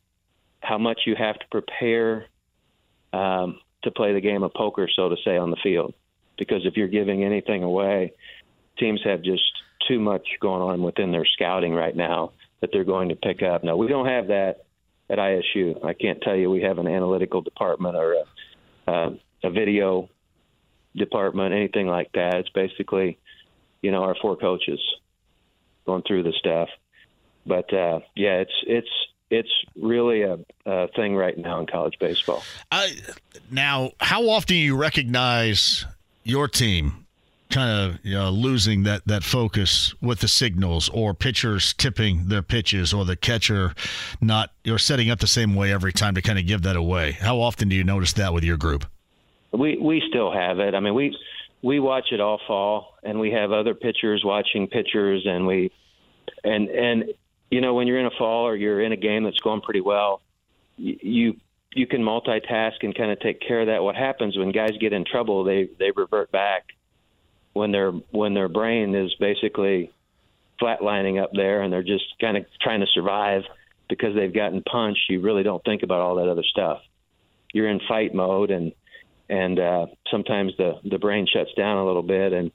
how 0.61 0.79
much 0.79 1.03
you 1.05 1.15
have 1.15 1.39
to 1.39 1.47
prepare 1.51 2.27
um, 3.13 3.61
to 3.83 3.91
play 3.91 4.15
the 4.15 4.23
game 4.23 4.43
of 4.43 4.55
poker, 4.55 4.89
so 4.97 5.11
to 5.11 5.17
say, 5.23 5.37
on 5.37 5.51
the 5.51 5.59
field. 5.63 5.93
Because 6.39 6.65
if 6.65 6.77
you're 6.77 6.89
giving 6.89 7.23
anything 7.23 7.63
away, 7.63 8.15
teams 8.79 9.03
have 9.05 9.23
just 9.23 9.45
too 9.87 10.01
much 10.01 10.27
going 10.41 10.63
on 10.63 10.83
within 10.83 11.13
their 11.13 11.27
scouting 11.27 11.75
right 11.75 11.95
now 11.95 12.33
that 12.63 12.71
they're 12.73 12.85
going 12.85 13.11
to 13.11 13.17
pick 13.17 13.43
up. 13.43 13.63
No, 13.63 13.77
we 13.77 13.87
don't 13.87 14.07
have 14.07 14.29
that 14.29 14.64
at 15.11 15.19
ISU. 15.19 15.85
I 15.85 15.95
can't 15.95 16.21
tell 16.23 16.35
you 16.35 16.51
we 16.51 16.63
have 16.63 16.79
an 16.79 16.89
analytical 16.89 17.43
department 17.43 17.97
or 17.97 18.15
a, 18.15 18.91
uh, 18.91 19.11
a 19.43 19.51
video 19.51 20.09
department, 20.97 21.55
anything 21.55 21.87
like 21.87 22.11
that. 22.13 22.37
It's 22.37 22.49
basically, 22.51 23.19
you 23.83 23.91
know, 23.91 24.03
our 24.03 24.17
four 24.21 24.37
coaches 24.37 24.81
going 25.87 26.03
through 26.03 26.23
the 26.23 26.33
stuff. 26.39 26.69
But 27.47 27.73
uh, 27.75 28.01
yeah, 28.17 28.41
it's 28.41 28.55
it's 28.67 28.89
it's 29.31 29.51
really 29.77 30.23
a, 30.23 30.39
a 30.65 30.89
thing 30.89 31.15
right 31.15 31.37
now 31.37 31.61
in 31.61 31.67
college 31.67 31.99
baseball. 31.99 32.43
I, 32.71 32.97
now, 33.51 33.93
how 34.01 34.29
often 34.29 34.49
do 34.49 34.55
you 34.55 34.77
recognize 34.77 35.85
your 36.23 36.49
team 36.49 37.04
kind 37.51 37.99
of 38.05 38.35
losing 38.35 38.83
that, 38.85 39.07
that 39.07 39.23
focus 39.23 39.95
with 40.01 40.21
the 40.21 40.29
signals 40.29 40.89
or 40.89 41.15
pitchers 41.15 41.73
tipping 41.75 42.29
their 42.29 42.43
pitches 42.43 42.93
or 42.93 43.05
the 43.05 43.17
catcher 43.17 43.75
not 44.21 44.51
you're 44.65 44.79
setting 44.79 45.11
up 45.11 45.21
the 45.21 45.27
same 45.27 45.55
way 45.55 45.73
every 45.73 45.93
time 45.93 46.15
to 46.15 46.23
kind 46.23 46.39
of 46.39 46.47
give 46.47 46.63
that 46.63 46.77
away? 46.77 47.13
How 47.13 47.41
often 47.41 47.69
do 47.69 47.77
you 47.77 47.85
notice 47.85 48.13
that 48.15 48.33
with 48.33 48.45
your 48.45 48.57
group? 48.57 48.87
We 49.53 49.79
we 49.79 50.03
still 50.09 50.33
have 50.33 50.59
it. 50.59 50.75
I 50.75 50.81
mean, 50.81 50.95
we 50.95 51.17
we 51.63 51.81
watch 51.81 52.07
it 52.13 52.21
all 52.21 52.41
fall, 52.47 52.95
and 53.03 53.21
we 53.21 53.31
have 53.31 53.53
other 53.53 53.75
pitchers 53.75 54.23
watching 54.25 54.67
pitchers, 54.67 55.25
and 55.25 55.47
we 55.47 55.71
and 56.43 56.69
and 56.69 57.05
you 57.51 57.61
know 57.61 57.75
when 57.75 57.87
you're 57.87 58.01
in 58.01 58.07
a 58.07 58.17
fall 58.19 58.47
or 58.47 58.57
you're 58.57 58.83
in 58.83 58.93
a 58.93 58.97
game 58.97 59.25
that's 59.25 59.39
going 59.39 59.61
pretty 59.61 59.81
well, 59.81 60.21
you 60.77 61.37
you 61.73 61.87
can 61.87 62.03
multitask 62.03 62.83
and 62.83 62.97
kind 62.97 63.11
of 63.11 63.21
take 63.21 63.41
care 63.41 63.61
of 63.61 63.67
that. 63.69 63.83
What 63.83 63.97
happens 63.97 64.37
when 64.37 64.51
guys 64.51 64.73
get 64.81 64.93
in 64.93 65.05
trouble, 65.05 65.45
they 65.45 65.69
they 65.79 65.93
revert 65.95 66.33
back 66.33 66.74
when 67.55 67.73
their 67.73 67.91
when 68.11 68.35
their 68.35 68.49
brain 68.49 68.95
is 68.95 69.15
basically 69.19 69.91
flatlining 70.61 71.23
up 71.23 71.31
there 71.33 71.63
and 71.63 71.73
they're 71.73 71.83
just 71.83 72.05
kind 72.21 72.37
of 72.37 72.45
trying 72.61 72.81
to 72.81 72.87
survive 72.93 73.43
because 73.89 74.15
they've 74.15 74.35
gotten 74.35 74.63
punched. 74.63 75.09
You 75.09 75.21
really 75.21 75.43
don't 75.43 75.65
think 75.65 75.83
about 75.83 76.01
all 76.01 76.17
that 76.17 76.29
other 76.29 76.43
stuff. 76.43 76.81
You're 77.53 77.69
in 77.69 77.81
fight 77.89 78.15
mode 78.15 78.51
and 78.51 78.73
and 79.29 79.59
uh, 79.59 79.87
sometimes 80.11 80.53
the 80.59 80.81
the 80.85 80.99
brain 80.99 81.27
shuts 81.33 81.53
down 81.57 81.79
a 81.79 81.87
little 81.87 82.03
bit 82.03 82.33
and 82.33 82.51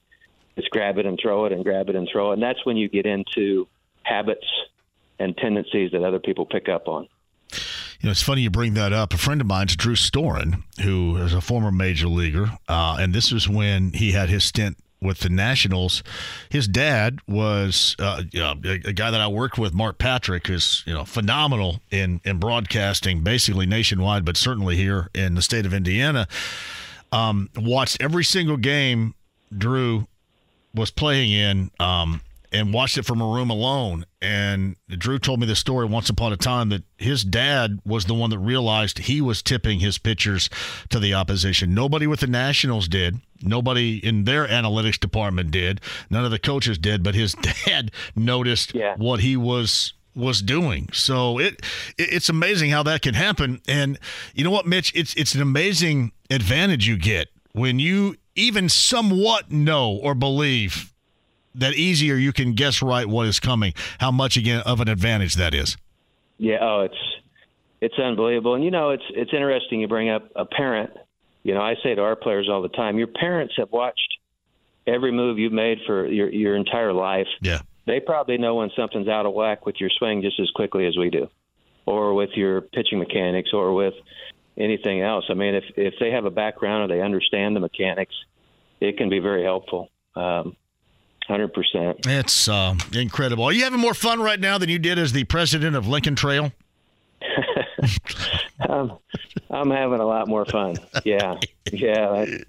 it's 0.56 0.68
grab 0.68 0.98
it 0.98 1.06
and 1.06 1.18
throw 1.20 1.46
it 1.46 1.52
and 1.52 1.64
grab 1.64 1.88
it 1.88 1.96
and 1.96 2.08
throw 2.10 2.30
it 2.30 2.34
and 2.34 2.42
that's 2.42 2.64
when 2.64 2.76
you 2.76 2.88
get 2.88 3.06
into 3.06 3.66
habits 4.02 4.46
and 5.18 5.36
tendencies 5.36 5.92
that 5.92 6.02
other 6.02 6.18
people 6.18 6.46
pick 6.46 6.68
up 6.68 6.88
on. 6.88 7.08
You 8.00 8.06
know, 8.06 8.12
it's 8.12 8.22
funny 8.22 8.40
you 8.40 8.50
bring 8.50 8.74
that 8.74 8.94
up. 8.94 9.12
A 9.12 9.18
friend 9.18 9.42
of 9.42 9.46
mine's 9.46 9.76
Drew 9.76 9.94
Storen, 9.94 10.62
who 10.82 11.18
is 11.18 11.34
a 11.34 11.42
former 11.42 11.70
major 11.70 12.08
leaguer, 12.08 12.50
uh, 12.66 12.96
and 12.98 13.12
this 13.12 13.30
was 13.30 13.46
when 13.46 13.92
he 13.92 14.12
had 14.12 14.30
his 14.30 14.42
stint 14.42 14.78
with 15.00 15.20
the 15.20 15.28
Nationals. 15.28 16.02
His 16.50 16.68
dad 16.68 17.20
was 17.26 17.96
uh, 17.98 18.22
a, 18.34 18.92
guy 18.92 19.10
that 19.10 19.20
I 19.20 19.28
worked 19.28 19.58
with, 19.58 19.72
Mark 19.72 19.98
Patrick, 19.98 20.48
is 20.50 20.82
you 20.86 20.94
know 20.94 21.04
phenomenal 21.04 21.80
in 21.90 22.20
in 22.24 22.38
broadcasting, 22.38 23.22
basically 23.22 23.66
nationwide, 23.66 24.24
but 24.24 24.36
certainly 24.36 24.76
here 24.76 25.08
in 25.14 25.34
the 25.34 25.42
state 25.42 25.66
of 25.66 25.74
Indiana. 25.74 26.28
Um, 27.12 27.50
watched 27.56 28.00
every 28.00 28.24
single 28.24 28.56
game 28.56 29.14
Drew 29.56 30.06
was 30.74 30.90
playing 30.90 31.32
in. 31.32 31.70
Um, 31.80 32.20
and 32.52 32.72
watched 32.72 32.98
it 32.98 33.04
from 33.04 33.20
a 33.20 33.26
room 33.26 33.50
alone. 33.50 34.04
And 34.20 34.76
Drew 34.88 35.18
told 35.18 35.40
me 35.40 35.46
the 35.46 35.56
story 35.56 35.86
once 35.86 36.10
upon 36.10 36.32
a 36.32 36.36
time 36.36 36.68
that 36.70 36.82
his 36.98 37.24
dad 37.24 37.80
was 37.84 38.04
the 38.04 38.14
one 38.14 38.30
that 38.30 38.38
realized 38.38 38.98
he 38.98 39.20
was 39.20 39.42
tipping 39.42 39.80
his 39.80 39.98
pitchers 39.98 40.50
to 40.88 40.98
the 40.98 41.14
opposition. 41.14 41.74
Nobody 41.74 42.06
with 42.06 42.20
the 42.20 42.26
Nationals 42.26 42.88
did. 42.88 43.20
Nobody 43.42 43.98
in 43.98 44.24
their 44.24 44.46
analytics 44.46 44.98
department 44.98 45.50
did. 45.50 45.80
None 46.10 46.24
of 46.24 46.30
the 46.30 46.38
coaches 46.38 46.78
did, 46.78 47.02
but 47.02 47.14
his 47.14 47.34
dad 47.66 47.90
noticed 48.14 48.74
yeah. 48.74 48.94
what 48.96 49.20
he 49.20 49.36
was 49.36 49.94
was 50.14 50.42
doing. 50.42 50.88
So 50.92 51.38
it, 51.38 51.64
it 51.96 52.12
it's 52.12 52.28
amazing 52.28 52.70
how 52.70 52.82
that 52.82 53.02
can 53.02 53.14
happen. 53.14 53.60
And 53.68 53.98
you 54.34 54.44
know 54.44 54.50
what, 54.50 54.66
Mitch? 54.66 54.92
It's 54.94 55.14
it's 55.14 55.34
an 55.34 55.40
amazing 55.40 56.12
advantage 56.30 56.86
you 56.86 56.96
get 56.96 57.28
when 57.52 57.78
you 57.78 58.16
even 58.34 58.68
somewhat 58.68 59.50
know 59.50 59.92
or 59.92 60.14
believe 60.14 60.92
that 61.54 61.74
easier 61.74 62.14
you 62.14 62.32
can 62.32 62.54
guess 62.54 62.82
right 62.82 63.06
what 63.06 63.26
is 63.26 63.40
coming, 63.40 63.74
how 63.98 64.10
much 64.10 64.36
again 64.36 64.62
of 64.66 64.80
an 64.80 64.88
advantage 64.88 65.34
that 65.34 65.54
is. 65.54 65.76
Yeah, 66.38 66.58
oh, 66.60 66.80
it's 66.82 67.20
it's 67.80 67.98
unbelievable. 67.98 68.54
And 68.54 68.64
you 68.64 68.70
know, 68.70 68.90
it's 68.90 69.04
it's 69.10 69.32
interesting 69.32 69.80
you 69.80 69.88
bring 69.88 70.10
up 70.10 70.30
a 70.36 70.44
parent. 70.44 70.90
You 71.42 71.54
know, 71.54 71.62
I 71.62 71.74
say 71.82 71.94
to 71.94 72.02
our 72.02 72.16
players 72.16 72.48
all 72.50 72.62
the 72.62 72.68
time, 72.68 72.98
your 72.98 73.06
parents 73.06 73.54
have 73.56 73.72
watched 73.72 74.18
every 74.86 75.12
move 75.12 75.38
you've 75.38 75.52
made 75.52 75.78
for 75.86 76.06
your 76.06 76.30
your 76.30 76.56
entire 76.56 76.92
life. 76.92 77.28
Yeah. 77.40 77.60
They 77.86 78.00
probably 78.00 78.38
know 78.38 78.56
when 78.56 78.70
something's 78.76 79.08
out 79.08 79.26
of 79.26 79.32
whack 79.32 79.66
with 79.66 79.76
your 79.80 79.90
swing 79.98 80.22
just 80.22 80.38
as 80.38 80.50
quickly 80.54 80.86
as 80.86 80.96
we 80.96 81.10
do. 81.10 81.28
Or 81.86 82.14
with 82.14 82.30
your 82.34 82.60
pitching 82.60 82.98
mechanics 82.98 83.50
or 83.52 83.72
with 83.72 83.94
anything 84.56 85.00
else. 85.00 85.24
I 85.30 85.34
mean, 85.34 85.54
if 85.54 85.64
if 85.76 85.94
they 85.98 86.10
have 86.10 86.24
a 86.24 86.30
background 86.30 86.90
or 86.90 86.94
they 86.94 87.02
understand 87.02 87.56
the 87.56 87.60
mechanics, 87.60 88.14
it 88.80 88.96
can 88.96 89.08
be 89.08 89.18
very 89.18 89.42
helpful. 89.42 89.88
Um, 90.14 90.56
Hundred 91.30 91.54
percent. 91.54 92.08
It's 92.08 92.48
uh, 92.48 92.74
incredible. 92.92 93.44
Are 93.44 93.52
you 93.52 93.62
having 93.62 93.78
more 93.78 93.94
fun 93.94 94.20
right 94.20 94.40
now 94.40 94.58
than 94.58 94.68
you 94.68 94.80
did 94.80 94.98
as 94.98 95.12
the 95.12 95.22
president 95.22 95.76
of 95.76 95.86
Lincoln 95.86 96.16
Trail? 96.16 96.50
I'm, 98.68 98.90
I'm 99.50 99.70
having 99.70 100.00
a 100.00 100.04
lot 100.06 100.26
more 100.26 100.44
fun. 100.44 100.74
Yeah, 101.04 101.36
yeah. 101.72 102.08
I, 102.10 102.42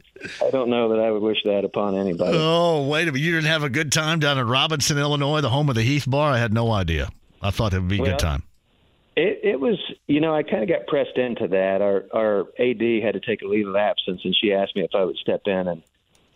I 0.43 0.49
don't 0.49 0.71
know 0.71 0.89
that 0.89 0.99
I 0.99 1.11
would 1.11 1.21
wish 1.21 1.37
that 1.45 1.63
upon 1.63 1.95
anybody. 1.95 2.35
Oh, 2.35 2.87
wait 2.87 3.03
a 3.07 3.11
minute! 3.11 3.23
You 3.23 3.33
didn't 3.33 3.49
have 3.51 3.61
a 3.61 3.69
good 3.69 3.91
time 3.91 4.19
down 4.19 4.39
in 4.39 4.47
Robinson, 4.47 4.97
Illinois, 4.97 5.41
the 5.41 5.49
home 5.49 5.69
of 5.69 5.75
the 5.75 5.83
Heath 5.83 6.09
Bar. 6.09 6.31
I 6.31 6.39
had 6.39 6.51
no 6.51 6.71
idea. 6.71 7.09
I 7.39 7.51
thought 7.51 7.75
it 7.75 7.81
would 7.81 7.87
be 7.87 7.99
a 7.99 8.01
Well, 8.01 8.11
good 8.13 8.19
time. 8.19 8.41
It, 9.15 9.41
it 9.43 9.59
was, 9.59 9.77
you 10.07 10.21
know, 10.21 10.33
I 10.33 10.41
kind 10.41 10.63
of 10.63 10.69
got 10.69 10.87
pressed 10.87 11.17
into 11.17 11.47
that. 11.49 11.83
Our 11.83 12.05
our 12.15 12.39
AD 12.59 12.81
had 13.03 13.13
to 13.13 13.19
take 13.19 13.43
a 13.43 13.47
leave 13.47 13.67
of 13.67 13.75
absence, 13.75 14.21
and 14.23 14.35
she 14.35 14.53
asked 14.53 14.75
me 14.75 14.81
if 14.81 14.95
I 14.95 15.03
would 15.05 15.17
step 15.17 15.41
in 15.45 15.67
and 15.67 15.83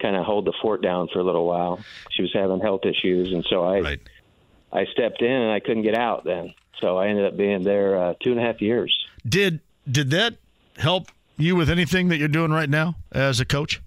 kind 0.02 0.16
of 0.16 0.26
hold 0.26 0.46
the 0.46 0.54
fort 0.62 0.82
down 0.82 1.08
for 1.12 1.20
a 1.20 1.24
little 1.24 1.46
while. 1.46 1.80
She 2.12 2.22
was 2.22 2.32
having 2.34 2.60
health 2.60 2.82
issues, 2.86 3.32
and 3.32 3.46
so 3.50 3.64
I 3.64 3.98
I 4.72 4.86
stepped 4.94 5.22
in, 5.22 5.32
and 5.32 5.52
I 5.52 5.60
couldn't 5.60 5.84
get 5.84 5.98
out 5.98 6.24
then. 6.26 6.54
So 6.82 6.98
I 6.98 7.08
ended 7.08 7.26
up 7.26 7.38
being 7.38 7.64
there 7.64 8.02
uh, 8.02 8.14
two 8.22 8.32
and 8.32 8.40
a 8.40 8.44
half 8.44 8.62
years. 8.62 8.94
Did 9.28 9.62
did 9.90 10.12
that 10.12 10.36
help 10.78 11.12
you 11.38 11.56
with 11.56 11.70
anything 11.70 12.10
that 12.10 12.18
you're 12.18 12.28
doing 12.28 12.52
right 12.52 12.70
now 12.70 12.96
as 13.12 13.40
a 13.40 13.46
coach? 13.46 13.82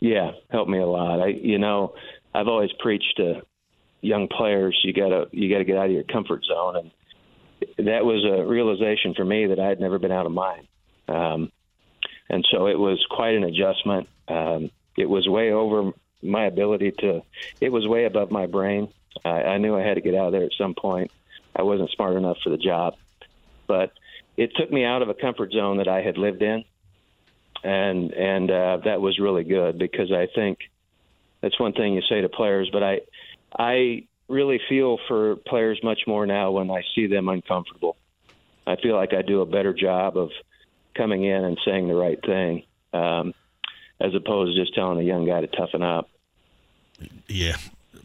Yeah, 0.00 0.32
helped 0.50 0.70
me 0.70 0.78
a 0.78 0.86
lot. 0.86 1.20
I, 1.20 1.28
you 1.28 1.58
know, 1.58 1.94
I've 2.34 2.48
always 2.48 2.70
preached 2.80 3.16
to 3.16 3.42
young 4.04 4.28
players, 4.28 4.78
you 4.84 4.92
gotta 4.92 5.26
you 5.32 5.50
gotta 5.50 5.64
get 5.64 5.76
out 5.78 5.86
of 5.86 5.92
your 5.92 6.04
comfort 6.04 6.44
zone, 6.44 6.90
and 7.78 7.86
that 7.86 8.04
was 8.04 8.24
a 8.24 8.44
realization 8.44 9.14
for 9.14 9.24
me 9.24 9.46
that 9.46 9.58
I 9.58 9.68
had 9.68 9.80
never 9.80 9.98
been 9.98 10.12
out 10.12 10.26
of 10.26 10.32
mine. 10.32 10.68
Um, 11.08 11.50
and 12.28 12.46
so 12.50 12.66
it 12.66 12.78
was 12.78 13.04
quite 13.10 13.34
an 13.34 13.44
adjustment. 13.44 14.08
Um, 14.28 14.70
it 14.96 15.08
was 15.08 15.28
way 15.28 15.52
over 15.52 15.92
my 16.22 16.46
ability 16.46 16.92
to. 16.98 17.22
It 17.60 17.70
was 17.70 17.86
way 17.86 18.04
above 18.04 18.30
my 18.30 18.46
brain. 18.46 18.88
I, 19.24 19.42
I 19.42 19.58
knew 19.58 19.76
I 19.76 19.82
had 19.82 19.94
to 19.94 20.00
get 20.00 20.14
out 20.14 20.26
of 20.26 20.32
there 20.32 20.44
at 20.44 20.52
some 20.56 20.74
point. 20.74 21.10
I 21.54 21.62
wasn't 21.62 21.90
smart 21.90 22.16
enough 22.16 22.38
for 22.42 22.50
the 22.50 22.56
job, 22.56 22.96
but 23.66 23.92
it 24.36 24.52
took 24.56 24.70
me 24.70 24.84
out 24.84 25.02
of 25.02 25.08
a 25.08 25.14
comfort 25.14 25.52
zone 25.52 25.78
that 25.78 25.88
I 25.88 26.02
had 26.02 26.18
lived 26.18 26.42
in, 26.42 26.64
and 27.62 28.12
and 28.12 28.50
uh, 28.50 28.78
that 28.84 29.00
was 29.00 29.18
really 29.18 29.44
good 29.44 29.78
because 29.78 30.10
I 30.10 30.26
think 30.34 30.58
that's 31.40 31.58
one 31.60 31.72
thing 31.72 31.94
you 31.94 32.02
say 32.08 32.20
to 32.22 32.28
players, 32.28 32.70
but 32.72 32.82
I 32.82 33.00
I 33.56 34.06
really 34.28 34.60
feel 34.68 34.98
for 35.06 35.36
players 35.36 35.78
much 35.82 36.00
more 36.06 36.26
now 36.26 36.50
when 36.50 36.70
I 36.70 36.82
see 36.94 37.06
them 37.06 37.28
uncomfortable. 37.28 37.96
I 38.66 38.76
feel 38.76 38.96
like 38.96 39.12
I 39.12 39.22
do 39.22 39.42
a 39.42 39.46
better 39.46 39.74
job 39.74 40.16
of 40.16 40.30
coming 40.96 41.24
in 41.24 41.44
and 41.44 41.58
saying 41.64 41.88
the 41.88 41.94
right 41.94 42.18
thing, 42.24 42.62
um, 42.92 43.34
as 44.00 44.14
opposed 44.14 44.54
to 44.54 44.62
just 44.62 44.74
telling 44.74 44.98
a 44.98 45.02
young 45.02 45.26
guy 45.26 45.40
to 45.40 45.46
toughen 45.46 45.82
up. 45.82 46.08
Yeah, 47.26 47.56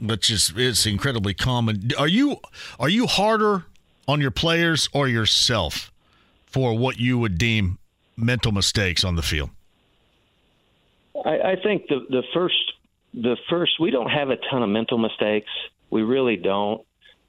but 0.01 0.29
is 0.29 0.53
it's 0.55 0.85
incredibly 0.85 1.33
common. 1.33 1.91
Are 1.97 2.07
you 2.07 2.39
are 2.79 2.89
you 2.89 3.07
harder 3.07 3.65
on 4.07 4.21
your 4.21 4.31
players 4.31 4.89
or 4.93 5.07
yourself 5.07 5.91
for 6.45 6.77
what 6.77 6.99
you 6.99 7.19
would 7.19 7.37
deem 7.37 7.77
mental 8.17 8.51
mistakes 8.51 9.03
on 9.03 9.15
the 9.15 9.21
field? 9.21 9.49
I, 11.25 11.51
I 11.51 11.55
think 11.61 11.87
the 11.87 12.05
the 12.09 12.23
first 12.33 12.73
the 13.13 13.37
first 13.49 13.79
we 13.79 13.91
don't 13.91 14.09
have 14.09 14.29
a 14.29 14.37
ton 14.37 14.63
of 14.63 14.69
mental 14.69 14.97
mistakes. 14.97 15.49
We 15.89 16.03
really 16.03 16.37
don't. 16.37 16.85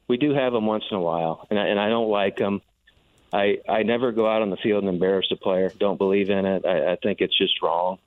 We 0.08 0.16
do 0.16 0.34
have 0.34 0.52
them 0.52 0.66
once 0.66 0.84
in 0.90 0.96
a 0.96 1.00
while, 1.00 1.46
and 1.50 1.58
I, 1.58 1.66
and 1.66 1.78
I 1.78 1.88
don't 1.88 2.10
like 2.10 2.36
them. 2.36 2.62
I 3.32 3.58
I 3.68 3.82
never 3.82 4.12
go 4.12 4.28
out 4.28 4.42
on 4.42 4.50
the 4.50 4.56
field 4.56 4.84
and 4.84 4.92
embarrass 4.92 5.26
a 5.30 5.36
player. 5.36 5.70
Don't 5.78 5.98
believe 5.98 6.30
in 6.30 6.46
it. 6.46 6.64
I, 6.66 6.92
I 6.92 6.96
think 6.96 7.20
it's 7.20 7.36
just 7.36 7.62
wrong. 7.62 7.98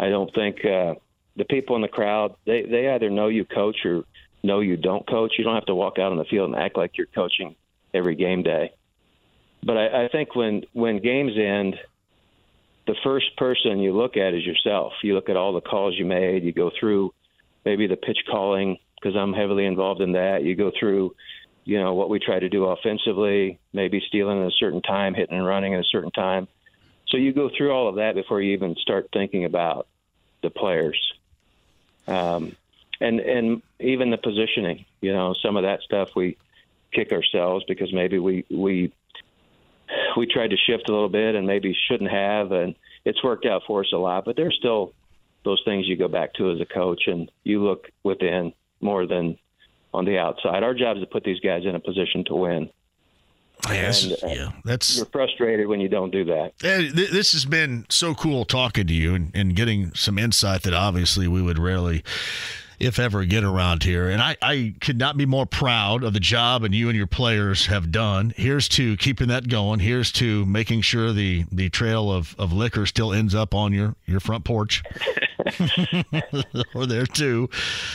I 0.00 0.08
don't 0.08 0.32
think 0.34 0.64
uh, 0.64 0.94
the 1.36 1.44
people 1.44 1.76
in 1.76 1.82
the 1.82 1.88
crowd 1.88 2.34
they 2.46 2.62
they 2.62 2.88
either 2.88 3.10
know 3.10 3.28
you 3.28 3.44
coach 3.44 3.76
or 3.84 4.04
know 4.42 4.60
you 4.60 4.76
don't 4.76 5.06
coach. 5.06 5.34
You 5.36 5.44
don't 5.44 5.54
have 5.54 5.66
to 5.66 5.74
walk 5.74 5.98
out 5.98 6.10
on 6.10 6.18
the 6.18 6.24
field 6.24 6.50
and 6.50 6.58
act 6.58 6.76
like 6.76 6.96
you're 6.96 7.06
coaching 7.06 7.54
every 7.92 8.14
game 8.14 8.42
day. 8.42 8.72
But 9.62 9.76
I, 9.76 10.04
I 10.04 10.08
think 10.08 10.34
when 10.34 10.62
when 10.72 11.02
games 11.02 11.32
end, 11.36 11.76
the 12.86 12.94
first 13.04 13.36
person 13.36 13.78
you 13.78 13.94
look 13.94 14.16
at 14.16 14.32
is 14.32 14.44
yourself. 14.44 14.94
You 15.02 15.14
look 15.14 15.28
at 15.28 15.36
all 15.36 15.52
the 15.52 15.60
calls 15.60 15.94
you 15.98 16.06
made. 16.06 16.44
You 16.44 16.52
go 16.52 16.70
through 16.80 17.12
maybe 17.66 17.86
the 17.86 17.96
pitch 17.96 18.18
calling 18.30 18.78
because 18.94 19.16
I'm 19.16 19.34
heavily 19.34 19.66
involved 19.66 20.00
in 20.00 20.12
that. 20.12 20.44
You 20.44 20.56
go 20.56 20.72
through, 20.78 21.14
you 21.64 21.78
know, 21.78 21.92
what 21.92 22.08
we 22.08 22.18
try 22.18 22.38
to 22.38 22.48
do 22.48 22.64
offensively, 22.64 23.60
maybe 23.74 24.02
stealing 24.08 24.40
at 24.40 24.48
a 24.48 24.56
certain 24.58 24.80
time, 24.80 25.12
hitting 25.12 25.36
and 25.36 25.46
running 25.46 25.74
at 25.74 25.80
a 25.80 25.84
certain 25.84 26.10
time. 26.10 26.48
So 27.10 27.16
you 27.16 27.32
go 27.32 27.50
through 27.56 27.72
all 27.72 27.88
of 27.88 27.96
that 27.96 28.14
before 28.14 28.40
you 28.40 28.52
even 28.52 28.76
start 28.76 29.08
thinking 29.12 29.44
about 29.44 29.86
the 30.42 30.50
players, 30.50 31.12
um, 32.06 32.56
and 33.00 33.20
and 33.20 33.62
even 33.80 34.10
the 34.10 34.18
positioning. 34.18 34.84
You 35.00 35.12
know, 35.12 35.34
some 35.42 35.56
of 35.56 35.64
that 35.64 35.80
stuff 35.82 36.14
we 36.14 36.36
kick 36.92 37.12
ourselves 37.12 37.64
because 37.66 37.92
maybe 37.92 38.18
we 38.18 38.44
we 38.50 38.92
we 40.16 40.26
tried 40.26 40.50
to 40.50 40.56
shift 40.56 40.88
a 40.88 40.92
little 40.92 41.08
bit 41.08 41.34
and 41.34 41.46
maybe 41.46 41.76
shouldn't 41.88 42.10
have, 42.10 42.52
and 42.52 42.74
it's 43.04 43.22
worked 43.24 43.46
out 43.46 43.62
for 43.66 43.80
us 43.80 43.92
a 43.92 43.98
lot. 43.98 44.24
But 44.24 44.36
there's 44.36 44.56
still 44.56 44.92
those 45.44 45.62
things 45.64 45.88
you 45.88 45.96
go 45.96 46.08
back 46.08 46.34
to 46.34 46.50
as 46.50 46.60
a 46.60 46.66
coach, 46.66 47.02
and 47.06 47.30
you 47.42 47.64
look 47.64 47.90
within 48.04 48.52
more 48.80 49.06
than 49.06 49.36
on 49.92 50.04
the 50.04 50.18
outside. 50.18 50.62
Our 50.62 50.74
job 50.74 50.96
is 50.96 51.02
to 51.02 51.08
put 51.08 51.24
these 51.24 51.40
guys 51.40 51.64
in 51.64 51.74
a 51.74 51.80
position 51.80 52.24
to 52.26 52.34
win. 52.34 52.70
Yes, 53.68 54.04
And, 54.04 54.12
uh, 54.12 54.26
yeah, 54.26 54.52
that's 54.64 54.96
you're 54.96 55.06
frustrated 55.06 55.66
when 55.66 55.80
you 55.80 55.88
don't 55.88 56.10
do 56.10 56.24
that. 56.24 56.58
This 56.58 57.32
has 57.32 57.44
been 57.44 57.86
so 57.88 58.14
cool 58.14 58.44
talking 58.44 58.86
to 58.86 58.94
you 58.94 59.14
and, 59.14 59.30
and 59.34 59.54
getting 59.54 59.94
some 59.94 60.18
insight 60.18 60.62
that 60.62 60.74
obviously 60.74 61.28
we 61.28 61.42
would 61.42 61.58
rarely, 61.58 62.02
if 62.78 62.98
ever, 62.98 63.24
get 63.24 63.44
around 63.44 63.82
here. 63.82 64.08
And 64.08 64.22
I, 64.22 64.36
I 64.40 64.74
could 64.80 64.98
not 64.98 65.16
be 65.16 65.26
more 65.26 65.46
proud 65.46 66.02
of 66.02 66.14
the 66.14 66.20
job 66.20 66.64
and 66.64 66.74
you 66.74 66.88
and 66.88 66.96
your 66.96 67.06
players 67.06 67.66
have 67.66 67.92
done. 67.92 68.32
Here's 68.36 68.68
to 68.70 68.96
keeping 68.96 69.28
that 69.28 69.48
going. 69.48 69.80
Here's 69.80 70.10
to 70.12 70.46
making 70.46 70.80
sure 70.82 71.12
the, 71.12 71.44
the 71.52 71.68
trail 71.68 72.10
of, 72.10 72.34
of 72.38 72.52
liquor 72.52 72.86
still 72.86 73.12
ends 73.12 73.34
up 73.34 73.54
on 73.54 73.72
your, 73.72 73.94
your 74.06 74.20
front 74.20 74.44
porch. 74.44 74.82
or 76.74 76.86
there 76.86 77.06
too. 77.06 77.48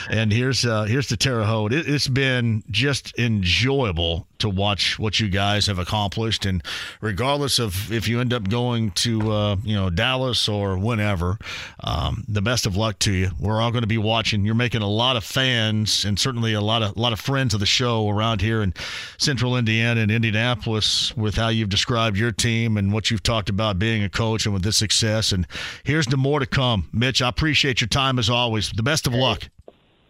And 0.10 0.32
here's 0.32 0.66
uh, 0.66 0.84
here's 0.84 1.08
to 1.08 1.18
Terre 1.18 1.44
Haute. 1.44 1.74
It, 1.74 1.88
it's 1.88 2.08
been 2.08 2.64
just 2.70 3.18
enjoyable 3.18 4.28
to 4.40 4.50
watch 4.50 5.00
what 5.00 5.20
you 5.20 5.30
guys 5.30 5.68
have 5.68 5.80
accomplished, 5.80 6.46
and 6.46 6.64
regardless 7.02 7.60
of 7.60 7.92
if 7.92 8.08
you 8.08 8.20
end 8.20 8.34
up 8.34 8.50
going 8.50 8.92
to 8.92 9.32
uh, 9.32 9.56
you 9.64 9.76
know 9.76 9.90
Dallas 9.90 10.48
or 10.48 10.78
whenever, 10.78 11.38
um, 11.84 12.24
the 12.28 12.42
best 12.42 12.66
of 12.66 12.76
luck 12.76 13.00
to 13.00 13.12
you. 13.12 13.32
We're 13.40 13.62
all 13.62 13.72
going 13.72 13.84
to 13.84 13.88
be 13.88 13.98
watching. 13.98 14.46
You're 14.46 14.56
making 14.56 14.82
a 14.82 14.90
lot 14.90 15.16
of 15.16 15.24
fans 15.24 16.06
and 16.06 16.20
certainly 16.20 16.54
a 16.54 16.62
lot 16.62 16.84
of 16.84 16.96
a 16.96 17.00
lot 17.00 17.14
of 17.14 17.20
friends 17.20 17.54
of 17.54 17.60
the 17.60 17.66
show 17.66 18.10
around 18.10 18.42
here 18.42 18.62
in 18.62 18.74
Central 19.18 19.58
Indiana 19.58 20.02
and 20.02 20.12
Indianapolis 20.12 21.16
with 21.16 21.36
how 21.36 21.50
you've 21.50 21.70
described 21.70 22.18
your 22.18 22.32
team 22.32 22.78
and 22.78 22.92
what 22.94 23.12
you've 23.12 23.24
talked 23.24 23.50
about 23.50 23.80
being 23.80 24.04
a 24.04 24.10
coach 24.10 24.46
and 24.46 24.54
with 24.54 24.64
this 24.64 24.78
success. 24.78 25.32
And 25.32 25.48
here's 25.84 26.06
the 26.08 26.18
more 26.18 26.40
to 26.40 26.46
come, 26.46 26.90
Mitch. 26.92 27.22
I 27.22 27.32
appreciate 27.36 27.82
your 27.82 27.90
time 27.90 28.18
as 28.18 28.30
always. 28.30 28.72
The 28.72 28.84
best 28.84 29.08
of 29.08 29.14
luck. 29.14 29.50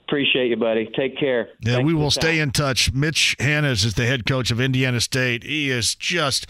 Appreciate 0.07 0.49
you, 0.49 0.55
buddy. 0.55 0.87
Take 0.95 1.17
care. 1.17 1.49
Yeah, 1.61 1.75
Thanks 1.75 1.85
we 1.87 1.95
will 1.95 2.11
stay 2.11 2.39
in 2.39 2.51
touch. 2.51 2.93
Mitch 2.93 3.35
Hannahs 3.39 3.83
is 3.83 3.95
the 3.95 4.05
head 4.05 4.27
coach 4.27 4.51
of 4.51 4.61
Indiana 4.61 5.01
State. 5.01 5.43
He 5.43 5.71
is 5.71 5.95
just 5.95 6.45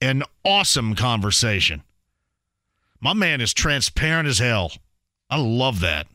an 0.00 0.22
awesome 0.44 0.94
conversation. 0.94 1.82
My 3.00 3.12
man 3.12 3.40
is 3.40 3.52
transparent 3.52 4.28
as 4.28 4.38
hell. 4.38 4.72
I 5.28 5.38
love 5.38 5.80
that. 5.80 6.06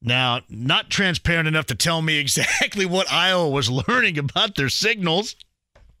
Now, 0.00 0.40
not 0.48 0.88
transparent 0.88 1.48
enough 1.48 1.66
to 1.66 1.74
tell 1.74 2.00
me 2.00 2.16
exactly 2.18 2.86
what 2.86 3.12
Iowa 3.12 3.50
was 3.50 3.70
learning 3.70 4.18
about 4.18 4.54
their 4.54 4.70
signals 4.70 5.36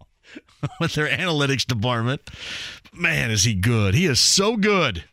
with 0.80 0.94
their 0.94 1.08
analytics 1.08 1.66
department. 1.66 2.22
Man, 2.94 3.30
is 3.30 3.44
he 3.44 3.54
good. 3.54 3.94
He 3.94 4.06
is 4.06 4.20
so 4.20 4.56
good. 4.56 5.04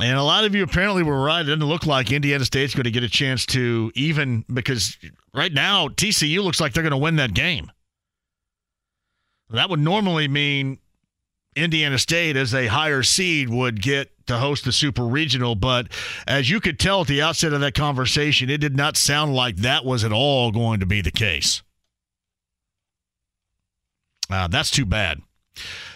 And 0.00 0.18
a 0.18 0.22
lot 0.22 0.44
of 0.44 0.54
you 0.54 0.64
apparently 0.64 1.04
were 1.04 1.22
right. 1.22 1.42
It 1.42 1.44
doesn't 1.44 1.64
look 1.64 1.86
like 1.86 2.10
Indiana 2.10 2.44
State's 2.44 2.74
going 2.74 2.84
to 2.84 2.90
get 2.90 3.04
a 3.04 3.08
chance 3.08 3.46
to 3.46 3.92
even 3.94 4.44
because 4.52 4.96
right 5.32 5.52
now 5.52 5.88
TCU 5.88 6.42
looks 6.42 6.60
like 6.60 6.72
they're 6.72 6.82
going 6.82 6.90
to 6.90 6.96
win 6.96 7.16
that 7.16 7.32
game. 7.32 7.70
That 9.50 9.70
would 9.70 9.78
normally 9.78 10.26
mean 10.26 10.78
Indiana 11.54 11.98
State 11.98 12.36
as 12.36 12.52
a 12.54 12.66
higher 12.66 13.02
seed 13.04 13.48
would 13.48 13.80
get 13.80 14.10
to 14.26 14.38
host 14.38 14.64
the 14.64 14.72
Super 14.72 15.04
Regional, 15.04 15.54
but 15.54 15.88
as 16.26 16.50
you 16.50 16.60
could 16.60 16.78
tell 16.78 17.02
at 17.02 17.06
the 17.06 17.22
outset 17.22 17.52
of 17.52 17.60
that 17.60 17.74
conversation, 17.74 18.50
it 18.50 18.58
did 18.58 18.76
not 18.76 18.96
sound 18.96 19.34
like 19.34 19.56
that 19.56 19.84
was 19.84 20.02
at 20.02 20.12
all 20.12 20.50
going 20.50 20.80
to 20.80 20.86
be 20.86 21.02
the 21.02 21.10
case. 21.10 21.62
Uh, 24.30 24.48
that's 24.48 24.70
too 24.70 24.86
bad. 24.86 25.20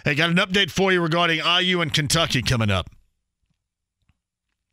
Hey, 0.04 0.14
got 0.14 0.30
an 0.30 0.36
update 0.36 0.70
for 0.70 0.92
you 0.92 1.00
regarding 1.00 1.40
IU 1.40 1.80
and 1.80 1.92
Kentucky 1.92 2.42
coming 2.42 2.70
up. 2.70 2.90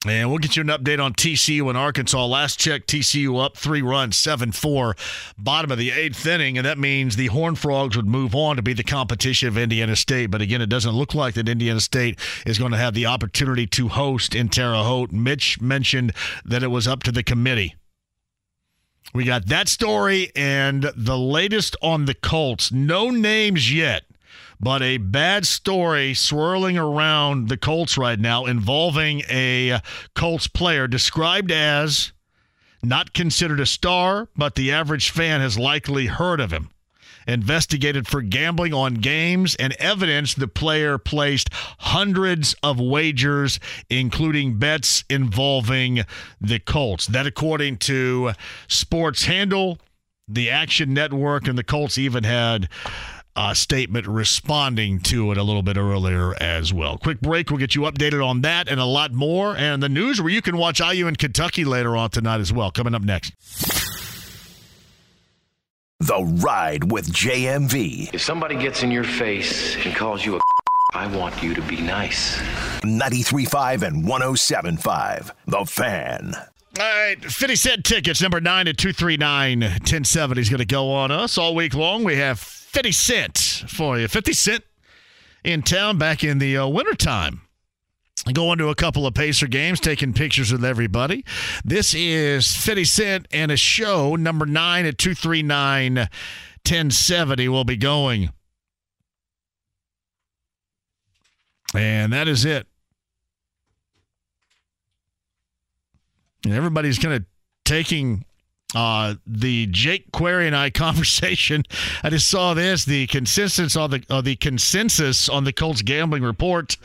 And 0.08 0.30
we'll 0.30 0.38
get 0.38 0.56
you 0.56 0.62
an 0.62 0.68
update 0.68 1.04
on 1.04 1.14
TCU 1.14 1.68
and 1.68 1.78
Arkansas. 1.78 2.26
Last 2.26 2.60
check, 2.60 2.86
TCU 2.86 3.44
up 3.44 3.58
three 3.58 3.82
runs, 3.82 4.16
7 4.16 4.52
4, 4.52 4.96
bottom 5.38 5.72
of 5.72 5.80
the 5.80 5.92
eighth 5.92 6.26
inning. 6.28 6.58
And 6.58 6.66
that 6.66 6.78
means 6.78 7.16
the 7.16 7.28
Horned 7.28 7.58
Frogs 7.58 7.98
would 7.98 8.06
move 8.06 8.36
on 8.36 8.56
to 8.56 8.62
be 8.62 8.74
the 8.74 8.84
competition 8.84 9.48
of 9.48 9.58
Indiana 9.58 9.96
State. 9.96 10.30
But 10.30 10.42
again, 10.42 10.62
it 10.62 10.70
doesn't 10.70 10.94
look 10.94 11.16
like 11.16 11.34
that 11.36 11.50
Indiana 11.50 11.80
State 11.80 12.20
is 12.46 12.60
going 12.60 12.72
to 12.72 12.78
have 12.78 12.94
the 12.94 13.08
opportunity 13.08 13.66
to 13.68 13.88
host 13.88 14.36
in 14.36 14.50
Terre 14.50 14.76
Haute. 14.76 15.12
Mitch 15.12 15.60
mentioned 15.60 16.14
that 16.46 16.62
it 16.62 16.68
was 16.68 16.88
up 16.88 17.02
to 17.04 17.12
the 17.12 17.24
committee. 17.24 17.76
We 19.14 19.24
got 19.24 19.48
that 19.48 19.70
story 19.70 20.32
and 20.36 20.92
the 20.96 21.18
latest 21.18 21.76
on 21.82 22.06
the 22.06 22.14
Colts. 22.14 22.72
No 22.72 23.10
names 23.10 23.74
yet 23.74 24.04
but 24.60 24.82
a 24.82 24.98
bad 24.98 25.46
story 25.46 26.14
swirling 26.14 26.78
around 26.78 27.50
the 27.50 27.58
Colts 27.58 27.98
right 27.98 28.20
now 28.20 28.46
involving 28.46 29.22
a 29.30 29.80
Colts 30.14 30.48
player 30.48 30.88
described 30.88 31.52
as 31.52 32.12
not 32.84 33.14
considered 33.14 33.60
a 33.60 33.66
star, 33.66 34.30
but 34.36 34.56
the 34.56 34.72
average 34.72 35.10
fan 35.10 35.42
has 35.42 35.58
likely 35.58 36.06
heard 36.08 36.40
of 36.40 36.52
him. 36.52 36.70
Investigated 37.28 38.08
for 38.08 38.22
gambling 38.22 38.72
on 38.72 38.96
games 38.96 39.56
and 39.56 39.74
evidence 39.80 40.36
the 40.36 40.48
player 40.48 41.00
placed 41.00 41.50
hundreds 41.80 42.56
of 42.62 42.80
wagers, 42.80 43.60
including 43.90 44.60
bets 44.60 45.04
involving 45.10 46.04
the 46.40 46.60
Colts. 46.60 47.08
That, 47.08 47.26
according 47.26 47.78
to 47.78 48.34
Sports 48.68 49.26
Handle, 49.26 49.80
the 50.28 50.52
Action 50.52 50.94
Network, 50.94 51.48
and 51.48 51.58
the 51.58 51.64
Colts 51.64 51.98
even 51.98 52.24
had 52.24 52.70
uh, 53.36 53.54
statement 53.54 54.08
responding 54.08 55.00
to 55.02 55.32
it 55.32 55.38
a 55.38 55.44
little 55.44 55.64
bit 55.64 55.78
earlier 55.78 56.34
as 56.42 56.74
well. 56.74 56.98
Quick 56.98 57.20
break. 57.22 57.50
We'll 57.50 57.60
get 57.60 57.76
you 57.76 57.82
updated 57.82 58.26
on 58.26 58.42
that 58.42 58.68
and 58.68 58.80
a 58.80 58.86
lot 58.86 59.12
more. 59.12 59.56
And 59.56 59.84
the 59.84 59.90
news 59.90 60.22
where 60.22 60.32
you 60.32 60.42
can 60.42 60.58
watch 60.58 60.80
IU 60.80 61.08
in 61.08 61.16
Kentucky 61.16 61.66
later 61.66 61.96
on 61.98 62.10
tonight 62.10 62.40
as 62.40 62.54
well. 62.54 62.72
Coming 62.72 62.96
up 62.96 63.02
next. 63.02 63.34
The 66.00 66.24
Ride 66.24 66.92
with 66.92 67.12
JMV. 67.12 68.14
If 68.14 68.22
somebody 68.22 68.56
gets 68.56 68.84
in 68.84 68.92
your 68.92 69.06
face 69.06 69.76
and 69.86 69.96
calls 69.96 70.26
you 70.26 70.38
a 70.38 70.40
I 70.94 71.08
want 71.08 71.42
you 71.44 71.54
to 71.54 71.62
be 71.64 71.82
nice. 71.82 72.38
93.5 72.82 73.82
and 73.82 74.06
107.5. 74.06 75.32
The 75.48 75.66
Fan. 75.66 76.34
All 76.78 76.84
right, 76.84 77.24
50 77.24 77.56
cent 77.56 77.86
tickets, 77.86 78.22
number 78.22 78.42
9 78.42 78.68
at 78.68 78.78
239 78.78 79.62
1070 79.62 80.42
is 80.42 80.50
going 80.50 80.60
to 80.60 80.66
go 80.66 80.92
on 80.92 81.10
us 81.10 81.38
all 81.38 81.56
week 81.56 81.74
long. 81.74 82.04
We 82.04 82.18
have 82.18 82.38
50 82.76 82.92
Cent 82.92 83.38
for 83.70 83.98
you. 83.98 84.10
50 84.10 84.34
Cent 84.34 84.64
in 85.46 85.62
town 85.62 85.98
back 85.98 86.26
in 86.26 86.40
the 86.40 86.58
uh, 86.58 86.68
wintertime. 86.68 87.40
Going 88.34 88.58
to 88.58 88.68
a 88.68 88.76
couple 88.76 89.08
of 89.08 89.14
Pacer 89.14 89.48
games, 89.48 89.80
taking 89.80 90.12
pictures 90.12 90.52
with 90.52 90.66
everybody. 90.66 91.24
This 91.64 91.94
is 91.94 92.54
50 92.54 92.84
Cent 92.84 93.28
and 93.32 93.50
a 93.50 93.56
show, 93.56 94.18
number 94.18 94.46
9 94.46 94.86
at 94.86 94.98
239 94.98 95.96
1070 95.96 97.48
will 97.48 97.64
be 97.64 97.78
going. 97.78 98.32
And 101.74 102.12
that 102.12 102.28
is 102.28 102.44
it. 102.44 102.68
And 106.46 106.54
everybody's 106.54 107.00
kind 107.00 107.16
of 107.16 107.26
taking 107.66 108.24
uh, 108.74 109.16
the 109.26 109.68
Jake 109.68 110.12
Query 110.12 110.48
and 110.48 110.56
I 110.56 110.70
conversation. 110.72 111.64
I 112.04 112.10
just 112.10 112.30
saw 112.30 112.54
this. 112.54 112.86
The 112.86 113.08
consensus 113.08 113.76
on 113.76 113.92
the 113.92 114.04
uh, 114.10 114.22
the 114.22 114.36
consensus 114.36 115.28
on 115.28 115.44
the 115.44 115.54
Colts 115.54 115.82
gambling 115.82 116.24
report 116.24 116.78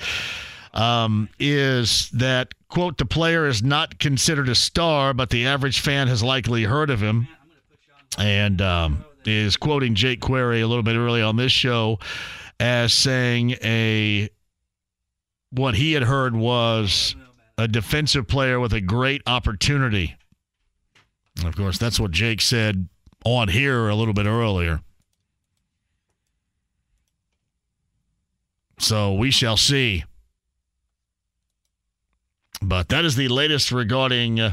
um, 0.72 1.28
is 1.39 2.10
that 2.10 2.55
quote 2.68 2.98
the 2.98 3.05
player 3.05 3.47
is 3.47 3.62
not 3.62 3.98
considered 3.98 4.48
a 4.48 4.55
star, 4.55 5.14
but 5.14 5.30
the 5.30 5.47
average 5.47 5.80
fan 5.80 6.08
has 6.08 6.22
likely 6.22 6.64
heard 6.64 6.90
of 6.90 7.00
him, 7.00 7.28
and 8.18 8.60
um, 8.62 9.05
is 9.24 9.56
quoting 9.56 9.94
Jake 9.94 10.20
Query 10.20 10.60
a 10.60 10.68
little 10.68 10.82
bit 10.82 10.97
early 10.97 11.22
on 11.22 11.36
this 11.36 11.52
show 11.52 11.98
as 12.58 12.92
saying 12.92 13.52
a 13.62 14.28
what 15.50 15.74
he 15.74 15.92
had 15.92 16.05
heard 16.05 16.36
was 16.36 17.16
a 17.60 17.68
defensive 17.68 18.26
player 18.26 18.58
with 18.58 18.72
a 18.72 18.80
great 18.80 19.22
opportunity 19.26 20.16
of 21.44 21.56
course, 21.56 21.78
that's 21.78 21.98
what 21.98 22.10
Jake 22.10 22.40
said 22.40 22.89
on 23.24 23.48
here 23.48 23.89
a 23.89 23.94
little 23.94 24.14
bit 24.14 24.26
earlier. 24.26 24.80
So 28.78 29.14
we 29.14 29.30
shall 29.30 29.56
see. 29.56 30.05
But 32.62 32.89
that 32.89 33.05
is 33.05 33.16
the 33.16 33.28
latest 33.28 33.72
regarding 33.72 34.40
uh, 34.40 34.52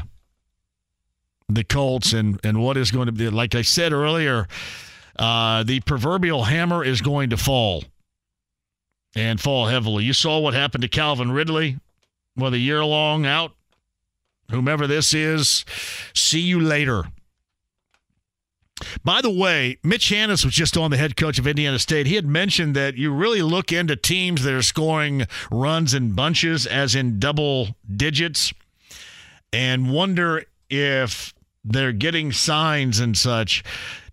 the 1.48 1.64
Colts 1.64 2.12
and, 2.12 2.40
and 2.42 2.62
what 2.62 2.76
is 2.76 2.90
going 2.90 3.06
to 3.06 3.12
be. 3.12 3.28
Like 3.28 3.54
I 3.54 3.62
said 3.62 3.92
earlier, 3.92 4.46
uh, 5.18 5.62
the 5.62 5.80
proverbial 5.80 6.44
hammer 6.44 6.84
is 6.84 7.00
going 7.00 7.30
to 7.30 7.36
fall 7.36 7.84
and 9.14 9.40
fall 9.40 9.66
heavily. 9.66 10.04
You 10.04 10.12
saw 10.12 10.38
what 10.38 10.54
happened 10.54 10.82
to 10.82 10.88
Calvin 10.88 11.32
Ridley, 11.32 11.78
with 12.38 12.54
a 12.54 12.58
year 12.58 12.84
long 12.84 13.26
out 13.26 13.52
whomever 14.50 14.86
this 14.86 15.12
is, 15.12 15.64
see 16.14 16.40
you 16.40 16.60
later. 16.60 17.04
By 19.04 19.20
the 19.20 19.30
way, 19.30 19.78
Mitch 19.82 20.10
Hannahs 20.10 20.44
was 20.44 20.54
just 20.54 20.76
on 20.76 20.90
the 20.90 20.96
head 20.96 21.16
coach 21.16 21.38
of 21.38 21.46
Indiana 21.46 21.78
State. 21.78 22.06
He 22.06 22.14
had 22.14 22.26
mentioned 22.26 22.76
that 22.76 22.96
you 22.96 23.12
really 23.12 23.42
look 23.42 23.72
into 23.72 23.96
teams 23.96 24.44
that 24.44 24.54
are 24.54 24.62
scoring 24.62 25.26
runs 25.50 25.94
in 25.94 26.12
bunches, 26.12 26.64
as 26.64 26.94
in 26.94 27.18
double 27.18 27.76
digits, 27.96 28.52
and 29.52 29.92
wonder 29.92 30.44
if 30.70 31.34
they're 31.64 31.92
getting 31.92 32.30
signs 32.30 33.00
and 33.00 33.18
such. 33.18 33.64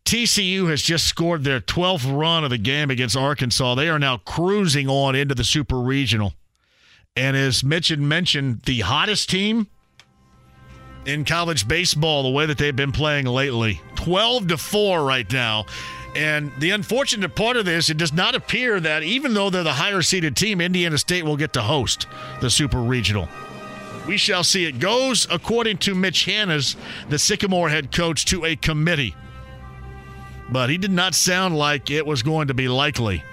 TCU 0.04 0.70
has 0.70 0.82
just 0.82 1.06
scored 1.06 1.44
their 1.44 1.60
12th 1.60 2.12
run 2.18 2.44
of 2.44 2.50
the 2.50 2.58
game 2.58 2.90
against 2.90 3.16
Arkansas. 3.16 3.76
They 3.76 3.90
are 3.90 4.00
now 4.00 4.18
cruising 4.18 4.90
on 4.90 5.16
into 5.16 5.36
the 5.36 5.44
Super 5.44 5.80
Regional. 5.80 6.34
And 7.16 7.38
as 7.38 7.64
Mitch 7.64 7.88
had 7.88 8.00
mentioned, 8.00 8.64
the 8.64 8.82
hottest 8.82 9.30
team 9.30 9.68
in 11.06 11.24
college 11.24 11.68
baseball 11.68 12.24
the 12.24 12.30
way 12.30 12.46
that 12.46 12.58
they've 12.58 12.76
been 12.76 12.92
playing 12.92 13.26
lately. 13.26 13.82
12 13.96 14.50
to 14.50 14.58
4 14.58 15.04
right 15.04 15.32
now. 15.32 15.66
And 16.16 16.52
the 16.60 16.72
unfortunate 16.72 17.36
part 17.36 17.58
of 17.58 17.66
this, 17.66 17.90
it 17.90 17.98
does 17.98 18.14
not 18.14 18.36
appear 18.36 18.80
that 18.80 19.04
even 19.04 19.34
though 19.34 19.50
they're 19.50 19.64
the 19.64 19.74
higher 19.74 20.02
seeded 20.02 20.36
team, 20.36 20.62
Indiana 20.62 20.98
State 20.98 21.26
will 21.26 21.38
get 21.38 21.54
to 21.54 21.62
host 21.62 22.08
the 22.42 22.50
Super 22.50 22.80
Regional. 22.80 23.28
We 24.08 24.18
shall 24.18 24.44
see. 24.44 24.66
It 24.66 24.80
goes, 24.80 25.28
according 25.32 25.80
to 25.80 25.96
Mitch 25.96 26.26
Hannahs, 26.26 26.76
the 27.10 27.20
Sycamore 27.20 27.70
head 27.70 27.92
coach, 27.92 28.26
to 28.26 28.46
a 28.46 28.56
committee. 28.56 29.16
But 30.50 30.70
he 30.70 30.78
did 30.78 30.92
not 30.92 31.16
sound 31.16 31.58
like 31.58 31.90
it 31.90 32.06
was 32.06 32.24
going 32.24 32.50
to 32.50 32.54
be 32.54 32.68
likely. 32.68 33.24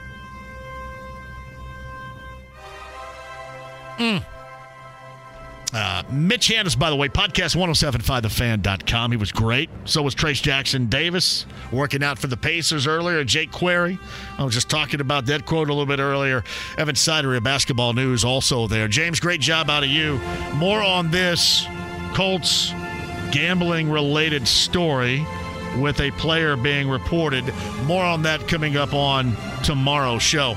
Mm. 4.03 4.25
Uh, 5.73 6.03
Mitch 6.11 6.49
Hannahs, 6.49 6.79
by 6.79 6.91
the 6.91 6.97
way, 6.97 7.09
podcast 7.09 7.57
1075thefan.com. 7.57 9.11
He 9.11 9.17
was 9.17 9.33
great. 9.33 9.71
So 9.85 10.03
was 10.03 10.15
Trayce 10.15 10.43
Jackson 10.43 10.87
Davis, 10.87 11.47
working 11.71 12.03
out 12.03 12.19
for 12.19 12.27
the 12.27 12.37
Pacers 12.37 12.87
earlier. 12.87 13.25
Jake 13.25 13.53
Query. 13.53 13.99
I 14.37 14.45
was 14.45 14.53
just 14.53 14.69
talking 14.69 15.01
about 15.01 15.27
that 15.27 15.47
quote 15.47 15.69
a 15.71 15.73
little 15.73 15.87
bit 15.87 16.01
earlier. 16.01 16.45
Evan 16.77 16.95
Sidery 16.95 17.39
of 17.39 17.45
Basketball 17.45 17.95
News 17.95 18.23
also 18.25 18.67
there. 18.67 18.87
James, 18.89 19.19
great 19.19 19.41
job 19.41 19.71
out 19.71 19.83
of 19.83 19.89
you. 19.89 20.19
More 20.57 20.83
on 20.83 21.11
this 21.11 21.65
Colts 22.13 22.73
gambling 23.31 23.89
related 23.89 24.47
story 24.47 25.25
with 25.79 26.01
a 26.01 26.11
player 26.13 26.55
being 26.57 26.89
reported. 26.89 27.45
More 27.85 28.05
on 28.05 28.23
that 28.23 28.47
coming 28.47 28.77
up 28.77 28.93
on 28.93 29.35
tomorrow's 29.63 30.23
show. 30.23 30.55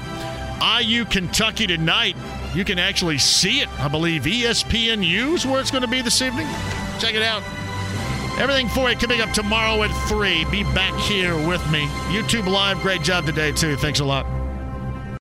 IU 0.82 1.06
Kentucky 1.06 1.68
tonight. 1.68 2.18
You 2.56 2.64
can 2.64 2.80
actually 2.80 3.18
see 3.18 3.60
it. 3.60 3.70
I 3.80 3.90
believe 3.90 4.24
ESPNU 4.24 5.34
is 5.34 5.46
where 5.46 5.60
it's 5.60 5.72
going 5.72 5.82
to 5.82 5.90
be 5.90 6.02
this 6.02 6.22
evening. 6.22 6.48
Check 7.00 7.14
it 7.14 7.22
out. 7.22 7.44
Everything 8.40 8.70
for 8.70 8.90
you 8.90 8.96
coming 8.96 9.20
up 9.20 9.32
tomorrow 9.32 9.84
at 9.84 9.92
3. 10.08 10.46
Be 10.46 10.64
back 10.64 10.98
here 11.02 11.36
with 11.36 11.70
me. 11.70 11.86
YouTube 12.08 12.48
Live, 12.48 12.80
great 12.82 13.02
job 13.02 13.26
today, 13.26 13.52
too. 13.52 13.76
Thanks 13.76 14.00
a 14.00 14.06
lot. 14.06 14.26